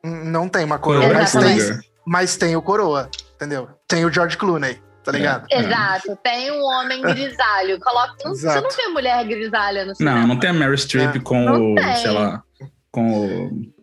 Não 0.04 0.48
tem 0.48 0.64
uma 0.64 0.78
coroa, 0.78 1.02
Coroa 1.02 1.18
mas 1.20 1.34
é 1.34 1.40
tem, 1.40 1.80
mas 2.06 2.36
tem 2.36 2.54
o 2.56 2.60
coroa, 2.60 3.08
entendeu? 3.36 3.68
Tem 3.88 4.04
o 4.04 4.12
George 4.12 4.36
Clooney, 4.36 4.78
tá 5.04 5.12
ligado? 5.12 5.46
É. 5.50 5.60
Exato, 5.60 6.18
tem 6.22 6.50
um 6.50 6.62
homem 6.64 7.00
grisalho. 7.02 7.78
Coloca... 7.80 8.14
Não, 8.24 8.34
você 8.34 8.60
não 8.60 8.70
vê 8.70 8.88
mulher 8.88 9.24
grisalha 9.26 9.84
no 9.84 9.94
cinema. 9.94 10.20
Não, 10.20 10.26
não 10.28 10.38
tem 10.38 10.50
a 10.50 10.52
Meryl 10.52 10.76
Streep 10.76 11.16
É. 11.16 11.20
com 11.20 11.44
Não 11.44 11.72
o, 11.72 11.74
tem. 11.76 11.96
sei 11.96 12.10
lá, 12.10 12.42
com 12.90 13.10
o 13.48 13.74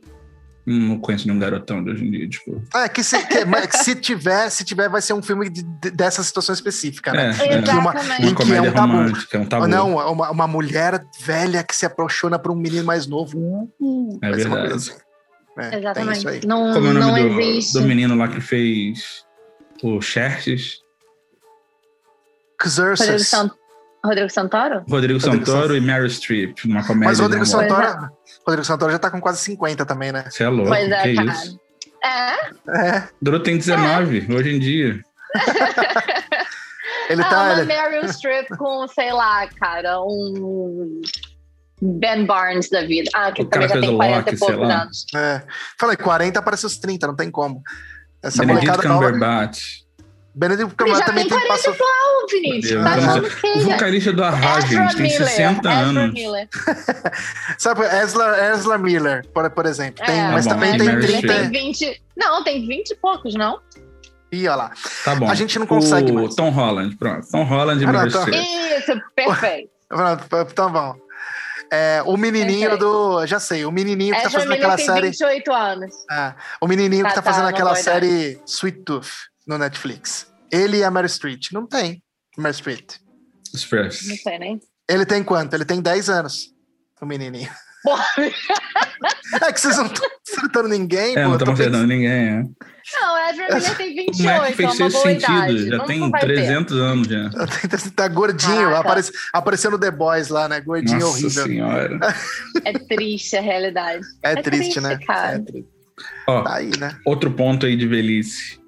Não 0.66 1.00
conheço 1.00 1.28
nenhum 1.28 1.40
garotão 1.40 1.84
de 1.84 1.90
hoje 1.92 2.06
em 2.06 2.12
dia, 2.12 2.30
tipo. 2.30 2.62
É, 2.76 2.88
que 2.88 3.04
se, 3.04 3.18
que- 3.26 3.78
se 3.78 3.96
tiver, 3.96 4.48
se 4.52 4.64
tiver, 4.64 4.88
vai 4.90 5.02
ser 5.02 5.14
um 5.14 5.22
filme 5.22 5.50
de- 5.50 5.64
de- 5.64 5.90
dessa 5.92 6.24
situação 6.24 6.54
específica, 6.54 7.12
né? 7.12 7.36
É, 7.40 7.48
é. 7.48 7.58
Em 7.58 7.64
que 7.64 7.70
uma- 7.72 7.92
Exatamente. 7.94 8.22
em 8.22 8.28
Uma 8.28 8.36
que 8.36 8.42
é 8.44 8.46
comédia 8.46 8.70
um 8.70 8.74
tabu. 8.74 8.94
romântica, 8.94 9.38
é 9.38 9.40
um 9.42 9.46
tabu. 9.46 9.68
Não, 9.68 9.96
uma, 10.14 10.30
uma 10.32 10.48
mulher 10.48 11.04
velha 11.26 11.64
que 11.64 11.76
se 11.76 11.86
apaixona 11.86 12.38
por 12.38 12.52
um 12.52 12.56
menino 12.56 12.86
mais 12.86 13.08
novo. 13.08 13.38
Uh, 13.80 14.20
É 14.22 14.34
ser 14.34 14.48
uma 14.48 14.56
verdade. 14.58 14.74
assim. 14.76 14.92
É, 15.58 15.78
Exatamente. 15.80 16.48
Não, 16.48 16.74
Como 16.74 16.88
é 16.88 16.90
o 16.92 16.94
não 16.94 17.08
nome 17.08 17.30
do, 17.30 17.42
existe. 17.42 17.74
do 17.74 17.82
menino 17.82 18.16
lá 18.16 18.28
que 18.28 18.40
fez 18.40 19.26
o 19.84 20.00
Xerxes? 20.00 20.81
Rodrigo, 22.70 22.98
Xerxes. 22.98 23.28
Sant... 23.28 23.52
Rodrigo 24.04 24.30
Santoro? 24.30 24.84
Rodrigo 24.90 25.20
Rodrigo 25.20 25.46
Santoro 25.46 25.76
e 25.78 25.82
Meryl 25.82 26.10
Streep, 26.10 26.58
numa 26.66 26.82
comédia. 26.86 27.10
Mas 27.10 27.20
o 27.20 27.24
Rodrigo. 27.24 27.46
Santoro, 27.46 28.10
Rodrigo 28.48 28.66
Santoro 28.66 28.92
já 28.92 29.00
tá 29.00 29.12
com 29.12 29.22
quase 29.22 29.40
50 29.42 29.86
também, 29.86 30.12
né? 30.12 30.26
Você 30.30 30.44
é 30.44 30.50
louco, 30.50 30.70
Pois 30.70 30.90
é, 30.92 31.02
que 31.04 31.16
cara. 31.16 31.32
isso? 31.32 31.60
É, 32.04 32.96
É. 32.96 33.08
Duro 33.22 33.40
tem 33.44 33.58
19, 33.58 34.28
hoje 34.34 34.56
em 34.56 34.60
dia. 34.60 35.00
Ele 37.10 37.22
ah, 37.22 37.30
tá. 37.30 37.42
uma 37.44 37.52
ele- 37.54 37.66
Meryl 37.66 38.08
Streep 38.08 38.48
com, 38.58 38.88
sei 38.88 39.12
lá, 39.12 39.48
cara, 39.60 40.02
um 40.02 41.02
Ben 41.82 42.26
Barnes 42.26 42.70
da 42.70 42.82
vida. 42.86 43.10
Ah, 43.14 43.32
que 43.32 43.42
O 43.42 43.46
cara 43.48 43.68
também 43.68 43.70
já 43.70 43.74
fez 43.74 43.86
tem 43.86 43.94
o 43.94 43.98
40 43.98 44.18
Loki, 44.18 44.36
e 44.36 44.40
poucos 44.40 44.70
anos. 44.70 45.06
É. 45.16 45.44
Falei, 45.80 45.98
40 45.98 46.42
parece 46.42 46.66
os 46.66 46.78
30, 46.78 47.08
não 47.08 47.16
tem 47.16 47.30
como. 47.30 47.62
Essa 48.24 48.40
Benedict 48.46 48.68
molecada 48.68 48.88
nova. 48.90 49.06
Cumberbatch. 49.06 49.60
Benedict 49.60 49.81
Ele 50.34 50.66
Cumberbatch 50.66 50.98
já 51.00 51.06
também 51.06 51.28
tem 51.28 51.38
tem 51.38 51.48
40 51.48 51.48
passou. 51.48 51.74
Tá 52.84 53.58
O 53.58 53.60
vocalista 53.64 54.14
do 54.14 54.24
Arra, 54.24 54.62
gente, 54.62 54.96
tem 54.96 55.02
Miller. 55.04 55.28
60 55.28 55.70
Ezra 55.70 55.72
anos. 55.74 56.14
Miller. 56.14 56.48
Sabe, 57.58 57.82
Ezra, 57.84 58.52
Ezra 58.54 58.78
Miller, 58.78 59.28
por, 59.34 59.50
por 59.50 59.66
exemplo. 59.66 60.06
Tem, 60.06 60.20
É, 60.20 60.32
mas 60.32 60.46
Tá 60.46 60.54
bom, 60.54 60.60
também 60.62 60.76
e 60.76 60.78
tem 60.78 60.88
Meryl 60.88 61.02
30. 61.08 61.28
Streep. 61.28 61.52
Tem 61.52 61.66
20... 61.66 62.02
Não, 62.16 62.44
tem 62.44 62.66
20 62.66 62.92
e 62.92 62.96
poucos, 62.96 63.34
não? 63.36 63.60
Ih, 64.32 64.48
olha 64.48 64.56
lá. 64.56 64.72
Tá 65.04 65.16
bom. 65.16 65.30
A 65.30 65.36
gente 65.36 65.60
não 65.60 65.68
consegue 65.68 66.12
o 66.12 66.16
mais. 66.16 66.36
Tom 66.36 66.50
Holland, 66.50 66.96
pronto. 66.96 67.28
Tom 67.30 67.44
Holland 67.44 67.84
e 67.84 67.88
Ah, 67.88 67.92
não, 67.92 68.10
tá. 68.10 68.20
Streep. 68.22 68.46
Isso, 68.78 69.02
perfeito. 69.16 69.70
Pronto, 69.90 70.54
Tá 70.54 70.70
bom. 70.70 70.96
É, 71.70 72.02
o 72.06 72.16
menininho 72.18 72.70
Perfeito. 72.70 72.80
do. 72.86 73.26
Já 73.26 73.40
sei, 73.42 73.66
o 73.66 73.72
menininho 73.72 74.14
que 74.16 74.22
tá 74.22 74.28
Ezra 74.28 74.40
fazendo 74.40 74.50
Miller 74.52 74.66
aquela 74.72 74.76
tem 74.78 74.86
série. 74.86 75.08
28 75.10 75.54
anos. 75.54 75.96
É, 76.12 76.34
o 76.62 76.68
menininho 76.68 77.06
que 77.06 77.12
Ah, 77.12 77.16
tá 77.16 77.22
tá, 77.22 77.32
fazendo 77.32 77.48
aquela 77.48 77.76
série 77.76 78.40
Sweet 78.46 78.80
Tooth 78.84 79.31
no 79.48 79.58
Netflix. 79.58 80.28
Ele 80.52 80.78
e 80.78 80.84
a 80.84 80.92
Mary 80.92 81.08
Street. 81.08 81.48
Não 81.52 81.66
tem. 81.68 82.02
Mary 82.38 82.54
Street. 82.56 82.96
Express. 83.54 84.08
Não 84.08 84.16
sei 84.16 84.40
nem. 84.40 84.60
Ele 84.90 85.06
tem 85.06 85.24
quanto? 85.24 85.54
Ele 85.54 85.66
tem 85.66 85.82
10 85.82 86.10
anos. 86.10 86.54
O 87.02 87.06
menininho. 87.06 87.50
É 89.44 89.52
que 89.52 89.60
vocês 89.60 89.76
não 89.78 89.86
estão 89.88 90.08
acertando 90.30 90.68
ninguém, 90.70 91.18
É, 91.18 91.24
pô. 91.24 91.30
não 91.30 91.34
estamos 91.38 91.60
acertando 91.60 91.88
ninguém, 91.88 92.12
é. 92.12 92.44
Não, 92.94 93.30
Ezra 93.30 93.48
Miller 93.56 93.78
tem 93.78 93.92
O 93.92 93.96
Mac 93.96 94.16
28, 94.16 94.44
é 94.44 94.52
fez 94.54 94.80
uma 94.80 94.90
sentido, 94.92 95.10
idade. 95.32 95.68
já 95.70 95.78
não, 95.78 95.86
tem 95.86 96.00
não 96.00 96.12
vai 96.12 96.22
ter. 96.22 96.28
300 96.28 96.78
anos 96.78 97.08
já. 97.08 97.30
Tá 97.96 98.08
gordinho, 98.08 98.56
Caraca. 98.56 98.80
aparece, 98.80 99.12
apareceu 99.34 99.72
no 99.72 99.80
The 99.80 99.90
Boys 99.92 100.28
lá, 100.30 100.48
né? 100.48 100.62
Gordinho 100.62 101.00
Nossa 101.00 101.12
horrível. 101.14 101.44
senhora. 101.44 102.00
É 102.66 102.74
triste 102.74 103.36
a 103.38 103.42
realidade. 103.42 104.06
É, 104.24 104.34
É 104.34 104.36
triste, 104.42 104.74
triste, 104.74 104.82
né? 104.82 105.00
cara. 105.06 105.38
É 105.38 105.40
triste. 105.40 105.70
Ó, 106.28 106.44
Tá 106.44 106.56
aí, 106.56 106.72
né? 106.78 106.96
outro 107.06 107.32
ponto 107.32 107.66
aí 107.66 107.76
de 107.76 107.88
velhice. 107.88 108.60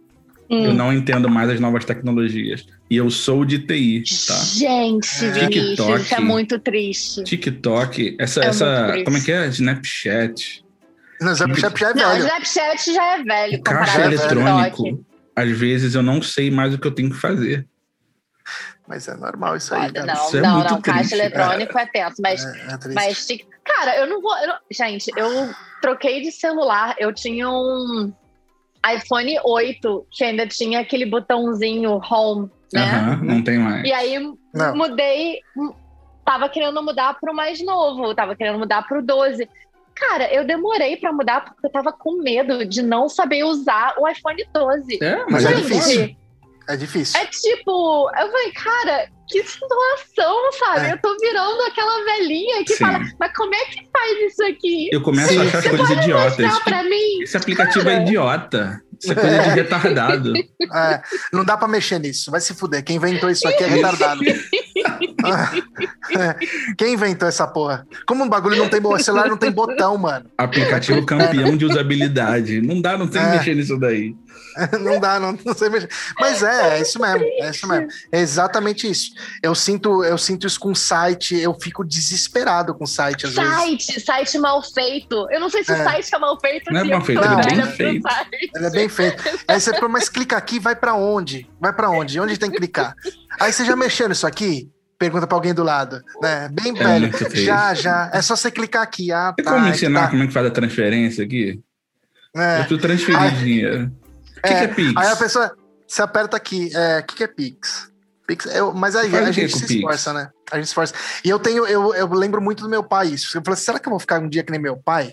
Hum. 0.54 0.66
Eu 0.66 0.74
não 0.74 0.94
entendo 0.94 1.30
mais 1.30 1.50
as 1.50 1.60
novas 1.60 1.84
tecnologias. 1.86 2.66
E 2.90 2.96
eu 2.98 3.10
sou 3.10 3.44
de 3.44 3.60
TI, 3.60 4.04
tá? 4.28 4.36
Gente, 4.36 5.26
É. 5.26 5.48
TikTok. 5.48 6.02
isso 6.02 6.16
é 6.16 6.20
muito 6.20 6.60
triste. 6.60 7.24
TikTok, 7.24 8.16
essa, 8.20 8.44
É 8.44 8.48
essa 8.48 8.94
como 9.04 9.18
é 9.18 9.22
que 9.22 9.32
é? 9.32 9.48
Snapchat. 9.48 10.64
Não, 11.20 11.32
o 11.32 11.34
Snapchat 11.34 11.80
já 11.80 11.90
é 11.90 11.94
Não, 11.94 12.10
velho. 12.12 12.24
Snapchat 12.26 12.94
já 12.94 13.04
é 13.16 13.24
velho 13.24 13.58
O 13.60 13.64
caixa 13.64 13.92
TikTok. 14.10 14.14
eletrônico. 14.14 15.06
Às 15.36 15.50
vezes 15.50 15.96
eu 15.96 16.04
não 16.04 16.22
sei 16.22 16.52
mais 16.52 16.74
o 16.74 16.78
que 16.78 16.86
eu 16.86 16.92
tenho 16.94 17.10
que 17.10 17.18
fazer. 17.18 17.66
Mas 18.88 19.08
é 19.08 19.16
normal 19.16 19.56
isso 19.56 19.74
aí, 19.74 19.92
cara. 19.94 20.06
Não, 20.14 20.28
Isso 20.28 20.38
é 20.38 20.42
não, 20.42 20.58
muito 20.58 20.74
não. 20.74 20.82
Caixa 20.82 21.00
triste, 21.00 21.14
eletrônico 21.16 21.80
é 21.80 21.86
tenso. 21.86 22.22
Mas, 22.22 22.44
É, 22.46 22.50
é 22.50 22.94
mas 22.94 23.28
cara, 23.64 23.98
eu 23.98 24.08
não 24.08 24.22
vou. 24.22 24.38
eu 24.40 24.48
não- 24.50 24.58
gente, 24.70 25.10
eu 25.16 25.50
troquei 25.82 26.22
de 26.22 26.32
celular. 26.32 26.94
Eu 27.00 27.14
tinha 27.14 27.50
um 27.50 28.12
iPhone 28.96 29.38
8 29.44 30.08
que 30.12 30.24
ainda 30.24 30.46
tinha 30.48 30.80
aquele 30.80 31.06
botãozinho 31.06 32.00
home, 32.10 32.50
né? 32.74 32.82
Aham, 32.82 33.20
não 33.24 33.44
tem 33.44 33.58
mais. 33.58 33.84
E 33.88 33.94
aí 33.94 34.20
Não. 34.54 34.76
mudei, 34.76 35.40
tava 36.26 36.50
querendo 36.50 36.82
mudar 36.84 37.18
pro 37.20 37.34
mais 37.34 37.64
novo, 37.64 38.14
tava 38.14 38.36
querendo 38.36 38.60
mudar 38.60 38.86
pro 38.88 39.02
12. 39.02 39.48
Cara, 39.96 40.34
eu 40.34 40.46
demorei 40.46 40.98
pra 40.98 41.14
mudar 41.14 41.46
porque 41.46 41.68
eu 41.68 41.72
tava 41.72 41.94
com 41.94 42.22
medo 42.22 42.66
de 42.66 42.82
não 42.82 43.08
saber 43.08 43.44
usar 43.44 43.94
o 43.98 44.08
iPhone 44.08 44.44
12. 44.52 45.04
É, 45.04 45.26
Mas 45.30 45.46
é 45.46 45.52
é 45.52 45.56
difícil. 45.56 46.16
É 46.70 46.78
difícil. 46.78 47.20
É 47.20 47.26
tipo, 47.26 48.10
eu 48.18 48.32
falei, 48.32 48.52
cara, 48.54 49.08
que 49.30 49.44
situação, 49.44 50.52
sabe? 50.60 50.88
É. 50.88 50.94
Eu 50.94 50.98
tô 51.02 51.16
virando 51.20 51.62
aquela 51.64 52.04
velhinha 52.06 52.64
que 52.64 52.74
Sim. 52.74 52.86
fala, 52.86 53.00
mas 53.20 53.34
como 53.36 53.54
é 53.54 53.66
que 53.66 53.90
faz 53.92 54.32
isso 54.32 54.44
aqui? 54.46 54.90
Eu 54.92 55.02
começo 55.02 55.30
Sim. 55.30 55.40
a 55.40 55.44
achar 55.44 55.62
Você 55.62 55.70
coisas 55.70 55.90
idiotas. 55.90 56.38
mostrar 56.46 56.64
pra 56.64 56.84
mim? 56.84 57.22
Esse 57.22 57.38
aplicativo 57.38 57.90
é 57.90 57.94
Cara. 57.94 58.04
idiota. 58.04 58.82
Isso 59.02 59.12
é 59.12 59.16
coisa 59.16 59.40
de 59.44 59.50
retardado. 59.50 60.34
É, 60.38 61.02
não 61.34 61.44
dá 61.44 61.58
pra 61.58 61.68
mexer 61.68 62.00
nisso. 62.00 62.32
Vai 62.32 62.40
se 62.40 62.54
fuder. 62.54 62.82
Quem 62.84 62.96
inventou 62.96 63.30
isso 63.30 63.46
aqui 63.46 63.64
é 63.64 63.68
retardado. 63.68 64.22
É. 65.24 66.36
Quem 66.78 66.94
inventou 66.94 67.28
essa 67.28 67.48
porra? 67.48 67.86
Como 68.06 68.24
um 68.24 68.30
bagulho 68.30 68.58
não 68.58 68.70
tem 68.70 68.82
bo- 68.82 68.98
celular 69.00 69.28
não 69.28 69.38
tem 69.38 69.52
botão, 69.52 69.98
mano. 69.98 70.26
Aplicativo 70.38 71.06
campeão 71.06 71.56
de 71.56 71.66
usabilidade. 71.66 72.62
Não 72.62 72.82
dá, 72.82 72.98
não 72.98 73.08
tem 73.08 73.22
que 73.22 73.28
É. 73.28 73.32
mexer 73.38 73.56
nisso 73.56 73.78
daí. 73.80 74.16
Não 74.82 75.00
dá, 75.00 75.20
não, 75.20 75.36
não 75.44 75.54
sei 75.56 75.68
mexer. 75.68 75.90
Mas 76.20 76.44
é, 76.44 76.78
é 76.78 76.82
isso 76.82 77.00
mesmo. 77.02 77.24
É 77.40 77.50
isso 77.50 77.68
mesmo. 77.68 77.88
É 78.12 78.20
exatamente 78.20 78.88
isso. 78.90 79.12
Eu 79.42 79.56
sinto, 79.56 80.04
eu 80.04 80.16
sinto 80.16 80.46
isso 80.46 80.60
com 80.60 80.76
site, 80.76 81.36
eu 81.36 81.56
fico 81.60 81.84
desesperado 81.84 82.76
com 82.76 82.86
site 82.86 83.26
às 83.26 83.34
vezes. 83.34 83.52
Site, 83.52 84.00
site 84.00 84.38
mal 84.38 84.62
feito. 84.62 85.28
Eu 85.32 85.40
não 85.40 85.50
sei 85.50 85.64
se 85.64 85.72
É. 85.72 85.82
o 85.82 85.84
site 85.84 86.14
é 86.14 86.20
mal 86.20 86.40
feito. 86.40 86.72
Não 86.72 86.82
é 86.82 86.84
se 86.84 86.90
mal 86.92 87.02
feito, 87.02 87.22
tô 87.22 87.26
ele 87.28 87.34
é 87.34 87.46
bem 87.56 87.72
feito. 87.72 88.02
site. 88.08 88.52
Ele 88.56 88.66
é 88.66 88.70
bem 88.70 88.90
feito. 88.90 89.24
Aí 89.48 89.60
você 89.60 89.74
fala, 89.74 89.90
mas 89.90 90.08
clica 90.08 90.38
aqui, 90.38 90.60
vai 90.60 90.76
pra 90.76 90.94
onde? 90.94 91.50
Vai 91.60 91.74
pra 91.74 91.90
onde? 91.90 92.20
Onde 92.20 92.38
tem 92.38 92.52
que 92.52 92.58
clicar? 92.58 92.94
Aí 93.40 93.52
você 93.52 93.66
já 93.66 93.76
mexeu 93.76 94.08
nisso 94.08 94.28
aqui? 94.28 94.70
Pergunta 95.04 95.28
pra 95.28 95.36
alguém 95.36 95.54
do 95.54 95.64
lado, 95.64 96.02
né? 96.22 96.48
Bem 96.50 96.74
É 96.80 96.82
velho. 97.00 97.12
já, 97.44 97.74
já. 97.74 98.10
É 98.14 98.22
só 98.22 98.38
você 98.38 98.50
clicar 98.50 98.84
aqui. 98.84 99.12
Ah, 99.12 99.34
Tem 99.36 99.44
tá. 99.44 99.52
como 99.52 99.68
ensinar 99.68 100.04
tá. 100.04 100.10
como 100.12 100.24
é 100.24 100.28
que 100.28 100.32
faz 100.32 100.46
a 100.48 100.50
transferência 100.50 101.26
aqui? 101.26 101.60
Eu 102.34 102.42
É. 102.42 102.60
preciso 102.60 102.80
transferir 102.80 103.20
Ai. 103.20 103.32
dinheiro. 103.32 103.92
O 104.38 104.42
que, 104.42 104.54
É, 104.54 104.58
que 104.60 104.64
é 104.64 104.68
Pix? 104.70 104.94
Aí 104.96 105.08
a 105.10 105.16
pessoa, 105.18 105.54
você 105.86 106.02
aperta 106.02 106.38
aqui, 106.38 106.70
é, 106.74 107.00
o 107.00 107.04
que, 107.04 107.16
que 107.16 107.24
é 107.26 107.28
Pix? 107.28 107.92
Pix 108.26 108.46
eu, 108.46 108.74
mas 108.74 108.96
aí 108.96 109.14
a 109.14 109.26
quê 109.26 109.34
gente 109.34 109.52
se 109.58 109.60
Pix? 109.68 109.72
esforça, 109.72 110.14
né? 110.14 110.30
A 110.50 110.56
gente 110.56 110.68
se 110.68 110.70
esforça. 110.72 110.94
E 111.26 111.30
eu 111.30 111.38
tenho, 111.38 111.66
eu, 111.68 111.94
eu 111.94 112.08
lembro 112.14 112.42
muito 112.42 112.64
do 112.64 112.70
meu 112.70 112.82
pai 112.82 113.08
isso. 113.10 113.38
Eu 113.38 113.42
falei, 113.44 113.60
será 113.60 113.80
que 113.80 113.88
eu 113.90 113.92
vou 113.92 114.00
ficar 114.00 114.22
um 114.22 114.30
dia 114.30 114.42
que 114.42 114.52
nem 114.52 114.62
meu 114.62 114.78
pai? 114.78 115.12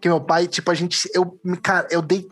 Que 0.00 0.08
meu 0.08 0.20
pai, 0.20 0.46
tipo, 0.46 0.70
a 0.70 0.74
gente, 0.74 1.10
eu, 1.12 1.36
cara, 1.60 1.88
eu 1.90 2.00
dei, 2.00 2.28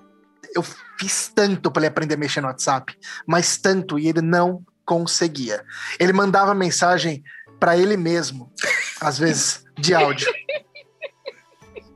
eu 0.55 0.63
fiz 1.01 1.33
tanto 1.35 1.69
pra 1.69 1.81
ele 1.81 1.89
aprender 1.89 2.15
a 2.15 2.19
mexer 2.19 2.41
no 2.41 2.47
WhatsApp, 2.47 2.97
mas 3.27 3.57
tanto, 3.57 3.99
e 3.99 4.07
ele 4.09 4.21
não 4.21 4.63
conseguia. 4.87 5.65
Ele 5.99 6.13
mandava 6.13 6.55
mensagem 6.55 7.23
pra 7.61 7.77
ele 7.77 7.97
mesmo, 7.97 8.53
às 9.01 9.19
vezes, 9.19 9.65
de 9.79 9.95
áudio. 9.95 10.33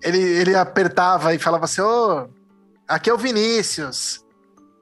Ele, 0.02 0.18
ele 0.18 0.54
apertava 0.54 1.34
e 1.34 1.38
falava 1.38 1.64
assim, 1.64 1.80
ô, 1.80 2.28
aqui 2.86 3.10
é 3.10 3.14
o 3.14 3.18
Vinícius. 3.18 4.24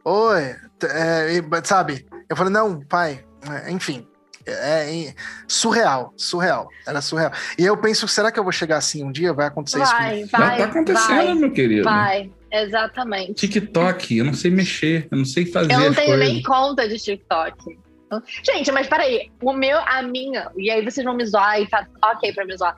Oi, 0.04 0.54
é, 0.84 1.32
e- 1.38 1.66
sabe? 1.66 2.06
Eu 2.28 2.36
falei, 2.36 2.52
não, 2.52 2.80
pai, 2.80 3.24
é, 3.64 3.70
enfim. 3.70 4.06
É, 4.46 5.06
é 5.06 5.14
surreal, 5.48 6.12
surreal. 6.18 6.68
Era 6.86 7.00
surreal. 7.00 7.32
E 7.58 7.64
eu 7.64 7.74
penso, 7.78 8.06
será 8.06 8.30
que 8.30 8.38
eu 8.38 8.42
vou 8.42 8.52
chegar 8.52 8.76
assim 8.76 9.02
um 9.02 9.10
dia? 9.10 9.32
Vai 9.32 9.46
acontecer 9.46 9.82
isso 9.82 9.90
Vai, 9.92 10.10
comigo? 10.10 10.28
Já 10.30 10.38
vai, 10.38 10.58
tá 10.58 10.64
acontecendo, 10.64 11.06
vai, 11.08 11.34
meu 11.34 11.52
querido. 11.52 11.84
vai. 11.84 12.30
Exatamente. 12.52 13.32
TikTok, 13.34 14.18
eu 14.18 14.24
não 14.26 14.34
sei 14.34 14.50
mexer, 14.50 15.08
eu 15.10 15.16
não 15.18 15.24
sei 15.24 15.46
fazer 15.46 15.72
Eu 15.72 15.78
não 15.80 15.94
tenho 15.94 16.06
coisas. 16.08 16.28
nem 16.28 16.42
conta 16.42 16.86
de 16.88 16.98
TikTok. 16.98 17.78
Gente, 18.44 18.70
mas 18.70 18.86
peraí, 18.86 19.30
o 19.42 19.52
meu, 19.52 19.78
a 19.78 20.02
minha, 20.02 20.50
e 20.56 20.70
aí 20.70 20.84
vocês 20.84 21.04
vão 21.04 21.14
me 21.14 21.24
zoar 21.26 21.60
e 21.60 21.66
tá 21.68 21.86
ok 22.04 22.32
pra 22.32 22.44
me 22.44 22.56
zoar. 22.56 22.76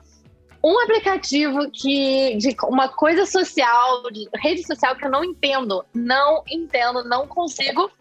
Um 0.63 0.79
aplicativo 0.81 1.69
que, 1.71 2.35
de 2.37 2.55
uma 2.63 2.87
coisa 2.89 3.25
social, 3.25 4.03
de 4.11 4.27
rede 4.41 4.65
social 4.65 4.95
que 4.95 5.05
eu 5.05 5.11
não 5.11 5.23
entendo, 5.23 5.85
não 5.93 6.43
entendo, 6.49 7.03
não 7.03 7.27
consigo, 7.27 7.91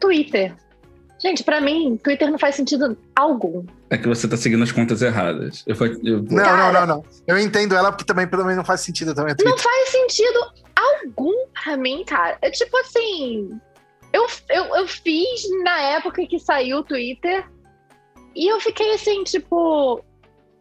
Twitter. 0.00 0.54
Gente, 1.22 1.44
pra 1.44 1.60
mim, 1.60 1.98
Twitter 2.02 2.30
não 2.30 2.38
faz 2.38 2.54
sentido 2.56 2.96
algum. 3.14 3.64
É 3.90 3.98
que 3.98 4.08
você 4.08 4.26
tá 4.26 4.36
seguindo 4.38 4.62
as 4.64 4.72
contas 4.72 5.02
erradas. 5.02 5.62
Eu, 5.66 5.76
eu- 6.02 6.22
Não, 6.22 6.42
Cara- 6.42 6.72
não, 6.72 6.80
não, 6.80 6.86
não. 6.96 7.04
Eu 7.26 7.38
entendo 7.38 7.74
ela 7.76 7.92
porque 7.92 8.04
também, 8.04 8.26
pelo 8.26 8.42
menos, 8.42 8.56
não 8.56 8.64
faz 8.64 8.80
sentido 8.80 9.14
também. 9.14 9.34
Não 9.44 9.58
faz 9.58 9.88
sentido 9.90 10.50
algum 10.74 11.46
pra 11.62 11.76
mim, 11.76 12.02
cara. 12.06 12.38
É 12.40 12.50
tipo 12.50 12.74
assim. 12.78 13.50
Eu, 14.12 14.26
eu, 14.48 14.64
eu 14.76 14.88
fiz 14.88 15.42
na 15.62 15.80
época 15.80 16.26
que 16.26 16.38
saiu 16.38 16.78
o 16.78 16.82
Twitter 16.84 17.48
e 18.34 18.48
eu 18.50 18.60
fiquei 18.60 18.92
assim, 18.94 19.22
tipo, 19.24 20.04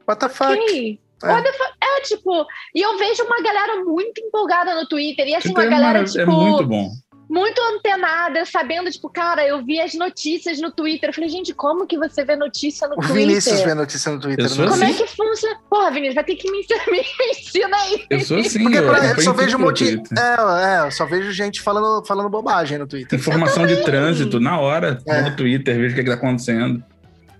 What 0.07 0.19
the 0.19 0.29
fuck? 0.29 0.53
ok. 0.53 0.99
É. 1.23 1.27
What 1.27 1.43
the 1.43 1.53
fuck? 1.53 1.73
É, 1.81 2.01
tipo, 2.01 2.45
e 2.73 2.81
eu 2.81 2.97
vejo 2.97 3.23
uma 3.23 3.41
galera 3.41 3.83
muito 3.83 4.21
empolgada 4.21 4.73
no 4.75 4.87
Twitter, 4.87 5.27
e 5.27 5.35
assim, 5.35 5.53
Twitter 5.53 5.67
uma 5.67 5.75
é, 5.75 5.77
galera, 5.77 5.99
marav- 5.99 6.09
tipo, 6.11 6.21
é 6.21 6.25
muito 6.25 6.65
bom. 6.67 6.89
Muito 7.29 7.61
antenada, 7.75 8.43
sabendo, 8.45 8.89
tipo, 8.89 9.07
cara, 9.07 9.45
eu 9.47 9.63
vi 9.63 9.79
as 9.79 9.93
notícias 9.93 10.59
no 10.59 10.71
Twitter. 10.71 11.09
Eu 11.09 11.13
falei, 11.13 11.29
gente, 11.29 11.53
como 11.53 11.85
que 11.85 11.95
você 11.97 12.25
vê 12.25 12.35
notícia 12.35 12.87
no 12.87 12.95
O 12.95 12.97
Twitter? 12.97 13.15
Vinícius 13.15 13.61
vê 13.61 13.73
notícia 13.75 14.11
no 14.11 14.19
Twitter. 14.19 14.45
Eu 14.45 14.49
né? 14.49 14.55
Como 14.67 14.83
assim. 14.83 14.85
é 14.85 14.93
que 14.93 15.07
funciona? 15.15 15.59
Porra, 15.69 15.91
Vinícius, 15.91 16.15
vai 16.15 16.23
ter 16.23 16.35
que 16.35 16.49
me 16.51 16.59
ensinar, 16.61 16.85
me 16.89 17.05
ensina 17.29 17.77
aí. 17.77 18.05
Eu 18.09 18.19
sou 18.21 18.37
assim, 18.39 18.63
Porque 18.63 18.77
eu, 18.79 18.83
pra- 18.87 18.97
eu 18.97 19.03
acompanho 19.03 19.21
só 19.23 19.33
vejo 19.33 19.57
um 19.57 19.59
monte. 19.61 20.01
É, 20.17 20.75
é, 20.81 20.87
eu 20.87 20.91
só 20.91 21.05
vejo 21.05 21.31
gente 21.31 21.61
falando, 21.61 22.03
falando 22.05 22.29
bobagem 22.29 22.79
no 22.79 22.87
Twitter. 22.87 23.19
Informação 23.19 23.67
de 23.67 23.83
trânsito 23.83 24.39
na 24.39 24.59
hora, 24.59 24.97
É. 25.07 25.21
no 25.21 25.35
Twitter, 25.35 25.77
vejo 25.77 25.93
o 25.93 25.95
que, 25.97 26.03
que 26.03 26.09
tá 26.09 26.15
acontecendo. 26.15 26.83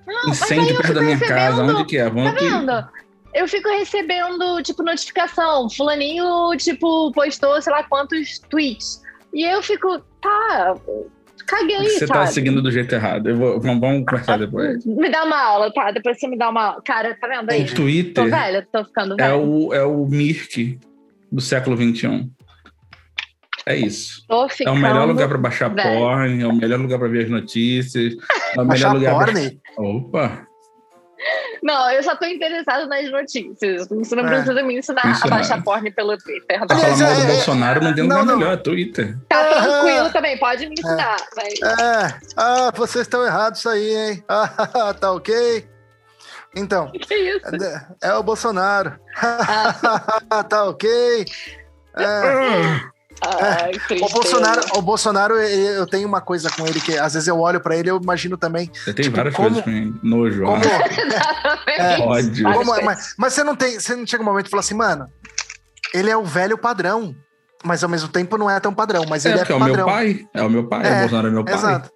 mas 0.06 0.16
aí 0.26 0.30
Incêndio 0.32 0.76
eu 0.76 0.78
perto 0.82 0.94
da 0.94 1.02
minha 1.02 1.20
casa, 1.20 1.64
onde 1.64 1.86
que 1.86 1.98
é? 1.98 2.08
Vamos 2.10 2.32
Tá 2.34 2.40
vendo? 2.40 2.90
Eu 3.34 3.48
fico 3.48 3.70
recebendo, 3.70 4.62
tipo, 4.64 4.82
notificação. 4.84 5.70
Fulaninho, 5.70 6.56
tipo, 6.58 7.12
postou 7.12 7.60
sei 7.62 7.72
lá 7.74 7.84
quantos 7.84 8.40
tweets. 8.50 9.02
E 9.34 9.44
eu 9.44 9.62
fico, 9.62 10.00
tá, 10.22 10.76
caguei, 11.46 11.78
Você 11.90 12.08
sabe? 12.08 12.20
tá 12.20 12.26
seguindo 12.28 12.62
do 12.62 12.72
jeito 12.72 12.94
errado. 12.96 13.30
Eu 13.30 13.36
vou, 13.38 13.60
vamos, 13.62 13.80
vamos 13.80 14.06
conversar 14.06 14.38
depois. 14.40 14.84
Me 14.86 15.10
dá 15.10 15.24
uma 15.24 15.40
aula, 15.42 15.72
tá? 15.74 15.92
Depois 15.92 16.20
você 16.20 16.28
me 16.28 16.38
dá 16.38 16.50
uma 16.50 16.64
aula. 16.70 16.82
Cara, 16.84 17.16
tá 17.20 17.28
vendo 17.28 17.50
aí? 17.52 17.60
O 17.60 17.64
Entendi. 17.64 17.74
Tô 17.76 17.82
Twitter 17.84 18.30
velha, 18.30 18.68
tô 18.72 18.84
ficando 18.86 19.14
é 19.20 19.28
velha. 19.30 19.38
o, 19.38 19.74
é 19.74 19.84
o 19.86 20.06
Mirk 20.06 20.80
do 21.32 21.42
século 21.42 21.78
XXI. 21.78 22.30
É 23.66 23.76
isso. 23.76 24.26
Tô 24.28 24.48
É 24.66 24.72
o 24.72 24.76
melhor 24.76 25.08
lugar 25.08 25.28
para 25.30 25.38
baixar 25.38 25.70
velha. 25.70 26.00
porn, 26.00 26.42
é 26.42 26.48
o 26.48 26.56
melhor 26.56 26.80
lugar 26.80 26.98
para 26.98 27.08
ver 27.08 27.26
as 27.26 27.30
notícias. 27.30 28.14
É 28.56 28.62
o 28.62 28.66
melhor 28.66 28.68
Baixar 28.68 28.94
lugar 28.96 29.16
pra- 29.16 29.26
porn? 29.34 29.60
Opa! 29.78 30.48
Não, 31.64 31.92
eu 31.92 32.02
só 32.04 32.16
tô 32.16 32.26
interessada 32.26 32.86
nas 32.88 33.10
notícias. 33.12 33.88
Você 33.88 34.16
não 34.16 34.26
É. 34.26 34.28
precisa 34.30 34.64
me 34.64 34.78
ensinar 34.78 35.20
a 35.24 35.28
baixar 35.28 35.64
porn 35.64 35.92
pelo 35.92 36.18
Twitter. 36.18 36.60
Tá, 36.68 36.76
falar 36.78 36.98
mal 36.98 37.12
é- 37.12 37.16
do 37.16 37.22
é- 37.22 37.26
Bolsonaro, 37.28 37.84
não 37.84 37.94
tem 37.94 38.08
não, 38.08 38.20
lugar 38.20 38.26
não. 38.32 38.38
melhor, 38.40 38.54
é 38.54 38.58
Twitter. 38.58 39.18
tá 39.28 39.40
Ah. 39.42 39.62
tranquilo 39.62 40.10
também, 40.12 40.38
pode 40.38 40.66
me 40.68 40.74
ensinar. 40.74 41.18
Mas... 41.36 41.54
É. 41.62 42.20
Ah, 42.38 42.72
vocês 42.76 43.04
estão 43.06 43.26
errados 43.26 43.60
isso 43.60 43.70
aí, 43.70 43.96
hein? 43.96 44.24
Ah, 44.30 44.94
tá 44.94 45.12
ok? 45.12 45.68
Então, 46.56 46.92
Que 46.98 47.14
isso? 47.16 47.46
é, 48.02 48.10
é 48.10 48.14
o 48.16 48.24
Bolsonaro. 48.24 49.00
Ah, 49.22 50.44
tá 50.50 50.66
ok? 50.66 51.26
É. 51.98 52.99
ai, 53.22 53.70
O 53.70 53.72
tristeza. 53.72 54.14
Bolsonaro, 54.14 54.62
o 54.76 54.82
Bolsonaro, 54.82 55.34
eu 55.36 55.86
tenho 55.88 56.08
uma 56.08 56.22
coisa 56.22 56.50
com 56.50 56.66
ele 56.66 56.80
que 56.80 56.98
às 56.98 57.14
vezes 57.14 57.28
eu 57.28 57.40
olho 57.40 57.60
pra 57.60 57.76
ele 57.76 57.90
e 57.90 57.92
eu 57.92 58.00
imagino 58.02 58.38
também. 58.38 58.70
Você 58.74 58.94
tem 58.94 59.04
Tipo, 59.04 59.18
várias 59.18 59.36
como- 59.36 59.48
coisas 59.50 59.64
com 59.64 59.70
ele. 59.72 59.94
Nojo, 60.04 60.44
Como, 60.44 60.56
ó. 60.56 60.60
É, 61.70 62.00
ódio. 62.00 62.44
Como- 62.54 62.84
mas, 62.84 63.14
mas 63.18 63.34
você 63.34 63.44
não 63.44 63.56
tem, 63.56 63.80
você 63.80 63.96
não 63.96 64.06
chega 64.06 64.22
um 64.24 64.26
momento 64.26 64.48
e 64.48 64.50
fala 64.50 64.62
assim, 64.62 64.76
mano, 64.76 65.08
ele 65.94 66.10
é 66.10 66.18
o 66.18 66.24
velho 66.24 66.58
padrão, 66.58 67.16
mas 67.64 67.84
ao 67.84 67.90
mesmo 67.90 68.08
tempo 68.10 68.38
não 68.38 68.50
é 68.50 68.60
tão 68.60 68.74
padrão, 68.74 69.04
mas 69.10 69.26
É, 69.26 69.30
ele 69.30 69.36
é, 69.38 69.40
porque 69.42 69.54
é 69.54 69.56
o 69.56 69.60
padrão. 69.60 69.76
meu 69.76 69.86
pai. 69.86 70.28
É 70.34 70.44
o 70.44 70.50
meu 70.50 70.68
pai. 70.68 70.88
É, 70.88 70.96
o 70.96 71.00
Bolsonaro 71.02 71.28
é 71.28 71.32
meu 71.32 71.44
pai. 71.46 71.54
Exato. 71.54 71.92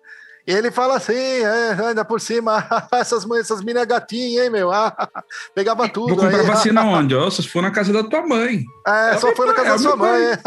E 0.46 0.52
ele 0.52 0.72
fala 0.72 0.98
assim, 0.98 1.14
é, 1.14 1.72
ainda 1.88 2.04
por 2.04 2.20
cima, 2.20 2.68
essas, 2.91 3.26
essas 3.32 3.64
minas 3.64 3.86
gatinhas, 3.86 4.44
hein, 4.46 4.50
meu? 4.50 4.72
Ah, 4.72 4.94
pegava 5.56 5.88
tudo. 5.88 6.10
Vou 6.16 6.18
comprar 6.18 6.41
aí. 6.41 6.46
vacina 6.46 6.84
onde? 6.86 7.16
Ó, 7.16 7.30
se 7.30 7.48
for 7.48 7.62
na 7.62 7.72
casa 7.72 7.94
da 7.94 8.04
tua 8.04 8.28
mãe. 8.28 8.64
É, 8.86 9.12
É 9.12 9.16
o 9.16 9.20
só 9.20 9.34
foi 9.36 9.48
na 9.48 9.54
casa 9.54 9.70
é 9.70 9.72
da 9.72 9.78
sua 9.78 9.96
meu 9.96 10.06
mãe. 10.06 10.38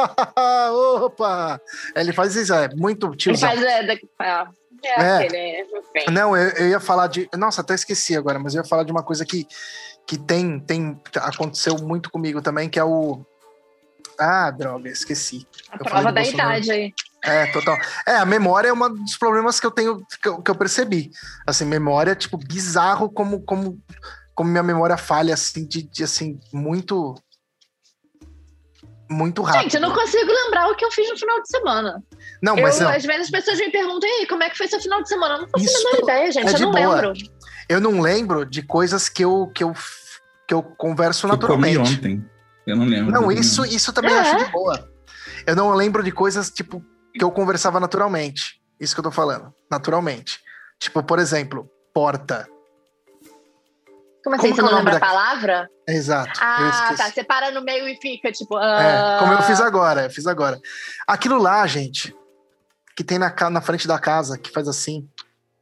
Opa! 1.02 1.60
Ele 1.94 2.12
faz 2.12 2.36
isso, 2.36 2.52
é 2.52 2.68
muito 2.74 3.06
Ele 3.06 3.16
tiozão. 3.16 3.48
faz 3.48 3.62
é, 3.62 3.80
é, 4.20 5.26
É. 5.26 5.62
enfim. 5.62 6.12
Não, 6.12 6.36
eu, 6.36 6.48
eu 6.50 6.68
ia 6.68 6.80
falar 6.80 7.06
de. 7.06 7.28
Nossa, 7.34 7.62
até 7.62 7.74
esqueci 7.74 8.14
agora, 8.16 8.38
mas 8.38 8.54
eu 8.54 8.62
ia 8.62 8.68
falar 8.68 8.84
de 8.84 8.92
uma 8.92 9.02
coisa 9.02 9.24
que, 9.24 9.46
que 10.06 10.18
tem, 10.18 10.60
tem. 10.60 11.00
Aconteceu 11.16 11.76
muito 11.78 12.10
comigo 12.10 12.42
também, 12.42 12.68
que 12.68 12.78
é 12.78 12.84
o. 12.84 13.24
Ah, 14.18 14.50
droga, 14.50 14.88
esqueci. 14.88 15.46
A 15.70 15.76
eu 15.76 15.84
prova 15.84 16.12
da 16.12 16.22
Bolsonaro. 16.22 16.50
idade 16.58 16.70
aí. 16.70 16.94
É, 17.24 17.46
total. 17.52 17.76
É, 18.06 18.16
a 18.16 18.24
memória 18.24 18.68
é 18.68 18.72
um 18.72 18.94
dos 18.94 19.16
problemas 19.16 19.58
que 19.58 19.66
eu 19.66 19.70
tenho, 19.70 20.00
que 20.22 20.28
eu, 20.28 20.40
que 20.42 20.50
eu 20.50 20.54
percebi. 20.54 21.10
Assim, 21.46 21.64
memória, 21.64 22.14
tipo, 22.14 22.36
bizarro 22.38 23.10
como, 23.10 23.40
como, 23.42 23.78
como 24.34 24.48
minha 24.50 24.62
memória 24.62 24.96
falha, 24.96 25.34
assim, 25.34 25.66
de, 25.66 25.82
de, 25.82 26.04
assim, 26.04 26.38
muito. 26.52 27.14
Muito 29.08 29.40
rápido. 29.42 29.62
Gente, 29.62 29.74
eu 29.76 29.80
não 29.80 29.94
consigo 29.94 30.30
lembrar 30.32 30.68
o 30.68 30.74
que 30.74 30.84
eu 30.84 30.90
fiz 30.90 31.08
no 31.08 31.16
final 31.16 31.40
de 31.40 31.48
semana. 31.48 32.02
Não, 32.42 32.56
Eu, 32.56 32.62
mas 32.62 32.80
não, 32.80 32.88
às 32.90 33.04
vezes 33.04 33.22
as 33.26 33.30
pessoas 33.30 33.58
me 33.58 33.70
perguntam, 33.70 34.08
aí, 34.08 34.26
como 34.26 34.42
é 34.42 34.50
que 34.50 34.58
foi 34.58 34.66
seu 34.66 34.80
final 34.80 35.00
de 35.00 35.08
semana? 35.08 35.34
Eu 35.34 35.40
não 35.42 35.48
faço 35.48 35.64
Isso 35.64 35.76
a 35.76 35.90
menor 35.92 36.02
ideia, 36.02 36.32
gente. 36.32 36.48
é 36.48 36.54
eu 36.56 36.60
não 36.60 36.72
boa. 36.72 36.94
lembro. 37.00 37.12
eu 37.68 37.80
não 37.80 38.00
lembro 38.00 38.44
de 38.44 38.62
coisas 38.62 39.08
que 39.08 39.24
eu, 39.24 39.46
que 39.54 39.62
eu, 39.62 39.72
que 40.48 40.52
eu 40.54 40.60
converso 40.60 41.26
Eu 41.26 41.30
comi 41.38 41.40
naturalmente. 41.72 41.78
ontem. 41.98 42.24
Eu 42.66 42.76
não 42.76 42.84
lembro. 42.84 43.12
Não, 43.12 43.30
Eu 43.30 43.38
isso, 43.38 43.64
isso 43.64 43.92
também 43.92 44.10
eu 44.10 44.18
É? 44.18 44.20
acho 44.20 44.44
de 44.44 44.50
boa. 44.50 44.88
Eu 45.46 45.54
não 45.54 45.72
lembro 45.74 46.02
de 46.02 46.10
coisas, 46.10 46.50
tipo, 46.50 46.82
que 47.14 47.22
eu 47.22 47.30
conversava 47.30 47.78
naturalmente. 47.78 48.60
Isso 48.80 48.94
que 48.94 49.00
eu 49.00 49.04
tô 49.04 49.10
falando. 49.10 49.54
Naturalmente. 49.70 50.40
Tipo, 50.78 51.02
por 51.02 51.18
exemplo, 51.18 51.70
porta. 51.94 52.48
Como 54.24 54.34
assim? 54.34 54.48
Como 54.50 54.54
você 54.56 54.60
é 54.60 54.64
não 54.64 54.78
lembra 54.78 54.96
a 54.96 55.00
palavra? 55.00 55.68
Exato. 55.88 56.40
eu 56.40 56.46
Ah, 56.46 56.94
tá. 56.96 57.10
Você 57.10 57.22
para 57.22 57.52
no 57.52 57.62
meio 57.62 57.88
e 57.88 57.96
fica, 57.96 58.32
tipo. 58.32 58.58
É, 58.58 58.96
ah, 58.98 59.16
como 59.20 59.32
eu 59.32 59.42
fiz 59.42 59.60
agora, 59.60 60.04
eu 60.04 60.10
fiz 60.10 60.26
agora. 60.26 60.60
Aquilo 61.06 61.38
lá, 61.40 61.64
gente, 61.66 62.14
que 62.96 63.04
tem 63.04 63.18
na, 63.18 63.32
na 63.50 63.60
frente 63.60 63.86
da 63.86 63.98
casa, 64.00 64.36
que 64.36 64.50
faz 64.50 64.66
assim, 64.66 65.08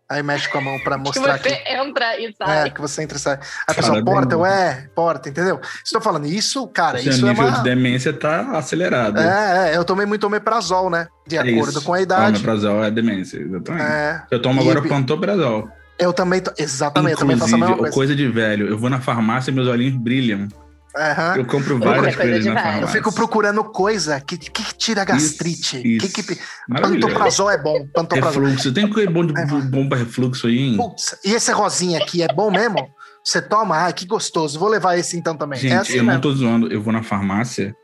aí 0.08 0.22
mexe 0.22 0.48
com 0.48 0.58
a 0.58 0.60
mão 0.60 0.78
pra 0.80 0.96
Que 0.96 1.02
mostrar 1.04 1.38
você 1.38 1.48
aqui. 1.48 1.72
entra 1.74 2.18
e 2.20 2.26
É, 2.26 2.32
sai. 2.46 2.70
que 2.70 2.80
você 2.80 3.02
entra 3.02 3.16
e 3.16 3.20
sai. 3.20 3.34
Aí 3.34 3.40
a 3.68 3.74
pessoa, 3.74 3.92
Cara, 3.94 4.04
porta, 4.04 4.36
ué, 4.38 4.88
porta, 4.94 5.28
entendeu? 5.28 5.60
Estou 5.84 6.00
falando, 6.00 6.26
isso, 6.26 6.66
cara, 6.68 6.98
Seu 6.98 7.10
isso 7.12 7.24
é 7.26 7.28
nível 7.30 7.46
uma... 7.46 7.56
de 7.58 7.62
demência 7.62 8.12
tá 8.12 8.50
acelerado. 8.56 9.18
É, 9.18 9.72
é, 9.72 9.76
eu 9.76 9.84
tomei 9.84 10.06
muito 10.06 10.24
omeprazol, 10.26 10.90
né? 10.90 11.08
De 11.26 11.36
É 11.36 11.40
acordo 11.40 11.70
isso. 11.78 11.82
com 11.82 11.94
a 11.94 12.00
idade. 12.00 12.36
Omeprazol 12.36 12.84
é 12.84 12.90
demência, 12.90 13.38
exatamente. 13.38 13.84
É, 13.84 14.22
Eu 14.30 14.40
tomo 14.42 14.60
E- 14.60 14.62
agora 14.68 14.82
pantoprazol. 14.86 15.68
eu 15.98 16.12
também, 16.12 16.40
tô- 16.40 16.52
exatamente, 16.58 17.12
eu 17.12 17.18
também 17.18 17.36
faço 17.36 17.54
a 17.54 17.58
Inclusive, 17.58 17.60
mesma 17.60 17.74
o 17.76 17.78
coisa. 17.78 17.94
coisa 17.94 18.16
de 18.16 18.28
velho. 18.28 18.68
Eu 18.68 18.78
vou 18.78 18.90
na 18.90 19.00
farmácia 19.00 19.50
e 19.50 19.54
meus 19.54 19.68
olhinhos 19.68 19.96
brilham. 19.96 20.48
Aham. 20.96 21.36
Eu 21.38 21.44
compro 21.46 21.78
várias 21.78 22.12
de 22.12 22.16
coisas 22.16 22.44
na. 22.44 22.50
Eu 22.52 22.54
farmácia. 22.54 22.80
Eu 22.84 22.88
fico 22.88 23.12
procurando 23.12 23.64
coisa 23.64 24.20
que, 24.20 24.38
que 24.38 24.74
tira 24.76 25.02
a 25.02 25.04
gastrite. 25.04 25.82
Isso, 25.84 26.08
que, 26.12 26.22
que, 26.22 26.40
Maravilhoso. 26.68 27.06
pantoprazol 27.08 27.50
é 27.50 27.58
bom, 27.58 27.86
pantoprazol. 27.88 28.42
Refluxo. 28.44 28.72
Tem 28.72 28.88
coisa 28.88 29.10
bom, 29.10 29.26
de, 29.26 29.38
É. 29.38 29.44
bom 29.44 29.88
pra 29.88 29.98
refluxo 29.98 30.46
aí, 30.46 30.58
hein? 30.58 30.76
Putz, 30.76 31.16
e 31.24 31.32
esse 31.32 31.50
rosinha 31.50 31.98
aqui 31.98 32.22
é 32.22 32.28
bom 32.28 32.50
mesmo? 32.50 32.88
Você 33.24 33.42
toma? 33.42 33.76
Ai, 33.76 33.92
que 33.92 34.06
gostoso. 34.06 34.58
Vou 34.58 34.68
levar 34.68 34.96
esse 34.96 35.16
então 35.16 35.36
também. 35.36 35.58
Gente, 35.58 35.72
é 35.72 35.76
assim 35.78 35.92
eu 35.94 35.98
não 36.04 36.06
mesmo. 36.08 36.20
tô 36.22 36.32
zoando. 36.32 36.72
Eu 36.72 36.80
vou 36.80 36.92
na 36.92 37.02
farmácia, 37.02 37.74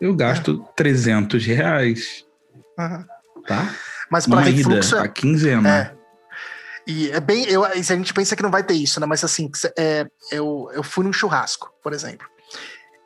eu 0.00 0.14
gasto 0.14 0.64
300 0.76 1.44
reais, 1.44 2.24
Aham. 2.78 3.04
tá? 3.48 3.74
Mas 4.10 4.26
para 4.26 4.40
Numa 4.40 4.48
ida, 4.50 4.56
refluxo 4.58 4.96
a 4.96 5.04
é, 5.04 5.08
quinzena. 5.08 5.68
é. 5.96 6.00
E 6.86 7.10
é 7.10 7.20
bem. 7.20 7.44
Eu, 7.46 7.64
e 7.74 7.82
se 7.84 7.92
a 7.92 7.96
gente 7.96 8.12
pensa 8.14 8.34
que 8.36 8.42
não 8.42 8.50
vai 8.50 8.62
ter 8.62 8.74
isso, 8.74 8.98
né? 9.00 9.06
Mas 9.06 9.22
assim, 9.24 9.50
é, 9.78 10.06
eu, 10.32 10.68
eu 10.72 10.82
fui 10.82 11.04
num 11.04 11.12
churrasco, 11.12 11.72
por 11.82 11.92
exemplo. 11.92 12.26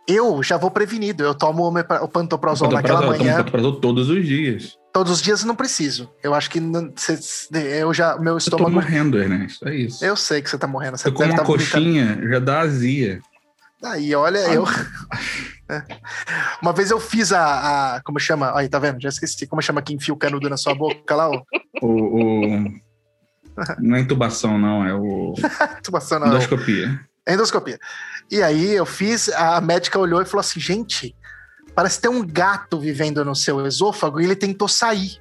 Eu 0.06 0.42
já 0.42 0.56
vou 0.56 0.70
prevenido. 0.70 1.24
Eu 1.24 1.34
tomo 1.34 1.66
o 1.68 2.08
pantoprazol 2.08 2.70
naquela 2.70 3.00
Pantoprazol, 3.00 3.12
eu 3.12 3.18
tomo 3.18 3.24
manhã. 3.24 3.36
pantoprazol 3.38 3.80
todos 3.80 4.10
os 4.10 4.24
dias. 4.26 4.76
Todos 4.92 5.12
os 5.12 5.22
dias 5.22 5.40
eu 5.40 5.46
não 5.48 5.56
preciso. 5.56 6.10
Eu 6.22 6.34
acho 6.34 6.50
que 6.50 6.60
não, 6.60 6.92
cê- 6.96 7.18
eu 7.80 7.92
já. 7.94 8.16
Meu 8.18 8.34
Eu 8.34 8.38
tô 8.38 8.38
estômago. 8.38 8.70
morrendo, 8.70 9.18
Ernesto. 9.18 9.66
É 9.68 9.74
isso. 9.74 10.04
Eu 10.04 10.14
sei 10.16 10.40
que 10.42 10.48
você 10.50 10.58
tá 10.58 10.66
morrendo. 10.66 10.96
Você 10.98 11.08
eu 11.08 11.12
como 11.12 11.20
deve 11.26 11.32
uma 11.32 11.38
tá 11.38 11.44
vomitando. 11.44 11.70
coxinha, 11.72 12.28
já 12.30 12.38
dá 12.38 12.60
azia. 12.60 13.20
Aí, 13.82 14.14
olha, 14.14 14.38
eu. 14.52 14.64
É. 15.70 15.82
Uma 16.60 16.72
vez 16.74 16.90
eu 16.90 17.00
fiz 17.00 17.32
a, 17.32 17.96
a- 17.96 18.02
Como 18.02 18.20
chama? 18.20 18.52
Aí, 18.56 18.68
tá 18.68 18.78
vendo? 18.78 19.00
Já 19.00 19.08
esqueci. 19.08 19.46
Como 19.46 19.62
chama 19.62 19.80
que 19.82 19.94
enfia 19.94 20.12
o 20.12 20.16
canudo 20.18 20.48
na 20.50 20.56
sua 20.58 20.74
boca 20.74 21.14
lá? 21.14 21.30
ó? 21.30 21.42
O, 21.82 21.86
o- 21.86 22.64
Não 23.80 23.96
é 23.96 24.00
intubação, 24.00 24.58
não, 24.58 24.86
é 24.86 24.94
o. 24.94 25.32
Intubação, 25.80 26.18
não. 26.20 26.26
Endoscopia. 26.28 27.00
Endoscopia. 27.28 27.78
E 28.30 28.42
aí 28.42 28.72
eu 28.72 28.84
fiz, 28.86 29.28
a 29.30 29.60
médica 29.60 29.98
olhou 29.98 30.20
e 30.20 30.24
falou 30.24 30.40
assim: 30.40 30.60
gente, 30.60 31.14
parece 31.74 32.00
ter 32.00 32.08
um 32.08 32.26
gato 32.26 32.78
vivendo 32.78 33.24
no 33.24 33.34
seu 33.34 33.66
esôfago 33.66 34.20
e 34.20 34.24
ele 34.24 34.36
tentou 34.36 34.68
sair. 34.68 35.18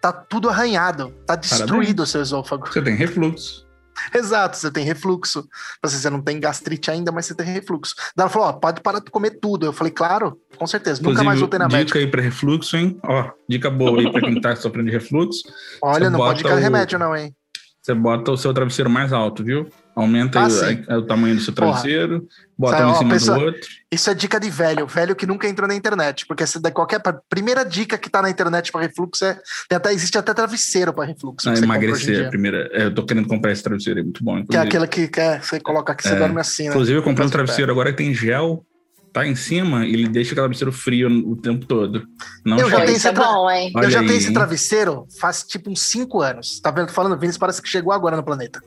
Tá 0.00 0.12
tudo 0.12 0.48
arranhado, 0.48 1.10
tá 1.26 1.34
destruído 1.34 2.02
o 2.02 2.06
seu 2.06 2.22
esôfago. 2.22 2.68
Você 2.68 2.80
tem 2.80 2.94
refluxo. 2.94 3.66
Exato, 4.14 4.56
você 4.56 4.70
tem 4.70 4.84
refluxo. 4.84 5.48
Assim, 5.82 5.96
Você 5.98 6.08
não 6.08 6.22
tem 6.22 6.38
gastrite 6.38 6.88
ainda, 6.88 7.10
mas 7.10 7.26
você 7.26 7.34
tem 7.34 7.46
refluxo. 7.46 7.96
Daí 8.14 8.22
ela 8.24 8.28
falou: 8.30 8.48
ó, 8.48 8.52
pode 8.52 8.80
parar 8.80 9.00
de 9.00 9.10
comer 9.10 9.40
tudo. 9.40 9.66
Eu 9.66 9.72
falei: 9.72 9.92
claro, 9.92 10.38
com 10.56 10.66
certeza. 10.68 11.02
Nunca 11.02 11.24
mais 11.24 11.40
voltei 11.40 11.58
na 11.58 11.66
dica 11.66 11.78
médica. 11.78 11.98
aí 11.98 12.06
pra 12.06 12.22
refluxo, 12.22 12.76
hein? 12.76 12.96
Ó, 13.02 13.28
dica 13.48 13.68
boa 13.68 13.98
aí 13.98 14.12
pra 14.12 14.20
quem 14.20 14.40
tá 14.40 14.54
sofrendo 14.54 14.86
de 14.88 14.92
refluxo. 14.96 15.42
Olha, 15.82 16.04
você 16.04 16.10
não 16.10 16.18
pode 16.20 16.42
ficar 16.42 16.54
o- 16.54 16.58
remédio, 16.58 16.96
não, 16.98 17.16
hein? 17.16 17.34
Você 17.82 17.92
bota 17.94 18.30
o 18.30 18.36
seu 18.36 18.52
travesseiro 18.54 18.88
mais 18.90 19.12
alto, 19.12 19.42
viu? 19.42 19.68
Aumenta 20.00 20.40
Ah, 20.40 20.48
o- 20.48 20.92
a- 20.94 20.98
o 20.98 21.02
tamanho 21.02 21.34
do 21.36 21.40
seu 21.42 21.52
Porra. 21.52 21.72
travesseiro, 21.72 22.26
bota 22.56 22.76
Sabe, 22.78 22.88
um 22.90 22.94
em 22.94 22.98
cima 22.98 23.10
pessoa- 23.14 23.38
do 23.38 23.44
outro. 23.46 23.60
Isso 23.90 24.10
é 24.10 24.14
dica 24.14 24.38
de 24.38 24.48
velho, 24.50 24.86
velho 24.86 25.16
que 25.16 25.26
nunca 25.26 25.48
entrou 25.48 25.66
na 25.66 25.74
internet, 25.74 26.24
porque 26.26 26.46
se 26.46 26.60
der 26.60 26.70
qualquer 26.70 27.00
a 27.04 27.12
primeira 27.28 27.64
dica 27.64 27.98
que 27.98 28.08
tá 28.08 28.22
na 28.22 28.30
internet 28.30 28.70
para 28.70 28.82
refluxo 28.82 29.24
é 29.24 29.38
tem 29.68 29.76
até 29.76 29.92
existe 29.92 30.16
até 30.16 30.32
travesseiro 30.32 30.92
para 30.92 31.04
refluxo. 31.04 31.48
Ah, 31.50 31.54
emagrecer 31.54 32.16
a 32.16 32.20
dia. 32.20 32.28
primeira. 32.30 32.68
é, 32.72 32.84
eu 32.84 32.94
tô 32.94 33.04
querendo 33.04 33.26
comprar 33.28 33.50
esse 33.52 33.62
travesseiro 33.62 33.98
aí, 33.98 34.04
muito 34.04 34.22
bom. 34.22 34.34
Que 34.34 34.38
é 34.38 34.42
inclusive. 34.62 34.66
aquele 34.68 34.86
que 34.86 35.08
quer, 35.08 35.42
você 35.42 35.58
coloca 35.60 35.92
aqui, 35.92 36.02
você 36.04 36.14
É. 36.14 36.18
dorme 36.18 36.40
assim, 36.40 36.64
né? 36.64 36.70
Inclusive, 36.70 36.98
eu 36.98 37.02
comprei 37.02 37.26
um 37.26 37.30
travesseiro 37.30 37.70
agora 37.72 37.90
que 37.90 37.98
tem 37.98 38.14
gel, 38.14 38.64
tá 39.12 39.26
em 39.26 39.34
cima, 39.34 39.86
e 39.86 39.94
ele 39.94 40.06
deixa 40.08 40.32
o 40.32 40.34
travesseiro 40.36 40.70
frio 40.70 41.08
o 41.26 41.34
tempo 41.34 41.64
todo. 41.66 42.04
Não 42.44 42.58
Eu 42.58 42.68
já 42.70 42.76
tenho 42.76 42.96
isso 42.96 43.08
é 43.08 43.10
esse 43.10 43.20
tra- 43.20 43.24
bom, 43.24 43.50
hein? 43.50 43.72
Eu 43.74 43.90
já 43.90 44.00
aí, 44.00 44.06
tenho 44.06 44.18
esse 44.18 44.28
hein? 44.28 44.34
travesseiro 44.34 45.06
faz 45.18 45.42
tipo 45.42 45.70
uns 45.70 45.80
5 45.80 46.20
anos. 46.22 46.60
Tá 46.60 46.70
vendo? 46.70 46.88
Tô 46.88 46.92
falando, 46.92 47.14
Vinícius 47.18 47.38
parece 47.38 47.62
que 47.62 47.68
chegou 47.68 47.92
agora 47.92 48.16
no 48.16 48.22
planeta. 48.22 48.60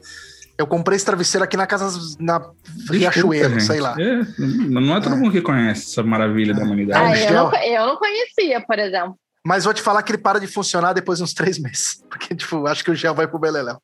Eu 0.61 0.67
comprei 0.67 0.95
esse 0.95 1.05
travesseiro 1.05 1.43
aqui 1.43 1.57
na 1.57 1.65
casa, 1.65 1.97
na 2.19 2.39
Riachuelo, 2.89 3.59
sei 3.59 3.79
lá. 3.79 3.95
É, 3.99 4.21
não 4.69 4.95
é 4.95 5.01
todo 5.01 5.15
É. 5.15 5.17
mundo 5.17 5.31
que 5.31 5.41
conhece 5.41 5.89
essa 5.91 6.03
maravilha 6.03 6.53
da 6.53 6.61
É. 6.61 6.63
humanidade. 6.63 7.03
um 7.03 7.07
Ah, 7.07 7.17
eu, 7.17 7.27
gel. 7.27 7.33
não, 7.51 7.55
eu 7.63 7.85
não 7.87 7.95
conhecia, 7.97 8.61
por 8.61 8.77
exemplo. 8.77 9.15
Mas 9.43 9.63
vou 9.65 9.73
te 9.73 9.81
falar 9.81 10.03
que 10.03 10.11
ele 10.11 10.19
para 10.19 10.39
de 10.39 10.45
funcionar 10.45 10.93
depois 10.93 11.17
de 11.17 11.23
uns 11.23 11.33
três 11.33 11.57
meses. 11.57 12.03
Porque, 12.07 12.35
tipo, 12.35 12.67
acho 12.67 12.83
que 12.83 12.91
o 12.91 12.95
gel 12.95 13.15
vai 13.15 13.27
pro 13.27 13.39
beleléu. 13.39 13.81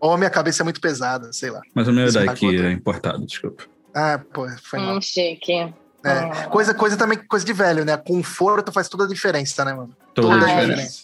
Ou 0.00 0.14
a 0.14 0.16
minha 0.18 0.30
cabeça 0.30 0.62
é 0.62 0.64
muito 0.64 0.80
pesada, 0.80 1.30
sei 1.32 1.50
lá. 1.50 1.60
Mas 1.74 1.86
o 1.88 1.92
meu 1.92 2.04
é 2.04 2.08
Isso 2.08 2.24
daqui, 2.24 2.56
é 2.56 2.72
importado, 2.72 3.24
desculpa. 3.26 3.64
Ah, 3.94 4.18
pô, 4.32 4.48
foi 4.62 4.78
mal. 4.78 4.96
Hum, 4.96 5.00
chique. 5.02 5.52
É. 5.52 5.74
Ah. 6.04 6.46
Coisa, 6.48 6.72
coisa 6.72 6.96
também, 6.96 7.18
coisa 7.18 7.44
de 7.44 7.52
velho, 7.52 7.84
né? 7.84 7.96
Conforto 7.98 8.72
faz 8.72 8.88
toda 8.88 9.04
a 9.04 9.08
diferença, 9.08 9.62
né, 9.64 9.74
mano? 9.74 9.94
Toda 10.14 10.28
Toda 10.28 10.46
a 10.46 10.48
Ah, 10.48 10.52
é. 10.52 10.60
diferença. 10.66 11.02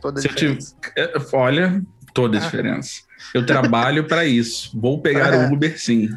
Toda 0.00 0.20
a 0.20 0.22
eu 0.24 0.28
diferença. 0.28 0.74
É, 0.96 1.12
Olha, 1.32 1.82
toda 2.14 2.38
a 2.38 2.40
Ah. 2.40 2.44
diferença. 2.44 3.02
Eu 3.32 3.46
trabalho 3.46 4.06
para 4.06 4.24
isso. 4.24 4.70
Vou 4.78 5.00
pegar 5.00 5.32
É. 5.32 5.46
o 5.46 5.52
Uber 5.52 5.80
sim. 5.80 6.08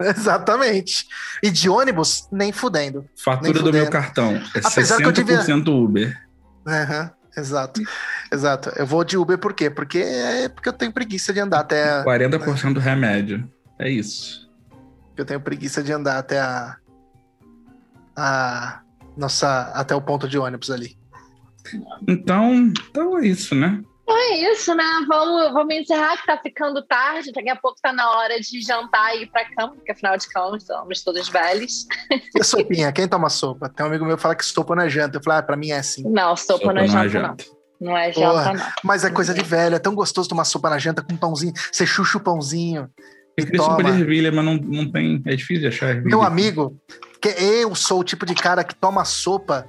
Exatamente. 0.00 1.06
E 1.42 1.50
de 1.50 1.68
ônibus, 1.68 2.28
nem 2.30 2.52
fudendo. 2.52 3.06
Fatura 3.16 3.52
Nem 3.52 3.62
do 3.62 3.72
meu 3.72 3.84
fudendo. 3.86 3.90
cartão 3.90 4.36
é 4.54 4.60
Apesar 4.62 4.96
que 4.96 5.04
eu 5.04 5.12
60% 5.12 5.64
devia- 5.64 5.74
Uber. 5.74 6.28
Aham, 6.66 7.10
exato. 7.36 7.80
Exato. 8.32 8.70
Eu 8.76 8.86
vou 8.86 9.02
de 9.04 9.16
Uber 9.16 9.38
por 9.38 9.52
quê? 9.54 9.68
Porque 9.70 9.98
é 9.98 10.48
porque 10.48 10.68
eu 10.68 10.72
tenho 10.72 10.92
preguiça 10.92 11.32
de 11.32 11.40
andar 11.40 11.60
até. 11.60 12.02
40% 12.04 12.78
remédio. 12.78 13.48
É 13.78 13.90
isso. 13.90 14.48
Eu 15.16 15.24
tenho 15.24 15.40
preguiça 15.40 15.82
de 15.82 15.92
andar 15.92 16.18
até 16.18 16.38
a. 16.40 16.76
a 18.16 18.80
nossa. 19.16 19.72
Até 19.74 19.94
o 19.94 20.00
ponto 20.00 20.28
de 20.28 20.38
ônibus 20.38 20.70
ali. 20.70 20.96
Então, 22.06 22.72
então 22.90 23.18
é 23.18 23.26
isso, 23.26 23.54
né? 23.54 23.80
É 24.10 24.52
isso, 24.52 24.74
né? 24.74 24.84
Vamos, 25.06 25.52
vamos 25.52 25.74
encerrar 25.74 26.16
que 26.16 26.26
tá 26.26 26.38
ficando 26.38 26.82
tarde. 26.82 27.30
Daqui 27.32 27.50
a 27.50 27.56
pouco 27.56 27.76
tá 27.82 27.92
na 27.92 28.10
hora 28.10 28.40
de 28.40 28.60
jantar 28.62 29.14
e 29.14 29.22
ir 29.24 29.26
pra 29.30 29.44
cama, 29.54 29.74
porque 29.74 29.92
afinal 29.92 30.16
de 30.16 30.32
contas 30.32 30.64
somos 30.64 31.02
todos 31.04 31.28
velhos. 31.28 31.86
E 32.34 32.40
a 32.40 32.44
sopinha? 32.44 32.90
Quem 32.90 33.06
toma 33.06 33.28
sopa? 33.28 33.68
Tem 33.68 33.84
um 33.84 33.88
amigo 33.88 34.06
meu 34.06 34.16
que 34.16 34.22
fala 34.22 34.34
que 34.34 34.44
sopa 34.44 34.74
não 34.74 34.84
é 34.84 34.88
janta. 34.88 35.18
Eu 35.18 35.22
falo, 35.22 35.38
ah, 35.38 35.42
pra 35.42 35.56
mim 35.56 35.70
é 35.70 35.78
assim. 35.78 36.02
Não, 36.08 36.34
sopa, 36.36 36.60
Sopa 36.60 36.72
não 36.72 36.80
é 36.82 36.86
não 36.86 36.98
é 37.00 37.08
janta, 37.08 37.20
não. 37.20 37.28
janta. 37.28 37.44
Não 37.80 37.96
é 37.96 38.12
Porra. 38.12 38.44
janta, 38.44 38.54
não. 38.54 38.72
Mas 38.82 39.04
é 39.04 39.10
coisa 39.10 39.34
de 39.34 39.42
velho, 39.42 39.76
é 39.76 39.78
tão 39.78 39.94
gostoso 39.94 40.28
tomar 40.28 40.44
sopa 40.44 40.70
na 40.70 40.78
janta 40.78 41.02
com 41.02 41.16
pãozinho. 41.16 41.52
Você 41.70 41.86
chucha 41.86 42.16
o 42.18 42.20
pãozinho 42.20 42.88
Eu 43.36 43.44
queria 43.44 43.62
sopa 43.62 43.84
de 43.84 43.90
ervilha, 44.00 44.32
mas 44.32 44.44
não, 44.44 44.54
não 44.56 44.90
tem. 44.90 45.22
É 45.26 45.36
difícil 45.36 45.62
de 45.62 45.68
achar 45.68 45.90
ervilha. 45.90 46.08
Meu 46.08 46.22
amigo, 46.22 46.80
que 47.20 47.28
eu 47.28 47.74
sou 47.74 48.00
o 48.00 48.04
tipo 48.04 48.24
de 48.24 48.34
cara 48.34 48.64
que 48.64 48.74
toma 48.74 49.04
sopa 49.04 49.66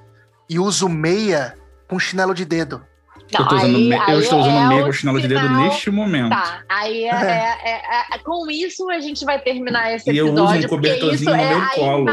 e 0.50 0.58
uso 0.60 0.88
meia 0.88 1.56
com 1.88 2.00
chinelo 2.00 2.34
de 2.34 2.46
dedo. 2.46 2.86
Eu, 3.32 3.46
tô 3.48 3.56
usando, 3.56 3.76
aí- 3.76 3.90
me- 3.90 3.96
eu 4.14 4.20
estou 4.20 4.40
usando 4.40 4.58
é 4.58 4.68
meio 4.68 4.82
o 4.84 4.86
com 4.88 4.92
chinelo 4.92 5.22
de 5.22 5.28
dedo 5.28 5.50
neste 5.50 5.92
momento. 5.92 6.30
Tá, 6.30 6.62
aí 6.68 7.04
é, 7.04 7.10
é- 7.10 7.72
é- 7.72 8.16
é- 8.16 8.18
com 8.20 8.50
isso 8.50 8.90
a 8.90 9.00
gente 9.00 9.24
vai 9.26 9.40
terminar 9.40 9.94
esse 9.94 10.10
E 10.12 10.18
eu 10.18 10.26
uso 10.32 10.34
um 10.44 10.46
episódio, 10.56 10.70
porque 10.70 10.88
isso 10.90 11.00
cobertorzinho 11.00 11.32
no 11.32 11.42
é 11.42 11.56
meu 11.56 11.70
colo. 11.70 12.06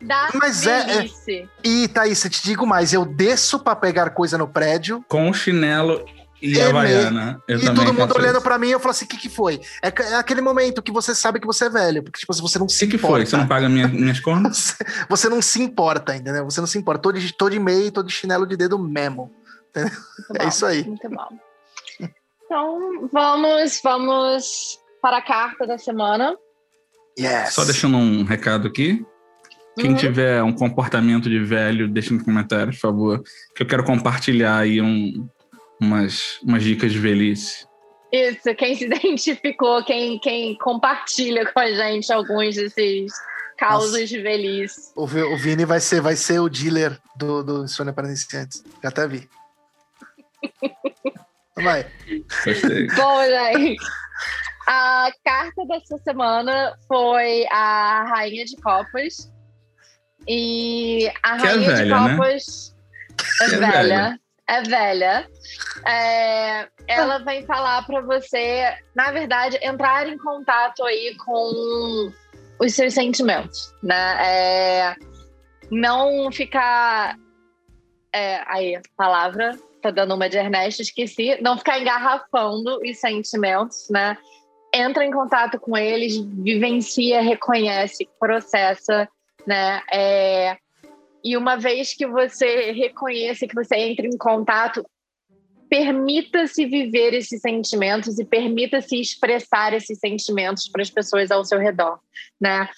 da 0.00 0.28
Mas 0.34 0.66
é- 0.66 1.04
é-. 1.04 1.44
E 1.64 1.88
Thaís, 1.88 2.22
eu 2.24 2.30
te 2.30 2.42
digo 2.44 2.66
mais, 2.66 2.92
eu 2.92 3.04
desço 3.04 3.58
pra 3.58 3.74
pegar 3.74 4.10
coisa 4.10 4.38
no 4.38 4.46
prédio 4.46 5.04
Com 5.08 5.28
o 5.28 5.34
chinelo 5.34 6.04
e 6.40 6.56
É 6.56 6.66
a 6.66 6.68
havaiana. 6.68 7.42
Eu 7.48 7.58
e 7.58 7.64
também 7.64 7.84
todo 7.84 7.94
mundo 7.98 8.14
olhando 8.14 8.34
isso. 8.36 8.42
pra 8.42 8.58
mim, 8.58 8.68
eu 8.68 8.78
falo 8.78 8.92
assim, 8.92 9.06
o 9.06 9.08
que 9.08 9.16
que 9.16 9.28
foi? 9.28 9.60
É, 9.82 9.90
que- 9.90 10.02
é 10.02 10.14
aquele 10.14 10.40
momento 10.40 10.80
que 10.80 10.92
você 10.92 11.12
sabe 11.16 11.40
que 11.40 11.46
você 11.48 11.64
é 11.64 11.70
velho, 11.70 12.00
porque 12.04 12.20
tipo, 12.20 12.32
você 12.32 12.58
não 12.60 12.66
O 12.66 12.68
se 12.68 12.78
que, 12.86 12.92
que 12.92 12.96
importa. 12.96 13.16
foi? 13.16 13.26
Você 13.26 13.36
não 13.36 13.46
paga 13.48 13.68
minha, 13.68 13.88
minhas 13.88 14.20
contas? 14.20 14.76
Você, 15.08 15.08
você 15.08 15.28
não 15.28 15.42
se 15.42 15.60
importa, 15.60 16.14
entendeu? 16.14 16.44
Você 16.44 16.60
não 16.60 16.68
se 16.68 16.78
importa. 16.78 17.02
Tô 17.02 17.10
de, 17.10 17.32
tô 17.32 17.50
de 17.50 17.58
meia 17.58 17.86
e 17.86 17.90
tô 17.90 18.02
de 18.04 18.12
chinelo 18.12 18.46
de 18.46 18.56
dedo 18.56 18.78
mesmo. 18.78 19.32
Muito 19.76 20.34
É 20.34 20.38
bom, 20.42 20.48
isso 20.48 20.66
aí. 20.66 20.84
Muito 20.84 21.08
bom. 21.08 21.28
Então, 22.44 23.08
vamos, 23.12 23.80
vamos 23.82 24.78
para 25.02 25.18
a 25.18 25.22
carta 25.22 25.66
da 25.66 25.76
semana. 25.78 26.36
Yes. 27.18 27.52
Só 27.54 27.64
deixando 27.64 27.96
um 27.96 28.24
recado 28.24 28.68
aqui. 28.68 29.04
Quem 29.78 29.90
Uhum. 29.90 29.96
tiver 29.96 30.42
um 30.42 30.52
comportamento 30.52 31.28
de 31.28 31.38
velho, 31.38 31.86
deixa 31.88 32.12
nos 32.12 32.22
comentários, 32.22 32.76
por 32.76 32.80
favor. 32.82 33.22
Que 33.54 33.62
eu 33.62 33.66
quero 33.66 33.84
compartilhar 33.84 34.58
aí 34.58 34.80
um, 34.80 35.28
umas, 35.80 36.40
umas 36.42 36.62
dicas 36.62 36.92
de 36.92 36.98
velhice. 36.98 37.66
Isso, 38.12 38.54
quem 38.56 38.74
se 38.74 38.86
identificou, 38.86 39.84
quem, 39.84 40.18
quem 40.18 40.56
compartilha 40.58 41.44
com 41.52 41.60
a 41.60 41.70
gente 41.70 42.12
alguns 42.12 42.56
desses 42.56 43.12
causos 43.56 43.92
Nossa. 43.92 44.06
de 44.06 44.20
velhice. 44.20 44.92
O, 44.96 45.04
o 45.04 45.36
Vini 45.36 45.64
vai 45.64 45.80
ser, 45.80 46.00
vai 46.00 46.16
ser 46.16 46.40
o 46.40 46.48
dealer 46.48 46.98
do, 47.16 47.42
do 47.44 47.64
Insônia 47.64 47.92
para 47.92 48.06
Iniciantes. 48.08 48.64
Já 48.82 48.88
até 48.88 49.06
vi. 49.06 49.28
Vai. 51.56 51.84
Gostei. 52.44 52.86
Bom, 52.88 53.22
gente, 53.24 53.76
a 54.66 55.10
carta 55.24 55.64
dessa 55.66 55.98
semana 55.98 56.76
foi 56.86 57.46
a 57.50 58.04
Rainha 58.08 58.44
de 58.44 58.56
Copas. 58.56 59.32
E 60.26 61.10
a 61.22 61.36
Que 61.38 61.46
é 61.46 61.50
Rainha 61.50 61.70
velha, 61.70 61.84
de 61.84 61.90
né? 61.90 62.10
Copas 62.16 62.76
é, 63.40 63.48
Que 63.48 63.54
é 63.54 63.58
velha. 63.58 63.72
velha. 63.72 64.20
É 64.50 64.62
velha. 64.62 65.28
É, 65.86 66.68
ela 66.86 67.18
vem 67.18 67.44
falar 67.44 67.84
para 67.86 68.00
você, 68.00 68.74
na 68.94 69.10
verdade, 69.10 69.58
entrar 69.62 70.06
em 70.08 70.16
contato 70.16 70.84
aí 70.84 71.14
com 71.24 72.10
os 72.58 72.74
seus 72.74 72.94
sentimentos, 72.94 73.74
né? 73.82 74.16
É, 74.26 74.96
não 75.70 76.32
ficar. 76.32 77.16
É, 78.12 78.42
aí, 78.46 78.80
palavra, 78.96 79.58
tá 79.82 79.90
dando 79.90 80.14
uma 80.14 80.28
de 80.28 80.36
Ernesto, 80.36 80.82
esqueci. 80.82 81.40
Não 81.40 81.56
ficar 81.58 81.80
engarrafando 81.80 82.80
os 82.82 82.98
sentimentos, 82.98 83.88
né? 83.90 84.16
Entra 84.74 85.04
em 85.04 85.10
contato 85.10 85.58
com 85.58 85.76
eles, 85.76 86.16
vivencia, 86.16 87.22
reconhece, 87.22 88.08
processa, 88.18 89.08
né? 89.46 89.82
É, 89.92 90.56
e 91.24 91.36
uma 91.36 91.56
vez 91.56 91.94
que 91.94 92.06
você 92.06 92.72
reconheça, 92.72 93.46
que 93.46 93.54
você 93.54 93.76
entre 93.76 94.06
em 94.06 94.16
contato, 94.16 94.84
permita-se 95.68 96.64
viver 96.64 97.12
esses 97.14 97.40
sentimentos 97.40 98.18
e 98.18 98.24
permita-se 98.24 99.00
expressar 99.00 99.74
esses 99.74 99.98
sentimentos 99.98 100.68
para 100.68 100.82
as 100.82 100.90
pessoas 100.90 101.30
ao 101.30 101.44
seu 101.44 101.58
redor, 101.58 101.98
né? 102.40 102.68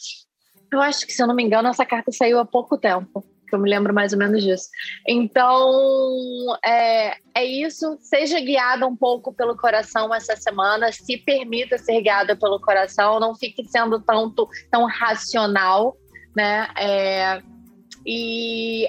Eu 0.72 0.80
acho 0.80 1.06
que, 1.06 1.12
se 1.12 1.22
eu 1.22 1.26
não 1.26 1.34
me 1.34 1.42
engano, 1.42 1.68
essa 1.68 1.84
carta 1.84 2.12
saiu 2.12 2.38
há 2.38 2.44
pouco 2.44 2.78
tempo, 2.78 3.24
que 3.50 3.54
eu 3.56 3.60
me 3.60 3.68
lembro 3.68 3.92
mais 3.92 4.12
ou 4.12 4.18
menos 4.18 4.42
disso. 4.42 4.68
Então, 5.06 6.56
é, 6.64 7.16
é 7.34 7.44
isso. 7.44 7.98
Seja 8.00 8.40
guiada 8.40 8.86
um 8.86 8.96
pouco 8.96 9.34
pelo 9.34 9.56
coração 9.56 10.14
essa 10.14 10.36
semana, 10.36 10.90
se 10.92 11.18
permita 11.18 11.76
ser 11.76 12.00
guiada 12.00 12.36
pelo 12.36 12.60
coração, 12.60 13.20
não 13.20 13.34
fique 13.34 13.64
sendo 13.68 14.00
tanto, 14.00 14.48
tão 14.70 14.86
racional, 14.86 15.96
né? 16.34 16.68
É, 16.78 17.42
e 18.06 18.86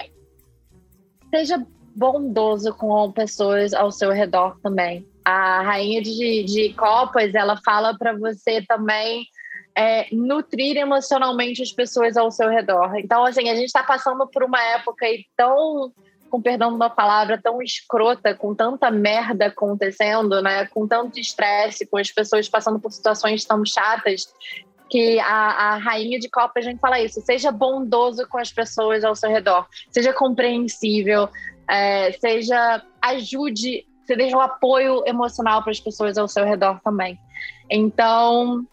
seja 1.34 1.66
bondoso 1.94 2.72
com 2.74 3.12
pessoas 3.12 3.74
ao 3.74 3.90
seu 3.90 4.10
redor 4.10 4.58
também. 4.62 5.06
A 5.24 5.62
rainha 5.62 6.00
de, 6.00 6.44
de 6.44 6.72
copas, 6.74 7.34
ela 7.34 7.56
fala 7.64 7.96
para 7.96 8.16
você 8.16 8.62
também 8.62 9.26
é, 9.76 10.06
nutrir 10.12 10.76
emocionalmente 10.76 11.62
as 11.62 11.72
pessoas 11.72 12.16
ao 12.16 12.30
seu 12.30 12.48
redor. 12.48 12.96
Então, 12.96 13.24
assim, 13.24 13.48
a 13.48 13.54
gente 13.54 13.66
está 13.66 13.82
passando 13.82 14.26
por 14.26 14.42
uma 14.42 14.62
época 14.62 15.06
aí 15.06 15.24
tão, 15.36 15.92
com 16.30 16.40
perdão 16.40 16.76
da 16.78 16.90
palavra, 16.90 17.40
tão 17.42 17.62
escrota, 17.62 18.34
com 18.34 18.54
tanta 18.54 18.90
merda 18.90 19.46
acontecendo, 19.46 20.42
né? 20.42 20.66
Com 20.66 20.86
tanto 20.86 21.18
estresse, 21.18 21.86
com 21.86 21.96
as 21.96 22.10
pessoas 22.10 22.48
passando 22.48 22.78
por 22.78 22.92
situações 22.92 23.44
tão 23.44 23.64
chatas, 23.64 24.32
que 24.90 25.18
a, 25.20 25.24
a 25.24 25.76
rainha 25.76 26.18
de 26.18 26.28
copas 26.28 26.66
a 26.66 26.68
gente 26.68 26.78
fala 26.80 27.00
isso. 27.00 27.22
Seja 27.22 27.50
bondoso 27.50 28.28
com 28.28 28.38
as 28.38 28.52
pessoas 28.52 29.02
ao 29.04 29.16
seu 29.16 29.30
redor. 29.30 29.66
Seja 29.90 30.12
compreensível. 30.12 31.28
É, 31.70 32.12
seja 32.12 32.82
ajude, 33.00 33.86
você 34.04 34.14
deixa 34.14 34.36
o 34.36 34.40
apoio 34.40 35.02
emocional 35.06 35.62
para 35.62 35.70
as 35.70 35.80
pessoas 35.80 36.18
ao 36.18 36.28
seu 36.28 36.44
redor 36.44 36.78
também. 36.84 37.18
Então, 37.70 38.66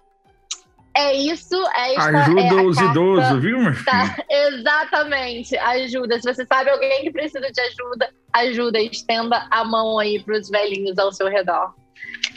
é 0.99 1.13
isso. 1.15 1.55
É 1.75 1.95
esta 1.95 2.11
é 2.11 2.15
Ajuda 2.21 2.41
a 2.41 2.63
os 2.63 2.77
carta- 2.77 2.91
idosos, 2.91 3.41
viu, 3.41 3.59
meu 3.59 3.73
filho? 3.73 3.85
Tá, 3.85 4.17
exatamente, 4.29 5.57
ajuda. 5.57 6.19
Se 6.19 6.33
você 6.33 6.45
sabe 6.45 6.69
alguém 6.69 7.03
que 7.03 7.11
precisa 7.11 7.51
de 7.51 7.61
ajuda, 7.61 8.09
ajuda, 8.33 8.79
estenda 8.79 9.47
a 9.49 9.63
mão 9.63 9.97
aí 9.99 10.21
para 10.23 10.37
os 10.37 10.49
velhinhos 10.49 10.97
ao 10.97 11.11
seu 11.11 11.27
redor. 11.27 11.73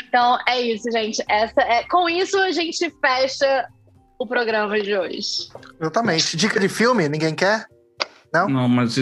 Então 0.09 0.39
é 0.49 0.61
isso, 0.61 0.91
gente. 0.91 1.23
Essa 1.29 1.61
é 1.63 1.85
com 1.85 2.09
isso 2.09 2.39
a 2.39 2.51
gente 2.53 2.91
fecha 3.01 3.67
o 4.19 4.27
programa 4.27 4.81
de 4.81 4.97
hoje. 4.97 5.49
Exatamente. 5.81 6.37
Dica 6.37 6.61
de 6.61 6.69
filme, 6.69 7.09
ninguém 7.09 7.35
quer? 7.35 7.67
Não? 8.33 8.49
Não, 8.49 8.69
mas 8.69 8.95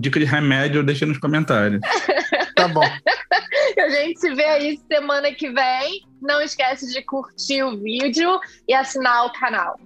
dica 0.00 0.18
de 0.18 0.24
remédio 0.24 0.82
deixa 0.82 1.06
nos 1.06 1.18
comentários. 1.18 1.80
Tá 2.58 2.66
bom. 2.66 2.82
A 2.82 3.88
gente 3.88 4.18
se 4.18 4.34
vê 4.34 4.44
aí 4.44 4.80
semana 4.90 5.32
que 5.32 5.48
vem. 5.48 6.02
Não 6.20 6.40
esquece 6.40 6.92
de 6.92 7.00
curtir 7.02 7.62
o 7.62 7.78
vídeo 7.78 8.40
e 8.66 8.74
assinar 8.74 9.26
o 9.26 9.32
canal. 9.32 9.78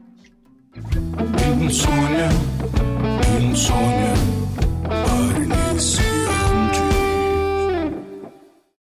Insônia, 1.61 2.29
insônia. 3.39 4.22